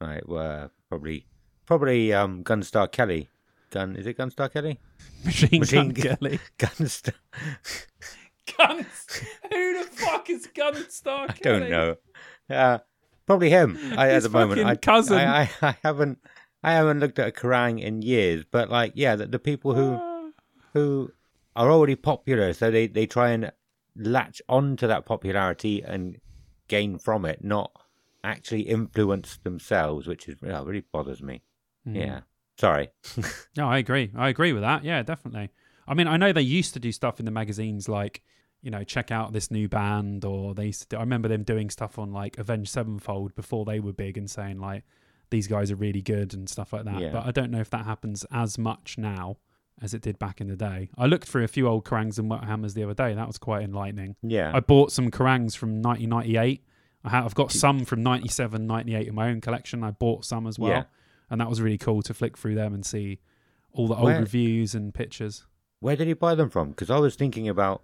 right. 0.00 0.26
Well, 0.28 0.70
probably 0.88 1.26
probably 1.66 2.12
um 2.12 2.42
Gunstar 2.44 2.90
Kelly. 2.90 3.28
Gun 3.70 3.94
is 3.96 4.06
it 4.06 4.18
Gunstar 4.18 4.52
Kelly? 4.52 4.80
Machine, 5.24 5.60
Machine 5.60 5.88
Gun 5.90 6.04
Gun- 6.04 6.16
Kelly. 6.16 6.40
Gunstar. 6.58 7.14
Guns. 8.58 9.22
Who 9.52 9.78
the 9.78 9.88
fuck 9.92 10.28
is 10.30 10.48
Gunstar 10.48 11.40
Kelly? 11.40 11.56
I 11.56 11.58
don't 11.60 11.70
know. 11.70 11.96
Uh, 12.48 12.78
probably 13.26 13.50
him. 13.50 13.78
I, 13.96 14.10
at 14.10 14.22
the 14.24 14.28
moment, 14.28 14.60
fucking 14.60 14.66
I, 14.66 14.74
cousin. 14.74 15.18
I, 15.18 15.42
I, 15.42 15.50
I 15.62 15.76
haven't, 15.84 16.18
I 16.62 16.72
haven't 16.72 17.00
looked 17.00 17.18
at 17.18 17.28
a 17.28 17.32
Kerrang 17.32 17.80
in 17.80 18.02
years. 18.02 18.44
But 18.50 18.70
like, 18.70 18.92
yeah, 18.94 19.16
the, 19.16 19.26
the 19.26 19.38
people 19.38 19.74
who 19.74 19.92
Ah. 20.00 20.30
who 20.74 21.12
are 21.56 21.70
already 21.70 21.96
popular, 21.96 22.52
so 22.52 22.70
they 22.70 22.86
they 22.86 23.06
try 23.06 23.30
and 23.30 23.50
latch 23.96 24.40
onto 24.48 24.86
that 24.86 25.04
popularity 25.06 25.82
and 25.82 26.18
gain 26.68 26.98
from 26.98 27.24
it, 27.24 27.42
not 27.42 27.72
actually 28.22 28.62
influence 28.62 29.38
themselves, 29.38 30.06
which 30.06 30.28
is 30.28 30.36
yeah, 30.42 30.62
really 30.62 30.84
bothers 30.92 31.22
me. 31.22 31.42
Mm. 31.86 31.96
Yeah, 31.96 32.20
sorry. 32.58 32.90
No, 33.56 33.68
I 33.68 33.78
agree. 33.78 34.12
I 34.14 34.28
agree 34.28 34.52
with 34.52 34.62
that. 34.62 34.84
Yeah, 34.84 35.02
definitely. 35.02 35.50
I 35.88 35.94
mean, 35.94 36.06
I 36.06 36.16
know 36.16 36.32
they 36.32 36.40
used 36.42 36.72
to 36.74 36.80
do 36.80 36.92
stuff 36.92 37.18
in 37.18 37.24
the 37.24 37.32
magazines 37.32 37.88
like, 37.88 38.22
you 38.62 38.70
know, 38.70 38.84
check 38.84 39.10
out 39.10 39.32
this 39.32 39.50
new 39.50 39.68
band, 39.68 40.24
or 40.24 40.54
they 40.54 40.66
used 40.66 40.82
to 40.82 40.88
do, 40.88 40.96
I 40.98 41.00
remember 41.00 41.26
them 41.28 41.42
doing 41.42 41.68
stuff 41.68 41.98
on 41.98 42.12
like 42.12 42.38
Avenged 42.38 42.70
Sevenfold 42.70 43.34
before 43.34 43.64
they 43.64 43.80
were 43.80 43.92
big 43.92 44.16
and 44.16 44.30
saying 44.30 44.60
like, 44.60 44.84
these 45.30 45.46
guys 45.46 45.70
are 45.70 45.76
really 45.76 46.02
good 46.02 46.34
and 46.34 46.48
stuff 46.48 46.72
like 46.72 46.84
that. 46.84 47.00
Yeah. 47.00 47.10
But 47.10 47.26
I 47.26 47.30
don't 47.30 47.50
know 47.50 47.60
if 47.60 47.70
that 47.70 47.84
happens 47.84 48.24
as 48.32 48.58
much 48.58 48.98
now 48.98 49.36
as 49.82 49.94
it 49.94 50.02
did 50.02 50.18
back 50.18 50.40
in 50.40 50.48
the 50.48 50.56
day. 50.56 50.90
I 50.98 51.06
looked 51.06 51.28
through 51.28 51.44
a 51.44 51.48
few 51.48 51.66
old 51.66 51.84
Kerrangs 51.84 52.18
and 52.18 52.28
Wet 52.28 52.44
Hammers 52.44 52.74
the 52.74 52.82
other 52.84 52.94
day. 52.94 53.14
That 53.14 53.26
was 53.26 53.38
quite 53.38 53.62
enlightening. 53.62 54.16
Yeah, 54.22 54.50
I 54.54 54.60
bought 54.60 54.92
some 54.92 55.10
Kerrangs 55.10 55.54
from 55.54 55.80
1998. 55.82 56.62
I 57.02 57.08
have, 57.08 57.24
I've 57.24 57.34
got 57.34 57.50
some 57.50 57.84
from 57.86 58.02
97, 58.02 58.66
98 58.66 59.08
in 59.08 59.14
my 59.14 59.28
own 59.30 59.40
collection. 59.40 59.82
I 59.82 59.90
bought 59.90 60.24
some 60.26 60.46
as 60.46 60.58
well. 60.58 60.70
Yeah. 60.70 60.82
And 61.30 61.40
that 61.40 61.48
was 61.48 61.60
really 61.62 61.78
cool 61.78 62.02
to 62.02 62.12
flick 62.12 62.36
through 62.36 62.56
them 62.56 62.74
and 62.74 62.84
see 62.84 63.20
all 63.72 63.86
the 63.88 63.94
old 63.94 64.04
Where- 64.04 64.20
reviews 64.20 64.74
and 64.74 64.92
pictures. 64.92 65.46
where 65.78 65.96
did 65.96 66.08
you 66.08 66.14
buy 66.16 66.34
them 66.34 66.50
from? 66.50 66.70
Because 66.70 66.90
I 66.90 66.98
was 66.98 67.14
thinking 67.16 67.48
about 67.48 67.82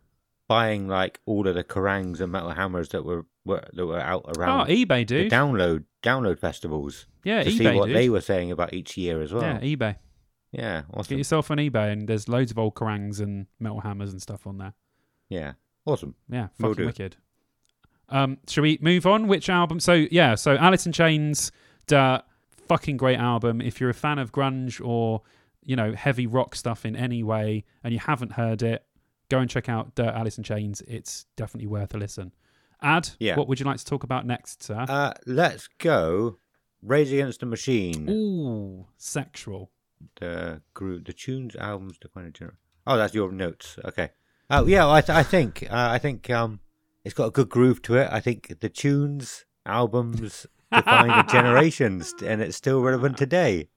buying 0.48 0.86
like 0.88 1.20
all 1.24 1.48
of 1.48 1.54
the 1.54 1.64
Kerrangs 1.64 2.20
and 2.20 2.30
Metal 2.30 2.50
Hammers 2.50 2.90
that 2.90 3.04
were, 3.06 3.24
were 3.46 3.64
that 3.72 3.86
were 3.86 4.00
out 4.00 4.24
Oh, 4.26 4.32
around 4.40 4.66
eBay, 4.68 5.00
the 5.00 5.04
dude. 5.04 5.32
download 5.32 5.84
download 6.02 6.38
festivals 6.38 7.06
yeah, 7.24 7.42
to 7.42 7.50
eBay, 7.50 7.58
see 7.58 7.70
what 7.76 7.86
dude. 7.86 7.96
they 7.96 8.08
were 8.08 8.20
saying 8.20 8.50
about 8.52 8.72
each 8.74 8.96
year 8.96 9.20
as 9.22 9.32
well. 9.32 9.42
Yeah, 9.42 9.58
eBay. 9.60 9.96
Yeah, 10.52 10.82
awesome. 10.92 11.10
Get 11.10 11.18
yourself 11.18 11.50
on 11.50 11.58
eBay, 11.58 11.92
and 11.92 12.08
there's 12.08 12.28
loads 12.28 12.50
of 12.50 12.58
old 12.58 12.74
Kerrangs 12.74 13.20
and 13.20 13.46
metal 13.60 13.80
hammers 13.80 14.12
and 14.12 14.20
stuff 14.22 14.46
on 14.46 14.58
there. 14.58 14.74
Yeah, 15.28 15.52
awesome. 15.84 16.14
Yeah, 16.30 16.48
Will 16.58 16.70
fucking 16.70 16.82
do. 16.82 16.86
wicked. 16.86 17.16
Um, 18.08 18.38
shall 18.48 18.62
we 18.62 18.78
move 18.80 19.06
on? 19.06 19.26
Which 19.26 19.48
album? 19.48 19.80
So 19.80 19.92
yeah, 20.10 20.34
so 20.36 20.56
Alice 20.56 20.86
in 20.86 20.92
Chains, 20.92 21.50
duh, 21.86 22.20
fucking 22.68 22.96
great 22.96 23.18
album. 23.18 23.60
If 23.60 23.80
you're 23.80 23.90
a 23.90 23.94
fan 23.94 24.18
of 24.18 24.30
grunge 24.32 24.80
or 24.84 25.22
you 25.64 25.74
know 25.74 25.92
heavy 25.92 26.26
rock 26.26 26.54
stuff 26.54 26.86
in 26.86 26.94
any 26.94 27.22
way, 27.24 27.64
and 27.82 27.92
you 27.92 27.98
haven't 27.98 28.32
heard 28.32 28.62
it, 28.62 28.84
go 29.28 29.40
and 29.40 29.50
check 29.50 29.68
out 29.68 29.96
Dirt 29.96 30.14
Alice 30.14 30.38
in 30.38 30.44
Chains. 30.44 30.80
It's 30.86 31.26
definitely 31.36 31.66
worth 31.66 31.92
a 31.94 31.98
listen. 31.98 32.32
Ad, 32.82 33.10
Yeah. 33.18 33.36
what 33.36 33.48
would 33.48 33.58
you 33.60 33.66
like 33.66 33.78
to 33.78 33.84
talk 33.84 34.02
about 34.04 34.26
next, 34.26 34.62
sir? 34.62 34.84
Uh, 34.88 35.12
let's 35.26 35.68
go. 35.78 36.38
Rage 36.82 37.12
Against 37.12 37.40
the 37.40 37.46
Machine. 37.46 38.08
Ooh, 38.08 38.86
sexual. 38.96 39.70
The 40.20 40.60
group, 40.74 41.06
the 41.06 41.12
tunes, 41.12 41.56
albums, 41.56 41.98
define 41.98 42.26
a 42.26 42.32
genre. 42.36 42.54
Oh, 42.86 42.96
that's 42.96 43.14
your 43.14 43.32
notes. 43.32 43.78
Okay. 43.84 44.10
Oh 44.50 44.66
yeah, 44.66 44.88
I, 44.88 45.00
th- 45.00 45.16
I 45.16 45.22
think 45.24 45.64
uh, 45.64 45.88
I 45.90 45.98
think 45.98 46.30
um, 46.30 46.60
it's 47.04 47.14
got 47.14 47.26
a 47.26 47.30
good 47.30 47.48
groove 47.48 47.82
to 47.82 47.96
it. 47.96 48.08
I 48.12 48.20
think 48.20 48.60
the 48.60 48.68
tunes, 48.68 49.44
albums 49.64 50.46
define 50.72 51.08
the 51.08 51.22
generations, 51.32 52.14
and 52.24 52.40
it's 52.42 52.56
still 52.56 52.82
relevant 52.82 53.16
today. 53.16 53.70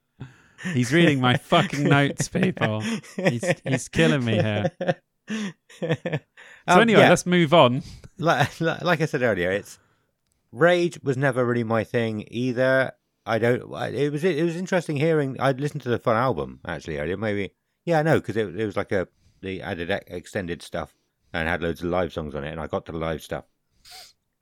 He's 0.74 0.92
reading 0.92 1.22
my 1.22 1.38
fucking 1.38 1.86
notes, 1.86 2.28
people. 2.28 2.82
He's 3.16 3.46
he's 3.64 3.88
killing 3.88 4.24
me 4.26 4.34
here. 4.34 4.72
So 5.80 5.88
Um, 6.68 6.82
anyway, 6.82 7.02
yeah, 7.02 7.10
let's 7.10 7.26
move 7.26 7.54
on. 7.54 7.84
like, 8.60 8.62
like 8.82 9.02
I 9.02 9.06
said 9.06 9.22
earlier, 9.22 9.52
it's 9.52 9.80
rage 10.52 11.00
was 11.04 11.18
never 11.18 11.46
really 11.46 11.64
my 11.64 11.84
thing 11.84 12.26
either. 12.30 12.94
I 13.26 13.38
don't. 13.38 13.62
It 13.94 14.12
was 14.12 14.24
it 14.24 14.44
was 14.44 14.56
interesting 14.56 14.98
hearing. 14.98 15.40
I'd 15.40 15.60
listened 15.60 15.84
to 15.84 15.90
the 15.90 16.00
fun 16.00 16.16
album 16.16 16.60
actually 16.66 16.98
earlier. 16.98 17.18
Maybe 17.18 17.52
yeah, 17.86 18.02
no, 18.02 18.20
because 18.20 18.38
it, 18.38 18.60
it 18.60 18.66
was 18.66 18.76
like 18.78 18.92
a 18.92 19.08
they 19.42 19.62
added 19.62 19.90
extended 20.08 20.62
stuff 20.62 20.94
and 21.34 21.48
had 21.48 21.62
loads 21.62 21.82
of 21.82 21.90
live 21.90 22.12
songs 22.12 22.34
on 22.36 22.44
it, 22.44 22.52
and 22.52 22.60
I 22.60 22.68
got 22.68 22.86
to 22.88 22.92
the 22.92 22.98
live 22.98 23.22
stuff. 23.22 23.46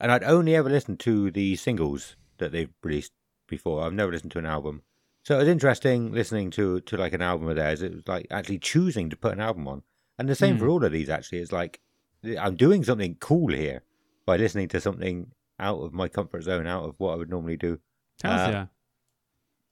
And 0.00 0.10
I'd 0.12 0.24
only 0.24 0.54
ever 0.54 0.70
listened 0.70 1.00
to 1.00 1.30
the 1.30 1.56
singles 1.56 2.16
that 2.38 2.52
they've 2.52 2.72
released 2.82 3.12
before. 3.48 3.82
I've 3.82 3.92
never 3.92 4.12
listened 4.12 4.32
to 4.32 4.38
an 4.38 4.46
album, 4.46 4.82
so 5.22 5.34
it 5.34 5.40
was 5.40 5.48
interesting 5.48 6.12
listening 6.12 6.50
to 6.52 6.80
to 6.80 6.96
like 6.96 7.12
an 7.12 7.22
album 7.22 7.48
of 7.48 7.56
theirs. 7.56 7.82
It 7.82 7.92
was 7.92 8.08
like 8.08 8.26
actually 8.30 8.58
choosing 8.58 9.10
to 9.10 9.16
put 9.16 9.32
an 9.32 9.40
album 9.40 9.68
on, 9.68 9.82
and 10.18 10.28
the 10.28 10.34
same 10.34 10.56
Mm. 10.56 10.60
for 10.60 10.68
all 10.68 10.84
of 10.84 10.92
these. 10.92 11.10
Actually, 11.10 11.38
it's 11.40 11.52
like 11.52 11.80
I'm 12.24 12.56
doing 12.56 12.84
something 12.84 13.16
cool 13.20 13.52
here 13.52 13.82
by 14.26 14.36
listening 14.36 14.68
to 14.68 14.80
something 14.80 15.32
out 15.60 15.78
of 15.78 15.92
my 15.92 16.08
comfort 16.08 16.42
zone, 16.42 16.66
out 16.66 16.84
of 16.84 16.94
what 16.98 17.12
I 17.12 17.16
would 17.16 17.30
normally 17.30 17.56
do. 17.56 17.80
Hells 18.22 18.40
Uh, 18.40 18.50
yeah. 18.50 18.66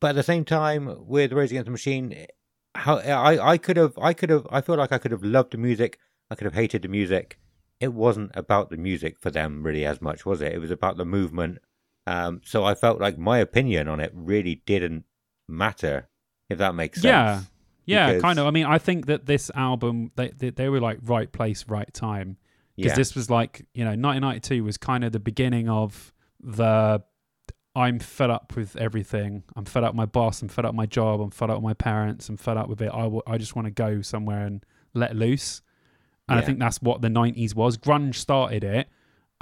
But 0.01 0.09
at 0.11 0.17
the 0.17 0.23
same 0.23 0.45
time, 0.45 1.07
with 1.07 1.33
Rage 1.33 1.51
Against 1.51 1.67
the 1.67 1.71
Machine, 1.73 2.27
how 2.75 2.99
I 2.99 3.53
I 3.53 3.59
could 3.59 3.77
have 3.77 3.97
I 3.99 4.13
could 4.13 4.31
have 4.31 4.47
I 4.51 4.61
feel 4.61 4.77
like 4.77 4.93
I 4.93 4.99
could 4.99 5.11
have 5.11 5.25
loved 5.25 5.53
the 5.53 5.59
music. 5.59 5.99
I 6.31 6.35
could 6.35 6.45
have 6.45 6.55
hated 6.55 6.83
the 6.83 6.89
music. 6.89 7.39
It 7.81 7.93
wasn't 7.93 8.31
about 8.35 8.71
the 8.71 8.77
music 8.77 9.19
for 9.19 9.31
them 9.31 9.63
really 9.63 9.85
as 9.85 10.01
much, 10.01 10.25
was 10.25 10.41
it? 10.41 10.53
It 10.53 10.59
was 10.59 10.71
about 10.71 10.97
the 10.97 11.05
movement. 11.05 11.59
Um, 12.07 12.41
so 12.45 12.65
I 12.65 12.75
felt 12.75 13.01
like 13.01 13.19
my 13.19 13.39
opinion 13.39 13.89
on 13.89 14.01
it 14.01 14.13
really 14.15 14.63
didn't 14.67 15.05
matter, 15.49 16.09
if 16.49 16.59
that 16.59 16.75
makes 16.75 17.03
sense. 17.03 17.05
Yeah. 17.05 17.41
Yeah, 17.87 18.07
Because- 18.09 18.23
kind 18.23 18.39
of. 18.39 18.47
I 18.47 18.51
mean, 18.51 18.67
I 18.67 18.79
think 18.79 19.07
that 19.07 19.27
this 19.27 19.51
album, 19.55 20.11
they, 20.17 20.29
they 20.37 20.51
they 20.51 20.69
were 20.69 20.81
like 20.81 20.99
right 21.03 21.31
place, 21.31 21.65
right 21.69 21.93
time. 21.95 22.37
Because 22.77 22.91
Yeah. 22.93 22.97
this 22.97 23.15
was 23.15 23.31
like, 23.31 23.65
you 23.75 23.85
know, 23.85 23.91
1992 23.95 24.63
was 24.65 24.77
kind 24.77 25.03
of 25.05 25.13
the 25.13 25.21
beginning 25.21 25.69
of 25.69 26.13
the 26.43 27.03
I'm 27.75 27.99
fed 27.99 28.31
up 28.31 28.57
with 28.57 28.75
everything. 28.77 29.45
I'm 29.55 29.67
fed 29.67 29.85
up 29.85 29.93
with 29.93 29.97
my 29.99 30.07
boss. 30.07 30.41
I'm 30.43 30.49
fed 30.49 30.65
up 30.65 30.73
with 30.73 30.77
my 30.77 30.87
job. 30.87 31.21
I'm 31.21 31.31
fed 31.31 31.51
up 31.51 31.57
with 31.57 31.65
my 31.65 31.75
parents. 31.75 32.29
I'm 32.29 32.39
fed 32.39 32.57
up 32.57 32.69
with 32.69 32.81
it. 32.81 32.91
I, 32.93 33.03
w- 33.03 33.23
I 33.27 33.37
just 33.37 33.55
want 33.55 33.67
to 33.67 33.71
go 33.71 34.01
somewhere 34.01 34.47
and 34.47 34.65
let 34.95 35.15
loose. 35.15 35.61
And 36.29 36.39
I 36.39 36.43
think 36.43 36.59
that's 36.59 36.81
what 36.83 37.03
the 37.03 37.09
90s 37.09 37.55
was. 37.55 37.77
Grunge 37.77 38.15
started 38.17 38.65
it. 38.65 38.89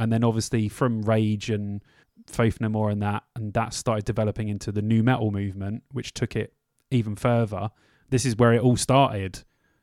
And 0.00 0.12
then 0.12 0.24
obviously 0.24 0.68
from 0.68 1.02
Rage 1.02 1.48
and 1.48 1.80
Faith 2.26 2.60
No 2.60 2.68
More 2.68 2.90
and 2.90 3.00
that, 3.02 3.22
and 3.36 3.52
that 3.54 3.72
started 3.72 4.04
developing 4.04 4.48
into 4.48 4.72
the 4.72 4.82
nu 4.82 5.02
metal 5.04 5.30
movement, 5.30 5.84
which 5.92 6.12
took 6.12 6.34
it 6.36 6.52
even 6.90 7.14
further. 7.14 7.70
This 8.10 8.24
is 8.24 8.36
where 8.36 8.52
it 8.52 8.60
all 8.62 8.76
started. 8.76 9.40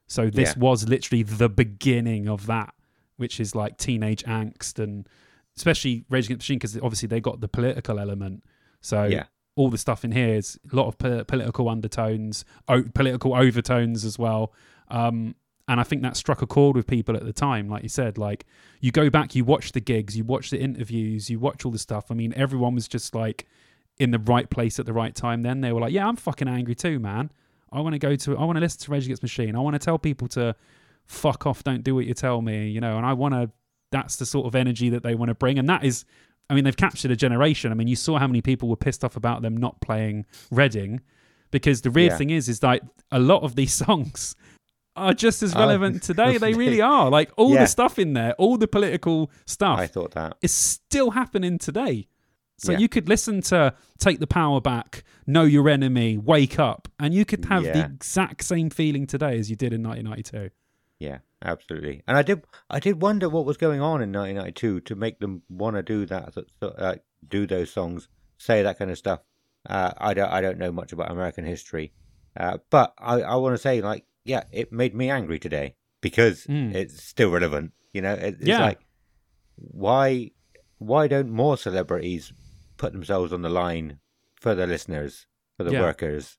So 0.07 0.29
this 0.29 0.53
Yeah. 0.55 0.59
was 0.61 0.87
literally 0.87 1.23
the 1.23 1.49
beginning 1.49 2.27
of 2.27 2.45
that, 2.47 2.73
which 3.17 3.39
is 3.39 3.55
like 3.55 3.77
teenage 3.77 4.23
angst 4.23 4.77
and 4.79 5.07
especially 5.55 6.05
Rage 6.09 6.25
Against 6.25 6.39
the 6.47 6.53
Machine 6.53 6.57
because 6.59 6.77
obviously 6.77 7.07
they 7.07 7.19
got 7.21 7.41
the 7.41 7.47
political 7.47 7.99
element. 7.99 8.43
So 8.81 9.05
Yeah. 9.05 9.25
all 9.55 9.69
the 9.69 9.77
stuff 9.77 10.03
in 10.05 10.11
here 10.11 10.35
is 10.35 10.59
a 10.71 10.75
lot 10.75 10.87
of 10.87 10.97
po- 10.97 11.23
political 11.25 11.67
undertones, 11.69 12.45
o- 12.67 12.83
political 12.83 13.33
overtones 13.35 14.05
as 14.05 14.17
well. 14.17 14.53
Um, 14.89 15.35
and 15.67 15.79
I 15.79 15.83
think 15.83 16.01
that 16.01 16.17
struck 16.17 16.41
a 16.41 16.47
chord 16.47 16.75
with 16.75 16.87
people 16.87 17.15
at 17.15 17.23
the 17.23 17.31
time. 17.33 17.69
Like 17.69 17.83
you 17.83 17.89
said, 17.89 18.17
like 18.17 18.45
you 18.81 18.91
go 18.91 19.09
back, 19.09 19.35
you 19.35 19.45
watch 19.45 19.71
the 19.73 19.79
gigs, 19.79 20.17
you 20.17 20.23
watch 20.23 20.49
the 20.49 20.59
interviews, 20.59 21.29
you 21.29 21.39
watch 21.39 21.63
all 21.65 21.71
the 21.71 21.77
stuff. 21.79 22.11
I 22.11 22.15
mean, 22.15 22.33
everyone 22.35 22.75
was 22.75 22.87
just 22.87 23.13
like 23.15 23.45
in 23.99 24.11
the 24.11 24.19
right 24.19 24.49
place 24.49 24.79
at 24.79 24.85
the 24.85 24.93
right 24.93 25.13
time. 25.15 25.43
Then 25.43 25.61
they 25.61 25.71
were 25.71 25.79
like, 25.81 25.93
"Yeah, 25.93 26.07
I'm 26.07 26.15
fucking 26.17 26.47
angry 26.47 26.75
too, 26.75 26.99
man. 26.99 27.29
I 27.71 27.79
want 27.81 27.93
to 27.93 27.99
go 27.99 28.15
to, 28.15 28.37
I 28.37 28.43
want 28.43 28.57
to 28.57 28.61
listen 28.61 28.81
to 28.81 28.91
Rage 28.91 29.05
Against 29.05 29.21
Machine. 29.23 29.55
I 29.55 29.59
want 29.59 29.75
to 29.75 29.79
tell 29.79 29.97
people 29.97 30.27
to 30.29 30.55
fuck 31.05 31.45
off, 31.45 31.63
don't 31.63 31.83
do 31.83 31.95
what 31.95 32.05
you 32.05 32.13
tell 32.13 32.41
me, 32.41 32.69
you 32.69 32.81
know." 32.81 32.97
And 32.97 33.05
I 33.05 33.13
want 33.13 33.33
to. 33.33 33.49
That's 33.91 34.15
the 34.15 34.25
sort 34.25 34.45
of 34.47 34.55
energy 34.55 34.89
that 34.89 35.03
they 35.03 35.15
want 35.15 35.29
to 35.29 35.35
bring, 35.35 35.59
and 35.59 35.67
that 35.69 35.83
is. 35.83 36.05
I 36.49 36.53
mean, 36.53 36.63
they've 36.65 36.75
captured 36.75 37.11
a 37.11 37.15
generation. 37.15 37.71
I 37.71 37.75
mean, 37.75 37.87
you 37.87 37.95
saw 37.95 38.17
how 38.19 38.27
many 38.27 38.41
people 38.41 38.67
were 38.67 38.75
pissed 38.75 39.03
off 39.05 39.15
about 39.15 39.41
them 39.41 39.55
not 39.55 39.79
playing 39.79 40.25
Reading, 40.49 40.99
because 41.49 41.81
the 41.81 41.91
weird 41.91 42.11
Yeah. 42.11 42.17
thing 42.17 42.29
is, 42.29 42.49
is 42.49 42.61
like 42.61 42.83
a 43.11 43.19
lot 43.19 43.43
of 43.43 43.55
these 43.55 43.73
songs 43.85 44.35
are 44.97 45.13
just 45.13 45.41
as 45.43 45.55
Oh. 45.55 45.59
relevant 45.59 46.03
today. 46.09 46.37
They 46.37 46.53
really 46.53 46.81
are. 46.81 47.09
Like 47.09 47.31
all 47.37 47.53
Yeah. 47.53 47.61
the 47.61 47.67
stuff 47.67 47.97
in 47.97 48.11
there, 48.13 48.33
all 48.33 48.57
the 48.57 48.67
political 48.67 49.31
stuff 49.45 49.79
I 49.79 49.87
thought 49.87 50.11
that. 50.11 50.35
is 50.41 50.51
still 50.51 51.11
happening 51.11 51.57
today. 51.57 52.07
So 52.63 52.73
Yeah. 52.73 52.77
you 52.77 52.89
could 52.89 53.09
listen 53.09 53.41
to 53.43 53.73
Take 53.97 54.19
the 54.19 54.27
Power 54.27 54.61
Back, 54.61 55.03
Know 55.25 55.43
Your 55.43 55.67
Enemy, 55.67 56.19
Wake 56.19 56.59
Up, 56.59 56.87
and 56.99 57.11
you 57.11 57.25
could 57.25 57.45
have 57.45 57.63
the 57.63 57.79
exact 57.85 58.43
same 58.43 58.69
feeling 58.69 59.07
today 59.07 59.39
as 59.39 59.49
you 59.49 59.55
did 59.55 59.73
in 59.73 59.81
1992. 59.81 60.51
Yeah, 60.99 61.19
absolutely. 61.43 62.03
And 62.07 62.15
I 62.17 62.21
did, 62.21 62.43
I 62.69 62.79
did 62.79 63.01
wonder 63.01 63.27
what 63.29 63.45
was 63.45 63.57
going 63.57 63.81
on 63.81 64.03
in 64.03 64.11
1992 64.11 64.81
to 64.81 64.95
make 64.95 65.19
them 65.19 65.41
want 65.49 65.75
to 65.75 65.81
do 65.81 66.05
that, 66.05 66.35
uh, 66.61 66.95
do 67.27 67.47
those 67.47 67.71
songs, 67.71 68.07
say 68.37 68.61
that 68.61 68.77
kind 68.77 68.91
of 68.91 68.97
stuff. 68.99 69.21
Uh, 69.67 69.93
I 69.97 70.13
don't, 70.13 70.29
I 70.31 70.41
don't 70.41 70.59
know 70.59 70.71
much 70.71 70.93
about 70.93 71.09
American 71.09 71.45
history, 71.45 71.93
uh, 72.39 72.59
but 72.69 72.93
I, 72.99 73.21
I 73.21 73.35
want 73.37 73.55
to 73.55 73.57
say, 73.57 73.81
like, 73.81 74.05
yeah, 74.23 74.43
it 74.51 74.71
made 74.71 74.93
me 74.93 75.09
angry 75.09 75.39
today 75.39 75.73
because 76.01 76.45
Mm. 76.45 76.75
it's 76.75 77.01
still 77.03 77.31
relevant. 77.31 77.71
You 77.91 78.03
know, 78.03 78.13
it, 78.13 78.35
it's 78.39 78.45
Yeah. 78.47 78.61
like, 78.61 78.81
why, 79.55 80.31
why 80.77 81.07
don't 81.07 81.29
more 81.31 81.57
celebrities 81.57 82.31
put 82.81 82.93
themselves 82.93 83.31
on 83.31 83.41
the 83.43 83.49
line 83.49 83.99
for 84.35 84.55
the 84.55 84.65
listeners, 84.67 85.27
for 85.55 85.63
the 85.63 85.71
Yeah. 85.71 85.81
workers, 85.81 86.37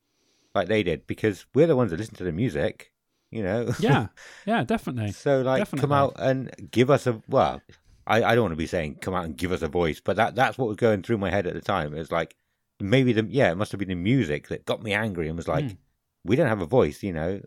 like 0.55 0.69
they 0.69 0.83
did? 0.83 1.07
Because 1.07 1.47
we're 1.55 1.69
the 1.69 1.77
ones 1.77 1.91
that 1.93 1.99
listen 2.01 2.17
to 2.17 2.25
the 2.25 2.33
music. 2.33 2.93
You 3.31 3.43
know. 3.45 3.73
Yeah, 3.81 4.09
yeah, 4.45 4.65
definitely. 4.65 5.13
So 5.13 5.41
like 5.43 5.71
come 5.81 5.93
out 5.93 6.15
and 6.19 6.51
give 6.71 6.91
us 6.91 7.07
a 7.07 7.23
well, 7.29 7.63
I, 8.07 8.23
I 8.25 8.35
don't 8.35 8.43
want 8.47 8.53
to 8.53 8.57
be 8.57 8.67
saying 8.67 8.97
come 8.97 9.15
out 9.15 9.25
and 9.25 9.37
give 9.37 9.53
us 9.53 9.63
a 9.63 9.69
voice, 9.69 10.01
but 10.01 10.17
that 10.17 10.35
that's 10.35 10.59
what 10.59 10.69
was 10.69 10.77
going 10.77 11.03
through 11.03 11.19
my 11.19 11.31
head 11.31 11.47
at 11.47 11.55
the 11.55 11.61
time. 11.63 11.95
It 11.95 11.99
was 11.99 12.13
like 12.13 12.35
maybe 12.81 13.13
the 13.13 13.25
yeah, 13.31 13.51
it 13.53 13.57
must 13.57 13.73
have 13.73 13.79
been 13.79 13.89
the 13.89 13.95
music 13.95 14.49
that 14.49 14.67
got 14.67 14.83
me 14.83 14.93
angry 14.93 15.29
and 15.29 15.37
was 15.37 15.49
like, 15.49 15.65
Mm. 15.65 15.77
we 16.25 16.37
don't 16.37 16.49
have 16.49 16.61
a 16.61 16.67
voice, 16.67 17.03
you 17.03 17.13
know, 17.13 17.41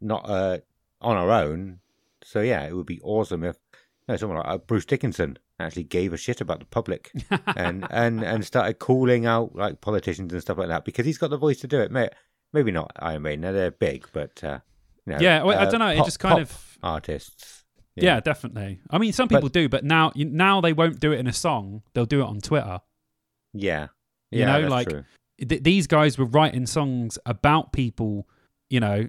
not 0.00 0.28
uh 0.28 0.58
on 1.00 1.16
our 1.16 1.30
own. 1.30 1.78
So 2.24 2.40
yeah, 2.42 2.62
it 2.66 2.74
would 2.76 2.86
be 2.94 3.00
awesome 3.02 3.44
if 3.44 3.56
you 3.72 3.78
know, 4.12 4.16
someone 4.16 4.38
like 4.38 4.48
uh, 4.48 4.58
Bruce 4.58 4.84
Dickinson 4.84 5.38
actually 5.60 5.84
gave 5.84 6.12
a 6.12 6.16
shit 6.16 6.40
about 6.40 6.58
the 6.60 6.66
public 6.66 7.12
and 7.56 7.86
and 7.90 8.22
and 8.22 8.44
started 8.44 8.78
calling 8.78 9.26
out 9.26 9.54
like 9.54 9.80
politicians 9.80 10.32
and 10.32 10.40
stuff 10.42 10.58
like 10.58 10.68
that 10.68 10.84
because 10.84 11.06
he's 11.06 11.18
got 11.18 11.30
the 11.30 11.36
voice 11.36 11.58
to 11.60 11.66
do 11.66 11.80
it. 11.80 11.90
May- 11.90 12.10
Maybe 12.52 12.72
not 12.72 12.90
Iron 12.98 13.22
Maiden, 13.22 13.42
they're 13.54 13.70
big, 13.70 14.08
but 14.12 14.42
uh, 14.42 14.58
you 15.06 15.12
know, 15.12 15.18
Yeah, 15.20 15.44
well, 15.44 15.56
I 15.56 15.66
uh, 15.66 15.70
don't 15.70 15.78
know. 15.78 15.88
It 15.90 16.04
just 16.04 16.18
kind 16.18 16.32
pop 16.34 16.40
of 16.42 16.78
artists. 16.82 17.62
yeah. 17.94 18.18
definitely. 18.18 18.80
I 18.90 18.98
mean, 18.98 19.12
some 19.12 19.28
But- 19.28 19.36
people 19.36 19.48
do, 19.50 19.68
but 19.68 19.84
now 19.84 20.10
now 20.16 20.60
they 20.60 20.72
won't 20.72 20.98
do 20.98 21.12
it 21.12 21.20
in 21.20 21.28
a 21.28 21.32
song. 21.32 21.82
They'll 21.94 22.06
do 22.06 22.22
it 22.22 22.26
on 22.26 22.40
Twitter. 22.40 22.80
Yeah. 23.52 23.88
You 24.32 24.46
know, 24.46 24.60
like-. 24.66 24.88
Th- 25.48 25.62
these 25.62 25.86
guys 25.86 26.18
were 26.18 26.24
writing 26.26 26.66
songs 26.66 27.18
about 27.24 27.72
people, 27.72 28.28
you 28.68 28.80
know, 28.80 29.08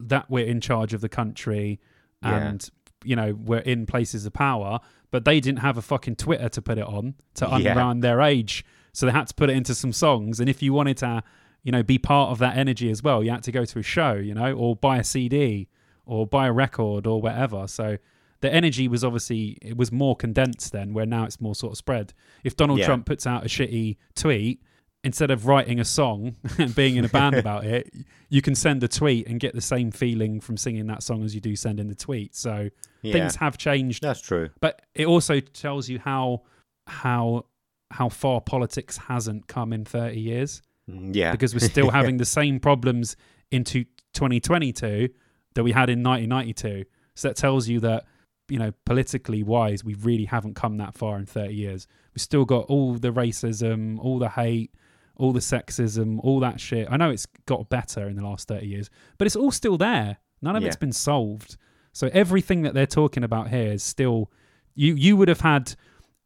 that 0.00 0.28
were 0.30 0.40
in 0.40 0.60
charge 0.60 0.92
of 0.92 1.00
the 1.00 1.08
country 1.08 1.80
Yeah. 2.22 2.36
and 2.48 2.68
you 3.04 3.14
know 3.16 3.34
were 3.34 3.58
in 3.60 3.86
places 3.86 4.26
of 4.26 4.32
power, 4.32 4.80
but 5.10 5.24
they 5.24 5.40
didn't 5.40 5.60
have 5.60 5.76
a 5.76 5.82
fucking 5.82 6.16
Twitter 6.16 6.48
to 6.48 6.62
put 6.62 6.78
it 6.78 6.84
on 6.86 7.14
to 7.34 7.48
Yeah. 7.60 7.94
their 7.98 8.20
age, 8.20 8.64
so 8.92 9.06
they 9.06 9.12
had 9.12 9.26
to 9.28 9.34
put 9.34 9.50
it 9.50 9.56
into 9.56 9.74
some 9.74 9.92
songs. 9.92 10.40
And 10.40 10.48
if 10.48 10.62
you 10.62 10.72
wanted 10.72 10.96
to, 10.98 11.22
you 11.62 11.72
know, 11.72 11.82
be 11.82 11.98
part 11.98 12.30
of 12.30 12.38
that 12.38 12.56
energy 12.56 12.90
as 12.90 13.02
well, 13.02 13.22
you 13.22 13.30
had 13.30 13.42
to 13.44 13.52
go 13.52 13.64
to 13.64 13.78
a 13.78 13.82
show, 13.82 14.14
you 14.14 14.34
know, 14.34 14.52
or 14.52 14.76
buy 14.76 14.98
a 14.98 15.04
CD 15.04 15.68
or 16.06 16.26
buy 16.26 16.46
a 16.46 16.52
record 16.52 17.06
or 17.06 17.20
whatever. 17.20 17.66
So 17.66 17.98
the 18.40 18.52
energy 18.52 18.88
was 18.88 19.04
obviously 19.04 19.58
it 19.60 19.76
was 19.76 19.92
more 19.92 20.16
condensed 20.16 20.72
then, 20.72 20.94
where 20.94 21.06
now 21.06 21.24
it's 21.24 21.40
more 21.40 21.54
sort 21.54 21.72
of 21.72 21.76
spread. 21.78 22.14
If 22.42 22.56
Donald 22.56 22.78
Yeah. 22.78 22.86
Trump 22.86 23.04
puts 23.06 23.26
out 23.26 23.44
a 23.44 23.48
shitty 23.48 23.96
tweet, 24.14 24.62
instead 25.02 25.30
of 25.30 25.46
writing 25.46 25.80
a 25.80 25.84
song 25.84 26.36
and 26.58 26.74
being 26.74 26.96
in 26.96 27.04
a 27.04 27.08
band 27.08 27.34
about 27.44 27.64
it, 27.64 27.92
you 28.28 28.42
can 28.42 28.54
send 28.54 28.82
a 28.84 28.88
tweet 28.88 29.26
and 29.26 29.40
get 29.40 29.54
the 29.54 29.60
same 29.60 29.90
feeling 29.90 30.40
from 30.40 30.56
singing 30.56 30.86
that 30.88 31.02
song 31.02 31.24
as 31.24 31.34
you 31.34 31.40
do 31.40 31.56
sending 31.56 31.88
the 31.88 31.94
tweet. 31.94 32.34
So 32.34 32.68
Yeah, 33.02 33.12
things 33.12 33.36
have 33.36 33.56
changed, 33.58 34.02
that's 34.02 34.20
true. 34.20 34.50
but 34.60 34.82
it 34.94 35.06
also 35.06 35.40
tells 35.40 35.88
you 35.88 35.98
how 35.98 36.42
how 36.86 37.46
how 37.90 38.08
far 38.08 38.40
politics 38.40 38.96
hasn't 38.96 39.46
come 39.48 39.72
in 39.72 39.84
30 39.84 40.18
years 40.20 40.62
Mm, 40.88 41.14
Yeah, 41.14 41.30
because 41.32 41.54
we're 41.54 41.60
still 41.60 41.90
having 41.98 42.16
the 42.16 42.24
same 42.24 42.58
problems 42.58 43.16
into 43.50 43.84
2022 44.14 45.08
that 45.54 45.62
we 45.62 45.72
had 45.72 45.90
in 45.90 46.02
1992. 46.02 46.84
So 47.14 47.28
that 47.28 47.36
tells 47.36 47.68
you 47.68 47.80
that, 47.80 48.04
you 48.48 48.58
know, 48.58 48.72
politically 48.84 49.42
wise, 49.42 49.84
we 49.84 49.94
really 49.94 50.24
haven't 50.24 50.54
come 50.54 50.78
that 50.78 50.94
far 50.94 51.18
in 51.18 51.26
30 51.26 51.54
years. 51.54 51.86
We've 52.14 52.22
still 52.22 52.44
got 52.44 52.64
all 52.66 52.94
the 52.94 53.12
racism, 53.12 53.98
all 53.98 54.18
the 54.18 54.28
hate, 54.30 54.72
all 55.20 55.32
the 55.32 55.40
sexism, 55.40 56.18
all 56.22 56.40
that 56.40 56.60
shit. 56.60 56.88
I 56.90 56.96
know 56.96 57.10
it's 57.10 57.26
got 57.46 57.68
better 57.68 58.08
in 58.08 58.16
the 58.16 58.22
last 58.22 58.48
30 58.48 58.66
years, 58.66 58.90
but 59.18 59.26
it's 59.26 59.36
all 59.36 59.50
still 59.50 59.76
there. 59.76 60.18
None 60.42 60.56
of 60.56 60.64
it's 60.64 60.76
been 60.76 60.92
solved. 60.92 61.56
So 61.92 62.08
everything 62.12 62.62
that 62.62 62.72
they're 62.74 62.86
talking 62.86 63.24
about 63.24 63.48
here 63.48 63.72
is 63.72 63.82
still 63.82 64.30
you 64.74 64.94
you 64.94 65.16
would 65.16 65.28
have 65.28 65.40
had 65.40 65.74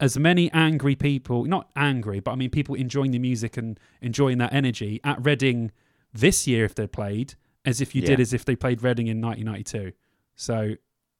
as 0.00 0.18
many 0.18 0.50
angry 0.52 0.94
people, 0.94 1.44
not 1.44 1.70
angry, 1.74 2.20
but 2.20 2.32
I 2.32 2.34
mean 2.36 2.50
people 2.50 2.74
enjoying 2.74 3.10
the 3.10 3.18
music 3.18 3.56
and 3.56 3.78
enjoying 4.00 4.38
that 4.38 4.52
energy 4.52 5.00
at 5.02 5.24
Reading 5.24 5.72
this 6.12 6.46
year 6.46 6.64
if 6.64 6.74
they 6.74 6.86
played 6.86 7.34
as 7.64 7.80
if 7.80 7.94
you 7.94 8.02
did 8.02 8.20
as 8.20 8.32
if 8.32 8.44
they 8.44 8.54
played 8.54 8.82
Reading 8.82 9.08
in 9.08 9.20
1992. 9.20 9.92
So 10.36 10.74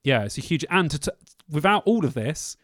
yeah, 0.04 0.24
it's 0.24 0.38
a 0.38 0.42
huge 0.42 0.64
and 0.70 0.90
to, 0.90 0.98
to, 0.98 1.14
without 1.50 1.82
all 1.86 2.04
of 2.04 2.14
this, 2.14 2.56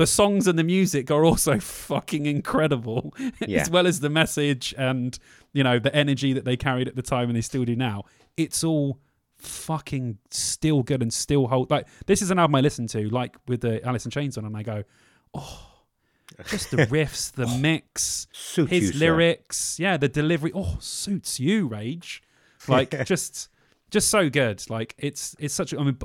the 0.00 0.06
songs 0.06 0.46
and 0.46 0.58
the 0.58 0.64
music 0.64 1.10
are 1.10 1.24
also 1.24 1.58
fucking 1.90 2.24
incredible, 2.26 3.12
Yeah. 3.46 3.60
as 3.60 3.70
well 3.70 3.86
as 3.86 4.00
the 4.00 4.08
message 4.10 4.74
and 4.78 5.18
you 5.52 5.62
know 5.62 5.78
the 5.78 5.94
energy 5.94 6.32
that 6.32 6.44
they 6.44 6.56
carried 6.56 6.88
at 6.88 6.96
the 6.96 7.02
time 7.02 7.28
and 7.28 7.36
they 7.36 7.42
still 7.42 7.64
do 7.64 7.76
now. 7.76 8.04
It's 8.36 8.64
all 8.64 8.98
fucking 9.38 10.18
still 10.30 10.82
good 10.82 11.02
and 11.02 11.12
still 11.12 11.46
hold. 11.48 11.70
Like 11.70 11.86
this 12.06 12.22
is 12.22 12.30
an 12.30 12.38
album 12.38 12.54
I 12.56 12.60
listen 12.60 12.86
to, 12.88 13.08
like 13.10 13.36
with 13.46 13.60
the 13.60 13.86
Alice 13.86 14.04
in 14.04 14.10
Chains 14.10 14.38
on, 14.38 14.44
and 14.44 14.56
I 14.56 14.62
go, 14.62 14.84
oh, 15.34 15.66
just 16.46 16.70
the 16.70 16.76
riffs, 16.98 17.32
the 17.32 17.44
oh, 17.46 17.58
mix, 17.58 18.26
Suits 18.32 18.56
you, 18.72 18.78
his 18.80 18.92
sir. 18.92 18.98
lyrics, 18.98 19.78
yeah, 19.78 19.96
the 19.96 20.08
delivery. 20.08 20.52
Oh, 20.54 20.76
suits 20.80 21.38
you, 21.38 21.66
Rage. 21.66 22.22
Like 22.68 23.04
just, 23.06 23.48
just 23.90 24.08
so 24.08 24.28
good. 24.30 24.62
Like 24.70 24.94
it's 24.98 25.34
it's 25.38 25.54
such. 25.54 25.72
a- 25.72 25.78
I 25.80 25.84
mean, 25.84 25.98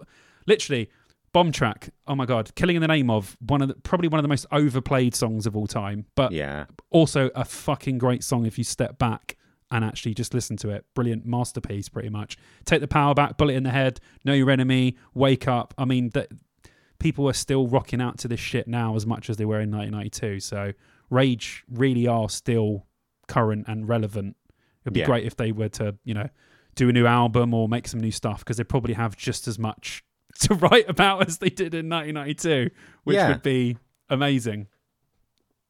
literally, 0.48 0.90
bomb 1.36 1.52
track. 1.52 1.90
Oh 2.08 2.16
my 2.16 2.26
god, 2.26 2.56
killing 2.56 2.78
in 2.78 2.82
the 2.82 2.88
name 2.88 3.10
of 3.10 3.36
one 3.46 3.62
of 3.62 3.68
the 3.68 3.74
probably 3.76 4.08
one 4.08 4.20
of 4.20 4.24
the 4.24 4.30
most 4.30 4.46
overplayed 4.54 5.14
songs 5.14 5.46
of 5.46 5.54
all 5.58 5.68
time, 5.68 6.06
but 6.16 6.32
Yeah, 6.32 6.66
also 6.92 7.30
a 7.36 7.44
fucking 7.44 7.98
great 7.98 8.24
song 8.24 8.46
if 8.46 8.58
you 8.58 8.64
step 8.64 8.98
back 8.98 9.36
and 9.70 9.84
actually 9.84 10.14
just 10.14 10.34
listen 10.34 10.56
to 10.58 10.70
it. 10.70 10.86
Brilliant 10.94 11.26
masterpiece, 11.26 11.90
pretty 11.90 12.08
much. 12.08 12.38
Take 12.64 12.80
the 12.80 12.88
power 12.88 13.14
back, 13.14 13.36
bullet 13.38 13.56
in 13.56 13.64
the 13.64 13.72
head, 13.72 14.00
know 14.24 14.32
your 14.32 14.50
enemy, 14.50 14.96
wake 15.14 15.46
up. 15.46 15.74
I 15.78 15.84
mean, 15.84 16.12
that 16.14 16.30
people 17.00 17.28
are 17.28 17.34
still 17.34 17.68
rocking 17.68 18.00
out 18.00 18.18
to 18.20 18.30
this 18.30 18.40
shit 18.40 18.66
now 18.66 18.96
as 18.96 19.06
much 19.06 19.30
as 19.30 19.36
they 19.36 19.44
were 19.44 19.60
in 19.60 19.70
1992. 19.72 20.40
So 20.40 20.72
Rage 21.10 21.66
really 21.70 22.08
are 22.08 22.30
still 22.30 22.86
current 23.28 23.66
and 23.68 23.90
relevant. 23.90 24.38
It'd 24.86 24.94
be 24.94 25.02
Yeah. 25.02 25.08
great 25.08 25.26
if 25.26 25.36
they 25.36 25.52
were 25.52 25.68
to, 25.70 25.96
you 26.06 26.14
know, 26.14 26.30
do 26.76 26.88
a 26.88 26.94
new 26.94 27.06
album 27.08 27.54
or 27.54 27.68
make 27.68 27.90
some 27.90 28.00
new 28.00 28.12
stuff 28.12 28.40
because 28.40 28.56
they 28.56 28.64
probably 28.64 28.94
have 28.94 29.18
just 29.18 29.50
as 29.50 29.60
much 29.60 30.05
to 30.42 30.54
write 30.56 30.90
about 30.90 31.28
as 31.28 31.38
they 31.40 31.50
did 31.50 31.74
in 31.74 31.90
1992, 31.90 32.70
which 33.04 33.16
Yeah. 33.16 33.30
would 33.30 33.42
be 33.44 33.78
amazing. 34.10 34.68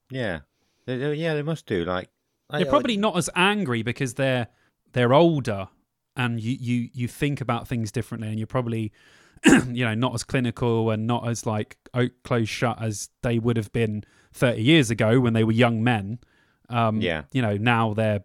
yeah, 0.10 0.40
They- 0.86 1.14
yeah. 1.16 1.34
They 1.34 1.42
must 1.42 1.66
do. 1.66 1.84
Like 1.86 2.10
I- 2.50 2.60
They're 2.60 2.70
probably 2.70 2.98
not 2.98 3.18
as 3.18 3.30
angry 3.36 3.82
because 3.82 4.14
they're 4.16 4.48
they're 4.94 5.14
older 5.14 5.68
and 6.16 6.40
you 6.40 6.56
you 6.60 6.90
you 6.94 7.08
think 7.08 7.42
about 7.42 7.68
things 7.68 7.92
differently 7.92 8.30
and 8.30 8.38
you're 8.40 8.48
probably 8.48 8.92
you 9.68 9.84
know 9.84 9.94
not 9.96 10.14
as 10.14 10.24
clinical 10.24 10.90
and 10.92 11.06
not 11.08 11.28
as 11.28 11.46
like 11.46 11.78
closed 12.24 12.50
shut 12.50 12.82
as 12.82 13.10
they 13.24 13.40
would 13.40 13.58
have 13.58 13.72
been 13.74 14.04
30 14.34 14.62
years 14.62 14.90
ago 14.92 15.20
when 15.20 15.34
they 15.34 15.44
were 15.44 15.52
young 15.52 15.84
men 15.84 16.20
um 16.70 17.02
Yeah. 17.02 17.24
you 17.34 17.42
know 17.42 17.58
now 17.58 17.94
they're 17.94 18.24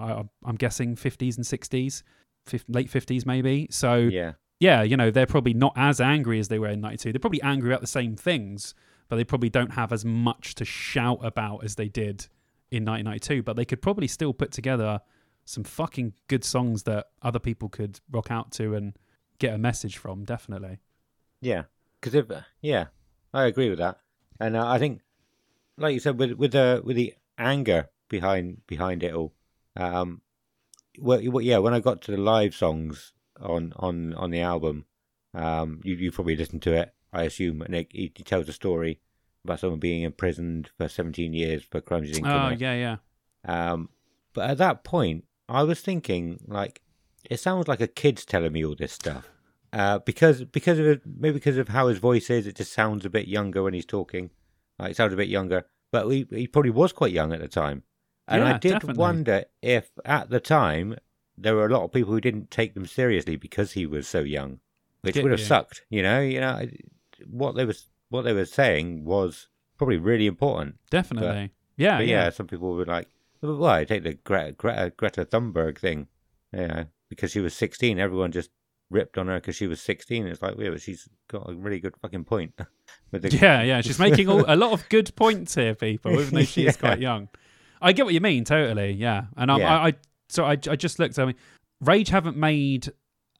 I- 0.00 0.24
i'm 0.44 0.56
guessing 0.56 0.96
50s 0.96 1.36
and 1.36 1.44
60s 1.46 2.02
fif- 2.46 2.64
late 2.68 2.90
50s 2.90 3.24
maybe 3.24 3.68
so 3.70 3.94
yeah, 3.96 4.32
yeah, 4.60 4.82
you 4.82 4.96
know, 4.96 5.10
they're 5.10 5.26
probably 5.26 5.54
not 5.54 5.72
as 5.76 6.00
angry 6.00 6.38
as 6.38 6.48
they 6.48 6.58
were 6.58 6.68
in 6.68 6.80
92. 6.80 7.12
They're 7.12 7.20
probably 7.20 7.42
angry 7.42 7.70
about 7.70 7.80
the 7.80 7.86
same 7.86 8.16
things, 8.16 8.74
but 9.08 9.16
they 9.16 9.24
probably 9.24 9.50
don't 9.50 9.72
have 9.72 9.92
as 9.92 10.04
much 10.04 10.54
to 10.56 10.64
shout 10.64 11.20
about 11.22 11.64
as 11.64 11.76
they 11.76 11.88
did 11.88 12.26
in 12.70 12.84
1992. 12.84 13.42
But 13.42 13.56
they 13.56 13.64
could 13.64 13.80
probably 13.80 14.08
still 14.08 14.32
put 14.32 14.50
together 14.50 15.00
some 15.44 15.64
fucking 15.64 16.12
good 16.26 16.44
songs 16.44 16.82
that 16.82 17.06
other 17.22 17.38
people 17.38 17.68
could 17.68 18.00
rock 18.10 18.30
out 18.30 18.50
to 18.52 18.74
and 18.74 18.94
get 19.38 19.54
a 19.54 19.58
message 19.58 19.96
from, 19.96 20.24
definitely. 20.24 20.80
yeah. 21.40 21.64
Because 22.00 22.14
if 22.14 22.26
yeah, 22.62 22.86
I 23.34 23.46
agree 23.46 23.70
with 23.70 23.80
that, 23.80 23.98
and 24.38 24.56
uh, 24.56 24.64
I 24.68 24.78
think, 24.78 25.00
like 25.76 25.94
you 25.94 26.00
said, 26.00 26.16
with 26.16 26.32
with 26.34 26.52
the 26.52 26.80
with 26.84 26.94
the 26.94 27.14
anger 27.36 27.88
behind 28.08 28.64
behind 28.68 29.02
it 29.02 29.14
all, 29.14 29.32
um, 29.76 30.20
well, 30.96 31.20
yeah. 31.20 31.58
When 31.58 31.74
I 31.74 31.80
got 31.80 32.02
to 32.02 32.12
the 32.12 32.16
live 32.16 32.54
songs 32.54 33.14
on 33.40 33.72
on 33.76 34.14
on 34.14 34.30
the 34.30 34.40
album, 34.40 34.84
um, 35.34 35.80
you 35.84 35.94
you 35.94 36.10
probably 36.12 36.36
listened 36.36 36.62
to 36.62 36.72
it, 36.74 36.94
I 37.12 37.24
assume, 37.24 37.62
and 37.62 37.74
it, 37.74 37.88
he 37.92 38.08
tells 38.10 38.48
a 38.48 38.52
story 38.52 39.00
about 39.44 39.60
someone 39.60 39.78
being 39.80 40.02
imprisoned 40.02 40.70
for 40.76 40.88
17 40.88 41.32
years 41.32 41.62
for 41.62 41.80
crimes 41.80 42.08
he 42.08 42.14
didn't 42.14 42.26
Oh, 42.28 42.44
commit. 42.44 42.60
yeah, 42.60 42.74
yeah. 42.74 42.96
Um, 43.72 43.88
but 44.34 44.50
at 44.50 44.58
that 44.58 44.84
point, 44.84 45.24
I 45.48 45.62
was 45.62 45.80
thinking, 45.80 46.40
like, 46.46 46.82
it 47.30 47.38
sounds 47.40 47.68
like 47.68 47.80
a 47.80 47.86
kid's 47.86 48.24
telling 48.24 48.52
me 48.52 48.64
all 48.64 48.74
this 48.74 48.92
stuff. 48.92 49.30
Uh, 49.72 49.98
because 50.00 50.44
because 50.44 50.78
of 50.78 51.00
maybe 51.06 51.34
because 51.34 51.56
of 51.58 51.68
how 51.68 51.88
his 51.88 51.98
voice 51.98 52.30
is, 52.30 52.46
it 52.46 52.56
just 52.56 52.72
sounds 52.72 53.04
a 53.04 53.10
bit 53.10 53.28
younger 53.28 53.62
when 53.62 53.74
he's 53.74 53.86
talking. 53.86 54.30
Like, 54.78 54.92
it 54.92 54.96
sounds 54.96 55.12
a 55.12 55.16
bit 55.16 55.28
younger, 55.28 55.66
but 55.92 56.08
he 56.08 56.26
he 56.30 56.46
probably 56.46 56.70
was 56.70 56.92
quite 56.92 57.12
young 57.12 57.32
at 57.32 57.40
the 57.40 57.48
time. 57.48 57.82
And 58.26 58.44
I 58.44 58.58
did 58.58 58.72
definitely. 58.72 58.98
wonder 59.00 59.44
if 59.62 59.90
at 60.04 60.28
the 60.28 60.40
time 60.40 60.96
there 61.40 61.54
were 61.54 61.66
a 61.66 61.72
lot 61.72 61.84
of 61.84 61.92
people 61.92 62.12
who 62.12 62.20
didn't 62.20 62.50
take 62.50 62.74
them 62.74 62.86
seriously 62.86 63.36
because 63.36 63.72
he 63.72 63.86
was 63.86 64.06
so 64.06 64.20
young, 64.20 64.60
which 65.02 65.16
would 65.16 65.30
have 65.30 65.40
you. 65.40 65.46
sucked. 65.46 65.82
You 65.90 66.02
know, 66.02 66.20
you 66.20 66.40
know 66.40 66.66
what 67.30 67.56
they 67.56 67.64
was 67.64 67.86
what 68.08 68.22
they 68.22 68.32
were 68.32 68.44
saying 68.44 69.04
was 69.04 69.48
probably 69.76 69.98
really 69.98 70.26
important. 70.26 70.76
Definitely. 70.90 71.50
yeah, 71.76 71.98
But 71.98 72.06
yeah, 72.06 72.24
yeah. 72.24 72.30
some 72.30 72.46
people 72.46 72.74
were 72.74 72.86
like, 72.86 73.08
"Well, 73.40 73.56
"Why 73.56 73.84
take 73.84 74.02
the 74.02 74.14
Greta, 74.14 74.52
Greta, 74.52 74.92
Greta 74.96 75.24
Thunberg 75.24 75.78
thing? 75.78 76.08
Yeah, 76.52 76.84
because 77.08 77.30
she 77.30 77.40
was 77.40 77.54
16, 77.54 77.98
everyone 77.98 78.32
just 78.32 78.50
ripped 78.90 79.18
on 79.18 79.28
her 79.28 79.34
because 79.38 79.56
she 79.56 79.66
was 79.66 79.80
16. 79.80 80.26
It's 80.26 80.42
like, 80.42 80.54
yeah, 80.58 80.70
but 80.70 80.80
she's 80.80 81.08
got 81.28 81.48
a 81.48 81.54
really 81.54 81.80
good 81.80 81.94
fucking 82.00 82.24
point. 82.24 82.54
The, 83.10 83.30
Yeah, 83.30 83.62
yeah. 83.62 83.80
She's 83.80 83.98
making 83.98 84.28
all, 84.28 84.44
a 84.46 84.56
lot 84.56 84.72
of 84.72 84.86
good 84.90 85.14
points 85.16 85.54
here, 85.54 85.74
people, 85.74 86.12
even 86.12 86.34
though 86.34 86.42
she 86.44 86.66
is 86.66 86.76
quite 86.76 87.00
young. 87.00 87.28
I 87.80 87.92
get 87.92 88.04
what 88.04 88.12
you 88.12 88.20
mean, 88.20 88.44
totally. 88.44 88.92
Yeah, 88.92 89.26
and 89.34 89.50
I'm, 89.50 89.60
Yeah. 89.60 89.78
I, 89.78 89.88
I, 89.88 89.92
so 90.28 90.44
I, 90.44 90.52
I 90.52 90.76
just 90.76 90.98
looked. 90.98 91.18
I 91.18 91.24
mean, 91.26 91.36
Rage 91.80 92.08
haven't 92.08 92.36
made 92.36 92.90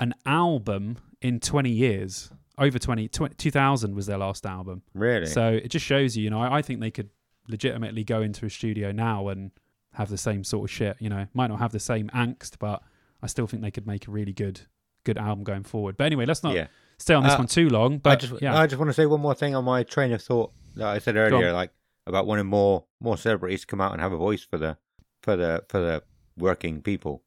an 0.01 0.15
album 0.27 0.99
in 1.21 1.41
20 1.41 1.71
years. 1.71 2.31
Over 2.57 2.79
20, 2.79 3.09
20 3.09 3.35
2000 3.37 3.95
was 3.95 4.07
their 4.07 4.19
last 4.19 4.45
album. 4.45 4.83
really. 4.95 5.27
So 5.27 5.49
it 5.49 5.69
just 5.69 5.87
shows 5.87 6.17
you, 6.17 6.25
you 6.25 6.31
know, 6.31 6.41
I, 6.41 6.59
I 6.59 6.63
think 6.63 6.81
they 6.81 6.91
could 6.91 7.11
legitimately 7.49 8.03
go 8.05 8.21
into 8.21 8.47
a 8.47 8.51
studio 8.51 8.91
now 8.91 9.29
and 9.29 9.53
have 9.95 10.09
the 10.09 10.19
same 10.19 10.43
sort 10.43 10.69
of 10.69 10.75
shit. 10.75 10.97
You 10.99 11.09
know, 11.09 11.27
might 11.35 11.49
not 11.49 11.61
have 11.61 11.71
the 11.73 11.79
same 11.81 12.09
angst, 12.09 12.57
but 12.59 12.83
I 13.23 13.27
still 13.29 13.47
think 13.47 13.63
they 13.63 13.71
could 13.71 13.87
make 13.87 14.09
a 14.09 14.11
really 14.11 14.33
good, 14.33 14.61
good 15.05 15.19
album 15.19 15.45
going 15.45 15.63
forward. 15.63 15.97
But 15.97 16.05
anyway, 16.05 16.27
let's 16.27 16.43
not 16.43 16.55
yeah, 16.55 16.67
stay 16.99 17.15
on 17.15 17.23
this 17.23 17.35
Uh, 17.35 17.39
one 17.39 17.47
too 17.47 17.69
long. 17.69 17.95
I 17.95 17.99
But 17.99 18.21
just, 18.21 18.43
yeah, 18.43 18.59
I 18.59 18.67
just 18.67 18.79
want 18.79 18.89
to 18.89 18.93
say 18.95 19.07
one 19.07 19.21
more 19.21 19.35
thing 19.35 19.55
on 19.55 19.65
my 19.65 19.85
train 19.85 20.13
of 20.13 20.21
thought 20.23 20.53
that 20.75 20.87
I 20.89 20.99
said 20.99 21.17
earlier, 21.17 21.53
like 21.53 21.71
about 22.09 22.27
wanting 22.27 22.47
more 22.47 22.85
more 23.01 23.17
celebrities 23.17 23.61
to 23.61 23.67
come 23.69 23.81
out 23.81 23.93
and 23.93 24.01
have 24.01 24.13
a 24.13 24.17
voice 24.17 24.43
for 24.43 24.59
the 24.59 24.77
for 25.23 25.37
the 25.37 25.65
for 25.69 25.79
the 25.79 26.03
working 26.39 26.83
people. 26.83 27.23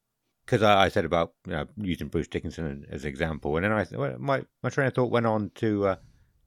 Because 0.45 0.63
I, 0.63 0.85
I 0.85 0.89
said 0.89 1.05
about 1.05 1.33
you 1.45 1.53
know, 1.53 1.67
using 1.77 2.07
Bruce 2.07 2.27
Dickinson 2.27 2.85
as 2.89 3.03
an 3.03 3.09
example, 3.09 3.55
and 3.55 3.65
then 3.65 3.71
I 3.71 3.85
well, 3.91 4.15
my 4.19 4.43
my 4.63 4.69
train 4.69 4.87
of 4.87 4.93
thought 4.93 5.11
went 5.11 5.27
on 5.27 5.51
to 5.55 5.87
uh, 5.87 5.95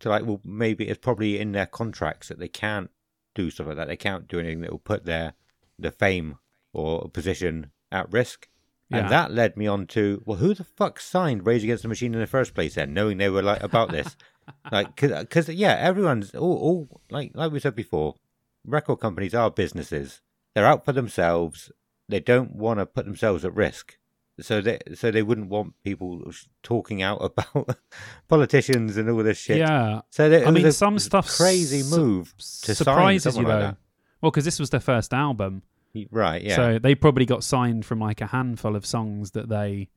to 0.00 0.08
like, 0.08 0.26
well, 0.26 0.40
maybe 0.44 0.88
it's 0.88 0.98
probably 0.98 1.38
in 1.38 1.52
their 1.52 1.66
contracts 1.66 2.28
that 2.28 2.38
they 2.38 2.48
can't 2.48 2.90
do 3.34 3.50
stuff 3.50 3.68
like 3.68 3.76
that. 3.76 3.88
They 3.88 3.96
can't 3.96 4.28
do 4.28 4.38
anything 4.38 4.60
that 4.60 4.70
will 4.70 4.78
put 4.78 5.04
their 5.04 5.34
the 5.78 5.90
fame 5.90 6.38
or 6.72 7.08
position 7.08 7.70
at 7.90 8.12
risk. 8.12 8.48
Yeah. 8.90 8.98
And 8.98 9.10
that 9.10 9.32
led 9.32 9.56
me 9.56 9.66
on 9.66 9.86
to 9.88 10.22
well, 10.26 10.38
who 10.38 10.54
the 10.54 10.64
fuck 10.64 11.00
signed 11.00 11.46
Rage 11.46 11.64
Against 11.64 11.82
the 11.82 11.88
Machine 11.88 12.14
in 12.14 12.20
the 12.20 12.26
first 12.26 12.54
place? 12.54 12.74
Then, 12.74 12.92
knowing 12.92 13.18
they 13.18 13.30
were 13.30 13.42
like 13.42 13.62
about 13.62 13.90
this, 13.90 14.16
like, 14.72 14.94
because 14.96 15.48
yeah, 15.48 15.76
everyone's 15.78 16.34
all, 16.34 16.56
all 16.56 17.00
like 17.10 17.32
like 17.34 17.50
we 17.50 17.60
said 17.60 17.74
before, 17.74 18.16
record 18.64 19.00
companies 19.00 19.34
are 19.34 19.50
businesses. 19.50 20.20
They're 20.54 20.66
out 20.66 20.84
for 20.84 20.92
themselves. 20.92 21.72
They 22.08 22.20
don't 22.20 22.54
want 22.54 22.80
to 22.80 22.86
put 22.86 23.06
themselves 23.06 23.44
at 23.44 23.54
risk. 23.54 23.98
So 24.40 24.60
they 24.60 24.80
so 24.94 25.10
they 25.12 25.22
wouldn't 25.22 25.48
want 25.48 25.74
people 25.84 26.24
talking 26.62 27.02
out 27.02 27.18
about 27.22 27.78
politicians 28.28 28.96
and 28.96 29.08
all 29.08 29.22
this 29.22 29.38
shit. 29.38 29.58
yeah. 29.58 30.00
So 30.10 30.28
they, 30.28 30.44
I 30.44 30.50
mean, 30.50 30.70
some 30.72 30.98
stuff 30.98 31.28
crazy 31.28 31.82
su- 31.82 31.96
move 31.96 32.34
to 32.62 32.74
surprises 32.74 33.36
you 33.36 33.44
though. 33.44 33.48
like 33.48 33.76
Well, 34.20 34.32
because 34.32 34.44
this 34.44 34.58
was 34.58 34.70
their 34.70 34.80
first 34.80 35.14
album. 35.14 35.62
Right? 36.10 36.42
Yeah. 36.42 36.56
so 36.56 36.78
they 36.80 36.96
probably 36.96 37.24
got 37.24 37.44
signed 37.44 37.86
from 37.86 38.00
like 38.00 38.20
a 38.20 38.26
handful 38.26 38.74
of 38.74 38.84
songs 38.84 39.30
that 39.32 39.48
they 39.48 39.90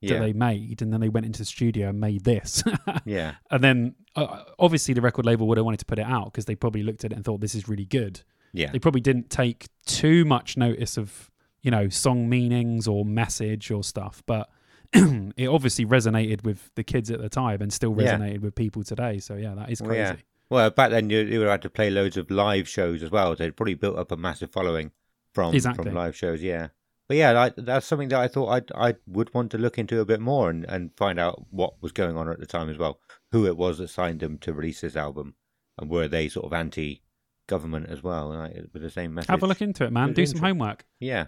yeah. 0.00 0.14
that 0.14 0.20
they 0.20 0.32
made, 0.32 0.80
and 0.80 0.90
then 0.90 1.00
they 1.00 1.10
went 1.10 1.26
into 1.26 1.40
the 1.40 1.44
studio 1.44 1.90
and 1.90 2.00
made 2.00 2.24
this. 2.24 2.64
yeah. 3.04 3.34
and 3.50 3.62
then 3.62 3.94
uh, 4.16 4.44
obviously 4.58 4.94
the 4.94 5.02
record 5.02 5.26
label 5.26 5.46
would 5.48 5.58
have 5.58 5.64
wanted 5.64 5.80
to 5.80 5.86
put 5.86 5.98
it 5.98 6.06
out 6.06 6.32
because 6.32 6.46
they 6.46 6.54
probably 6.54 6.82
looked 6.82 7.04
at 7.04 7.12
it 7.12 7.14
and 7.14 7.24
thought 7.24 7.40
this 7.42 7.54
is 7.54 7.68
really 7.68 7.84
good. 7.84 8.22
Yeah. 8.54 8.70
They 8.70 8.78
probably 8.78 9.00
didn't 9.00 9.30
take 9.30 9.68
too 9.86 10.24
much 10.24 10.56
notice 10.56 10.96
of 10.96 11.30
you 11.62 11.70
know 11.70 11.88
song 11.88 12.28
meanings 12.28 12.86
or 12.88 13.04
message 13.04 13.70
or 13.70 13.82
stuff, 13.84 14.22
but 14.26 14.50
it 14.92 15.46
obviously 15.48 15.86
resonated 15.86 16.44
with 16.44 16.70
the 16.74 16.84
kids 16.84 17.10
at 17.10 17.20
the 17.20 17.28
time 17.28 17.62
and 17.62 17.72
still 17.72 17.94
Yeah. 17.98 18.16
resonated 18.18 18.40
with 18.40 18.54
people 18.54 18.82
today. 18.84 19.18
So 19.18 19.36
yeah, 19.36 19.54
that 19.54 19.70
is 19.70 19.80
Well, 19.80 19.88
crazy. 19.90 20.00
yeah. 20.00 20.16
Well, 20.50 20.70
back 20.70 20.90
then 20.90 21.08
you, 21.08 21.20
you 21.20 21.38
would 21.38 21.46
have 21.46 21.52
had 21.54 21.62
to 21.62 21.70
play 21.70 21.88
loads 21.90 22.16
of 22.18 22.30
live 22.30 22.68
shows 22.68 23.02
as 23.02 23.10
well. 23.10 23.34
They'd 23.34 23.56
probably 23.56 23.74
built 23.74 23.96
up 23.96 24.12
a 24.12 24.16
massive 24.18 24.50
following 24.50 24.90
from 25.32 25.54
Exactly. 25.54 25.84
from 25.86 25.94
live 25.94 26.14
shows. 26.14 26.42
Yeah, 26.42 26.68
but 27.08 27.16
yeah, 27.16 27.40
I, 27.40 27.52
that's 27.56 27.86
something 27.86 28.08
that 28.08 28.20
I 28.20 28.28
thought 28.28 28.66
I 28.74 28.88
I 28.90 28.94
would 29.06 29.32
want 29.32 29.50
to 29.52 29.58
look 29.58 29.78
into 29.78 30.00
a 30.00 30.04
bit 30.04 30.20
more 30.20 30.50
and, 30.50 30.64
and 30.66 30.90
find 30.96 31.18
out 31.18 31.46
what 31.50 31.80
was 31.80 31.92
going 31.92 32.16
on 32.18 32.28
at 32.28 32.38
the 32.38 32.44
time 32.46 32.68
as 32.68 32.76
well. 32.76 32.98
Who 33.30 33.46
it 33.46 33.56
was 33.56 33.78
that 33.78 33.88
signed 33.88 34.20
them 34.20 34.36
to 34.38 34.52
release 34.52 34.82
this 34.82 34.94
album, 34.96 35.36
and 35.78 35.88
were 35.88 36.06
they 36.08 36.28
sort 36.28 36.44
of 36.44 36.52
anti-government 36.52 37.88
as 37.88 38.02
well, 38.02 38.28
like, 38.28 38.54
with 38.74 38.82
the 38.82 38.90
same 38.90 39.14
message? 39.14 39.30
Have 39.30 39.42
a 39.42 39.46
look 39.46 39.62
into 39.62 39.84
it, 39.84 39.90
man. 39.92 40.12
Do 40.12 40.26
some 40.26 40.40
homework. 40.40 40.84
Yeah, 41.00 41.26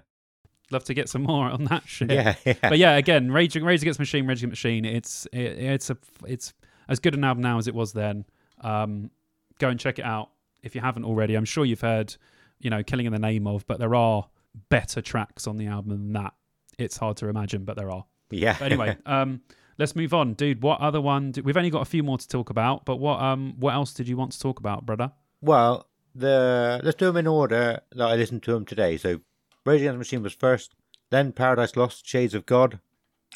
love 0.71 0.85
to 0.85 0.95
get 0.95 1.09
some 1.09 1.23
more 1.23 1.47
on 1.49 1.65
that 1.65 1.83
shit. 1.87 2.11
Yeah, 2.11 2.35
yeah. 2.45 2.55
But 2.63 2.79
yeah, 2.79 2.93
again, 2.97 3.31
Rage, 3.31 3.57
Rage 3.57 3.83
Against 3.83 3.99
Machine, 3.99 4.27
Rage 4.27 4.39
Against 4.43 4.53
Machine. 4.53 4.85
It's 4.85 5.27
it, 5.33 5.39
it's 5.59 5.91
a 5.91 5.97
it's 6.27 6.53
as 6.89 7.01
good 7.01 7.15
an 7.15 7.25
album 7.25 7.43
now 7.43 7.59
as 7.59 7.69
it 7.69 7.75
was 7.75 7.93
then. 7.93 8.25
Um, 8.61 9.11
go 9.59 9.69
and 9.69 9.79
check 9.79 9.99
it 9.99 10.05
out 10.05 10.31
if 10.63 10.75
you 10.75 10.81
haven't 10.81 11.05
already. 11.05 11.35
I'm 11.35 11.45
sure 11.45 11.65
you've 11.65 11.81
heard, 11.81 12.15
you 12.61 12.71
know, 12.71 12.83
Killing 12.83 13.07
in 13.07 13.13
the 13.13 13.19
Name 13.19 13.47
of, 13.47 13.67
but 13.67 13.79
there 13.79 13.95
are 13.95 14.27
better 14.71 15.01
tracks 15.03 15.47
on 15.47 15.57
the 15.57 15.67
album 15.67 15.91
than 15.91 16.13
that. 16.15 16.33
It's 16.79 16.97
hard 16.97 17.17
to 17.19 17.29
imagine, 17.29 17.65
but 17.65 17.77
there 17.77 17.91
are. 17.91 18.05
yeah. 18.31 18.57
But 18.59 18.67
anyway, 18.73 18.97
um, 19.07 19.41
let's 19.79 19.95
move 19.95 20.13
on, 20.15 20.35
dude. 20.35 20.63
What 20.63 20.81
other 20.81 21.01
one? 21.01 21.33
do- 21.33 21.43
We've 21.43 21.57
only 21.57 21.71
got 21.71 21.83
a 21.83 21.87
few 21.87 22.03
more 22.03 22.19
to 22.19 22.27
talk 22.29 22.51
about, 22.51 22.85
but 22.85 22.97
what 22.97 23.21
um 23.21 23.55
what 23.59 23.75
else 23.75 23.93
did 23.93 24.09
you 24.09 24.17
want 24.17 24.33
to 24.33 24.41
talk 24.41 24.59
about, 24.61 24.85
brother? 24.87 25.13
Well, 25.41 25.87
the 26.15 26.81
let's 26.83 26.97
do 26.97 27.07
them 27.07 27.17
in 27.17 27.27
order 27.27 27.81
that 27.93 28.05
I 28.05 28.15
listened 28.17 28.43
to 28.45 28.53
them 28.53 28.65
today. 28.65 28.97
So, 28.97 29.21
Rage 29.65 29.81
Against 29.81 29.95
the 29.95 29.99
Machine 29.99 30.23
was 30.23 30.35
first, 30.35 30.75
then 31.11 31.33
Paradise 31.33 31.77
Lost, 31.77 32.07
Shades 32.07 32.35
of 32.35 32.47
God. 32.47 32.81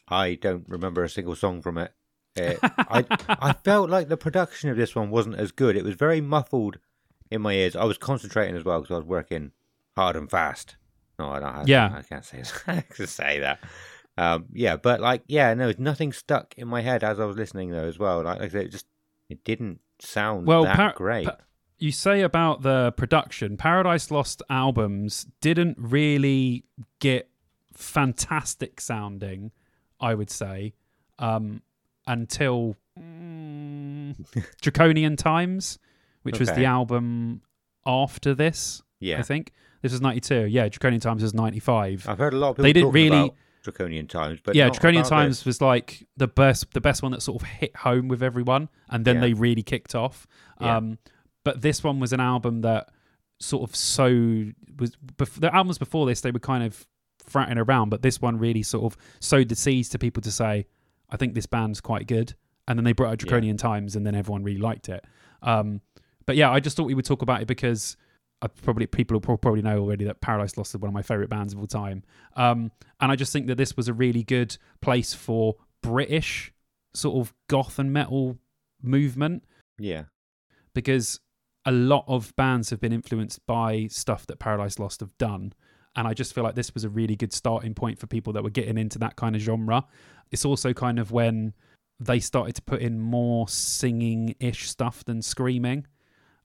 I 0.09 0.35
don't 0.35 0.65
remember 0.69 1.03
a 1.05 1.09
single 1.09 1.37
song 1.37 1.63
from 1.63 1.79
it. 1.79 1.93
It- 2.37 2.59
I 2.63 3.05
I 3.29 3.53
felt 3.65 3.91
like 3.91 4.09
the 4.09 4.17
production 4.17 4.71
of 4.71 4.77
this 4.77 4.95
one 4.95 5.11
wasn't 5.11 5.37
as 5.37 5.53
good. 5.53 5.77
It 5.77 5.85
was 5.85 5.95
very 5.95 6.21
muffled 6.21 6.79
in 7.31 7.43
my 7.43 7.53
ears. 7.55 7.77
I 7.77 7.85
was 7.85 7.99
concentrating 7.99 8.57
as 8.57 8.65
well 8.65 8.81
because 8.81 8.95
I 8.95 8.99
was 8.99 9.07
working 9.07 9.53
hard 9.97 10.17
and 10.17 10.31
fast. 10.31 10.77
No, 11.19 11.31
I 11.31 11.41
don't. 11.41 11.49
I, 11.55 11.65
Yeah. 11.67 11.93
I 11.97 12.03
can't 12.03 12.25
say 12.25 12.43
I 12.67 12.81
can 12.83 13.07
say 13.07 13.41
that. 13.41 13.59
Um, 14.17 14.47
yeah, 14.53 14.77
but 14.77 15.01
like, 15.01 15.23
yeah, 15.29 15.55
no, 15.55 15.73
nothing 15.79 16.13
stuck 16.13 16.55
in 16.57 16.67
my 16.69 16.81
head 16.81 17.05
as 17.05 17.21
I 17.21 17.25
was 17.25 17.37
listening 17.37 17.71
though 17.71 17.85
as 17.85 17.99
well. 17.99 18.23
Like, 18.23 18.39
like 18.41 18.49
I 18.51 18.53
said, 18.53 18.67
it 18.67 18.73
just 18.73 18.87
it 19.29 19.45
didn't 19.45 19.81
sound 20.01 20.47
Well, 20.47 20.65
that 20.65 20.77
Par- 20.77 20.95
great. 20.97 21.27
Pa- 21.27 21.37
you 21.79 21.93
say 21.93 22.23
about 22.23 22.63
the 22.63 22.93
production, 22.97 23.57
Paradise 23.57 24.11
Lost 24.11 24.43
albums 24.51 25.27
didn't 25.41 25.77
really 25.79 26.65
get 26.99 27.31
fantastic 27.75 28.81
sounding, 28.81 29.53
I 30.01 30.15
would 30.15 30.31
say, 30.31 30.75
um, 31.19 31.63
until 32.07 32.77
mm, 32.99 34.15
Draconian 34.61 35.17
Times, 35.17 35.79
which 36.23 36.39
was 36.39 36.51
the 36.53 36.65
album 36.65 37.43
after 37.87 38.35
this. 38.35 38.83
yeah, 39.01 39.19
I 39.19 39.23
think 39.23 39.53
this 39.83 39.93
was 39.93 40.01
ninety 40.01 40.21
two. 40.21 40.47
Yeah, 40.47 40.69
Draconian 40.69 41.01
Times 41.01 41.23
was 41.23 41.35
ninety 41.35 41.61
five. 41.61 42.05
I've 42.09 42.19
heard 42.19 42.35
a 42.35 42.37
lot 42.39 42.51
of 42.51 42.57
people 42.57 42.65
They 42.65 42.73
didn't 42.73 42.93
really- 42.93 43.19
about 43.19 43.35
Draconian 43.63 44.07
Times, 44.07 44.41
but 44.43 44.55
yeah, 44.55 44.69
Draconian 44.71 45.05
Times 45.05 45.39
this. 45.41 45.45
was 45.47 45.61
like 45.61 46.07
the 46.17 46.29
best, 46.29 46.73
the 46.73 46.81
best 46.81 47.03
one 47.03 47.13
that 47.13 47.23
sort 47.23 47.43
of 47.43 47.49
hit 47.49 47.77
home 47.77 48.09
with 48.09 48.23
everyone, 48.23 48.69
and 48.89 49.05
then 49.05 49.17
Yeah. 49.17 49.21
they 49.23 49.33
really 49.35 49.63
kicked 49.63 49.95
off. 49.95 50.27
Yeah. 50.61 50.77
Um, 50.77 50.99
but 51.49 51.63
this 51.63 51.83
one 51.83 51.99
was 51.99 52.13
an 52.13 52.21
album 52.21 52.61
that 52.61 52.91
sort 53.41 53.67
of 53.67 53.75
so 53.75 54.05
was 54.79 54.99
bef- 55.17 55.41
the 55.41 55.55
albums 55.55 55.79
before 55.79 56.05
this 56.05 56.21
they 56.21 56.31
were 56.31 56.39
kind 56.39 56.63
of 56.63 56.87
fratting 57.27 57.57
around, 57.57 57.89
but 57.89 58.03
this 58.03 58.21
one 58.21 58.39
really 58.39 58.63
sort 58.63 58.85
of 58.85 58.99
sowed 59.19 59.49
the 59.49 59.55
seeds 59.55 59.89
to 59.89 59.99
people 59.99 60.21
to 60.21 60.31
say, 60.31 60.67
I 61.09 61.17
think 61.17 61.33
this 61.33 61.47
band's 61.47 61.81
quite 61.81 62.07
good, 62.07 62.35
and 62.67 62.79
then 62.79 62.85
they 62.85 62.93
brought 62.93 63.09
out 63.13 63.23
Yeah. 63.23 63.31
Draconian 63.31 63.57
Times, 63.57 63.97
and 63.97 64.07
then 64.07 64.15
everyone 64.15 64.43
really 64.43 64.61
liked 64.61 64.91
it. 64.91 65.03
Um, 65.41 65.81
but 66.27 66.37
yeah, 66.37 66.51
I 66.51 66.61
just 66.61 66.77
thought 66.77 66.85
we 66.85 66.93
would 66.93 67.07
talk 67.07 67.23
about 67.23 67.41
it 67.41 67.49
because. 67.49 67.97
I 68.43 68.47
probably 68.47 68.87
people 68.87 69.15
will 69.19 69.39
probably 69.39 69.63
know 69.63 69.79
already 69.81 70.05
that 70.05 70.21
Paradise 70.21 70.57
Lost 70.59 70.73
is 70.75 70.81
one 70.81 70.87
of 70.89 70.95
my 70.95 71.03
favorite 71.03 71.31
bands 71.31 71.55
of 71.55 71.59
all 71.59 71.67
time, 71.67 72.05
um, 72.37 72.71
and 73.01 73.11
I 73.11 73.17
just 73.17 73.33
think 73.33 73.47
that 73.49 73.57
this 73.57 73.77
was 73.77 73.89
a 73.89 73.93
really 73.93 74.23
good 74.23 74.57
place 74.81 75.13
for 75.13 75.57
British 75.83 76.53
sort 76.95 77.17
of 77.17 77.35
goth 77.49 77.81
and 77.81 77.93
metal 77.93 78.39
movement 78.81 79.43
Yeah, 79.77 80.05
because 80.73 81.19
a 81.65 81.73
lot 81.73 82.05
of 82.09 82.35
bands 82.37 82.71
have 82.71 82.81
been 82.81 82.93
influenced 82.93 83.45
by 83.47 83.87
stuff 83.91 84.27
that 84.27 84.39
Paradise 84.39 84.79
Lost 84.79 85.01
have 85.01 85.17
done. 85.19 85.53
And 85.97 86.07
I 86.07 86.15
just 86.15 86.35
feel 86.35 86.45
like 86.45 86.55
this 86.55 86.73
was 86.75 86.85
a 86.85 86.89
really 86.89 87.17
good 87.17 87.33
starting 87.33 87.75
point 87.75 87.99
for 87.99 88.07
people 88.07 88.33
that 88.35 88.45
were 88.45 88.51
getting 88.51 88.79
into 88.79 88.99
that 89.01 89.17
kind 89.17 89.35
of 89.35 89.43
genre. 89.43 89.85
It's 90.31 90.45
also 90.45 90.73
kind 90.73 90.99
of 90.99 91.11
when 91.11 91.55
they 91.99 92.21
started 92.21 92.55
to 92.55 92.63
put 92.63 92.81
in 92.81 93.01
more 93.01 93.49
singing 93.49 94.37
ish 94.39 94.69
stuff 94.71 95.05
than 95.05 95.23
screaming. 95.23 95.87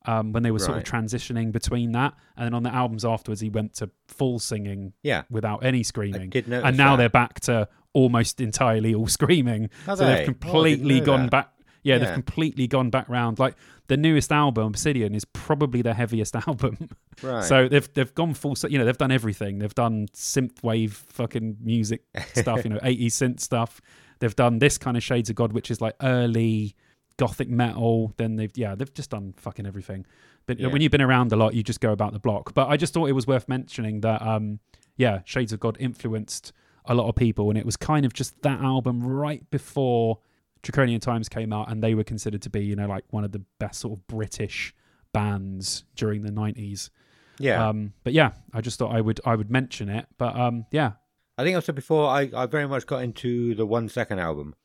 Um, 0.05 0.33
when 0.33 0.43
they 0.43 0.51
were 0.51 0.59
sort 0.59 0.77
of 0.77 0.83
transitioning 0.83 1.53
between 1.53 1.93
that. 1.93 2.13
And 2.35 2.45
then 2.45 2.53
on 2.53 2.63
the 2.63 2.73
albums 2.73 3.05
afterwards, 3.05 3.39
he 3.39 3.47
went 3.49 3.75
to 3.75 3.89
full 4.09 4.37
singing 4.37 4.91
yeah. 5.01 5.23
without 5.29 5.63
any 5.63 5.81
screaming. 5.81 6.33
And 6.45 6.75
now 6.75 6.97
that. 6.97 6.97
they're 6.97 7.09
back 7.09 7.39
to 7.41 7.69
almost 7.93 8.41
entirely 8.41 8.93
all 8.93 9.07
screaming. 9.19 9.69
Are 9.87 9.95
so 9.95 10.03
they? 10.03 10.11
Oh, 10.11 10.15
didn't 10.17 10.25
completely 10.41 10.99
know 10.99 11.05
gone 11.05 11.21
that. 11.21 11.31
back. 11.31 11.52
Yeah, 11.83 11.97
they've 11.97 12.13
completely 12.13 12.65
gone 12.67 12.89
back 12.89 13.07
round. 13.09 13.39
Like 13.39 13.55
the 13.87 13.97
newest 13.97 14.31
album, 14.31 14.67
Obsidian, 14.67 15.13
is 15.13 15.25
probably 15.25 15.81
their 15.81 15.93
heaviest 15.93 16.35
album. 16.47 16.89
Right. 17.21 17.43
So 17.43 17.67
they've 17.67 17.93
they've 17.93 18.13
gone 18.15 18.33
full. 18.33 18.55
You 18.69 18.79
know, 18.79 18.85
they've 18.85 18.97
done 18.97 19.11
everything. 19.11 19.59
They've 19.59 19.75
done 19.75 20.07
synthwave 20.13 20.91
fucking 20.91 21.57
music 21.61 22.03
stuff. 22.33 22.63
You 22.63 22.71
know, 22.71 22.79
80s 22.79 23.05
synth 23.07 23.39
stuff. 23.39 23.81
They've 24.19 24.35
done 24.35 24.59
this 24.59 24.77
kind 24.77 24.95
of 24.97 25.03
Shades 25.03 25.29
of 25.29 25.35
God, 25.35 25.51
which 25.53 25.69
is 25.69 25.81
like 25.81 25.95
early 26.01 26.75
gothic 27.17 27.49
metal. 27.49 28.13
Then 28.17 28.37
they've 28.37 28.55
yeah, 28.55 28.75
they've 28.75 28.93
just 28.93 29.09
done 29.09 29.33
fucking 29.37 29.65
everything. 29.65 30.05
But 30.45 30.59
Yeah. 30.59 30.67
when 30.67 30.81
you've 30.81 30.91
been 30.91 31.01
around 31.01 31.31
a 31.31 31.35
lot, 31.35 31.53
you 31.53 31.63
just 31.63 31.79
go 31.81 31.91
about 31.91 32.13
the 32.13 32.19
block. 32.19 32.53
But 32.53 32.67
I 32.69 32.77
just 32.77 32.93
thought 32.93 33.07
it 33.07 33.13
was 33.13 33.27
worth 33.27 33.47
mentioning 33.49 34.01
that 34.01 34.21
um 34.21 34.59
yeah, 34.95 35.19
Shades 35.25 35.51
of 35.51 35.59
God 35.59 35.75
influenced 35.79 36.53
a 36.85 36.93
lot 36.93 37.07
of 37.09 37.15
people, 37.15 37.49
and 37.49 37.57
it 37.57 37.65
was 37.65 37.75
kind 37.77 38.05
of 38.05 38.13
just 38.13 38.41
that 38.43 38.61
album 38.61 39.01
right 39.03 39.49
before 39.49 40.19
Draconian 40.63 40.99
Times 40.99 41.29
came 41.29 41.53
out, 41.53 41.69
and 41.71 41.83
they 41.83 41.93
were 41.93 42.03
considered 42.03 42.41
to 42.41 42.49
be 42.49 42.61
you 42.65 42.75
know 42.75 42.87
like 42.87 43.03
one 43.11 43.23
of 43.23 43.31
the 43.31 43.43
best 43.59 43.79
sort 43.81 43.97
of 43.99 44.07
British 44.07 44.73
bands 45.13 45.83
during 45.95 46.23
the 46.23 46.31
90s. 46.31 46.89
yeah. 47.37 47.67
Um, 47.67 47.93
but 48.03 48.13
yeah, 48.13 48.31
I 48.53 48.61
just 48.61 48.79
thought 48.79 48.95
I 48.95 49.01
would 49.01 49.19
I 49.25 49.35
would 49.35 49.51
mention 49.51 49.89
it. 49.89 50.07
But 50.17 50.35
um, 50.35 50.65
yeah, 50.71 50.93
I 51.37 51.43
think 51.43 51.55
I 51.55 51.59
said 51.59 51.75
before, 51.75 52.07
I, 52.09 52.29
I 52.35 52.45
very 52.47 52.67
much 52.67 52.85
got 52.87 53.03
into 53.03 53.53
the 53.55 53.65
one 53.65 53.89
second 53.89 54.19
album. 54.19 54.55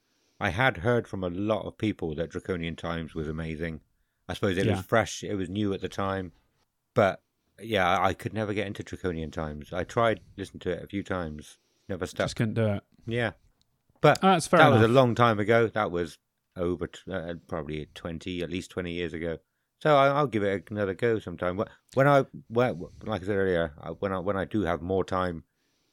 I 0.41 0.51
had 0.51 0.79
heard 0.79 1.09
from 1.09 1.25
a 1.25 1.29
lot 1.31 1.67
of 1.67 1.77
people 1.79 2.15
that 2.15 2.31
Draconian 2.31 2.77
Times 2.77 3.15
was 3.15 3.29
amazing. 3.29 3.81
I 4.29 4.35
suppose 4.35 4.57
it 4.57 4.67
Yeah. 4.67 4.77
was 4.77 4.85
fresh, 4.87 5.25
it 5.25 5.35
was 5.35 5.49
new 5.49 5.73
at 5.73 5.81
the 5.81 5.89
time. 5.89 6.33
But 6.95 7.21
yeah, 7.61 7.99
I 8.01 8.15
could 8.15 8.33
never 8.35 8.55
get 8.55 8.67
into 8.67 8.83
Draconian 8.85 9.31
Times. 9.33 9.73
I 9.73 9.83
tried 9.85 10.21
listening 10.37 10.61
to 10.61 10.71
it 10.71 10.85
a 10.85 10.87
few 10.87 11.03
times, 11.03 11.59
never 11.89 12.07
stuck. 12.07 12.27
just 12.27 12.37
couldn't 12.37 12.55
do 12.55 12.67
it. 12.67 12.83
Yeah. 13.07 13.33
But 14.01 14.19
Oh, 14.23 14.39
that 14.39 14.53
enough. 14.53 14.73
was 14.75 14.83
a 14.83 14.89
long 14.93 15.15
time 15.15 15.39
ago. 15.41 15.67
That 15.69 15.91
was 15.91 16.19
over 16.57 16.87
t- 16.87 17.01
uh, 17.13 17.35
probably 17.47 17.89
20, 17.95 18.43
at 18.43 18.51
least 18.51 18.71
20 18.71 18.93
years 18.93 19.13
ago. 19.13 19.39
So 19.81 19.97
I, 19.97 20.09
I'll 20.09 20.27
give 20.27 20.43
it 20.43 20.71
another 20.71 20.95
go 20.95 21.19
sometime. 21.19 21.61
When 21.95 22.09
I, 22.09 22.25
when, 22.49 22.81
like 23.05 23.23
I 23.23 23.27
said 23.27 23.37
earlier, 23.37 23.73
when 24.01 24.13
I 24.13 24.19
when 24.19 24.37
I 24.37 24.45
do 24.45 24.63
have 24.63 24.83
more 24.83 25.05
time 25.05 25.45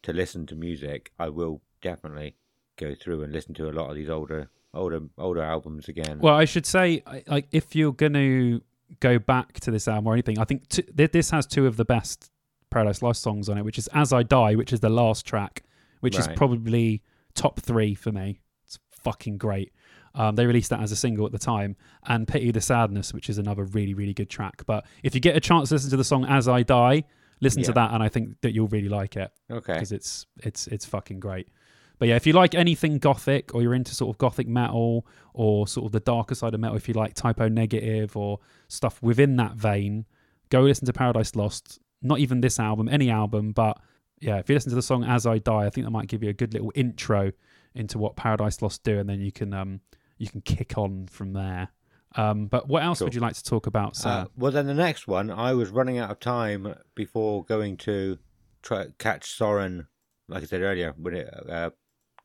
to 0.03 0.11
listen 0.13 0.45
to 0.47 0.55
music, 0.55 1.11
I 1.19 1.29
will 1.29 1.61
definitely 1.81 2.35
go 2.77 2.95
through 2.95 3.21
and 3.23 3.31
listen 3.31 3.53
to 3.55 3.69
a 3.69 3.71
lot 3.73 3.89
of 3.89 3.95
these 3.95 4.09
older, 4.09 4.49
older, 4.73 5.01
older 5.19 5.41
albums 5.41 5.87
again. 5.87 6.17
Well, 6.19 6.33
I 6.35 6.45
should 6.45 6.65
say, 6.65 7.03
like, 7.27 7.47
if 7.51 7.75
you're 7.75 7.93
going 7.93 8.13
to 8.13 8.61
go 8.99 9.19
back 9.19 9.59
to 9.61 9.71
this 9.71 9.87
album 9.87 10.07
or 10.07 10.13
anything, 10.13 10.39
I 10.39 10.45
think 10.45 10.67
t- 10.69 10.83
this 10.93 11.29
has 11.29 11.45
two 11.45 11.67
of 11.67 11.77
the 11.77 11.85
best 11.85 12.31
Paradise 12.71 13.01
Lost 13.03 13.21
songs 13.21 13.49
on 13.49 13.57
it, 13.59 13.63
which 13.65 13.77
is 13.77 13.87
"As 13.93 14.11
I 14.11 14.23
Die," 14.23 14.55
which 14.55 14.73
is 14.73 14.79
the 14.79 14.89
last 14.89 15.25
track, 15.27 15.61
which 16.01 16.17
is 16.17 16.27
probably 16.35 17.03
top 17.35 17.59
three 17.59 17.95
for 17.95 18.11
me. 18.11 18.41
It's 18.65 18.79
fucking 18.91 19.37
great. 19.37 19.71
Um, 20.15 20.35
they 20.35 20.45
released 20.45 20.69
that 20.69 20.79
as 20.79 20.91
a 20.91 20.95
single 20.95 21.25
at 21.25 21.31
the 21.31 21.37
time, 21.37 21.75
and 22.07 22.27
"Pity 22.27 22.51
the 22.51 22.61
Sadness," 22.61 23.13
which 23.13 23.29
is 23.29 23.37
another 23.37 23.65
really, 23.65 23.93
really 23.93 24.13
good 24.13 24.29
track. 24.29 24.63
But 24.65 24.85
if 25.03 25.13
you 25.13 25.21
get 25.21 25.35
a 25.35 25.41
chance 25.41 25.69
to 25.69 25.75
listen 25.75 25.89
to 25.91 25.97
the 25.97 26.03
song 26.03 26.25
"As 26.25 26.47
I 26.47 26.63
Die," 26.63 27.03
listen 27.41 27.63
to 27.63 27.73
that, 27.73 27.91
and 27.93 28.01
I 28.01 28.09
think 28.09 28.41
that 28.41 28.53
you'll 28.53 28.67
really 28.67 28.89
like 28.89 29.17
it 29.17 29.31
okay. 29.51 29.73
because 29.73 29.91
it's 29.91 30.25
it's 30.37 30.67
it's 30.67 30.85
fucking 30.85 31.19
great. 31.19 31.49
But 31.97 32.09
yeah, 32.09 32.15
if 32.15 32.27
you 32.27 32.33
like 32.33 32.55
anything 32.55 32.97
gothic 32.97 33.55
or 33.55 33.61
you're 33.61 33.73
into 33.73 33.95
sort 33.95 34.13
of 34.13 34.17
gothic 34.17 34.47
metal 34.47 35.05
or 35.33 35.67
sort 35.67 35.85
of 35.85 35.91
the 35.91 35.99
darker 35.99 36.35
side 36.35 36.53
of 36.53 36.59
metal, 36.59 36.75
if 36.75 36.87
you 36.87 36.93
like 36.93 37.13
Type 37.13 37.39
O 37.39 37.47
Negative 37.47 38.15
or 38.17 38.39
stuff 38.67 39.01
within 39.01 39.37
that 39.37 39.53
vein, 39.53 40.05
go 40.49 40.61
listen 40.61 40.85
to 40.85 40.93
Paradise 40.93 41.35
Lost. 41.35 41.79
Not 42.01 42.19
even 42.19 42.41
this 42.41 42.59
album, 42.59 42.89
any 42.89 43.09
album, 43.09 43.51
but 43.51 43.79
yeah, 44.19 44.37
if 44.37 44.49
you 44.49 44.55
listen 44.55 44.69
to 44.71 44.75
the 44.75 44.81
song 44.81 45.03
As 45.03 45.25
I 45.25 45.37
Die, 45.39 45.65
I 45.65 45.69
think 45.69 45.85
that 45.85 45.91
might 45.91 46.07
give 46.07 46.23
you 46.23 46.29
a 46.29 46.33
good 46.33 46.53
little 46.53 46.71
intro 46.75 47.31
into 47.73 47.97
what 47.97 48.15
Paradise 48.15 48.61
Lost 48.61 48.83
do, 48.83 48.99
and 48.99 49.09
then 49.09 49.19
you 49.21 49.31
can 49.31 49.53
um 49.53 49.81
you 50.17 50.27
can 50.27 50.41
kick 50.41 50.77
on 50.77 51.07
from 51.07 51.33
there. 51.33 51.69
Um, 52.15 52.47
but 52.47 52.69
what 52.69 52.81
else 52.83 52.99
Cool. 52.99 53.07
would 53.07 53.15
you 53.15 53.19
like 53.19 53.35
to 53.35 53.43
talk 53.43 53.67
about, 53.67 53.97
sir? 53.97 54.09
Uh, 54.09 54.25
well, 54.37 54.51
then 54.51 54.67
the 54.67 54.73
next 54.73 55.05
one, 55.05 55.29
I 55.29 55.53
was 55.53 55.69
running 55.69 55.97
out 55.97 56.09
of 56.11 56.19
time 56.21 56.73
before 56.95 57.43
going 57.43 57.75
to 57.77 58.17
try 58.63 58.87
catch 58.97 59.29
Soren. 59.31 59.87
Like 60.29 60.41
I 60.41 60.45
said 60.45 60.61
earlier, 60.61 60.93
when 60.97 61.15
it, 61.15 61.49
uh, 61.49 61.71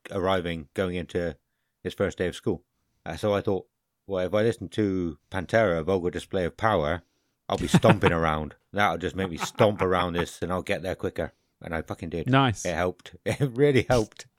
arriving, 0.09 0.69
going 0.73 0.95
into 0.95 1.35
his 1.83 1.93
first 1.93 2.17
day 2.17 2.27
of 2.27 2.35
school. 2.35 2.63
Uh, 3.05 3.17
so 3.17 3.33
I 3.33 3.41
thought, 3.41 3.67
well, 4.07 4.25
if 4.25 4.33
I 4.33 4.41
listen 4.43 4.69
to 4.69 5.17
Pantera, 5.29 5.83
Vulgar 5.83 6.09
Display 6.09 6.45
of 6.45 6.55
Power, 6.55 7.01
I'll 7.49 7.57
be 7.57 7.67
stomping 7.67 8.11
around. 8.13 8.55
That'll 8.71 8.97
just 8.97 9.15
make 9.17 9.29
me 9.29 9.37
stomp 9.37 9.81
around 9.81 10.13
this, 10.13 10.41
and 10.41 10.53
I'll 10.53 10.61
get 10.63 10.81
there 10.83 10.95
quicker. 10.95 11.33
And 11.63 11.75
I 11.75 11.81
fucking 11.81 12.09
did. 12.09 12.27
nice. 12.29 12.65
It 12.65 12.75
helped. 12.75 13.15
It 13.25 13.51
really 13.53 13.85
helped. 13.89 14.27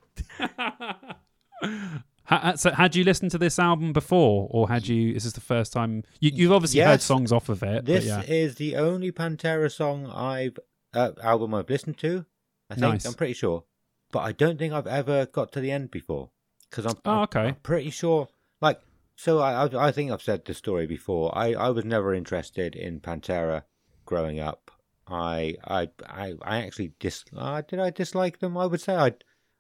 So 2.57 2.71
had 2.71 2.97
you 2.97 3.05
listened 3.05 3.31
to 3.33 3.39
this 3.39 3.59
album 3.59 3.93
before, 3.93 4.49
or 4.51 4.69
had 4.69 4.89
you? 4.89 5.15
Is 5.15 5.25
this 5.25 5.35
the 5.35 5.41
first 5.41 5.73
time 5.73 6.03
you, 6.19 6.31
you've 6.33 6.53
obviously 6.53 6.81
heard 6.81 7.03
songs 7.03 7.31
off 7.31 7.51
of 7.51 7.63
it? 7.63 7.85
This 7.85 8.07
yeah. 8.07 8.23
is 8.23 8.55
the 8.55 8.77
only 8.77 9.13
Pantera 9.13 9.71
song 9.71 10.07
I've 10.07 10.59
uh, 10.95 11.11
album 11.23 11.53
I've 11.53 11.69
listened 11.69 11.99
to, 11.99 12.25
I 12.71 12.75
think 12.75 12.81
Nice. 12.83 13.05
I'm 13.05 13.15
pretty 13.15 13.35
sure, 13.35 13.65
but 14.13 14.21
I 14.21 14.33
don't 14.33 14.59
think 14.59 14.73
I've 14.73 14.87
ever 14.87 15.27
got 15.27 15.53
to 15.53 15.61
the 15.61 15.71
end 15.71 15.91
before 15.91 16.31
because 16.71 16.87
I'm, 16.87 16.97
Oh, 17.05 17.23
okay. 17.23 17.49
I'm 17.49 17.55
pretty 17.57 17.91
sure. 17.91 18.29
Like, 18.61 18.81
so 19.17 19.41
I, 19.41 19.67
I 19.67 19.89
I 19.89 19.93
think 19.93 20.11
I've 20.11 20.23
said 20.23 20.45
the 20.45 20.55
story 20.55 20.87
before. 20.87 21.37
I 21.37 21.53
I 21.55 21.69
was 21.71 21.85
never 21.85 22.15
interested 22.15 22.75
in 22.75 23.01
Pantera 23.01 23.65
growing 24.07 24.41
up. 24.41 24.62
I 25.07 25.57
I 25.65 25.89
I, 26.07 26.35
I 26.43 26.59
actually 26.63 26.93
dis 26.99 27.25
uh, 27.37 27.63
did 27.67 27.81
I 27.81 27.91
dislike 27.91 28.39
them? 28.39 28.57
I 28.57 28.67
would 28.67 28.81
say 28.81 28.95
I 28.95 29.13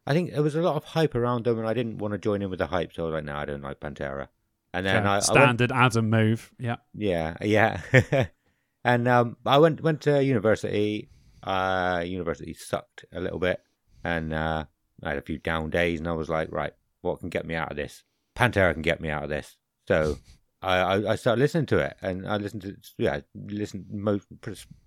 I 0.06 0.12
think 0.12 0.32
there 0.32 0.42
was 0.42 0.54
a 0.54 0.62
lot 0.62 0.76
of 0.76 0.84
hype 0.84 1.14
around 1.14 1.44
them, 1.44 1.58
and 1.58 1.68
I 1.68 1.74
didn't 1.74 1.98
want 1.98 2.12
to 2.12 2.18
join 2.18 2.42
in 2.42 2.50
with 2.50 2.58
the 2.58 2.66
hype. 2.66 2.92
So 2.92 3.04
I 3.04 3.06
was 3.06 3.14
like, 3.14 3.24
no, 3.24 3.36
I 3.36 3.44
don't 3.44 3.62
like 3.62 3.80
Pantera. 3.80 4.28
And 4.74 4.86
then 4.86 5.04
Yeah, 5.04 5.10
I, 5.10 5.12
I 5.12 5.14
went 5.14 5.24
standard 5.24 5.72
Adam 5.72 6.10
move. 6.10 6.50
Yeah. 6.58 6.76
yeah, 6.94 7.36
yeah. 7.40 7.80
and 8.84 9.06
um, 9.06 9.36
I 9.44 9.58
went 9.58 9.80
went 9.80 10.00
to 10.02 10.22
university. 10.22 11.08
Uh, 11.42 12.02
university 12.06 12.54
sucked 12.54 13.04
a 13.12 13.20
little 13.20 13.38
bit, 13.38 13.60
and 14.04 14.32
uh, 14.32 14.64
I 15.02 15.08
had 15.08 15.18
a 15.18 15.22
few 15.22 15.38
down 15.38 15.70
days, 15.70 15.98
and 15.98 16.08
I 16.08 16.12
was 16.12 16.28
like, 16.28 16.50
right, 16.52 16.72
what 17.00 17.20
can 17.20 17.28
get 17.28 17.46
me 17.46 17.54
out 17.54 17.70
of 17.70 17.76
this? 17.76 18.02
Pantera 18.36 18.72
can 18.72 18.82
get 18.82 19.00
me 19.00 19.10
out 19.10 19.24
of 19.24 19.28
this. 19.28 19.56
So 19.88 20.18
I, 20.62 20.76
I, 20.78 21.12
I 21.12 21.16
started 21.16 21.40
listening 21.40 21.66
to 21.66 21.78
it, 21.78 21.96
and 22.02 22.26
I 22.28 22.36
listened 22.36 22.62
to 22.62 22.76
yeah, 22.98 23.20
listened 23.34 23.86
most 23.90 24.26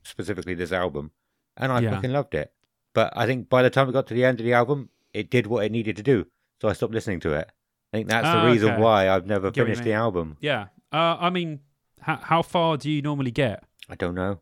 specifically 0.04 0.54
this 0.56 0.72
album, 0.72 1.12
and 1.58 1.72
I 1.72 1.80
Yeah. 1.82 1.92
fucking 1.92 2.12
loved 2.12 2.34
it. 2.36 2.52
But 2.94 3.14
I 3.16 3.26
think 3.26 3.50
by 3.50 3.62
the 3.62 3.70
time 3.70 3.88
we 3.88 3.94
got 3.94 4.08
to 4.08 4.14
the 4.14 4.24
end 4.26 4.40
of 4.40 4.46
the 4.46 4.54
album, 4.54 4.90
it 5.14 5.30
did 5.30 5.48
what 5.48 5.66
it 5.66 5.72
needed 5.72 5.96
to 5.98 6.04
do, 6.04 6.28
so 6.62 6.70
I 6.70 6.74
stopped 6.74 6.94
listening 6.94 7.20
to 7.22 7.34
it. 7.34 7.52
I 7.94 7.98
think 7.98 8.10
that's 8.10 8.28
Ah, 8.28 8.42
the 8.46 8.52
reason 8.52 8.72
okay. 8.72 8.82
why 8.82 9.10
I've 9.10 9.26
never 9.26 9.52
Get 9.52 9.62
what 9.62 9.68
you 9.70 9.76
finished 9.76 9.84
the 9.84 9.90
mean. 9.90 9.98
album. 9.98 10.38
Yeah. 10.42 10.68
Uh, 10.92 11.18
I 11.20 11.30
mean, 11.30 11.60
how, 12.02 12.16
how 12.18 12.42
far 12.42 12.78
do 12.78 12.90
you 12.90 13.02
normally 13.02 13.32
get? 13.32 13.64
I 13.90 13.96
don't 13.96 14.16
know. 14.16 14.42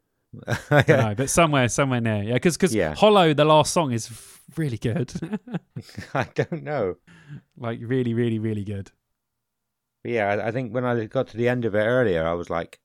I 0.72 0.82
don't 0.82 0.88
know, 1.10 1.16
but 1.16 1.30
somewhere, 1.30 1.68
somewhere 1.70 2.02
near. 2.02 2.24
Yeah, 2.24 2.34
because 2.34 2.74
Yeah. 2.74 2.96
Hollow, 2.96 3.34
the 3.34 3.46
last 3.46 3.74
song, 3.74 3.92
is 3.92 4.10
really 4.58 4.78
good. 4.78 5.14
I 6.14 6.26
don't 6.36 6.64
know. 6.64 6.96
like 7.58 7.80
really, 7.82 8.14
really, 8.14 8.40
really 8.40 8.64
good. 8.64 8.92
But 10.04 10.12
yeah, 10.12 10.30
I- 10.30 10.48
I 10.48 10.52
think 10.52 10.74
when 10.74 10.86
I 10.86 11.06
got 11.06 11.28
to 11.30 11.38
the 11.38 11.48
end 11.50 11.66
of 11.66 11.76
it 11.76 11.80
earlier, 11.80 12.26
I 12.28 12.34
was 12.34 12.50
like, 12.50 12.80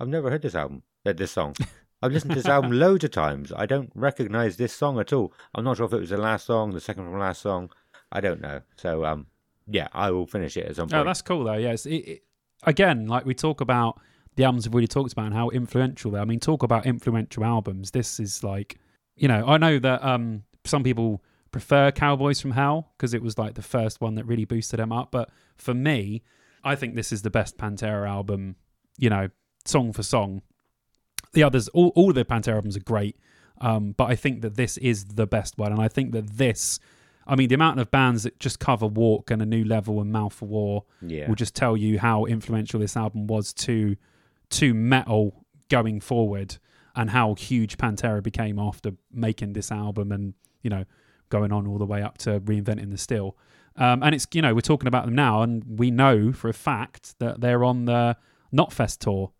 I've 0.00 0.08
never 0.08 0.30
heard 0.30 0.42
this 0.42 0.54
album, 0.54 0.82
uh, 1.06 1.12
this 1.12 1.30
song. 1.32 1.54
I've 2.02 2.12
listened 2.12 2.32
to 2.32 2.36
this 2.36 2.46
album 2.48 2.72
loads 2.78 3.04
of 3.04 3.10
times. 3.12 3.52
I 3.54 3.66
don't 3.66 3.92
recognize 3.94 4.56
this 4.56 4.72
song 4.72 4.98
at 4.98 5.12
all. 5.12 5.32
I'm 5.54 5.64
not 5.64 5.76
sure 5.76 5.86
if 5.86 5.92
it 5.92 6.00
was 6.00 6.10
the 6.10 6.16
last 6.16 6.46
song, 6.46 6.70
the 6.72 6.80
second 6.80 7.04
from 7.04 7.18
last 7.20 7.42
song. 7.42 7.70
I 8.10 8.20
don't 8.20 8.40
know. 8.40 8.60
So, 8.76 9.04
um, 9.04 9.26
yeah, 9.68 9.88
I 9.92 10.10
will 10.10 10.26
finish 10.26 10.56
it 10.56 10.66
at 10.66 10.76
some 10.76 10.88
point. 10.88 11.00
Oh, 11.00 11.04
that's 11.04 11.22
cool 11.22 11.44
though. 11.44 11.54
Yes. 11.54 11.86
It, 11.86 11.94
it, 11.94 12.22
again, 12.64 13.06
like 13.06 13.24
we 13.24 13.34
talk 13.34 13.60
about 13.60 14.00
the 14.34 14.44
albums 14.44 14.66
we've 14.66 14.74
already 14.74 14.88
talked 14.88 15.12
about 15.12 15.26
and 15.26 15.34
how 15.34 15.50
influential 15.50 16.10
they. 16.10 16.18
are. 16.18 16.22
I 16.22 16.24
mean, 16.24 16.40
talk 16.40 16.62
about 16.64 16.86
influential 16.86 17.44
albums. 17.44 17.90
This 17.92 18.18
is 18.18 18.42
like, 18.42 18.78
you 19.14 19.28
know, 19.28 19.46
I 19.46 19.58
know 19.58 19.78
that 19.78 20.02
um 20.04 20.42
some 20.64 20.82
people 20.82 21.22
prefer 21.52 21.92
Cowboys 21.92 22.40
from 22.40 22.52
Hell 22.52 22.90
because 22.96 23.14
it 23.14 23.22
was 23.22 23.38
like 23.38 23.54
the 23.54 23.62
first 23.62 24.00
one 24.00 24.14
that 24.16 24.24
really 24.24 24.44
boosted 24.46 24.80
them 24.80 24.90
up. 24.90 25.10
But 25.12 25.30
for 25.56 25.74
me, 25.74 26.22
I 26.64 26.74
think 26.74 26.94
this 26.94 27.12
is 27.12 27.22
the 27.22 27.30
best 27.30 27.56
Pantera 27.58 28.08
album. 28.08 28.56
You 28.98 29.10
know, 29.10 29.28
song 29.64 29.92
for 29.92 30.02
song. 30.02 30.42
The 31.32 31.42
others, 31.42 31.68
all 31.68 31.92
all 31.94 32.12
the 32.12 32.24
Pantera 32.24 32.56
albums 32.56 32.76
are 32.76 32.80
great. 32.80 33.16
Um, 33.60 33.92
but 33.96 34.04
I 34.04 34.16
think 34.16 34.42
that 34.42 34.56
this 34.56 34.76
is 34.78 35.04
the 35.04 35.26
best 35.26 35.56
one, 35.58 35.72
and 35.72 35.80
I 35.80 35.88
think 35.88 36.12
that 36.12 36.36
this. 36.36 36.78
I 37.24 37.36
mean, 37.36 37.46
the 37.46 37.54
amount 37.54 37.78
of 37.78 37.88
bands 37.92 38.24
that 38.24 38.40
just 38.40 38.58
cover 38.58 38.88
Walk 38.88 39.30
and 39.30 39.40
A 39.40 39.46
New 39.46 39.64
Level 39.64 40.00
and 40.00 40.10
Mouth 40.10 40.32
for 40.32 40.46
War 40.46 40.84
yeah. 41.00 41.28
will 41.28 41.36
just 41.36 41.54
tell 41.54 41.76
you 41.76 42.00
how 42.00 42.24
influential 42.24 42.80
this 42.80 42.96
album 42.96 43.28
was 43.28 43.52
to 43.54 43.96
to 44.50 44.74
metal 44.74 45.46
going 45.68 46.00
forward 46.00 46.58
and 46.96 47.10
how 47.10 47.34
huge 47.34 47.78
Pantera 47.78 48.22
became 48.22 48.58
after 48.58 48.90
making 49.12 49.52
this 49.52 49.70
album 49.70 50.10
and 50.10 50.34
you 50.62 50.70
know 50.70 50.84
going 51.28 51.52
on 51.52 51.66
all 51.66 51.78
the 51.78 51.86
way 51.86 52.02
up 52.02 52.18
to 52.18 52.40
reinventing 52.40 52.90
the 52.90 52.98
steel. 52.98 53.36
Um, 53.76 54.02
and 54.02 54.14
it's 54.14 54.26
you 54.32 54.42
know 54.42 54.54
we're 54.54 54.60
talking 54.60 54.86
about 54.88 55.04
them 55.06 55.14
now, 55.14 55.42
and 55.42 55.62
we 55.78 55.90
know 55.90 56.32
for 56.32 56.48
a 56.48 56.52
fact 56.54 57.18
that 57.18 57.40
they're 57.40 57.64
on 57.64 57.84
the 57.86 58.16
Knotfest 58.54 58.98
tour 58.98 59.32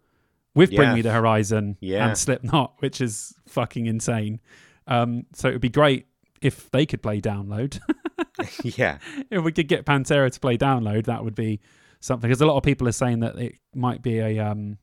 with 0.55 0.75
Bring 0.75 0.95
Me 0.95 1.03
the 1.03 1.13
Horizon 1.13 1.77
Yeah. 1.81 2.07
and 2.09 2.17
Slipknot, 2.19 2.75
which 2.81 3.01
is 3.01 3.35
fucking 3.49 3.87
insane. 3.87 4.41
Um, 4.87 5.25
so 5.35 5.49
it 5.49 5.53
would 5.53 5.61
be 5.61 5.69
great 5.71 6.07
if 6.41 6.71
they 6.71 6.87
could 6.87 7.03
play 7.03 7.21
Download. 7.21 7.79
yeah. 8.65 8.99
if 9.31 9.43
we 9.45 9.53
could 9.53 9.69
get 9.69 9.85
Pantera 9.87 10.31
to 10.31 10.41
play 10.41 10.57
download, 10.57 11.05
that 11.07 11.25
would 11.25 11.35
be 11.35 11.61
something. 12.01 12.29
Because 12.29 12.41
a 12.41 12.47
lot 12.47 12.57
of 12.57 12.63
people 12.63 12.89
are 12.89 12.93
saying 12.93 13.21
that 13.21 13.39
it 13.39 13.55
might 13.75 14.03
be 14.03 14.19
a 14.19 14.39
um 14.39 14.79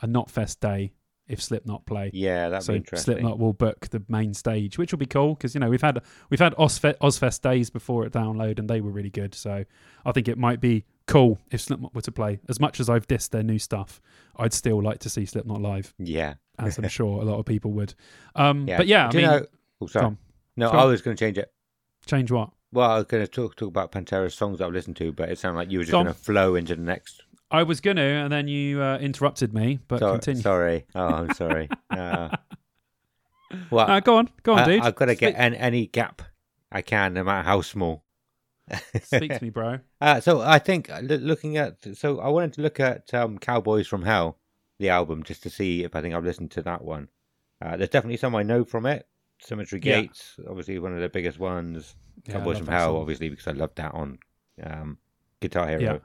a 0.00 0.06
Knotfest 0.06 0.60
day 0.60 0.92
if 1.28 1.42
Slipknot 1.42 1.86
play. 1.86 2.10
Yeah, 2.12 2.48
that'd 2.48 2.64
so 2.64 2.72
be 2.72 2.78
interesting. 2.78 3.14
Slipknot 3.14 3.38
will 3.38 3.52
book 3.52 3.88
the 3.90 4.02
main 4.08 4.32
stage, 4.34 4.78
which 4.78 4.92
will 4.92 4.98
be 4.98 5.06
cool 5.06 5.34
because 5.34 5.54
you 5.54 5.60
know 5.60 5.68
we've 5.70 5.82
had 5.82 6.00
we've 6.30 6.40
had 6.40 6.54
Ozzfest, 6.54 6.98
Ozzfest 6.98 7.40
days 7.42 7.70
before 7.70 8.04
at 8.04 8.12
Download 8.12 8.58
and 8.58 8.68
they 8.70 8.80
were 8.80 8.90
really 8.90 9.10
good. 9.10 9.34
So 9.34 9.64
I 10.04 10.12
think 10.12 10.28
it 10.28 10.38
might 10.38 10.60
be 10.60 10.84
cool 11.06 11.38
if 11.50 11.60
Slipknot 11.60 11.94
were 11.94 12.00
to 12.02 12.12
play. 12.12 12.38
As 12.48 12.60
much 12.60 12.80
as 12.80 12.88
I've 12.88 13.06
dissed 13.06 13.30
their 13.30 13.42
new 13.42 13.58
stuff, 13.58 14.00
I'd 14.36 14.52
still 14.52 14.82
like 14.82 14.98
to 15.00 15.10
see 15.10 15.24
Slipknot 15.26 15.60
live, 15.62 15.94
Yeah. 15.98 16.34
as 16.58 16.78
I'm 16.78 16.88
sure 16.88 17.22
a 17.22 17.24
lot 17.24 17.38
of 17.38 17.46
people 17.46 17.72
would. 17.72 17.94
Um, 18.34 18.66
Yeah. 18.68 18.76
But 18.76 18.86
yeah, 18.86 19.06
I 19.08 19.10
Do 19.10 19.18
mean, 19.18 19.24
you 19.26 19.30
know? 19.32 19.46
Oh, 19.80 19.86
sorry. 19.86 20.16
No, 20.56 20.70
I 20.70 20.84
was 20.84 21.02
going 21.02 21.16
to 21.16 21.24
change 21.24 21.38
it. 21.38 21.52
change 22.06 22.30
what? 22.30 22.50
Well, 22.72 22.90
I 22.90 22.96
was 22.96 23.06
going 23.06 23.24
to 23.24 23.30
talk 23.30 23.56
talk 23.56 23.68
about 23.68 23.92
Pantera's 23.92 24.34
songs 24.34 24.58
that 24.58 24.66
I've 24.66 24.72
listened 24.72 24.96
to, 24.96 25.12
but 25.12 25.28
it 25.28 25.38
sounded 25.38 25.58
like 25.58 25.70
you 25.70 25.78
were 25.78 25.84
just 25.84 25.92
Go 25.92 25.98
on. 26.00 26.04
going 26.06 26.14
to 26.14 26.20
flow 26.20 26.54
into 26.56 26.74
the 26.74 26.82
next. 26.82 27.22
I 27.50 27.62
was 27.62 27.80
gonna, 27.80 28.02
and 28.02 28.32
then 28.32 28.48
you 28.48 28.82
uh, 28.82 28.98
interrupted 28.98 29.54
me. 29.54 29.78
But 29.86 30.00
So- 30.00 30.12
continue. 30.12 30.42
Sorry. 30.42 30.84
Oh, 30.94 31.06
I'm 31.06 31.34
sorry. 31.34 31.68
Uh, 31.90 32.28
well, 33.70 33.88
Uh, 33.88 34.00
go 34.00 34.16
on, 34.18 34.28
go 34.42 34.54
on, 34.54 34.58
I, 34.58 34.64
dude. 34.64 34.82
I've 34.82 34.96
got 34.96 35.04
to 35.06 35.14
get 35.14 35.34
an, 35.36 35.54
any 35.54 35.86
gap 35.86 36.20
I 36.72 36.82
can, 36.82 37.14
no 37.14 37.22
matter 37.22 37.46
how 37.46 37.60
small. 37.62 38.02
Speak 39.04 39.32
to 39.32 39.38
me, 39.42 39.50
bro. 39.50 39.78
Uh, 40.00 40.20
so 40.20 40.40
I 40.40 40.58
think 40.58 40.90
uh, 40.90 40.98
loo- 40.98 41.16
looking 41.18 41.56
at 41.56 41.76
so 41.96 42.18
I 42.18 42.28
wanted 42.28 42.54
to 42.54 42.62
look 42.62 42.80
at 42.80 43.14
um, 43.14 43.38
Cowboys 43.38 43.86
from 43.86 44.02
Hell, 44.02 44.38
the 44.80 44.88
album, 44.88 45.22
just 45.22 45.44
to 45.44 45.50
see 45.50 45.84
if 45.84 45.94
I 45.94 46.02
think 46.02 46.14
I've 46.14 46.24
listened 46.24 46.50
to 46.52 46.62
that 46.62 46.82
one. 46.84 47.08
Uh, 47.62 47.76
there's 47.76 47.90
definitely 47.90 48.16
some 48.18 48.34
I 48.34 48.42
know 48.42 48.64
from 48.64 48.84
it. 48.84 49.06
Cemetery 49.40 49.80
Yeah. 49.84 50.00
Gates, 50.02 50.36
obviously 50.48 50.78
one 50.78 50.92
of 50.94 51.00
the 51.00 51.08
biggest 51.08 51.38
ones. 51.38 51.96
Yeah, 52.26 52.36
I 52.36 52.38
Cowboys 52.38 52.58
from 52.58 52.68
Hell, 52.68 52.96
obviously 52.96 53.28
because 53.28 53.46
I 53.46 53.52
loved 53.52 53.76
that 53.76 53.94
on 53.94 54.18
um, 54.62 54.98
Guitar 55.40 55.68
Hero. 55.68 55.80
Yeah. 55.80 55.98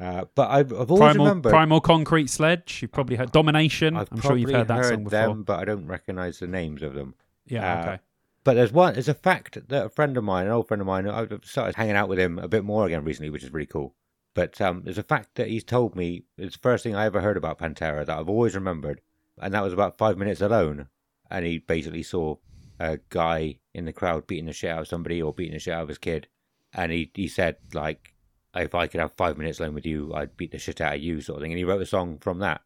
Uh, 0.00 0.24
but 0.36 0.48
I've, 0.50 0.72
I've 0.72 0.90
always 0.90 1.12
Primal, 1.12 1.26
remembered. 1.26 1.50
Primal 1.50 1.80
Concrete 1.80 2.30
Sledge. 2.30 2.80
You've 2.82 2.92
probably 2.92 3.16
heard 3.16 3.32
Domination. 3.32 3.96
I've 3.96 4.08
I'm 4.12 4.20
sure 4.20 4.36
you've 4.36 4.50
heard 4.50 4.68
that 4.68 4.84
song 4.84 5.04
before. 5.04 5.10
them, 5.10 5.42
but 5.42 5.58
I 5.58 5.64
don't 5.64 5.86
recognize 5.86 6.38
the 6.38 6.46
names 6.46 6.82
of 6.82 6.94
them. 6.94 7.14
Yeah, 7.46 7.72
Uh, 7.72 7.82
okay. 7.82 7.98
But 8.44 8.54
there's 8.54 8.72
one. 8.72 8.94
There's 8.94 9.08
a 9.08 9.14
fact 9.14 9.58
that 9.68 9.86
a 9.86 9.88
friend 9.88 10.16
of 10.16 10.22
mine, 10.24 10.46
an 10.46 10.52
old 10.52 10.68
friend 10.68 10.80
of 10.80 10.86
mine, 10.86 11.08
I've 11.08 11.40
started 11.42 11.74
hanging 11.74 11.96
out 11.96 12.08
with 12.08 12.18
him 12.18 12.38
a 12.38 12.46
bit 12.48 12.64
more 12.64 12.86
again 12.86 13.04
recently, 13.04 13.28
which 13.30 13.42
is 13.42 13.52
really 13.52 13.66
cool. 13.66 13.94
But 14.34 14.60
um, 14.60 14.82
there's 14.84 14.98
a 14.98 15.02
fact 15.02 15.34
that 15.34 15.48
he's 15.48 15.64
told 15.64 15.96
me. 15.96 16.22
It's 16.38 16.54
the 16.54 16.60
first 16.62 16.84
thing 16.84 16.94
I 16.94 17.04
ever 17.06 17.20
heard 17.20 17.36
about 17.36 17.58
Pantera 17.58 18.06
that 18.06 18.16
I've 18.16 18.28
always 18.28 18.54
remembered, 18.54 19.00
and 19.42 19.52
that 19.52 19.64
was 19.64 19.72
about 19.72 19.98
five 19.98 20.16
minutes 20.16 20.40
alone. 20.40 20.86
And 21.30 21.44
he 21.44 21.58
basically 21.58 22.04
saw 22.04 22.36
a 22.80 22.98
guy 23.10 23.58
in 23.74 23.84
the 23.84 23.92
crowd 23.92 24.26
beating 24.26 24.46
the 24.46 24.52
shit 24.52 24.70
out 24.70 24.80
of 24.82 24.88
somebody 24.88 25.20
or 25.22 25.32
beating 25.32 25.54
the 25.54 25.58
shit 25.58 25.74
out 25.74 25.82
of 25.82 25.88
his 25.88 25.98
kid, 25.98 26.28
and 26.72 26.92
he 26.92 27.10
he 27.14 27.28
said 27.28 27.56
like, 27.74 28.14
if 28.54 28.74
I 28.74 28.86
could 28.86 29.00
have 29.00 29.12
five 29.16 29.36
minutes 29.38 29.60
alone 29.60 29.74
with 29.74 29.86
you, 29.86 30.12
I'd 30.14 30.36
beat 30.36 30.52
the 30.52 30.58
shit 30.58 30.80
out 30.80 30.94
of 30.96 31.00
you, 31.02 31.20
sort 31.20 31.36
of 31.38 31.42
thing. 31.42 31.52
And 31.52 31.58
he 31.58 31.64
wrote 31.64 31.82
a 31.82 31.86
song 31.86 32.18
from 32.18 32.38
that. 32.40 32.60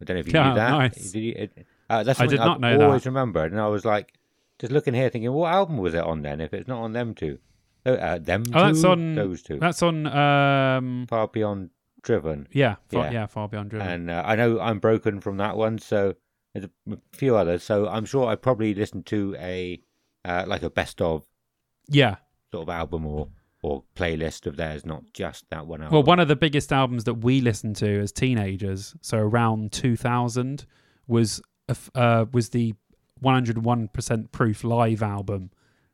I 0.00 0.04
don't 0.04 0.16
know 0.16 0.20
if 0.20 0.26
you 0.26 0.32
Yeah, 0.34 0.48
knew 0.50 0.54
that. 0.56 0.70
nice. 0.70 1.12
Did 1.12 1.20
you, 1.20 1.32
it- 1.36 1.66
uh, 1.90 2.02
that's 2.02 2.18
I 2.20 2.26
did 2.26 2.38
not 2.40 2.56
I've 2.56 2.60
know 2.60 2.78
that. 2.78 2.84
always 2.86 3.04
remembered, 3.06 3.52
and 3.52 3.60
I 3.60 3.66
was 3.68 3.84
like, 3.84 4.14
just 4.58 4.72
looking 4.72 4.94
here, 4.94 5.10
thinking, 5.10 5.30
what 5.32 5.52
album 5.52 5.76
was 5.76 5.92
it 5.94 6.02
on 6.02 6.22
then? 6.22 6.40
If 6.40 6.54
it's 6.54 6.66
not 6.68 6.80
on 6.80 6.92
them 6.92 7.14
two, 7.14 7.38
Uh, 7.84 8.18
them 8.18 8.44
Oh, 8.54 8.66
that's 8.66 8.82
on- 8.84 9.14
those 9.14 9.42
two. 9.42 9.58
That's 9.58 9.82
on. 9.82 10.06
Um, 10.06 11.06
Far 11.08 11.28
beyond 11.28 11.70
driven, 12.02 12.48
yeah, 12.52 12.76
far, 12.88 13.04
Yeah. 13.06 13.12
yeah. 13.12 13.26
far 13.26 13.48
beyond 13.48 13.70
driven. 13.70 13.86
and 13.88 14.10
uh, 14.10 14.22
I 14.24 14.34
know 14.36 14.58
I'm 14.60 14.78
broken 14.78 15.20
from 15.20 15.36
that 15.38 15.56
one. 15.58 15.78
So 15.78 16.14
there's 16.54 16.66
a 16.90 16.96
few 17.12 17.36
others. 17.36 17.62
So 17.62 17.88
I'm 17.88 18.04
sure 18.04 18.26
I 18.26 18.36
probably 18.36 18.74
listened 18.74 19.06
to 19.06 19.36
a 19.38 19.80
uh, 20.24 20.44
like 20.46 20.62
a 20.62 20.70
best 20.70 21.00
of 21.02 21.26
yeah. 21.88 22.16
sort 22.52 22.62
of 22.62 22.68
album 22.70 23.06
or 23.06 23.28
or 23.62 23.82
playlist 23.96 24.46
of 24.46 24.56
theirs, 24.56 24.84
not 24.84 25.02
just 25.14 25.48
that 25.50 25.66
one 25.66 25.80
album. 25.80 25.94
Well, 25.94 26.02
one 26.02 26.20
of 26.20 26.28
the 26.28 26.36
biggest 26.36 26.70
albums 26.72 27.04
that 27.04 27.14
we 27.14 27.40
listened 27.40 27.76
to 27.76 28.00
as 28.00 28.12
teenagers, 28.12 28.94
so 29.00 29.16
around 29.16 29.72
2000, 29.72 30.66
was 31.06 31.40
uh, 31.94 32.26
was 32.30 32.50
the 32.50 32.74
101% 33.22 34.32
Proof 34.32 34.64
live 34.64 35.02
album, 35.02 35.50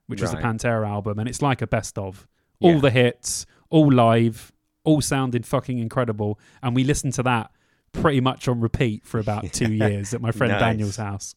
which 0.08 0.20
was 0.20 0.32
the 0.32 0.38
Pantera 0.38 0.88
album, 0.88 1.18
and 1.20 1.28
it's 1.28 1.42
like 1.42 1.62
a 1.62 1.66
best 1.66 1.96
of 1.96 2.26
all 2.60 2.74
Yeah. 2.74 2.80
the 2.80 2.90
hits, 2.90 3.46
all 3.70 3.90
live, 3.90 4.52
all 4.84 5.00
sounded 5.00 5.46
fucking 5.46 5.78
incredible, 5.78 6.40
and 6.62 6.74
we 6.74 6.82
listened 6.82 7.14
to 7.14 7.22
that 7.22 7.52
pretty 7.92 8.20
much 8.20 8.48
on 8.48 8.60
repeat 8.60 9.04
for 9.06 9.18
about 9.18 9.52
two 9.52 9.72
years 9.72 10.14
at 10.14 10.20
my 10.20 10.30
friend 10.32 10.52
Nice. 10.52 10.60
Daniel's 10.60 10.96
house. 10.96 11.34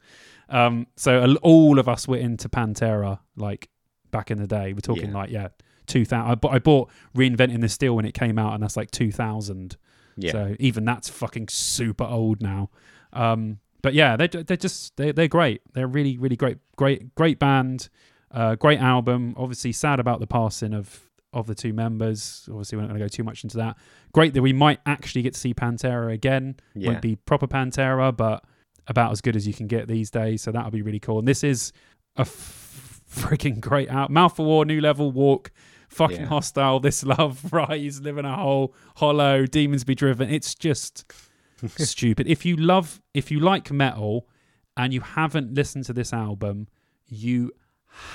Um, 0.50 0.88
so 0.96 1.36
all 1.42 1.80
of 1.80 1.88
us 1.90 2.08
were 2.08 2.18
into 2.18 2.50
Pantera, 2.50 3.20
like 3.36 3.70
back 4.12 4.30
in 4.32 4.38
the 4.38 4.48
day. 4.48 4.74
We're 4.74 4.80
talking 4.82 5.10
Yeah. 5.10 5.16
like 5.18 5.30
yeah, 5.32 5.48
2000. 5.88 6.30
I, 6.32 6.36
bu- 6.36 6.50
I 6.50 6.60
bought 6.60 6.90
Reinventing 7.16 7.62
the 7.62 7.70
Steel 7.70 7.96
when 7.96 8.06
it 8.06 8.14
came 8.14 8.38
out, 8.38 8.54
and 8.54 8.62
that's 8.62 8.78
like 8.78 8.92
2000. 8.92 9.78
yeah, 10.18 10.32
So 10.32 10.56
even 10.60 10.86
that's 10.86 11.10
fucking 11.10 11.48
super 11.48 12.04
old 12.04 12.42
now. 12.42 12.70
Um, 13.14 13.60
but 13.82 13.94
yeah, 13.94 14.16
they 14.16 14.28
they're 14.28 14.56
just 14.58 14.96
they 14.98 15.12
they're 15.12 15.28
great. 15.28 15.62
They're 15.74 15.88
really 15.88 16.18
really 16.18 16.36
great 16.38 16.58
great 16.78 17.14
great 17.16 17.40
band. 17.40 17.90
Uh, 18.32 18.56
great 18.56 18.80
album. 18.80 19.34
Obviously, 19.38 19.72
sad 19.72 20.00
about 20.00 20.20
the 20.20 20.28
passing 20.28 20.74
of 20.74 21.02
of 21.34 21.48
the 21.48 21.56
two 21.56 21.74
members. 21.74 22.48
Obviously, 22.50 22.78
we're 22.78 22.84
not 22.84 22.90
going 22.90 23.00
to 23.00 23.04
go 23.06 23.08
too 23.10 23.24
much 23.24 23.44
into 23.44 23.58
that. 23.58 23.78
Great 24.14 24.34
that 24.34 24.42
we 24.42 24.54
might 24.54 24.80
actually 24.86 25.22
get 25.22 25.34
to 25.34 25.40
see 25.40 25.54
Pantera 25.54 26.12
again. 26.14 26.56
Yeah. 26.76 26.90
Won't 26.90 27.02
be 27.02 27.16
proper 27.16 27.48
Pantera, 27.48 28.16
but 28.16 28.44
about 28.88 29.12
as 29.12 29.22
good 29.22 29.36
as 29.36 29.48
you 29.48 29.54
can 29.54 29.68
get 29.68 29.88
these 29.88 30.10
days. 30.12 30.42
So 30.42 30.52
that'll 30.52 30.72
be 30.72 30.82
really 30.82 31.00
cool. 31.00 31.20
And 31.20 31.28
this 31.28 31.44
is 31.44 31.72
a 32.18 32.22
f- 32.22 33.02
freaking 33.10 33.60
great 33.60 33.90
out. 33.90 34.10
Mouth 34.10 34.36
for 34.36 34.46
War, 34.46 34.66
New 34.66 34.82
Level, 34.82 35.12
Walk, 35.12 35.52
fucking 35.90 36.22
Yeah. 36.22 36.26
hostile. 36.28 36.80
This 36.80 37.04
love, 37.04 37.42
rise, 37.54 38.02
live 38.02 38.18
in 38.18 38.26
a 38.26 38.36
hole, 38.36 38.74
hollow, 38.98 39.46
demons 39.46 39.84
be 39.84 39.96
driven. 39.96 40.30
It's 40.30 40.54
just 40.56 41.12
stupid. 41.78 42.28
If 42.28 42.46
you 42.46 42.56
love, 42.56 43.02
if 43.14 43.32
you 43.32 43.40
like 43.40 43.72
metal, 43.72 44.28
and 44.76 44.92
you 44.94 45.02
haven't 45.02 45.54
listened 45.54 45.86
to 45.86 45.94
this 45.94 46.12
album, 46.12 46.68
you 47.08 47.52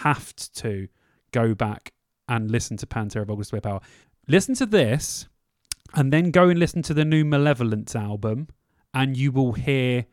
have 0.00 0.34
to 0.54 0.88
go 1.30 1.54
back 1.54 1.92
and 2.28 2.50
listen 2.50 2.76
to 2.78 2.86
Pantera 2.86 3.28
of 3.28 3.62
Power. 3.62 3.80
Listen 4.26 4.54
to 4.56 4.66
this, 4.66 5.28
and 5.94 6.12
then 6.12 6.30
go 6.30 6.48
and 6.48 6.58
listen 6.58 6.82
to 6.82 6.94
the 6.94 7.04
new 7.04 7.24
Malevolence 7.24 7.96
album, 7.96 8.48
and 8.92 9.16
you 9.16 9.32
will 9.32 9.52
hear 9.52 10.06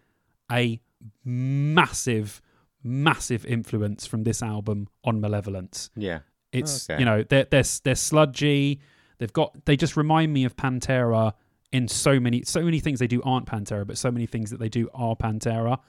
a 0.51 0.79
massive, 1.23 2.41
massive 2.83 3.45
influence 3.45 4.05
from 4.05 4.23
this 4.23 4.41
album 4.41 4.87
on 5.03 5.19
Malevolence. 5.19 5.89
Yeah. 5.95 6.19
It's 6.51 6.89
oh, 6.89 6.93
Okay. 6.93 6.99
you 7.01 7.05
know 7.05 7.23
they're 7.23 7.45
they're 7.45 7.63
they're 7.83 7.95
sludgy. 7.95 8.79
They've 9.17 9.33
got 9.33 9.65
they 9.65 9.75
just 9.75 9.97
remind 9.97 10.33
me 10.33 10.45
of 10.45 10.55
Pantera 10.55 11.33
in 11.71 11.87
so 11.87 12.19
many 12.19 12.43
so 12.43 12.61
many 12.63 12.79
things 12.79 12.99
they 12.99 13.07
do 13.07 13.21
aren't 13.23 13.45
Pantera, 13.47 13.85
but 13.85 13.97
so 13.97 14.11
many 14.11 14.25
things 14.25 14.51
that 14.51 14.59
they 14.59 14.69
do 14.69 14.89
are 14.93 15.15
Pantera. 15.15 15.79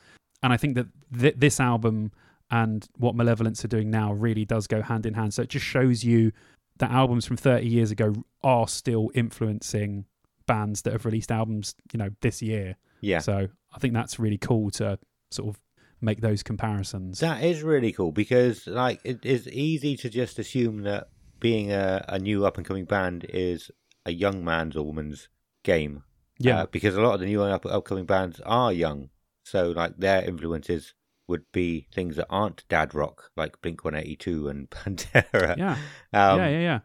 And 0.43 0.53
I 0.53 0.57
think 0.57 0.74
that 0.74 0.86
th- 1.19 1.35
this 1.36 1.61
album 1.61 2.11
and 2.51 2.86
what 2.97 3.14
Malevolence 3.14 3.64
are 3.64 3.68
doing 3.68 3.90
now 3.90 4.12
really 4.12 4.44
does 4.44 4.66
go 4.66 4.82
hand 4.82 5.06
in 5.06 5.14
hand. 5.14 5.35
So 5.35 5.43
it 5.43 5.48
just 5.48 5.66
shows 5.66 6.05
you 6.05 6.32
that 6.78 6.90
albums 6.90 7.27
from 7.27 7.36
30 7.36 7.66
years 7.66 7.90
ago 7.90 8.14
are 8.43 8.68
still 8.68 9.10
influencing 9.14 10.05
bands 10.47 10.82
that 10.82 10.93
have 10.93 11.05
released 11.05 11.32
albums, 11.32 11.74
you 11.93 11.98
know, 11.98 12.10
this 12.20 12.43
year. 12.43 12.77
Yeah. 13.01 13.18
So 13.18 13.48
I 13.74 13.78
think 13.78 13.94
that's 13.94 14.18
really 14.18 14.39
cool 14.39 14.70
to 14.73 14.98
sort 15.31 15.55
of 15.55 15.60
make 16.01 16.20
those 16.20 16.43
comparisons. 16.43 17.20
That 17.20 17.43
is 17.43 17.62
really 17.62 17.93
cool 17.93 18.12
because, 18.12 18.66
like, 18.66 19.01
it 19.05 19.24
is 19.24 19.48
easy 19.48 19.97
to 19.97 20.09
just 20.09 20.39
assume 20.39 20.82
that 20.82 21.09
being 21.40 21.73
a, 21.73 22.05
a 22.09 22.18
new 22.18 22.47
up 22.47 22.56
and 22.56 22.66
coming 22.66 22.85
band 22.85 23.27
is 23.28 23.70
a 24.05 24.12
young 24.12 24.44
man's 24.44 24.77
or 24.77 24.85
woman's 24.86 25.28
game. 25.64 26.05
yeah. 26.39 26.62
Uh, 26.62 26.66
because 26.66 26.94
a 26.97 27.01
lot 27.01 27.14
of 27.14 27.20
the 27.20 27.27
new 27.27 27.43
up 27.43 27.66
upcoming 27.66 28.06
bands 28.06 28.40
are 28.47 28.73
young, 28.73 29.10
so 29.44 29.70
like 29.70 29.97
their 29.97 30.23
influences 30.24 30.94
would 31.28 31.44
be 31.53 31.86
things 31.93 32.16
that 32.16 32.27
aren't 32.31 32.65
dad 32.69 32.94
rock, 32.94 33.31
like 33.36 33.61
Blink 33.62 33.85
One 33.85 33.94
Eighty 33.94 34.16
Two 34.16 34.48
and 34.48 34.69
Pantera. 34.70 35.57
yeah. 35.57 35.73
Um, 36.12 36.39
yeah. 36.39 36.48
Yeah. 36.48 36.59
Yeah. 36.61 36.78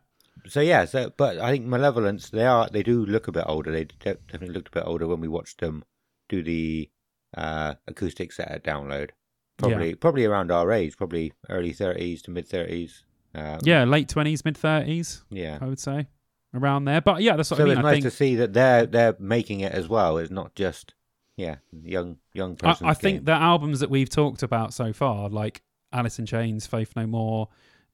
So 0.48 0.60
yeah, 0.62 0.86
so 0.86 1.12
but 1.16 1.38
I 1.38 1.52
think 1.52 1.66
Malevolence 1.66 2.30
they 2.30 2.46
are 2.46 2.68
they 2.70 2.82
do 2.84 3.06
look 3.06 3.28
a 3.28 3.32
bit 3.32 3.44
older. 3.48 3.72
They 3.72 3.86
definitely 3.86 4.50
looked 4.50 4.70
a 4.70 4.80
bit 4.80 4.84
older 4.88 5.08
when 5.08 5.20
we 5.22 5.28
watched 5.28 5.60
them 5.60 5.84
do 6.30 6.42
the 6.42 6.90
uh, 7.38 7.76
acoustic 7.88 8.32
set 8.32 8.50
at 8.50 8.64
Download. 8.64 9.10
Probably 9.58 9.94
probably 9.94 10.26
around 10.26 10.52
our 10.52 10.72
age, 10.72 10.98
probably 10.98 11.34
early 11.50 11.74
thirties 11.74 12.24
to 12.24 12.32
mid 12.32 12.48
thirties. 12.48 13.04
Um, 13.36 13.60
Yeah. 13.64 13.84
Late 13.86 14.10
20s, 14.10 14.44
mid 14.44 14.56
30s. 14.56 15.22
yeah. 15.30 15.58
I 15.62 15.66
would 15.66 15.80
say 15.80 16.08
around 16.54 16.84
there. 16.86 17.00
But 17.00 17.22
yeah, 17.22 17.36
that's 17.38 17.50
what 17.52 17.58
So 17.58 17.64
I 17.64 17.68
mean. 17.68 17.72
it's 17.78 17.80
I 17.80 17.82
nice 17.84 17.94
think 17.94 18.04
to 18.06 18.12
see 18.12 18.36
that 18.38 18.54
they're 18.54 18.86
they're 18.88 19.16
making 19.20 19.60
it 19.60 19.72
as 19.72 19.88
well. 19.88 20.18
It's 20.18 20.32
not 20.32 20.56
just 20.56 20.96
yeah 21.38 21.56
young 21.84 22.18
young 22.34 22.58
I, 22.64 22.76
I 22.82 22.94
think 22.94 23.26
the 23.26 23.32
albums 23.34 23.80
that 23.80 23.90
we've 23.90 24.10
talked 24.10 24.44
about 24.44 24.74
so 24.74 24.94
far, 24.94 25.30
like 25.30 25.62
Alice 25.94 26.20
in 26.20 26.26
Chains, 26.26 26.68
Faith 26.68 26.94
No 26.96 27.06
More, 27.08 27.50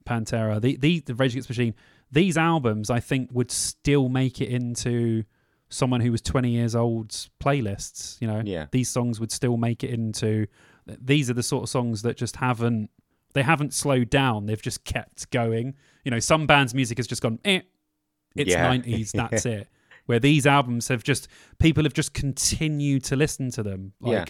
Pantera, 0.05 0.59
the 0.61 0.75
the, 0.77 0.99
the 1.01 1.15
Rage 1.15 1.31
Against 1.33 1.49
Machine, 1.49 1.73
these 2.11 2.37
albums 2.37 2.89
I 2.89 2.99
think 2.99 3.29
would 3.33 3.51
still 3.51 4.09
make 4.09 4.41
it 4.41 4.49
into 4.49 5.23
someone 5.69 5.99
who 5.99 6.11
was 6.11 6.21
20 6.21 6.49
years 6.49 6.75
old's 6.75 7.29
playlists. 7.41 8.19
You 8.21 8.27
know, 8.27 8.41
Yeah. 8.45 8.67
these 8.71 8.89
songs 8.89 9.19
would 9.19 9.31
still 9.31 9.57
make 9.57 9.83
it 9.83 9.89
into. 9.89 10.47
These 10.85 11.29
are 11.29 11.33
the 11.33 11.43
sort 11.43 11.63
of 11.63 11.69
songs 11.69 12.03
that 12.03 12.15
just 12.17 12.37
haven't 12.37 12.89
they 13.33 13.43
haven't 13.43 13.73
slowed 13.73 14.09
down. 14.09 14.45
They've 14.45 14.61
just 14.61 14.83
kept 14.85 15.29
going. 15.29 15.75
You 16.05 16.11
know, 16.11 16.19
some 16.19 16.47
bands' 16.47 16.73
music 16.73 16.97
has 16.97 17.05
just 17.07 17.21
gone. 17.21 17.39
Eh, 17.45 17.61
it's 18.35 18.49
Yeah. 18.51 18.71
90s. 18.73 19.11
That's 19.11 19.45
it. 19.57 19.67
Where 20.07 20.19
these 20.19 20.45
albums 20.47 20.87
have 20.87 21.03
just 21.03 21.27
people 21.59 21.83
have 21.83 21.93
just 21.93 22.13
continued 22.13 23.03
to 23.05 23.15
listen 23.15 23.51
to 23.51 23.63
them. 23.63 23.93
Like 24.01 24.13
Yeah. 24.13 24.25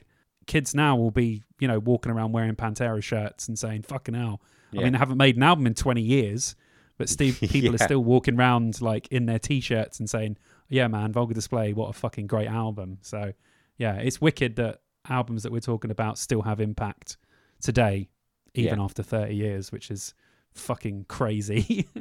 kids 0.45 0.75
now 0.75 0.95
will 0.97 1.11
be, 1.11 1.43
you 1.59 1.67
know, 1.67 1.79
walking 1.79 2.11
around 2.11 2.33
wearing 2.33 2.55
Pantera 2.55 3.01
shirts 3.01 3.47
and 3.47 3.57
saying 3.57 3.83
"fucking 3.83 4.13
hell." 4.15 4.41
I 4.73 4.83
mean, 4.83 4.91
they 4.93 4.99
haven't 4.99 5.17
made 5.17 5.37
an 5.37 5.43
album 5.43 5.65
in 5.65 5.73
20 5.75 6.01
years, 6.01 6.55
but 6.97 7.07
Steve, 7.09 7.39
people 7.49 7.73
are 7.73 7.77
still 7.77 8.03
walking 8.03 8.35
around 8.37 8.81
like 8.81 9.07
in 9.09 9.25
their 9.27 9.39
t-shirts 9.39 9.99
and 9.99 10.09
saying, 10.09 10.37
"Yeah, 10.67 10.87
man, 10.87 11.13
Vulgar 11.13 11.33
Display, 11.33 11.71
what 11.73 11.89
a 11.89 11.93
fucking 11.93 12.27
great 12.27 12.47
album." 12.49 12.97
So, 13.01 13.31
yeah, 13.77 13.95
it's 13.95 14.19
wicked 14.19 14.57
that 14.57 14.81
albums 15.07 15.43
that 15.43 15.51
we're 15.53 15.61
talking 15.61 15.89
about 15.91 16.17
still 16.17 16.41
have 16.41 16.59
impact 16.59 17.15
today, 17.61 18.09
even 18.55 18.77
Yeah. 18.79 18.83
after 18.83 19.03
30 19.03 19.35
years, 19.35 19.71
which 19.71 19.89
is 19.89 20.13
fucking 20.53 21.05
crazy. 21.07 21.87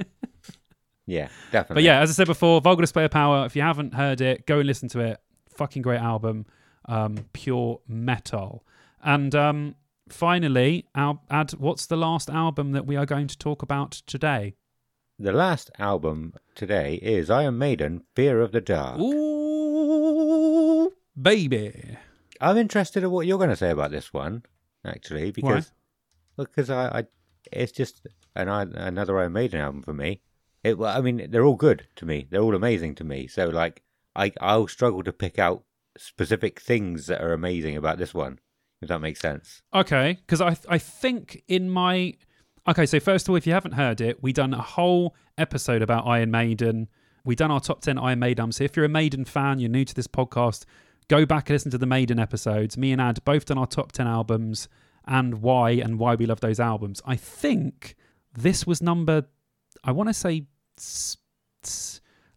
yeah 1.06 1.28
definitely. 1.52 1.74
But 1.76 1.82
yeah, 1.84 2.00
as 2.00 2.10
I 2.10 2.12
said 2.12 2.26
before, 2.26 2.60
Vulgar 2.60 2.82
Display 2.82 3.04
of 3.04 3.10
Power. 3.10 3.46
If 3.46 3.56
you 3.56 3.62
haven't 3.62 3.94
heard 3.94 4.20
it, 4.20 4.46
go 4.46 4.58
and 4.58 4.66
listen 4.66 4.88
to 4.90 5.00
it. 5.00 5.20
Fucking 5.50 5.82
great 5.82 6.00
album, 6.00 6.46
um, 6.86 7.16
pure 7.32 7.80
metal. 7.88 8.64
And 9.02 9.34
um, 9.34 9.76
finally, 10.08 10.86
our, 10.94 11.20
Ad, 11.30 11.52
what's 11.52 11.86
the 11.86 11.96
last 11.96 12.28
album 12.28 12.72
that 12.72 12.86
we 12.86 12.96
are 12.96 13.06
going 13.06 13.26
to 13.28 13.38
talk 13.38 13.62
about 13.62 13.92
today? 13.92 14.54
the 15.18 15.32
last 15.32 15.70
album 15.78 16.34
today 16.54 16.96
is 16.96 17.30
Iron 17.30 17.56
Maiden, 17.58 18.02
Fear 18.14 18.40
of 18.42 18.52
the 18.52 18.60
Dark. 18.60 19.00
Ooh, 19.00 20.92
baby. 21.20 21.96
I'm 22.40 22.58
interested 22.58 23.02
in 23.02 23.10
what 23.10 23.26
you're 23.26 23.38
going 23.38 23.50
to 23.50 23.56
say 23.56 23.70
about 23.70 23.90
this 23.90 24.12
one, 24.12 24.42
actually, 24.84 25.30
because 25.30 25.72
because 26.36 26.68
I, 26.68 26.98
I 26.98 27.04
it's 27.50 27.72
just 27.72 28.06
an 28.34 28.48
I- 28.48 28.62
another 28.74 29.18
Iron 29.18 29.32
Maiden 29.32 29.60
album 29.60 29.82
for 29.82 29.94
me. 29.94 30.20
It, 30.66 30.80
I 30.80 31.01
mean, 31.01 31.28
they're 31.30 31.44
all 31.44 31.55
good 31.55 31.86
to 31.97 32.05
me. 32.05 32.26
They're 32.28 32.43
all 32.43 32.56
amazing 32.56 32.97
to 32.97 33.05
me. 33.05 33.28
So 33.28 33.48
like, 33.48 33.82
I 34.16 34.32
I'll 34.40 34.66
struggle 34.66 35.05
to 35.05 35.12
pick 35.12 35.38
out 35.38 35.62
specific 35.97 36.60
things 36.60 37.06
that 37.06 37.20
are 37.20 37.32
amazing 37.32 37.76
about 37.76 37.98
this 37.98 38.12
one. 38.12 38.40
If 38.82 38.88
that 38.88 39.01
makes 39.01 39.20
sense. 39.20 39.62
Okay, 39.72 40.18
because 40.26 40.40
I 40.40 40.56
I 40.68 40.78
think 40.78 41.43
in 41.47 41.70
my 41.70 42.14
okay. 42.66 42.84
So 42.84 42.98
first 42.98 43.26
of 43.26 43.30
all, 43.30 43.36
if 43.36 43.47
you 43.47 43.52
haven't 43.52 43.72
heard 43.72 44.01
it, 44.01 44.22
we 44.22 44.32
done 44.32 44.52
a 44.55 44.60
whole 44.60 45.14
episode 45.38 45.82
about 45.82 46.06
Iron 46.06 46.30
Maiden. 46.32 46.88
We 47.24 47.36
done 47.36 47.51
our 47.51 47.60
top 47.60 47.80
ten 47.80 47.97
Iron 47.97 48.18
Maiden. 48.18 48.51
So 48.52 48.64
if 48.64 48.76
you're 48.76 48.84
a 48.84 48.90
Maiden 48.90 49.24
fan, 49.24 49.60
you're 49.60 49.70
new 49.70 49.84
to 49.84 49.94
this 49.94 50.09
podcast, 50.09 50.64
go 51.09 51.24
back 51.24 51.48
and 51.48 51.55
listen 51.55 51.70
to 51.70 51.78
the 51.78 51.86
Maiden 51.86 52.18
episodes. 52.18 52.76
Me 52.76 52.90
and 52.93 53.01
Ad 53.01 53.24
both 53.24 53.44
done 53.47 53.59
our 53.59 53.66
top 53.66 53.93
ten 53.93 54.06
albums 54.06 54.68
and 55.06 55.40
why 55.40 55.70
and 55.70 55.98
why 55.98 56.16
we 56.16 56.26
love 56.26 56.40
those 56.40 56.59
albums. 56.59 57.01
I 57.06 57.16
think 57.16 57.94
this 58.34 58.66
was 58.66 58.82
number. 58.82 59.26
I 59.84 59.93
want 59.93 60.09
to 60.09 60.14
say. 60.14 60.47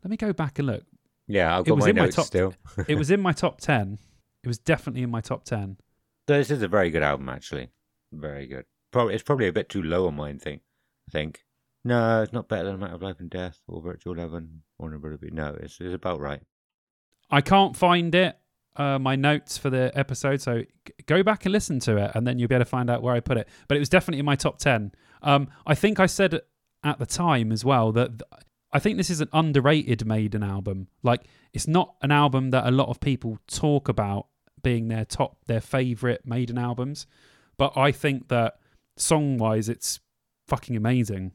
Let 0.03 0.09
me 0.09 0.17
go 0.17 0.33
back 0.33 0.59
and 0.59 0.67
look. 0.67 0.83
Yeah, 1.27 1.55
I've 1.57 1.65
It 1.65 1.69
got 1.69 1.75
was 1.75 1.83
my 1.85 1.89
in 1.89 1.95
my 1.97 2.01
notes 2.03 2.15
top- 2.15 2.25
still. 2.25 2.53
It 2.87 2.95
was 2.95 3.11
in 3.11 3.21
my 3.21 3.33
top 3.33 3.59
ten. 3.61 3.99
It 4.43 4.47
was 4.47 4.57
definitely 4.57 5.03
in 5.03 5.11
my 5.11 5.21
top 5.21 5.43
ten. 5.43 5.77
So 6.27 6.37
this 6.37 6.49
is 6.51 6.61
a 6.61 6.67
very 6.67 6.89
good 6.89 7.03
album, 7.03 7.29
actually. 7.29 7.69
Very 8.11 8.47
good. 8.47 8.65
Probably 8.91 9.13
it's 9.13 9.23
probably 9.23 9.47
a 9.47 9.53
bit 9.53 9.69
too 9.69 9.83
low 9.83 10.07
on 10.07 10.15
mine. 10.15 10.39
Think, 10.39 10.61
I 11.09 11.11
think. 11.11 11.43
No, 11.83 12.21
it's 12.23 12.33
not 12.33 12.49
better 12.49 12.65
than 12.65 12.79
Matter 12.79 12.95
of 12.95 13.01
Life 13.01 13.19
and 13.19 13.29
Death 13.29 13.59
or 13.67 13.81
Virtual 13.81 14.13
Eleven 14.13 14.63
or 14.77 14.89
Be. 14.89 15.29
No, 15.31 15.55
it's 15.59 15.79
it's 15.79 15.93
about 15.93 16.19
right. 16.19 16.41
I 17.29 17.41
can't 17.41 17.75
find 17.77 18.13
it, 18.15 18.37
uh, 18.75 18.97
my 18.97 19.15
notes 19.15 19.57
for 19.57 19.69
the 19.69 19.91
episode. 19.93 20.41
So 20.41 20.63
go 21.05 21.21
back 21.21 21.45
and 21.45 21.51
listen 21.53 21.79
to 21.81 21.97
it, 21.97 22.11
and 22.15 22.25
then 22.25 22.39
you'll 22.39 22.47
be 22.47 22.55
able 22.55 22.65
to 22.65 22.69
find 22.69 22.89
out 22.89 23.03
where 23.03 23.13
I 23.13 23.19
put 23.19 23.37
it. 23.37 23.47
But 23.67 23.77
it 23.77 23.79
was 23.79 23.89
definitely 23.89 24.19
in 24.19 24.25
my 24.25 24.35
top 24.35 24.57
10. 24.57 24.91
Um, 25.21 25.49
I 25.67 25.75
think 25.75 25.99
I 25.99 26.05
said 26.07 26.41
at 26.83 26.99
the 26.99 27.05
time 27.05 27.51
as 27.51 27.65
well 27.65 27.91
that 27.91 28.21
I 28.71 28.79
think 28.79 28.97
this 28.97 29.09
is 29.09 29.21
an 29.21 29.29
underrated 29.33 30.05
Maiden 30.05 30.43
album. 30.43 30.87
Like, 31.03 31.23
it's 31.53 31.67
not 31.67 31.95
an 32.01 32.11
album 32.11 32.51
that 32.51 32.67
a 32.67 32.71
lot 32.71 32.89
of 32.89 32.99
people 32.99 33.39
talk 33.47 33.89
about 33.89 34.27
being 34.61 34.87
their 34.87 35.05
top, 35.05 35.37
their 35.47 35.61
favorite 35.61 36.25
Maiden 36.25 36.57
albums. 36.57 37.07
But 37.57 37.75
I 37.75 37.91
think 37.91 38.27
that 38.27 38.59
song 38.97 39.37
wise, 39.37 39.69
it's 39.69 39.99
fucking 40.47 40.75
amazing. 40.75 41.31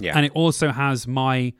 Yeah. 0.00 0.16
And 0.16 0.24
it 0.24 0.32
also 0.32 0.70
has 0.70 1.06
my 1.06 1.54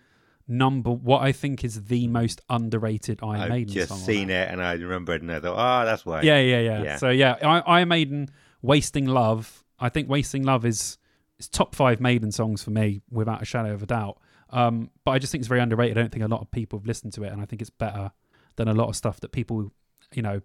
number, 0.49 0.91
what 0.91 1.23
I 1.23 1.33
think 1.33 1.65
is 1.65 1.85
the 1.85 2.07
most 2.07 2.41
underrated 2.49 3.21
Iron 3.23 3.41
I've 3.41 3.49
Maiden 3.51 3.75
just 3.75 3.89
song. 3.89 3.99
on 3.99 4.05
seen 4.05 4.31
it 4.31 4.49
and 4.51 4.63
I 4.63 4.75
remembered 4.75 5.23
and 5.23 5.33
I 5.33 5.41
thought, 5.41 5.57
oh, 5.57 5.85
that's 5.85 6.07
why. 6.07 6.23
Yeah, 6.23 6.39
yeah, 6.39 6.61
yeah, 6.61 6.83
Yeah. 6.83 6.97
So 6.97 7.09
yeah, 7.11 7.37
I, 7.43 7.61
Iron 7.61 7.89
Maiden, 7.89 8.29
"Wasting 8.63 9.07
Love." 9.07 9.65
I 9.79 9.89
think 9.89 10.09
"Wasting 10.09 10.45
Love" 10.45 10.65
is 10.65 10.99
is 11.39 11.49
top 11.49 11.75
five 11.75 12.01
Maiden 12.01 12.33
songs 12.33 12.63
for 12.63 12.71
me, 12.71 13.03
without 13.11 13.43
a 13.43 13.45
shadow 13.45 13.73
of 13.73 13.83
a 13.83 13.87
doubt. 13.87 14.19
Um, 14.51 14.91
but 15.05 15.11
I 15.13 15.19
just 15.19 15.33
think 15.33 15.41
it's 15.41 15.49
very 15.49 15.61
underrated. 15.61 15.99
I 15.99 16.03
don't 16.03 16.13
think 16.13 16.25
a 16.25 16.29
lot 16.29 16.41
of 16.41 16.51
people 16.51 16.79
have 16.79 16.87
listened 16.87 17.13
to 17.15 17.25
it, 17.25 17.33
and 17.33 17.41
I 17.41 17.45
think 17.47 17.61
it's 17.61 17.71
better 17.71 18.13
than 18.57 18.69
a 18.69 18.75
lot 18.75 18.89
of 18.89 18.97
stuff 18.97 19.21
that 19.21 19.33
people, 19.33 19.73
you 20.15 20.23
know, 20.23 20.41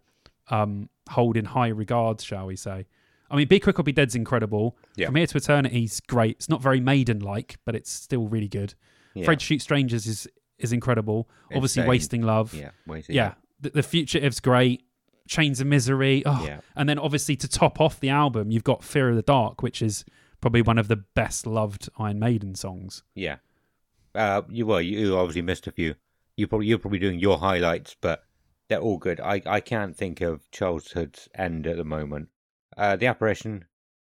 um, 0.50 0.90
hold 1.10 1.38
in 1.38 1.46
high 1.46 1.68
regards, 1.70 2.24
shall 2.24 2.48
we 2.48 2.56
say? 2.56 2.88
I 3.30 3.36
mean, 3.38 3.48
Be 3.48 3.60
Quick 3.60 3.80
or 3.80 3.84
Be 3.84 3.94
Dead's 3.94 4.16
incredible. 4.16 4.76
Yeah. 4.98 5.06
From 5.06 5.16
Here 5.16 5.28
to 5.28 5.38
Eternity's 5.38 6.02
great. 6.02 6.32
It's 6.38 6.50
not 6.50 6.62
very 6.62 6.82
maiden-like, 6.82 7.58
but 7.64 7.76
it's 7.76 7.90
still 7.90 8.28
really 8.28 8.50
good. 8.50 8.74
Yeah. 9.14 9.32
To 9.34 9.40
Shoot 9.40 9.62
Strangers 9.62 10.06
is 10.08 10.28
is 10.58 10.74
incredible. 10.74 11.30
Obviously. 11.54 11.86
Wasting 11.88 12.22
Love. 12.22 12.54
Yeah. 12.54 12.72
Waiting. 12.86 13.16
Yeah. 13.16 13.34
The, 13.62 13.70
the 13.72 13.84
Fugitive 13.84 14.40
great. 14.42 14.84
Chains 15.28 15.62
of 15.62 15.68
Misery. 15.68 16.24
Oh, 16.26 16.44
Yeah. 16.46 16.60
and 16.76 16.90
then 16.90 17.00
obviously 17.00 17.36
to 17.38 17.48
top 17.48 17.80
off 17.80 18.00
the 18.00 18.10
album, 18.10 18.52
you've 18.52 18.64
got 18.66 18.84
Fear 18.84 19.10
of 19.12 19.16
the 19.16 19.22
Dark, 19.22 19.64
which 19.64 19.82
is 19.82 20.04
probably 20.42 20.62
one 20.62 20.78
of 20.78 20.88
the 20.88 20.98
best 20.98 21.46
loved 21.46 21.90
Iron 21.98 22.20
Maiden 22.20 22.56
songs. 22.56 23.04
Yeah. 23.16 23.38
Uh, 24.14 24.42
you 24.50 24.66
well, 24.66 24.82
you 24.82 25.16
obviously 25.16 25.42
missed 25.42 25.68
a 25.68 25.72
few. 25.72 25.96
You 26.36 26.48
probably 26.48 26.68
you're 26.68 26.80
probably 26.80 27.00
doing 27.00 27.20
your 27.20 27.38
highlights, 27.38 27.96
but 28.02 28.24
they're 28.68 28.80
all 28.80 28.98
good. 28.98 29.20
I 29.22 29.42
I 29.46 29.60
can't 29.62 29.96
think 29.96 30.20
of 30.22 30.50
childhood's 30.52 31.30
end 31.36 31.68
at 31.68 31.78
the 31.78 31.86
moment. 31.86 32.30
Uh, 32.76 32.96
the 32.96 33.06
apparition, 33.06 33.66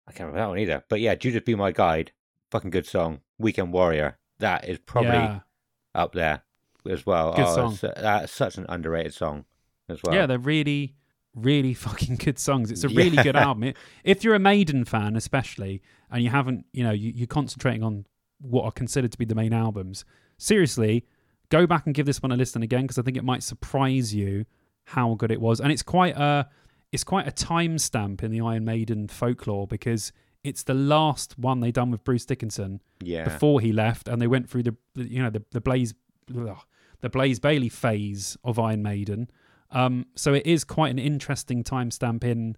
I 0.08 0.12
can't 0.12 0.28
remember 0.28 0.40
that 0.40 0.50
one 0.50 0.60
either. 0.60 0.84
But 0.90 1.00
yeah, 1.00 1.16
Judas 1.16 1.44
Be 1.44 1.56
My 1.56 1.72
Guide, 1.72 2.12
fucking 2.52 2.72
good 2.72 2.88
song. 2.88 3.22
Weekend 3.38 3.72
Warrior, 3.72 4.18
that 4.40 4.68
is 4.68 4.80
probably 4.80 5.12
yeah. 5.12 5.40
up 5.96 6.14
there 6.14 6.44
as 6.90 7.06
well. 7.06 7.34
Good 7.34 7.46
oh, 7.46 7.72
song. 7.72 7.92
that's 7.96 8.32
such 8.32 8.58
an 8.58 8.66
underrated 8.70 9.14
song 9.14 9.46
as 9.90 10.02
well. 10.04 10.16
yeah, 10.16 10.26
they're 10.26 10.40
really, 10.40 10.96
really 11.36 11.74
fucking 11.86 12.18
good 12.18 12.38
songs. 12.40 12.72
It's 12.72 12.84
a 12.84 12.90
really 12.90 13.18
good 13.24 13.36
album. 13.36 13.64
It- 13.64 13.78
If 14.04 14.24
you're 14.24 14.36
a 14.36 14.40
Maiden 14.40 14.86
fan, 14.86 15.16
especially, 15.16 15.82
and 16.12 16.24
you 16.24 16.30
haven't, 16.30 16.66
you 16.74 16.84
know, 16.84 16.92
you, 16.92 17.12
you're 17.16 17.28
concentrating 17.28 17.84
on 17.84 18.06
what 18.42 18.66
are 18.66 18.72
considered 18.72 19.12
to 19.12 19.18
be 19.18 19.26
the 19.26 19.36
main 19.36 19.54
albums, 19.54 20.06
seriously, 20.38 21.06
go 21.50 21.66
back 21.68 21.86
and 21.86 21.96
give 21.96 22.06
this 22.06 22.22
one 22.22 22.32
a 22.32 22.36
listen 22.36 22.62
again 22.64 22.82
because 22.84 22.98
I 22.98 23.02
think 23.04 23.18
it 23.18 23.24
might 23.24 23.44
surprise 23.44 24.14
you 24.14 24.46
how 24.86 25.14
good 25.16 25.32
it 25.32 25.40
was. 25.40 25.60
And 25.62 25.72
it's 25.72 25.84
quite 25.84 26.16
a, 26.18 26.50
it's 26.92 27.04
quite 27.04 27.28
a 27.28 27.32
timestamp 27.32 28.22
in 28.24 28.32
the 28.32 28.42
Iron 28.42 28.66
Maiden 28.66 29.08
folklore 29.08 29.66
because 29.68 30.12
it's 30.44 30.64
the 30.64 30.74
last 30.74 31.40
one 31.40 31.62
they 31.62 31.72
done 31.72 31.90
with 31.90 32.04
Bruce 32.04 32.26
Dickinson 32.26 32.82
yeah, 33.02 33.24
before 33.24 33.62
he 33.62 33.72
left, 33.72 34.08
and 34.10 34.22
they 34.22 34.28
went 34.28 34.50
through 34.50 34.64
the, 34.64 34.76
the 34.94 35.10
you 35.10 35.24
know 35.24 35.30
the 35.30 35.42
the 35.52 35.62
Blaze 35.62 35.94
ugh, 36.38 36.58
the 37.00 37.10
Blaze 37.10 37.40
Bayley 37.40 37.70
phase 37.70 38.38
of 38.44 38.60
Iron 38.60 38.84
Maiden. 38.84 39.30
Um, 39.74 40.06
so 40.16 40.34
it 40.34 40.46
is 40.46 40.64
quite 40.64 40.92
an 40.92 41.00
interesting 41.00 41.64
timestamp 41.64 42.24
in 42.24 42.56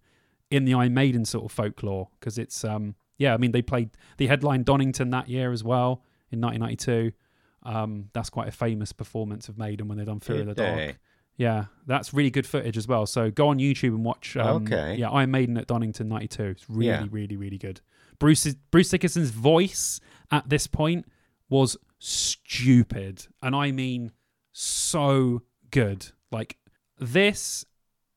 in 0.52 0.66
the 0.66 0.74
Iron 0.76 0.94
Maiden 0.94 1.26
sort 1.26 1.46
of 1.46 1.52
folklore 1.52 2.10
because 2.20 2.38
it's 2.38 2.64
um 2.64 2.96
yeah 3.18 3.34
I 3.34 3.38
mean 3.38 3.52
they 3.52 3.62
played 3.64 3.90
the 4.18 4.28
headline 4.28 4.64
Donington 4.64 5.10
that 5.12 5.28
year 5.30 5.52
as 5.52 5.64
well 5.64 6.04
in 6.32 6.40
1992. 6.42 7.12
Um, 7.64 8.10
that's 8.14 8.30
quite 8.30 8.48
a 8.48 8.52
famous 8.52 8.92
performance 8.94 9.50
of 9.50 9.58
Maiden 9.58 9.88
when 9.88 9.98
they 9.98 10.06
done 10.06 10.20
Fear 10.20 10.42
of 10.42 10.46
the 10.48 10.54
Dark. 10.54 10.76
they? 10.76 10.96
Yeah, 11.38 11.66
that's 11.88 12.14
really 12.14 12.30
good 12.30 12.46
footage 12.48 12.78
as 12.78 12.88
well. 12.88 13.06
So 13.08 13.32
go 13.32 13.48
on 13.50 13.58
YouTube 13.58 13.90
and 13.96 14.06
watch. 14.06 14.38
Um, 14.38 14.64
Okay. 14.64 14.96
Yeah, 14.98 15.10
Iron 15.10 15.32
Maiden 15.32 15.58
at 15.58 15.68
Donington 15.68 16.08
'92. 16.08 16.44
It's 16.44 16.70
really, 16.70 16.86
Yeah. 16.88 17.06
really, 17.10 17.36
really 17.38 17.58
good. 17.58 17.82
Bruce's 18.20 18.56
Bruce 18.72 18.90
Dickinson's 18.90 19.32
voice 19.32 20.00
at 20.32 20.48
this 20.48 20.68
point 20.68 21.06
was 21.50 21.76
stupid, 22.00 23.28
and 23.42 23.56
I 23.56 23.72
mean 23.72 24.12
so 24.52 25.42
good. 25.72 26.08
Like 26.32 26.58
this, 27.06 27.66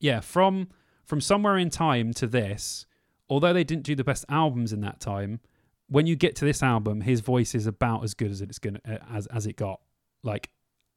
yeah. 0.00 0.20
From 0.20 0.68
from 1.04 1.20
somewhere 1.20 1.56
in 1.56 1.70
time 1.70 2.12
to 2.14 2.26
this, 2.26 2.86
although 3.28 3.52
they 3.52 3.64
didn't 3.64 3.84
do 3.84 3.94
the 3.94 4.04
best 4.04 4.24
albums 4.28 4.72
in 4.72 4.80
that 4.82 5.00
time, 5.00 5.40
when 5.88 6.06
you 6.06 6.16
get 6.16 6.36
to 6.36 6.44
this 6.44 6.62
album, 6.62 7.00
his 7.00 7.20
voice 7.20 7.54
is 7.54 7.66
about 7.66 8.04
as 8.04 8.14
good 8.14 8.30
as 8.30 8.40
it's 8.40 8.58
gonna 8.58 8.80
uh, 8.88 8.98
as 9.10 9.26
as 9.28 9.46
it 9.46 9.56
got. 9.56 9.80
Like 10.22 10.50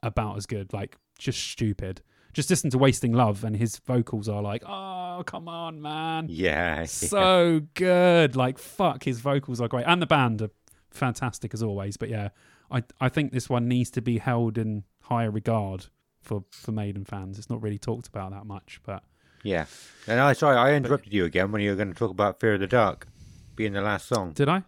about 0.03 0.37
as 0.37 0.45
good. 0.45 0.73
Like 0.73 0.97
just 1.17 1.39
stupid. 1.39 2.01
Just 2.33 2.49
listen 2.49 2.69
to 2.69 2.77
Wasting 2.77 3.11
Love, 3.11 3.43
and 3.43 3.55
his 3.55 3.77
vocals 3.79 4.29
are 4.29 4.41
like, 4.41 4.63
oh 4.65 5.23
come 5.25 5.47
on, 5.47 5.81
man 5.81 6.27
yeah, 6.29 6.85
so 6.85 7.61
good. 7.73 8.35
Like 8.35 8.57
fuck, 8.57 9.03
his 9.03 9.19
vocals 9.19 9.61
are 9.61 9.67
great, 9.67 9.85
and 9.87 10.01
the 10.01 10.07
band 10.07 10.41
are 10.41 10.49
fantastic 10.89 11.53
as 11.53 11.61
always. 11.61 11.97
But 11.97 12.09
yeah, 12.09 12.29
I 12.69 12.83
I 12.99 13.09
think 13.09 13.31
this 13.31 13.49
one 13.49 13.67
needs 13.67 13.91
to 13.91 14.01
be 14.01 14.17
held 14.17 14.57
in 14.57 14.83
higher 15.01 15.31
regard 15.31 15.87
for 16.21 16.43
for 16.51 16.71
Maiden 16.71 17.05
fans. 17.05 17.37
It's 17.37 17.49
not 17.49 17.61
really 17.61 17.77
talked 17.79 18.07
about 18.07 18.31
that 18.31 18.45
much, 18.45 18.79
but 18.85 19.03
yeah. 19.43 19.65
And 20.07 20.19
I 20.19 20.33
sorry, 20.33 20.57
I 20.57 20.73
interrupted 20.75 21.13
you 21.13 21.25
again 21.25 21.51
when 21.51 21.61
you 21.61 21.71
were 21.71 21.75
going 21.75 21.89
to 21.93 21.97
talk 21.97 22.11
about 22.11 22.39
Fear 22.39 22.55
of 22.55 22.59
the 22.59 22.67
Dark 22.67 23.07
being 23.55 23.73
the 23.73 23.81
last 23.81 24.07
song. 24.07 24.33
did 24.33 24.49
I? 24.49 24.63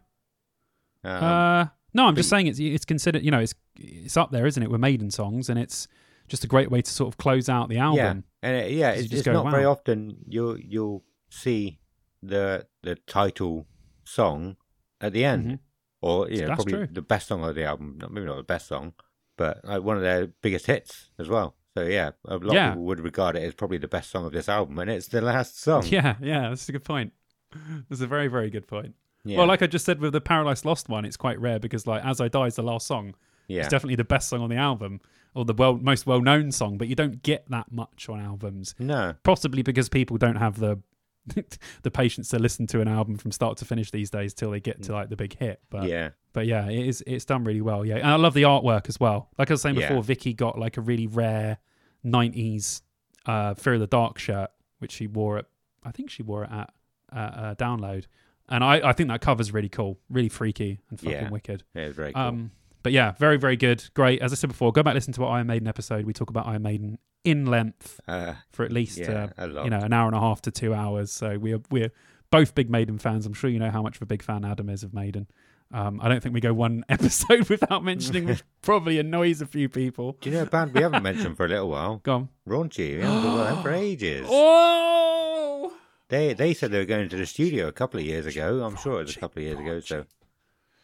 Um, 1.03 1.23
uh, 1.23 1.65
no, 1.93 2.05
I'm 2.07 2.15
just 2.15 2.29
saying 2.29 2.47
it's 2.47 2.59
it's 2.59 2.85
considered. 2.85 3.23
You 3.23 3.31
know, 3.31 3.39
it's 3.39 3.53
it's 3.77 4.17
up 4.17 4.31
there, 4.31 4.45
isn't 4.45 4.61
it, 4.61 4.69
with 4.71 4.81
Maiden 4.81 5.11
songs, 5.11 5.49
and 5.49 5.59
it's 5.59 5.87
just 6.27 6.43
a 6.43 6.47
great 6.47 6.71
way 6.71 6.81
to 6.81 6.89
sort 6.91 7.07
of 7.13 7.17
close 7.17 7.49
out 7.49 7.69
the 7.69 7.77
album. 7.77 8.23
Yeah, 8.41 8.49
and 8.49 8.57
it, 8.57 8.71
yeah, 8.71 8.91
it's, 8.91 9.03
just 9.03 9.13
it's 9.13 9.21
go, 9.25 9.33
not 9.33 9.51
very 9.51 9.65
often 9.65 10.17
you'll 10.27 10.57
you'll 10.59 11.03
see 11.29 11.79
the 12.21 12.65
the 12.81 12.95
title 12.95 13.67
song 14.05 14.55
at 15.01 15.11
the 15.13 15.25
end, 15.25 15.45
Mhm. 15.51 15.59
or 16.01 16.29
yeah, 16.29 16.47
probably 16.55 16.73
true. 16.73 16.87
the 16.91 17.01
best 17.01 17.27
song 17.27 17.43
of 17.43 17.53
the 17.55 17.65
album. 17.65 17.99
Maybe 18.09 18.25
not 18.25 18.37
the 18.37 18.43
best 18.43 18.67
song, 18.67 18.93
but 19.37 19.63
like 19.63 19.81
one 19.83 19.97
of 19.97 20.03
their 20.03 20.27
biggest 20.41 20.65
hits 20.67 21.09
as 21.19 21.27
well. 21.29 21.55
So 21.75 21.83
yeah, 21.85 22.11
a 22.25 22.37
lot 22.37 22.53
Yeah. 22.53 22.67
of 22.67 22.73
people 22.73 22.85
would 22.85 22.99
regard 22.99 23.35
it 23.35 23.43
as 23.43 23.53
probably 23.55 23.77
the 23.79 23.87
best 23.87 24.09
song 24.11 24.25
of 24.25 24.31
this 24.31 24.47
album, 24.47 24.77
and 24.79 24.89
it's 24.91 25.07
the 25.07 25.21
last 25.21 25.59
song. 25.59 25.83
Yeah, 25.87 26.15
yeah, 26.21 26.49
that's 26.49 26.69
a 26.69 26.71
good 26.71 26.83
point. 26.83 27.13
That's 27.89 28.01
a 28.01 28.07
very, 28.07 28.27
very 28.27 28.49
good 28.49 28.67
point. 28.67 28.95
yeah, 29.23 29.37
Well, 29.37 29.47
like 29.47 29.61
I 29.61 29.67
just 29.67 29.85
said 29.85 29.99
with 29.99 30.13
the 30.13 30.21
Paradise 30.21 30.65
Lost 30.65 30.89
one, 30.89 31.05
it's 31.05 31.17
quite 31.17 31.39
rare 31.39 31.59
because 31.59 31.85
like 31.85 32.03
As 32.03 32.19
I 32.19 32.27
Die 32.27 32.47
is 32.47 32.55
the 32.55 32.63
last 32.63 32.87
song. 32.87 33.13
yeah, 33.47 33.59
It's 33.61 33.69
definitely 33.69 33.95
the 33.95 34.03
best 34.03 34.27
song 34.29 34.41
on 34.41 34.49
the 34.49 34.55
album 34.55 35.01
or 35.35 35.45
the 35.45 35.53
well 35.53 35.75
most 35.77 36.07
well 36.07 36.19
known 36.21 36.51
song, 36.51 36.77
but 36.79 36.87
you 36.87 36.95
don't 36.95 37.21
get 37.23 37.45
that 37.49 37.71
much 37.71 38.09
on 38.09 38.19
albums. 38.19 38.73
no, 38.79 39.13
Possibly 39.23 39.61
because 39.61 39.87
people 39.89 40.17
don't 40.17 40.37
have 40.37 40.59
the 40.59 40.79
the 41.83 41.91
patience 41.91 42.29
to 42.29 42.39
listen 42.39 42.67
to 42.67 42.81
an 42.81 42.87
album 42.87 43.17
from 43.17 43.31
start 43.31 43.57
to 43.57 43.65
finish 43.65 43.91
these 43.91 44.09
days 44.09 44.33
till 44.33 44.51
they 44.51 44.59
get 44.59 44.83
to 44.83 44.93
like 44.93 45.09
the 45.09 45.15
big 45.15 45.37
hit. 45.37 45.61
But 45.69 45.87
yeah, 45.87 46.09
but 46.33 46.45
yeah, 46.47 46.67
it 46.69 46.87
is 46.87 47.03
it's 47.07 47.25
done 47.25 47.43
really 47.43 47.61
well. 47.61 47.85
Yeah. 47.85 47.95
And 47.95 48.07
I 48.07 48.15
love 48.15 48.33
the 48.33 48.43
artwork 48.43 48.89
as 48.89 48.99
well. 48.99 49.29
Like 49.37 49.49
I 49.49 49.53
was 49.53 49.61
saying 49.61 49.75
Yeah. 49.77 49.87
before, 49.89 50.03
Vicky 50.03 50.33
got 50.33 50.59
like 50.59 50.77
a 50.77 50.81
really 50.81 51.07
rare 51.07 51.59
nineties 52.03 52.81
uh 53.25 53.53
Fear 53.53 53.75
of 53.75 53.79
the 53.79 53.87
Dark 53.87 54.19
shirt, 54.19 54.49
which 54.79 54.91
she 54.91 55.07
wore 55.07 55.37
at 55.37 55.45
I 55.83 55.91
think 55.91 56.09
she 56.09 56.23
wore 56.23 56.43
it 56.45 56.51
at 56.51 56.73
uh, 57.11 57.15
uh, 57.15 57.55
download. 57.55 58.05
And 58.49 58.63
I, 58.63 58.89
I 58.89 58.93
think 58.93 59.09
that 59.09 59.21
cover's 59.21 59.53
really 59.53 59.69
cool, 59.69 59.99
really 60.09 60.29
freaky 60.29 60.79
and 60.89 60.99
fucking 60.99 61.11
Yeah. 61.11 61.29
wicked. 61.29 61.63
yeah, 61.73 61.83
it's 61.83 61.95
very 61.95 62.11
cool. 62.13 62.21
Um, 62.21 62.51
but 62.83 62.91
yeah, 62.91 63.13
very, 63.13 63.37
very 63.37 63.55
good. 63.55 63.83
Great. 63.93 64.21
As 64.21 64.31
I 64.31 64.35
said 64.35 64.49
before, 64.49 64.71
go 64.71 64.83
back 64.83 64.93
listen 64.93 65.13
to 65.13 65.23
our 65.23 65.37
Iron 65.37 65.47
Maiden 65.47 65.67
episode. 65.67 66.05
We 66.05 66.13
talk 66.13 66.29
about 66.29 66.45
Iron 66.47 66.61
Maiden 66.61 66.99
in 67.23 67.45
length 67.45 67.99
uh, 68.07 68.33
for 68.51 68.65
at 68.65 68.71
least 68.71 68.97
yeah, 68.97 69.29
uh, 69.37 69.63
you 69.63 69.69
know 69.69 69.79
an 69.79 69.93
hour 69.93 70.07
and 70.07 70.15
a 70.15 70.19
half 70.19 70.41
to 70.43 70.51
two 70.51 70.73
hours. 70.73 71.11
So 71.11 71.37
we're 71.39 71.61
we're 71.71 71.91
both 72.29 72.53
big 72.53 72.69
Maiden 72.69 72.97
fans. 72.99 73.25
I'm 73.25 73.33
sure 73.33 73.49
you 73.49 73.59
know 73.59 73.71
how 73.71 73.81
much 73.81 73.95
of 73.95 74.01
a 74.01 74.05
big 74.05 74.21
fan 74.21 74.43
Adam 74.45 74.69
is 74.69 74.83
of 74.83 74.93
Maiden. 74.93 75.27
Um, 75.71 75.99
I 76.03 76.09
don't 76.09 76.21
think 76.21 76.35
we 76.35 76.41
go 76.41 76.53
one 76.53 76.85
episode 76.89 77.49
without 77.49 77.83
mentioning, 77.83 78.25
which 78.25 78.43
probably 78.61 78.99
annoys 78.99 79.41
a 79.41 79.47
few 79.47 79.69
people. 79.69 80.17
Do 80.21 80.29
you 80.29 80.35
know 80.35 80.43
a 80.43 80.45
band 80.45 80.73
we 80.73 80.81
haven't 80.81 81.01
mentioned 81.01 81.35
for 81.35 81.45
a 81.45 81.49
little 81.49 81.69
while? 81.69 81.97
Go 82.03 82.13
on. 82.13 82.29
Raunchy. 82.47 82.97
We 82.97 83.01
haven't 83.01 83.63
for 83.63 83.71
ages. 83.71 84.27
Oh, 84.31 85.73
They 86.09 86.33
they 86.33 86.53
said 86.53 86.71
they 86.71 86.79
were 86.79 86.85
going 86.85 87.09
to 87.09 87.15
the 87.17 87.25
studio 87.25 87.67
a 87.67 87.71
couple 87.71 87.99
of 87.99 88.05
years 88.05 88.25
ago. 88.25 88.63
I'm 88.63 88.75
sure 88.75 88.99
it 88.99 89.05
was 89.05 89.15
a 89.15 89.19
couple 89.19 89.41
of 89.41 89.47
years 89.47 89.59
ago. 89.59 89.79
So 89.79 90.05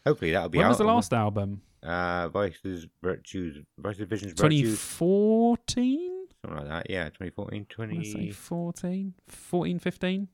hopefully 0.06 0.32
that'll 0.32 0.50
be 0.50 0.58
when 0.58 0.66
out. 0.66 0.70
was 0.70 0.78
the 0.78 0.86
last 0.86 1.14
album? 1.14 1.62
Uh, 1.84 2.28
Vices, 2.30 2.88
Virtues, 3.02 3.64
Vices, 3.78 4.08
Visions, 4.08 4.34
Virtues, 4.34 4.80
2014. 4.80 6.28
something 6.42 6.60
like 6.60 6.68
that. 6.68 6.90
Yeah, 6.90 7.06
2014, 7.06 7.68
I 7.78 7.82
wanna 7.82 8.04
say 8.06 8.12
20. 8.14 8.32
14, 8.32 9.14
14, 9.28 9.80
15. 9.80 10.28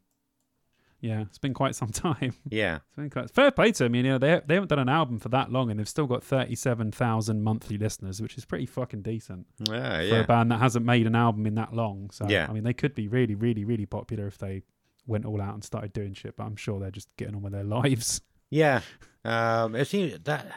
Yeah, 1.01 1.22
it's 1.22 1.38
been 1.38 1.53
quite 1.53 1.76
some 1.76 1.89
time. 1.91 2.34
Yeah, 2.49 2.77
It's 2.77 2.95
been 2.95 3.09
quite, 3.11 3.30
fair 3.30 3.51
play 3.51 3.72
to 3.73 3.84
them. 3.84 3.93
You 3.93 4.01
know, 4.03 4.17
they 4.17 4.41
they 4.47 4.55
haven't 4.55 4.69
done 4.69 4.80
an 4.80 4.89
album 4.89 5.19
for 5.19 5.30
that 5.30 5.51
long, 5.51 5.69
and 5.69 5.80
they've 5.80 5.88
still 5.88 6.07
got 6.07 6.23
thirty-seven 6.23 6.93
thousand 6.93 7.43
monthly 7.43 7.77
listeners, 7.77 8.22
which 8.22 8.38
is 8.39 8.45
pretty 8.45 8.65
fucking 8.65 9.03
decent 9.03 9.45
yeah, 9.69 10.01
yeah, 10.01 10.09
for 10.09 10.19
a 10.22 10.23
band 10.23 10.51
that 10.51 10.59
hasn't 10.59 10.84
made 10.85 11.05
an 11.05 11.15
album 11.15 11.45
in 11.45 11.53
that 11.55 11.73
long. 11.73 12.09
So, 12.11 12.27
Yeah. 12.27 12.47
I 12.49 12.53
mean, 12.53 12.63
they 12.63 12.73
could 12.73 12.95
be 12.95 13.07
really, 13.07 13.35
really, 13.35 13.65
really 13.65 13.85
popular 13.85 14.26
if 14.26 14.39
they 14.39 14.63
went 15.05 15.26
all 15.26 15.39
out 15.41 15.53
and 15.53 15.63
started 15.63 15.93
doing 15.93 16.13
shit. 16.15 16.35
But 16.38 16.45
I'm 16.45 16.55
sure 16.55 16.80
they're 16.80 16.89
just 16.89 17.09
getting 17.17 17.35
on 17.35 17.43
with 17.43 17.53
their 17.53 17.63
lives. 17.81 18.22
Yeah. 18.49 18.81
Um, 19.23 19.76
it 19.76 19.85
seems 19.85 20.17
that 20.23 20.47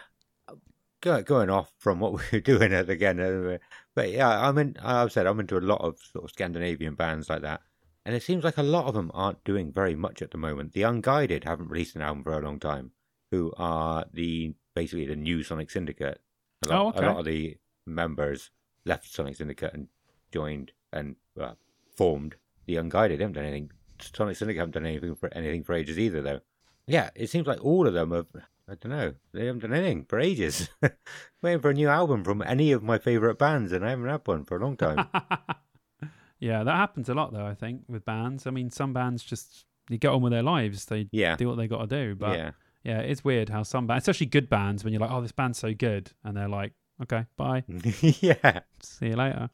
going 1.00 1.50
off 1.50 1.72
from 1.78 2.00
what 2.00 2.12
we 2.14 2.22
were 2.32 2.40
doing 2.40 2.72
at 2.72 2.88
again, 2.90 3.20
uh, 3.20 3.58
but 3.94 4.10
yeah, 4.10 4.46
I'm 4.48 4.58
in. 4.58 4.76
I've 4.82 5.12
said 5.12 5.26
I'm 5.26 5.40
into 5.40 5.58
a 5.58 5.60
lot 5.60 5.80
of 5.80 5.98
sort 6.12 6.24
of 6.24 6.30
Scandinavian 6.30 6.94
bands 6.94 7.28
like 7.30 7.42
that, 7.42 7.60
and 8.04 8.14
it 8.14 8.22
seems 8.22 8.44
like 8.44 8.58
a 8.58 8.62
lot 8.62 8.86
of 8.86 8.94
them 8.94 9.10
aren't 9.14 9.42
doing 9.44 9.72
very 9.72 9.94
much 9.94 10.22
at 10.22 10.30
the 10.30 10.38
moment. 10.38 10.72
The 10.72 10.82
Unguided 10.82 11.44
haven't 11.44 11.68
released 11.70 11.96
an 11.96 12.02
album 12.02 12.24
for 12.24 12.32
a 12.38 12.42
long 12.44 12.58
time. 12.60 12.92
Who 13.30 13.52
are 13.58 14.06
the 14.12 14.54
basically 14.74 15.06
the 15.06 15.16
new 15.16 15.42
Sonic 15.42 15.70
Syndicate? 15.70 16.20
A 16.64 16.68
lot, 16.68 16.80
Oh, 16.84 16.88
okay. 16.88 17.06
a 17.06 17.08
lot 17.10 17.18
of 17.20 17.24
the 17.26 17.56
members 17.86 18.50
left 18.84 19.12
Sonic 19.12 19.36
Syndicate 19.36 19.74
and 19.74 19.88
joined 20.32 20.72
and 20.92 21.16
uh, 21.38 21.52
formed 21.96 22.36
the 22.66 22.76
Unguided. 22.76 23.18
They 23.18 23.22
haven't 23.24 23.34
done 23.34 23.44
anything. 23.44 23.70
Sonic 24.00 24.36
Syndicate 24.36 24.60
haven't 24.60 24.72
done 24.74 24.86
anything 24.86 25.14
for 25.14 25.28
anything 25.34 25.62
for 25.62 25.74
ages 25.74 25.98
either, 25.98 26.22
though. 26.22 26.40
Yeah, 26.86 27.10
it 27.14 27.28
seems 27.28 27.46
like 27.46 27.62
all 27.62 27.86
of 27.86 27.92
them 27.94 28.12
have. 28.12 28.28
I 28.70 28.74
don't 28.74 28.90
know. 28.90 29.14
They 29.32 29.46
haven't 29.46 29.60
done 29.62 29.72
anything 29.72 30.04
for 30.04 30.18
ages. 30.20 30.68
Waiting 31.42 31.60
for 31.60 31.70
a 31.70 31.74
new 31.74 31.88
album 31.88 32.22
from 32.22 32.42
any 32.42 32.72
of 32.72 32.82
my 32.82 32.98
favourite 32.98 33.38
bands, 33.38 33.72
and 33.72 33.84
I 33.84 33.90
haven't 33.90 34.08
had 34.08 34.26
one 34.26 34.44
for 34.44 34.56
a 34.56 34.60
long 34.60 34.76
time. 34.76 35.08
yeah, 36.38 36.62
that 36.64 36.76
happens 36.76 37.08
a 37.08 37.14
lot 37.14 37.32
though. 37.32 37.46
I 37.46 37.54
think 37.54 37.82
with 37.88 38.04
bands. 38.04 38.46
I 38.46 38.50
mean, 38.50 38.70
some 38.70 38.92
bands 38.92 39.22
just 39.24 39.64
they 39.88 39.96
get 39.96 40.10
on 40.10 40.20
with 40.22 40.32
their 40.32 40.42
lives. 40.42 40.84
They 40.84 41.08
Yeah. 41.12 41.36
do 41.36 41.48
what 41.48 41.56
they 41.56 41.66
got 41.66 41.88
to 41.88 41.96
do. 42.06 42.14
But 42.14 42.36
yeah. 42.36 42.50
yeah. 42.84 42.98
it's 43.00 43.24
weird 43.24 43.48
how 43.48 43.62
some 43.62 43.86
bands, 43.86 44.02
especially 44.02 44.26
good 44.26 44.50
bands, 44.50 44.84
when 44.84 44.92
you're 44.92 45.00
like, 45.00 45.10
oh, 45.10 45.22
this 45.22 45.32
band's 45.32 45.58
so 45.58 45.72
good, 45.72 46.12
and 46.22 46.36
they're 46.36 46.48
like, 46.48 46.72
okay, 47.02 47.24
bye, 47.36 47.64
yeah. 48.00 48.60
see 48.80 49.08
you 49.08 49.16
later. 49.16 49.48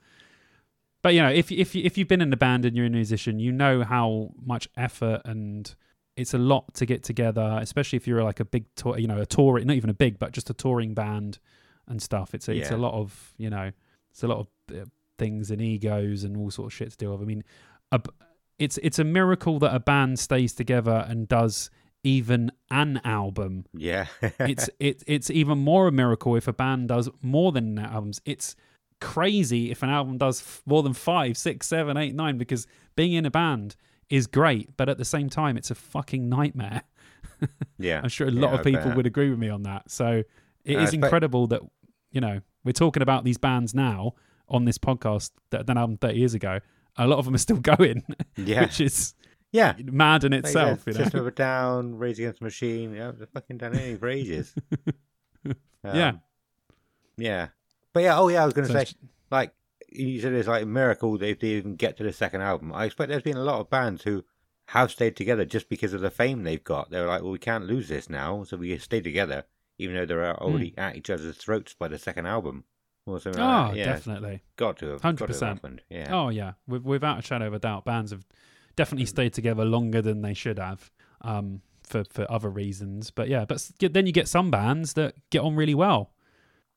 But 1.03 1.15
you 1.15 1.23
know, 1.23 1.31
if 1.31 1.53
if 1.53 1.77
if 1.77 1.97
you've 1.99 2.09
been 2.09 2.23
in 2.23 2.32
a 2.32 2.36
band 2.36 2.65
and 2.65 2.74
you're 2.77 2.86
a 2.86 2.91
musician, 2.91 3.39
you 3.39 3.53
know 3.53 3.85
how 3.85 4.32
much 4.45 4.69
effort 4.77 5.20
and 5.27 5.73
it's 6.16 6.35
a 6.35 6.39
lot 6.39 6.74
to 6.74 6.86
get 6.86 7.03
together, 7.03 7.59
especially 7.61 7.97
if 7.97 8.07
you're 8.07 8.23
like 8.23 8.41
a 8.41 8.45
big 8.45 8.66
tour, 8.77 8.99
you 8.99 9.07
know, 9.07 9.20
a 9.20 9.27
tour, 9.27 9.59
not 9.65 9.77
even 9.77 9.91
a 9.91 9.95
big, 9.95 10.19
but 10.19 10.32
just 10.32 10.51
a 10.51 10.55
touring 10.55 10.95
band 10.95 11.39
and 11.89 12.01
stuff. 12.01 12.35
It's 12.35 12.49
a, 12.49 12.53
it's 12.57 12.70
a 12.70 12.77
lot 12.77 12.95
of 12.95 13.35
you 13.36 13.51
know, 13.51 13.73
it's 14.11 14.23
a 14.23 14.28
lot 14.28 14.39
of 14.39 14.49
uh, 14.77 14.85
things 15.19 15.51
and 15.51 15.61
egos 15.61 16.24
and 16.24 16.36
all 16.36 16.51
sort 16.51 16.66
of 16.66 16.73
shit 16.73 16.91
to 16.93 16.97
deal 16.97 17.12
with. 17.12 17.23
I 17.23 17.24
mean, 17.24 17.45
a 17.93 18.01
it's 18.59 18.78
it's 18.82 18.99
a 18.99 19.05
miracle 19.05 19.59
that 19.59 19.74
a 19.74 19.81
band 19.81 20.19
stays 20.19 20.53
together 20.53 21.05
and 21.09 21.28
does 21.28 21.70
even 22.05 22.53
an 22.70 23.01
album. 23.05 23.65
Yeah. 23.73 24.07
It's 24.39 24.70
it 24.78 25.03
it's 25.07 25.31
even 25.31 25.59
more 25.59 25.89
a 25.89 25.93
miracle 25.93 26.36
if 26.36 26.47
a 26.47 26.53
band 26.53 26.89
does 26.89 27.09
more 27.23 27.51
than 27.53 27.78
albums. 27.78 28.20
It's 28.24 28.55
crazy 29.01 29.70
if 29.70 29.82
an 29.82 29.91
album 29.91 30.19
does 30.19 30.62
more 30.65 30.82
than 30.82 30.93
five, 30.93 31.36
six, 31.36 31.66
seven, 31.66 31.97
eight, 31.97 32.15
nine. 32.15 32.39
Because 32.39 32.66
being 32.95 33.15
in 33.15 33.27
a 33.27 33.31
band 33.31 33.74
is 34.10 34.26
great, 34.26 34.76
but 34.76 34.89
at 34.89 34.98
the 34.98 35.05
same 35.05 35.28
time, 35.28 35.56
it's 35.56 35.70
a 35.70 35.74
fucking 35.74 36.28
nightmare. 36.28 36.82
yeah. 37.78 38.01
I'm 38.02 38.09
sure 38.09 38.28
a 38.28 38.31
lot 38.31 38.52
Yeah, 38.52 38.59
of 38.59 38.64
people 38.64 38.93
would 38.93 39.06
agree 39.06 39.31
with 39.31 39.39
me 39.39 39.48
on 39.48 39.62
that. 39.64 39.90
So 39.90 40.22
it 40.64 40.76
Uh, 40.76 40.81
is 40.81 40.93
incredible 40.94 41.47
that 41.48 41.60
you 42.12 42.20
know 42.20 42.40
we're 42.64 42.72
talking 42.72 43.02
about 43.02 43.24
these 43.24 43.39
bands 43.39 43.74
now 43.74 44.12
on 44.48 44.64
this 44.64 44.78
podcast 44.78 45.31
that 45.51 45.66
done 45.66 45.76
album 45.78 45.97
30 45.98 46.18
years 46.18 46.35
ago. 46.35 46.60
A 46.97 47.06
lot 47.06 47.18
of 47.18 47.24
them 47.24 47.35
are 47.35 47.39
still 47.39 47.56
going, 47.76 48.05
Yeah. 48.36 48.62
which 48.62 48.81
is 48.81 49.14
yeah. 49.52 49.74
mad 49.85 50.24
in 50.24 50.32
itself. 50.32 50.85
said, 50.85 50.93
You 50.94 50.98
know? 50.98 51.05
System 51.05 51.20
of 51.20 51.26
a 51.26 51.31
Down, 51.32 51.97
Rage 51.98 52.18
Against 52.20 52.39
the 52.40 52.44
Machine. 52.44 52.94
Yeah, 52.94 53.12
they've 53.12 53.28
fucking 53.28 53.59
done 53.59 53.74
anything 53.74 53.98
for 53.98 54.09
ages. 54.09 54.55
Yeah. 55.85 56.09
Um, 56.09 56.20
Yeah. 57.16 57.48
But 57.93 58.02
yeah, 58.05 58.18
oh 58.18 58.28
yeah, 58.28 58.43
I 58.43 58.44
was 58.47 58.55
going 58.55 58.66
to 58.66 58.72
So 58.72 58.85
say, 58.85 58.93
like, 59.31 59.52
you 59.95 60.21
said 60.21 60.33
it's 60.33 60.49
like 60.49 60.62
a 60.62 60.66
miracle 60.66 61.16
that 61.19 61.29
if 61.29 61.41
they 61.41 61.49
even 61.49 61.77
get 61.77 61.97
to 61.97 62.03
the 62.03 62.12
second 62.12 62.43
album. 62.43 62.73
I 62.73 62.87
expect 62.87 63.11
there's 63.11 63.23
been 63.23 63.37
a 63.37 63.45
lot 63.45 63.61
of 63.61 63.71
bands 63.71 64.03
who 64.03 64.25
have 64.69 64.91
stayed 64.91 65.16
together 65.16 65.45
just 65.45 65.69
because 65.69 65.93
of 65.93 66.01
the 66.01 66.11
fame 66.11 66.43
they've 66.43 66.62
got. 66.62 66.91
They're 66.91 67.07
like, 67.07 67.23
well, 67.23 67.33
we 67.33 67.39
can't 67.39 67.66
lose 67.66 67.89
this 67.89 68.09
now, 68.09 68.45
so 68.45 68.57
we 68.57 68.77
stay 68.79 69.01
together, 69.01 69.45
even 69.79 69.95
though 69.95 70.07
they're 70.07 70.41
already 70.41 70.71
hmm. 70.71 70.81
at 70.81 70.97
each 70.97 71.11
other's 71.11 71.37
throats 71.37 71.75
by 71.75 71.89
the 71.89 71.99
second 71.99 72.27
album. 72.27 72.65
Or 73.07 73.21
something 73.21 73.43
oh, 73.43 73.69
like. 73.69 73.77
Yeah, 73.77 73.85
definitely. 73.85 74.43
got 74.57 74.79
to 74.79 74.93
have. 74.93 75.03
got 75.03 75.19
to 75.19 75.27
have 75.27 75.37
100%. 75.37 75.47
happened. 75.47 75.83
Yeah. 75.91 76.09
Oh 76.11 76.31
yeah, 76.31 76.53
With, 76.66 76.85
without 76.85 77.19
a 77.19 77.23
shadow 77.23 77.49
of 77.49 77.53
a 77.53 77.59
doubt, 77.59 77.85
bands 77.85 78.12
have 78.12 78.27
definitely 78.77 79.05
hmm. 79.05 79.09
stayed 79.09 79.35
together 79.35 79.65
longer 79.65 80.01
than 80.01 80.23
they 80.23 80.33
should 80.33 80.59
have, 80.59 80.91
um, 81.21 81.61
for 81.83 82.05
for 82.05 82.31
other 82.33 82.49
reasons. 82.49 83.11
But 83.11 83.29
yeah, 83.29 83.45
but 83.45 83.71
then 83.79 84.07
you 84.07 84.12
get 84.12 84.27
some 84.27 84.51
bands 84.51 84.95
that 84.95 85.16
get 85.29 85.41
on 85.41 85.55
really 85.55 85.75
well, 85.75 86.15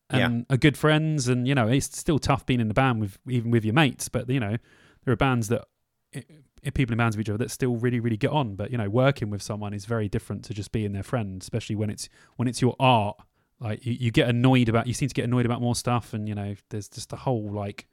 and 0.10 0.46
are 0.50 0.58
good 0.58 0.78
friends, 0.78 1.28
and 1.28 1.48
you 1.48 1.56
know 1.56 1.68
it's 1.68 1.98
still 1.98 2.20
tough 2.20 2.46
being 2.46 2.60
in 2.60 2.68
the 2.68 2.74
band 2.74 3.02
with 3.02 3.18
even 3.30 3.52
with 3.52 3.66
your 3.66 3.74
mates. 3.74 4.10
But 4.10 4.30
you 4.30 4.40
know 4.40 4.58
there 5.06 5.14
are 5.14 5.18
bands 5.18 5.48
that 5.50 5.66
i 6.16 6.24
i- 6.66 6.70
people 6.72 6.94
in 6.94 6.98
bands 6.98 7.16
with 7.16 7.26
each 7.26 7.30
other 7.30 7.38
that 7.40 7.52
still 7.52 7.76
really 7.78 8.00
really 8.00 8.18
get 8.18 8.32
on. 8.32 8.56
But 8.56 8.72
you 8.72 8.78
know 8.78 8.90
working 8.90 9.30
with 9.30 9.42
someone 9.42 9.74
is 9.74 9.86
very 9.86 10.08
different 10.10 10.44
to 10.46 10.54
just 10.54 10.72
being 10.72 10.92
their 10.94 11.04
friend, 11.04 11.42
especially 11.42 11.76
when 11.76 11.90
it's 11.90 12.10
when 12.38 12.48
it's 12.48 12.62
your 12.62 12.76
art. 12.80 13.18
Like 13.60 13.86
you, 13.86 13.94
you 13.94 14.12
get 14.12 14.30
annoyed 14.30 14.70
about 14.70 14.86
you 14.88 14.94
seem 14.94 15.08
to 15.10 15.14
get 15.16 15.26
annoyed 15.26 15.46
about 15.46 15.62
more 15.62 15.76
stuff, 15.76 16.14
and 16.14 16.28
you 16.30 16.36
know 16.36 16.56
there's 16.70 16.88
just 16.90 17.12
a 17.14 17.16
whole 17.16 17.52
like 17.52 17.88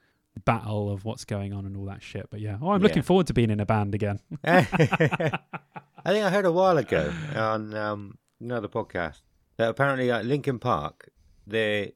battle 0.45 0.91
of 0.91 1.05
what's 1.05 1.25
going 1.25 1.53
on 1.53 1.65
and 1.65 1.77
all 1.77 1.85
that 1.87 2.03
shit. 2.03 2.29
But 2.31 2.41
yeah, 2.41 2.59
oh, 2.61 2.71
I'm 2.73 2.83
looking 2.83 2.99
Yeah. 2.99 3.03
forward 3.03 3.27
to 3.29 3.33
being 3.35 3.51
in 3.51 3.61
a 3.61 3.67
band 3.67 3.95
again. 3.95 4.19
I 4.45 6.13
think 6.13 6.25
I 6.25 6.31
heard 6.31 6.45
a 6.45 6.53
while 6.53 6.77
ago 6.77 7.13
on 7.35 7.75
um, 7.75 8.19
another 8.41 8.69
podcast 8.69 9.21
that 9.57 9.69
apparently 9.71 10.09
like 10.09 10.25
Linkin 10.25 10.59
Park, 10.59 11.09
they 11.47 11.95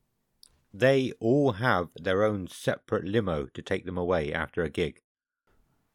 they 0.79 1.13
all 1.21 1.53
have 1.53 1.89
their 1.97 2.23
own 2.23 2.49
separate 2.49 3.05
limo 3.05 3.47
to 3.47 3.63
take 3.63 3.85
them 3.85 3.99
away 3.99 4.33
after 4.33 4.63
a 4.63 4.71
gig. 4.71 5.03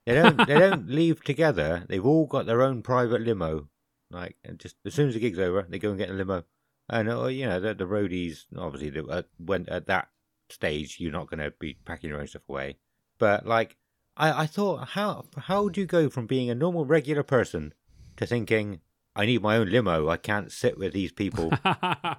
They 0.05 0.15
don't 0.15 0.37
they 0.47 0.59
don't 0.59 0.89
leave 0.89 1.23
together. 1.23 1.85
They've 1.87 2.05
all 2.05 2.25
got 2.25 2.45
their 2.45 2.61
own 2.61 2.81
private 2.81 3.21
limo. 3.21 3.69
Like 4.09 4.37
just 4.57 4.75
as 4.85 4.93
soon 4.93 5.07
as 5.07 5.13
the 5.13 5.19
gig's 5.19 5.39
over, 5.39 5.65
they 5.67 5.79
go 5.79 5.89
and 5.89 5.97
get 5.97 6.09
a 6.09 6.13
limo. 6.13 6.43
And 6.89 7.09
uh, 7.09 7.27
you 7.27 7.45
know 7.45 7.59
the, 7.59 7.73
the 7.73 7.85
roadies 7.85 8.43
obviously 8.57 8.89
the, 8.89 9.05
uh, 9.05 9.21
when 9.37 9.67
at 9.69 9.87
that 9.87 10.09
stage 10.49 10.97
you're 10.99 11.11
not 11.11 11.29
going 11.29 11.39
to 11.39 11.53
be 11.59 11.77
packing 11.85 12.09
your 12.09 12.19
own 12.19 12.27
stuff 12.27 12.43
away. 12.49 12.77
But 13.17 13.45
like 13.45 13.77
I, 14.17 14.43
I 14.43 14.45
thought, 14.45 14.89
how 14.89 15.25
how 15.37 15.69
do 15.69 15.81
you 15.81 15.87
go 15.87 16.09
from 16.09 16.27
being 16.27 16.49
a 16.49 16.55
normal 16.55 16.85
regular 16.85 17.23
person 17.23 17.73
to 18.17 18.25
thinking 18.25 18.81
I 19.15 19.25
need 19.25 19.41
my 19.41 19.57
own 19.57 19.69
limo? 19.69 20.09
I 20.09 20.17
can't 20.17 20.51
sit 20.51 20.77
with 20.77 20.93
these 20.93 21.11
people. 21.11 21.51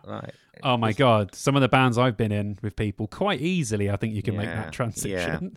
like, 0.05 0.35
oh 0.63 0.77
my 0.77 0.93
god, 0.93 1.35
some 1.35 1.57
of 1.57 1.63
the 1.63 1.69
bands 1.69 1.99
I've 1.99 2.17
been 2.17 2.33
in 2.33 2.59
with 2.63 2.77
people 2.77 3.09
quite 3.09 3.41
easily. 3.41 3.91
I 3.91 3.97
think 3.97 4.15
you 4.15 4.23
can 4.23 4.37
make 4.37 4.47
that 4.47 4.73
transition. 4.73 5.57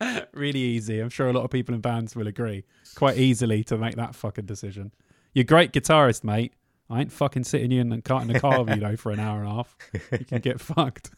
really 0.32 0.60
easy. 0.60 1.00
I'm 1.00 1.08
sure 1.08 1.28
a 1.28 1.32
lot 1.32 1.44
of 1.44 1.50
people 1.50 1.74
in 1.74 1.80
bands 1.80 2.14
will 2.14 2.26
agree. 2.26 2.64
Quite 2.94 3.16
easily 3.16 3.64
to 3.64 3.78
make 3.78 3.96
that 3.96 4.14
fucking 4.14 4.46
decision. 4.46 4.92
You're 5.32 5.42
a 5.42 5.46
great 5.46 5.72
guitarist, 5.72 6.24
mate. 6.24 6.52
I 6.90 7.00
ain't 7.00 7.12
fucking 7.12 7.44
sitting 7.44 7.70
you 7.70 7.80
in 7.80 7.90
the 7.90 8.00
car 8.00 8.22
in 8.22 8.28
the 8.28 8.40
car 8.40 8.62
with 8.62 8.74
you 8.74 8.80
though 8.80 8.96
for 8.96 9.12
an 9.12 9.20
hour 9.20 9.40
and 9.40 9.48
a 9.48 9.54
half. 9.54 9.76
You 10.12 10.24
can 10.24 10.40
get 10.40 10.60
fucked. 10.60 11.10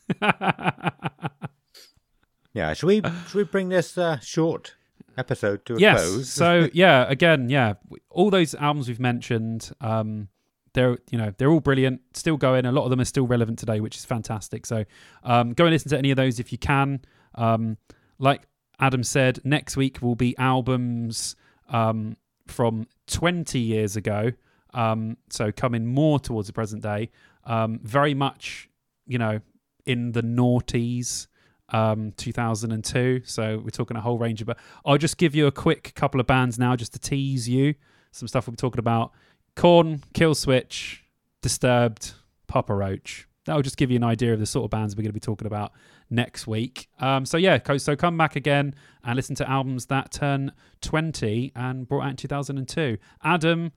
Yeah, 2.52 2.74
should 2.74 2.86
we 2.86 3.02
should 3.28 3.34
we 3.34 3.44
bring 3.44 3.68
this 3.68 3.96
uh, 3.96 4.18
short 4.18 4.74
episode 5.20 5.64
to 5.66 5.76
a 5.76 5.78
yes. 5.78 6.00
close? 6.00 6.28
So 6.28 6.68
yeah, 6.72 7.06
again, 7.08 7.48
yeah, 7.48 7.74
all 8.10 8.30
those 8.30 8.54
albums 8.56 8.88
we've 8.88 8.98
mentioned, 8.98 9.70
um, 9.80 10.28
they're 10.72 10.98
you 11.10 11.18
know 11.18 11.32
they're 11.36 11.50
all 11.50 11.60
brilliant, 11.60 12.00
still 12.14 12.36
going. 12.36 12.66
A 12.66 12.72
lot 12.72 12.84
of 12.84 12.90
them 12.90 13.00
are 13.00 13.04
still 13.04 13.26
relevant 13.26 13.58
today, 13.58 13.80
which 13.80 13.96
is 13.96 14.04
fantastic. 14.04 14.66
So 14.66 14.84
um, 15.22 15.52
go 15.52 15.64
and 15.64 15.72
listen 15.72 15.90
to 15.90 15.98
any 15.98 16.10
of 16.10 16.16
those 16.16 16.40
if 16.40 16.50
you 16.52 16.58
can. 16.58 17.02
Um, 17.34 17.76
like 18.18 18.42
Adam 18.80 19.04
said, 19.04 19.40
next 19.44 19.76
week 19.76 20.00
will 20.02 20.16
be 20.16 20.36
albums 20.38 21.36
um, 21.68 22.16
from 22.48 22.86
20 23.06 23.58
years 23.58 23.96
ago. 23.96 24.32
Um, 24.72 25.16
so 25.28 25.52
coming 25.52 25.86
more 25.86 26.18
towards 26.18 26.46
the 26.46 26.52
present 26.52 26.82
day, 26.82 27.10
um, 27.44 27.80
very 27.82 28.14
much 28.14 28.68
you 29.06 29.18
know 29.18 29.40
in 29.86 30.12
the 30.12 30.22
noughties 30.22 31.26
um 31.72 32.12
2002 32.16 33.22
so 33.24 33.58
we're 33.64 33.70
talking 33.70 33.96
a 33.96 34.00
whole 34.00 34.18
range 34.18 34.40
of 34.40 34.46
but 34.46 34.58
i'll 34.84 34.98
just 34.98 35.16
give 35.18 35.34
you 35.34 35.46
a 35.46 35.52
quick 35.52 35.92
couple 35.94 36.20
of 36.20 36.26
bands 36.26 36.58
now 36.58 36.74
just 36.76 36.92
to 36.92 36.98
tease 36.98 37.48
you. 37.48 37.74
Some 38.12 38.26
stuff 38.26 38.46
we'll 38.46 38.52
be 38.52 38.56
talking 38.56 38.80
about. 38.80 39.12
Korn 39.54 40.02
kill 40.14 40.34
switch 40.34 41.04
disturbed 41.42 42.12
papa 42.48 42.74
roach. 42.74 43.26
That'll 43.44 43.62
just 43.62 43.76
give 43.76 43.90
you 43.90 43.96
an 43.96 44.04
idea 44.04 44.32
of 44.32 44.40
the 44.40 44.46
sort 44.46 44.64
of 44.64 44.70
bands 44.70 44.94
we're 44.96 45.02
going 45.02 45.10
to 45.10 45.14
be 45.14 45.20
talking 45.20 45.46
about 45.46 45.72
next 46.10 46.46
week. 46.46 46.88
Um 46.98 47.24
so 47.24 47.36
yeah 47.36 47.58
so 47.76 47.94
come 47.96 48.18
back 48.18 48.36
again 48.36 48.74
and 49.04 49.16
listen 49.16 49.34
to 49.36 49.48
albums 49.48 49.86
that 49.86 50.10
turn 50.12 50.52
20 50.82 51.52
and 51.54 51.86
brought 51.88 52.02
out 52.04 52.10
in 52.10 52.16
2002 52.16 52.98
adam 53.22 53.72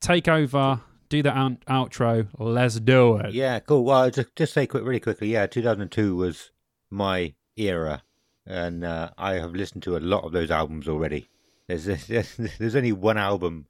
take 0.00 0.28
over. 0.28 0.80
Do 1.10 1.22
the 1.22 1.36
out- 1.36 1.64
outro. 1.66 2.26
Let's 2.38 2.80
do 2.80 3.16
it. 3.18 3.34
Yeah, 3.34 3.58
cool. 3.60 3.84
Well, 3.84 4.10
just 4.10 4.34
just 4.34 4.54
say 4.54 4.66
quick, 4.66 4.82
really 4.84 5.00
quickly. 5.00 5.28
Yeah, 5.28 5.46
2002 5.46 6.16
was 6.16 6.50
my 6.94 7.34
era, 7.56 8.02
and 8.46 8.84
uh, 8.84 9.10
I 9.18 9.34
have 9.34 9.54
listened 9.54 9.82
to 9.84 9.96
a 9.96 9.98
lot 9.98 10.24
of 10.24 10.32
those 10.32 10.50
albums 10.50 10.88
already. 10.88 11.28
There's 11.66 11.84
there's, 12.06 12.36
there's 12.58 12.76
only 12.76 12.92
one 12.92 13.18
album 13.18 13.66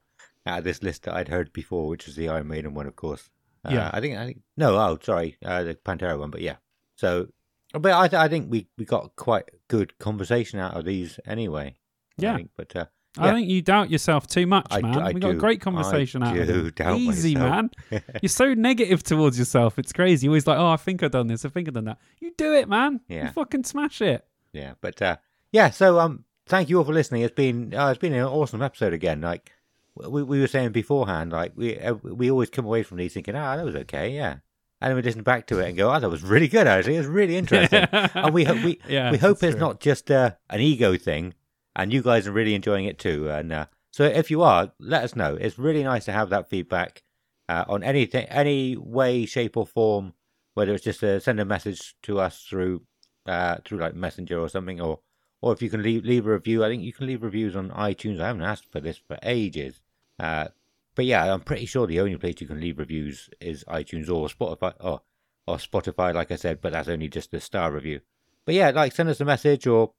out 0.47 0.59
of 0.59 0.65
this 0.65 0.83
list 0.83 1.05
that 1.05 1.15
I'd 1.15 1.29
heard 1.29 1.53
before, 1.53 1.89
which 1.89 2.07
was 2.07 2.17
the 2.17 2.29
Iron 2.29 2.49
Maiden 2.49 2.75
one, 2.75 2.87
of 2.87 2.97
course. 2.97 3.31
Uh, 3.65 3.71
Yeah. 3.73 3.91
I 3.93 4.01
think 4.01 4.17
I 4.19 4.27
think 4.27 4.43
no, 4.57 4.77
oh 4.77 4.99
sorry, 5.03 5.37
uh, 5.45 5.63
the 5.65 5.75
Pantera 5.75 6.19
one, 6.19 6.31
but 6.31 6.43
yeah. 6.43 6.57
So, 6.97 7.29
but 7.73 7.93
I 7.93 8.09
th- 8.09 8.21
I 8.21 8.29
think 8.29 8.51
we 8.51 8.67
we 8.77 8.85
got 8.85 9.17
quite 9.17 9.49
good 9.69 9.99
conversation 9.99 10.59
out 10.61 10.77
of 10.77 10.85
these 10.85 11.19
anyway. 11.27 11.77
Yeah. 12.19 12.37
think, 12.37 12.51
but 12.57 12.77
uh, 12.77 12.87
I 13.17 13.27
Yeah. 13.29 13.35
think 13.35 13.49
you 13.49 13.63
doubt 13.63 13.91
yourself 13.91 14.27
too 14.27 14.47
much, 14.47 14.67
I 14.71 14.81
man. 14.81 14.99
I 14.99 15.13
we 15.13 15.21
got 15.21 15.31
a 15.31 15.35
great 15.35 15.61
conversation 15.61 16.23
I 16.23 16.31
out 16.31 16.37
of 16.39 16.47
do 16.49 16.67
it. 16.67 16.75
doubt 16.75 16.99
Easy, 16.99 17.35
myself. 17.35 17.51
man. 17.91 18.03
You're 18.23 18.29
so 18.29 18.55
negative 18.55 19.03
towards 19.05 19.39
yourself. 19.39 19.79
It's 19.79 19.93
crazy. 19.93 20.27
You're 20.27 20.33
always 20.33 20.47
like, 20.47 20.59
oh, 20.59 20.67
I 20.69 20.77
think 20.77 21.03
I've 21.03 21.13
done 21.13 21.29
this. 21.29 21.45
I 21.45 21.49
think 21.49 21.69
I've 21.69 21.75
done 21.75 21.85
that. 21.85 21.99
You 22.21 22.33
do 22.37 22.53
it, 22.55 22.69
man. 22.69 23.01
You 23.09 23.17
Yeah. 23.17 23.31
fucking 23.31 23.65
smash 23.65 24.01
it. 24.03 24.27
Yeah, 24.53 24.75
but 24.81 25.01
uh, 25.01 25.17
yeah. 25.53 25.71
So 25.71 26.01
um, 26.01 26.25
thank 26.47 26.69
you 26.69 26.79
all 26.79 26.85
for 26.85 26.93
listening. 26.93 27.23
It's 27.23 27.35
been 27.35 27.73
uh, 27.75 27.89
it's 27.91 27.99
been 28.01 28.13
an 28.15 28.25
awesome 28.25 28.63
episode 28.63 28.93
again. 28.93 29.21
Like 29.21 29.53
we 29.97 30.23
we 30.25 30.41
were 30.41 30.47
saying 30.49 30.73
beforehand, 30.73 31.31
like 31.33 31.53
we 31.55 31.79
uh, 31.79 31.95
we 31.95 32.31
always 32.31 32.51
come 32.51 32.65
away 32.65 32.83
from 32.83 32.97
these 32.99 33.15
thinking, 33.15 33.37
ah, 33.37 33.57
that 33.57 33.65
was 33.65 33.77
okay, 33.77 34.11
yeah, 34.11 34.33
and 34.81 34.91
then 34.91 34.97
we 34.97 35.03
listen 35.03 35.23
back 35.23 35.47
to 35.49 35.61
it 35.61 35.69
and 35.69 35.77
go, 35.77 35.93
oh, 35.95 36.01
that 36.01 36.11
was 36.11 36.23
really 36.25 36.49
good. 36.49 36.67
Actually, 36.67 36.97
it 36.97 36.99
was 36.99 37.07
really 37.07 37.37
interesting. 37.37 37.85
and 37.93 38.35
we 38.35 38.43
ho- 38.45 38.55
we 38.65 38.81
Yeah, 38.89 39.13
we 39.13 39.19
hope 39.19 39.41
it's 39.45 39.53
true. 39.55 39.61
not 39.61 39.79
just 39.81 40.11
uh, 40.11 40.33
an 40.51 40.61
ego 40.61 40.97
thing, 40.97 41.35
and 41.77 41.93
you 41.93 42.03
guys 42.03 42.27
are 42.27 42.33
really 42.33 42.55
enjoying 42.55 42.85
it 42.85 42.99
too. 42.99 43.29
And 43.29 43.53
uh, 43.53 43.67
so 43.91 44.05
if 44.05 44.31
you 44.31 44.43
are, 44.43 44.73
let 44.79 45.05
us 45.05 45.17
know. 45.17 45.35
It's 45.35 45.59
really 45.59 45.83
nice 45.83 46.05
to 46.07 46.13
have 46.13 46.31
that 46.31 46.49
feedback 46.49 47.03
uh, 47.49 47.65
on 47.69 47.83
anything, 47.83 48.27
any 48.27 48.77
way, 48.77 49.27
shape, 49.27 49.57
or 49.57 49.67
form. 49.67 50.15
Whether 50.55 50.75
it's 50.75 50.85
just 50.85 51.03
uh, 51.03 51.19
send 51.19 51.41
a 51.41 51.45
message 51.45 51.97
to 52.05 52.21
us 52.21 52.43
through 52.43 52.83
uh, 53.27 53.57
through 53.65 53.79
like 53.79 53.95
Messenger 53.95 54.39
or 54.39 54.49
something, 54.49 54.81
or 54.81 55.01
or 55.43 55.53
if 55.53 55.61
you 55.61 55.69
can 55.69 55.83
leave 55.83 56.05
leave 56.05 56.27
a 56.27 56.33
review. 56.33 56.65
I 56.65 56.69
think 56.69 56.83
you 56.83 56.93
can 56.93 57.07
leave 57.07 57.23
reviews 57.23 57.57
on 57.57 57.71
iTunes. 57.71 58.21
I 58.21 58.29
haven't 58.29 58.43
asked 58.43 58.71
for 58.71 58.81
this 58.81 58.99
for 58.99 59.19
ages. 59.23 59.81
Uh, 60.19 60.49
but 60.95 61.07
yeah, 61.07 61.33
I'm 61.33 61.41
pretty 61.41 61.67
sure 61.67 61.87
the 61.87 62.01
only 62.01 62.17
place 62.17 62.37
you 62.41 62.47
can 62.47 62.61
leave 62.61 62.79
reviews 62.79 63.29
is 63.41 63.65
iTunes 63.65 64.09
or 64.09 64.29
Spotify. 64.29 64.75
Or, 64.79 65.01
or 65.47 65.57
Spotify, 65.57 66.15
like 66.15 66.31
I 66.31 66.37
said, 66.37 66.61
but 66.61 66.73
that's 66.73 66.89
only 66.89 67.09
just 67.09 67.31
the 67.31 67.41
star 67.41 67.73
review. 67.73 68.01
But 68.45 68.55
yeah, 68.55 68.71
like 68.71 68.95
send 68.95 69.09
us 69.09 69.21
a 69.21 69.25
message 69.25 69.67
or 69.67 69.93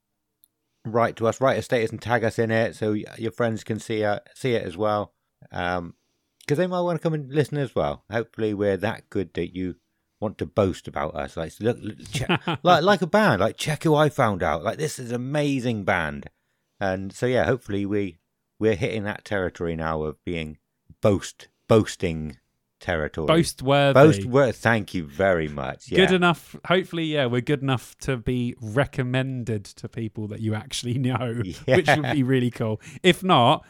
write 0.92 1.16
to 1.16 1.26
us, 1.26 1.40
write 1.40 1.58
a 1.58 1.62
status 1.62 1.90
and 1.90 2.00
tag 2.00 2.24
us 2.24 2.38
in 2.38 2.50
it 2.50 2.76
so 2.76 2.92
your 2.92 3.32
friends 3.32 3.64
can 3.64 3.78
see 3.78 4.02
it, 4.02 4.28
see 4.34 4.52
it 4.52 4.64
as 4.64 4.76
well. 4.76 5.12
Um, 5.52 5.94
because 6.40 6.58
they 6.58 6.66
might 6.68 6.82
want 6.82 6.96
to 6.96 7.02
come 7.02 7.14
and 7.14 7.32
listen 7.32 7.58
as 7.58 7.74
well. 7.74 8.04
Hopefully, 8.10 8.54
we're 8.54 8.76
that 8.76 9.10
good 9.10 9.34
that 9.34 9.54
you 9.54 9.76
want 10.20 10.38
to 10.38 10.46
boast 10.46 10.86
about 10.86 11.14
us. 11.16 11.36
Like, 11.36 11.52
look, 11.58 11.78
look 11.80 11.96
check, 12.10 12.40
like 12.62 12.82
like 12.84 13.02
a 13.02 13.06
band. 13.06 13.40
Like, 13.40 13.56
check 13.56 13.82
who 13.82 13.96
I 13.96 14.08
found 14.08 14.42
out. 14.42 14.62
Like, 14.62 14.78
this 14.78 14.98
is 14.98 15.10
an 15.10 15.16
amazing 15.16 15.84
band. 15.84 16.30
And 16.78 17.12
so, 17.12 17.26
yeah, 17.26 17.44
hopefully 17.44 17.84
we 17.84 18.18
we're 18.58 18.76
hitting 18.76 19.02
that 19.04 19.24
territory 19.24 19.74
now 19.74 20.02
of 20.02 20.22
being 20.24 20.58
boast 21.02 21.48
boasting 21.68 22.38
territory. 22.80 23.26
Boast 23.26 23.62
worthy. 23.62 23.94
boast 23.94 24.24
worth. 24.24 24.56
Thank 24.56 24.94
you 24.94 25.04
very 25.06 25.48
much. 25.48 25.90
Yeah. 25.90 26.06
Good 26.06 26.14
enough. 26.14 26.56
Hopefully, 26.66 27.04
yeah, 27.04 27.26
we're 27.26 27.40
good 27.40 27.62
enough 27.62 27.96
to 27.98 28.16
be 28.16 28.54
recommended 28.60 29.64
to 29.64 29.88
people 29.88 30.28
that 30.28 30.40
you 30.40 30.54
actually 30.54 30.98
know, 30.98 31.42
which 31.66 31.86
would 31.88 32.12
be 32.12 32.22
really 32.22 32.50
cool. 32.50 32.80
If 33.02 33.22
not, 33.22 33.64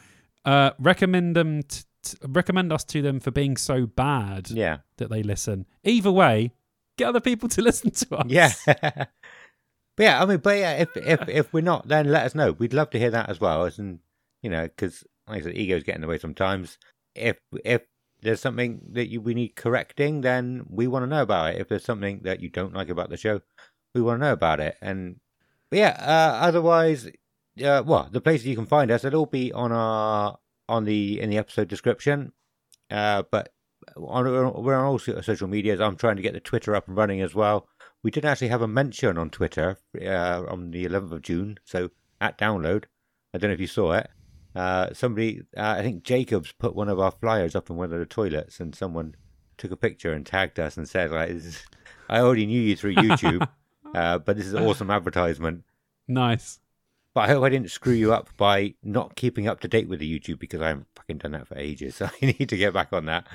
uh, 0.45 0.71
recommend 0.79 1.37
them. 1.37 1.63
T- 1.63 1.83
t- 2.03 2.19
recommend 2.27 2.73
us 2.73 2.85
to 2.85 3.03
them 3.03 3.21
for 3.21 3.31
being 3.31 3.57
so 3.57 3.87
bad 3.87 4.51
Yeah. 4.51 4.79
that 4.99 5.11
they 5.11 5.23
listen. 5.23 5.67
Either 5.85 6.13
way, 6.13 6.53
get 6.99 7.09
other 7.09 7.21
people 7.21 7.49
to 7.51 7.63
listen 7.69 7.91
to 7.91 8.17
us. 8.17 8.27
Yeah. 8.29 8.53
but 8.67 9.09
yeah, 9.99 10.23
I 10.23 10.27
mean, 10.27 10.39
but 10.39 10.57
yeah, 10.59 10.73
if 10.75 10.97
if 10.97 11.29
if 11.29 11.53
we're 11.53 11.61
not, 11.63 11.89
then 11.89 12.11
let 12.11 12.25
us 12.27 12.35
know. 12.35 12.53
We'd 12.53 12.75
love 12.75 12.91
to 12.91 12.99
hear 12.99 13.11
that 13.11 13.29
as 13.29 13.41
well. 13.41 13.65
As 13.65 13.79
in, 13.79 14.01
you 14.43 14.51
know, 14.51 14.65
because 14.65 15.05
like 15.29 15.41
I 15.41 15.45
said, 15.47 15.57
egos 15.57 15.83
get 15.83 15.95
in 15.97 16.01
the 16.01 16.07
way 16.07 16.19
sometimes. 16.19 16.79
If 17.15 17.39
if 17.65 17.83
there's 18.27 18.41
something 18.41 18.81
that 18.91 19.09
you 19.09 19.21
we 19.21 19.35
need 19.35 19.55
correcting, 19.55 20.23
then 20.23 20.67
we 20.69 20.89
want 20.89 21.05
to 21.05 21.07
know 21.07 21.23
about 21.23 21.55
it. 21.55 21.61
If 21.61 21.69
there's 21.69 21.85
something 21.85 22.21
that 22.25 22.41
you 22.41 22.49
don't 22.49 22.75
like 22.75 22.89
about 22.89 23.09
the 23.09 23.17
show, 23.17 23.41
we 23.95 24.03
want 24.03 24.21
to 24.21 24.27
know 24.27 24.33
about 24.33 24.59
it. 24.59 24.77
And 24.81 25.21
yeah, 25.71 25.97
uh, 26.01 26.45
otherwise, 26.45 27.07
uh, 27.65 27.85
well, 27.87 28.09
the 28.11 28.21
places 28.21 28.49
you 28.49 28.57
can 28.57 28.67
find 28.67 28.91
us, 28.91 29.05
it'll 29.05 29.27
be 29.27 29.53
on 29.53 29.71
our 29.71 30.39
on 30.69 30.85
the 30.85 31.21
in 31.21 31.31
the 31.31 31.39
episode 31.39 31.69
description. 31.69 32.33
Uh, 32.91 33.23
but 33.31 33.53
on, 33.97 34.25
we're 34.63 34.75
on 34.75 34.85
all 34.85 34.99
social 34.99 35.47
medias. 35.47 35.81
I'm 35.81 35.97
trying 35.97 36.17
to 36.17 36.23
get 36.23 36.35
the 36.35 36.41
Twitter 36.41 36.75
up 36.75 36.89
and 36.89 36.97
running 36.97 37.21
as 37.21 37.35
well. 37.35 37.69
We 38.03 38.11
did 38.11 38.25
actually 38.25 38.49
have 38.49 38.63
a 38.63 38.69
mention 38.69 39.19
on 39.19 39.31
Twitter 39.31 39.79
uh, 40.03 40.43
on 40.49 40.73
the 40.73 40.85
11th 40.85 41.13
of 41.13 41.23
June. 41.23 41.59
So 41.65 41.91
at 42.21 42.39
download, 42.39 42.85
I 43.33 43.39
don't 43.39 43.51
know 43.51 43.55
if 43.55 43.61
you 43.61 43.67
saw 43.69 43.93
it. 43.93 44.11
Uh, 44.57 44.95
somebody, 44.95 45.43
uh, 45.57 45.77
I 45.79 45.83
think 45.83 46.03
Jacobs 46.03 46.53
put 46.53 46.75
one 46.75 46.89
of 46.89 46.99
our 46.99 47.11
flyers 47.11 47.55
up 47.55 47.69
in 47.69 47.77
one 47.77 47.93
of 47.93 47.99
the 47.99 48.07
toilets, 48.07 48.59
and 48.59 48.75
someone 48.75 49.15
took 49.59 49.71
a 49.71 49.77
picture 49.77 50.13
and 50.13 50.25
tagged 50.25 50.59
us 50.59 50.79
and 50.79 50.89
said, 50.89 51.11
"Like, 51.11 51.29
is, 51.29 51.63
I 52.09 52.21
already 52.21 52.47
knew 52.47 52.61
you 52.61 52.75
through 52.75 52.95
YouTube, 52.95 53.47
uh, 53.95 54.19
but 54.19 54.37
this 54.37 54.47
is 54.47 54.55
awesome 54.55 54.91
advertisement." 54.91 55.65
Nice. 56.09 56.59
But 57.13 57.23
I 57.23 57.27
hope 57.29 57.45
I 57.45 57.51
didn't 57.51 57.71
screw 57.71 57.93
you 57.93 58.15
up 58.15 58.31
by 58.39 58.75
not 58.83 59.15
keeping 59.15 59.47
up 59.47 59.61
to 59.61 59.69
date 59.69 59.89
with 59.89 60.01
the 60.01 60.19
YouTube 60.19 60.39
because 60.39 60.63
I 60.63 60.69
haven't 60.69 60.87
fucking 60.97 61.19
done 61.19 61.33
that 61.33 61.49
for 61.49 61.59
ages. 61.59 61.97
So 61.97 62.07
I 62.23 62.27
need 62.27 62.49
to 62.49 62.57
get 62.57 62.73
back 62.73 62.93
on 62.93 63.07
that. 63.07 63.27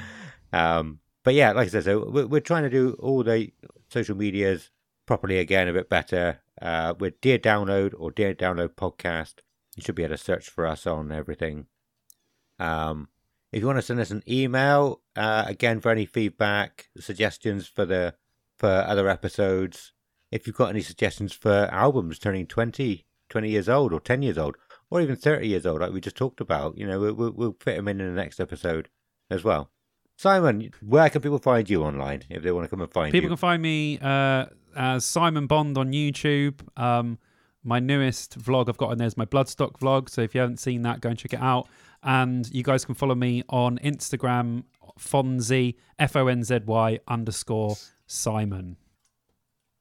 Um, 0.51 0.99
but 1.23 1.35
yeah, 1.35 1.51
like 1.51 1.67
I 1.67 1.69
said, 1.69 1.83
so 1.83 2.09
we're, 2.09 2.27
we're 2.27 2.41
trying 2.41 2.63
to 2.63 2.69
do 2.69 2.95
all 2.99 3.23
the 3.23 3.51
social 3.89 4.15
medias 4.15 4.71
properly 5.05 5.37
again, 5.37 5.67
a 5.67 5.73
bit 5.73 5.89
better. 5.89 6.41
Uh, 6.61 6.93
we're 6.99 7.11
Dear 7.21 7.37
Download 7.37 7.93
or 7.97 8.11
Dear 8.11 8.33
Download 8.33 8.69
Podcast. 8.69 9.35
You 9.75 9.83
should 9.83 9.95
be 9.95 10.03
able 10.03 10.15
to 10.15 10.23
search 10.23 10.49
for 10.49 10.67
us 10.67 10.85
on 10.85 11.11
everything. 11.11 11.67
Um, 12.59 13.07
if 13.51 13.61
you 13.61 13.67
want 13.67 13.77
to 13.77 13.81
send 13.81 13.99
us 13.99 14.11
an 14.11 14.23
email, 14.27 15.01
uh, 15.15 15.45
again 15.47 15.79
for 15.79 15.89
any 15.91 16.05
feedback, 16.05 16.89
suggestions 16.99 17.67
for 17.67 17.85
the 17.85 18.15
for 18.57 18.67
other 18.67 19.09
episodes, 19.09 19.93
if 20.31 20.45
you've 20.45 20.55
got 20.55 20.69
any 20.69 20.81
suggestions 20.81 21.33
for 21.33 21.67
albums 21.71 22.19
turning 22.19 22.45
20, 22.45 23.05
20 23.29 23.49
years 23.49 23.67
old 23.67 23.93
or 23.93 23.99
10 23.99 24.21
years 24.21 24.37
old 24.37 24.55
or 24.89 25.01
even 25.01 25.15
30 25.15 25.47
years 25.47 25.65
old 25.65 25.81
like 25.81 25.91
we 25.91 26.01
just 26.01 26.15
talked 26.17 26.41
about 26.41 26.77
you 26.77 26.85
know 26.85 26.99
we'll, 26.99 27.13
we'll, 27.13 27.31
we'll 27.31 27.55
fit 27.59 27.77
them 27.77 27.87
in 27.87 27.99
in 27.99 28.07
the 28.07 28.21
next 28.21 28.39
episode 28.39 28.89
as 29.29 29.43
well 29.43 29.71
simon 30.17 30.69
where 30.81 31.09
can 31.09 31.21
people 31.21 31.39
find 31.39 31.69
you 31.69 31.81
online 31.83 32.23
if 32.29 32.43
they 32.43 32.51
want 32.51 32.65
to 32.65 32.69
come 32.69 32.81
and 32.81 32.91
find 32.91 33.11
People 33.11 33.15
you 33.15 33.21
People 33.21 33.37
can 33.37 33.41
find 33.41 33.61
me 33.61 33.99
uh, 33.99 34.45
as 34.75 35.05
Simon 35.05 35.47
Bond 35.47 35.77
on 35.77 35.91
YouTube. 35.91 36.61
Um, 36.79 37.17
my 37.63 37.79
newest 37.79 38.39
vlog 38.39 38.69
I've 38.69 38.77
got 38.77 38.89
on 38.91 38.97
there 38.97 39.07
is 39.07 39.17
my 39.17 39.25
Bloodstock 39.25 39.79
vlog. 39.79 40.09
So 40.09 40.21
if 40.21 40.33
you 40.33 40.41
haven't 40.41 40.57
seen 40.59 40.81
that, 40.83 41.01
go 41.01 41.09
and 41.09 41.17
check 41.17 41.33
it 41.33 41.41
out. 41.41 41.67
And 42.03 42.49
you 42.51 42.63
guys 42.63 42.83
can 42.85 42.95
follow 42.95 43.15
me 43.15 43.43
on 43.49 43.77
Instagram, 43.79 44.63
Fonzy, 44.99 45.75
F 45.99 46.15
O 46.15 46.27
N 46.27 46.43
Z 46.43 46.61
Y 46.65 46.99
underscore 47.07 47.75
Simon. 48.07 48.77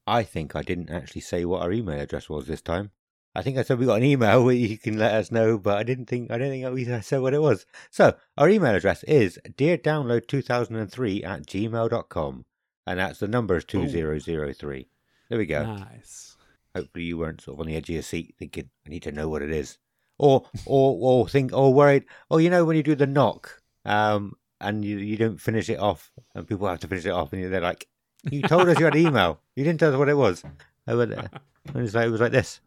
i 0.07 0.23
think 0.23 0.55
i 0.57 0.63
didn't 0.63 0.91
actually 0.91 1.21
say 1.21 1.45
what 1.45 1.63
our 1.63 1.73
email 1.73 1.99
address 2.01 2.29
was 2.29 2.47
this 2.47 2.63
time 2.63 2.91
i 3.35 3.43
think 3.43 3.59
i 3.59 3.63
said 3.63 3.79
we 3.79 3.87
got 3.87 3.99
an 3.99 4.05
email 4.05 4.45
where 4.47 4.55
you 4.55 4.79
can 4.79 4.99
let 4.99 5.13
us 5.15 5.31
know 5.31 5.59
but 5.59 5.77
i 5.77 5.83
didn't 5.83 6.07
think 6.07 6.31
i 6.31 6.39
don't 6.39 6.51
think 6.51 6.69
we 6.75 6.85
said 7.03 7.21
what 7.21 7.35
it 7.35 7.43
was 7.43 7.67
so 7.91 8.15
our 8.39 8.49
email 8.49 8.75
address 8.75 9.03
is 9.05 9.39
dear 9.57 9.77
download 9.77 10.27
2003 10.27 11.23
at 11.25 11.47
gmail.com 11.47 12.45
and 12.87 12.99
that's 12.99 13.19
the 13.21 13.29
number 13.29 13.57
is 13.57 13.65
2003 13.65 14.89
there 15.29 15.39
we 15.39 15.47
go 15.47 15.65
Nice. 15.67 16.37
Hopefully 16.75 17.05
you 17.05 17.19
weren't 17.19 17.41
sort 17.41 17.57
of 17.57 17.61
on 17.61 17.67
the 17.67 17.77
edge 17.77 17.89
of 17.89 17.95
your 17.95 18.03
seat 18.03 18.35
thinking 18.39 18.71
i 18.87 18.91
need 18.91 19.03
to 19.03 19.13
know 19.13 19.29
what 19.29 19.43
it 19.43 19.51
is. 19.51 19.79
Or 20.19 20.45
or 20.67 20.99
or 21.01 21.29
think 21.29 21.53
or 21.53 21.73
worried 21.73 22.05
oh 22.31 22.37
you 22.39 22.51
know 22.51 22.65
when 22.67 22.77
you 22.77 22.83
do 22.83 22.95
the 22.95 23.07
knock 23.07 23.63
um 23.87 24.35
and 24.61 24.85
you 24.85 24.99
you 24.99 25.17
don't 25.17 25.41
finish 25.41 25.71
it 25.71 25.79
off 25.79 26.13
and 26.35 26.47
people 26.47 26.69
have 26.69 26.81
to 26.81 26.89
finish 26.89 27.07
it 27.07 27.11
off 27.11 27.33
and 27.33 27.51
they're 27.53 27.61
like 27.61 27.89
you 28.31 28.43
told 28.43 28.69
us 28.69 28.79
you 28.79 28.85
had 28.85 28.97
email. 28.97 29.41
You 29.57 29.65
didn't 29.65 29.81
tell 29.81 29.93
us 29.93 29.99
what 29.99 30.11
it 30.11 30.17
was. 30.17 30.45
I 30.87 30.95
went, 30.95 31.15
uh, 31.15 31.23
and 31.69 31.77
it 31.77 31.81
was 31.81 31.95
like 31.95 32.07
it 32.07 32.11
was 32.11 32.21
like 32.21 32.33
this. 32.33 32.61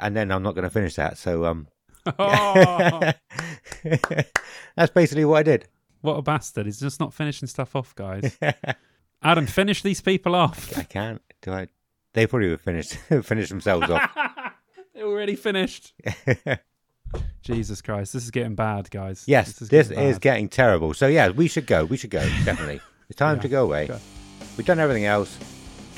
And 0.00 0.16
then 0.16 0.32
i'm 0.32 0.42
not 0.42 0.54
going 0.56 0.64
to 0.64 0.70
finish 0.70 0.96
that 0.96 1.18
so 1.18 1.44
um 1.44 1.68
Oh, 2.18 3.12
that's 4.76 4.92
basically 4.92 5.24
what 5.24 5.38
i 5.38 5.42
did. 5.42 5.68
What 6.02 6.16
a 6.18 6.22
bastard. 6.22 6.66
He's 6.66 6.80
just 6.80 7.00
not 7.00 7.14
finishing 7.14 7.48
stuff 7.48 7.74
off, 7.74 7.94
guys. 7.94 8.36
Adam, 9.22 9.46
finish 9.46 9.80
these 9.82 10.02
people 10.02 10.34
off. 10.34 10.76
i 10.76 10.82
can't. 10.82 11.22
Do 11.40 11.52
i 11.52 11.68
they 12.14 12.26
probably 12.26 12.48
would 12.50 12.60
finish 12.60 12.88
finish 13.22 13.48
themselves 13.50 13.90
off 13.90 14.10
They're 14.94 15.04
already 15.06 15.34
finished. 15.36 15.92
Jesus 17.42 17.82
Christ. 17.82 18.12
This 18.12 18.24
is 18.24 18.30
getting 18.30 18.54
bad, 18.54 18.90
guys. 18.90 19.24
Yes, 19.26 19.52
this, 19.54 19.90
is, 19.90 19.94
bad. 19.96 20.20
getting 20.20 20.48
terrible. 20.48 20.94
So 20.94 21.06
yeah, 21.08 21.28
we 21.30 21.46
should 21.48 21.66
go. 21.66 21.84
We 21.84 21.96
should 21.96 22.10
go. 22.10 22.20
Definitely, 22.44 22.80
it's 23.08 23.16
time 23.18 23.36
Yeah, 23.36 23.42
to 23.42 23.48
go 23.48 23.64
away. 23.64 23.86
go. 23.88 23.98
We've 24.56 24.66
done 24.66 24.78
everything 24.78 25.04
else. 25.04 25.36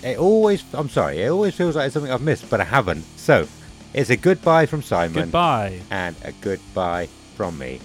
It 0.02 0.18
always, 0.18 0.64
I'm 0.74 0.88
sorry, 0.88 1.22
it 1.22 1.28
always 1.28 1.55
feels 1.55 1.76
like 1.76 1.86
it's 1.86 1.94
something 1.94 2.10
I've 2.12 2.22
missed, 2.22 2.51
but 2.51 2.60
I 2.60 2.64
haven't. 2.64 3.02
So 3.16 3.47
it's 3.94 4.10
a 4.10 4.16
goodbye 4.16 4.66
from 4.66 4.82
Simon 4.82 5.24
Goodbye. 5.24 5.80
and 5.90 6.16
a 6.24 6.32
goodbye 6.32 7.09
from 7.34 7.56
me. 7.59 7.80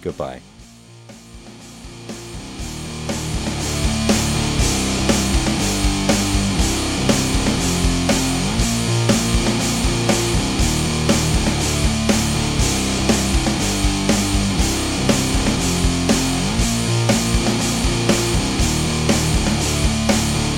Goodbye. 0.00 0.40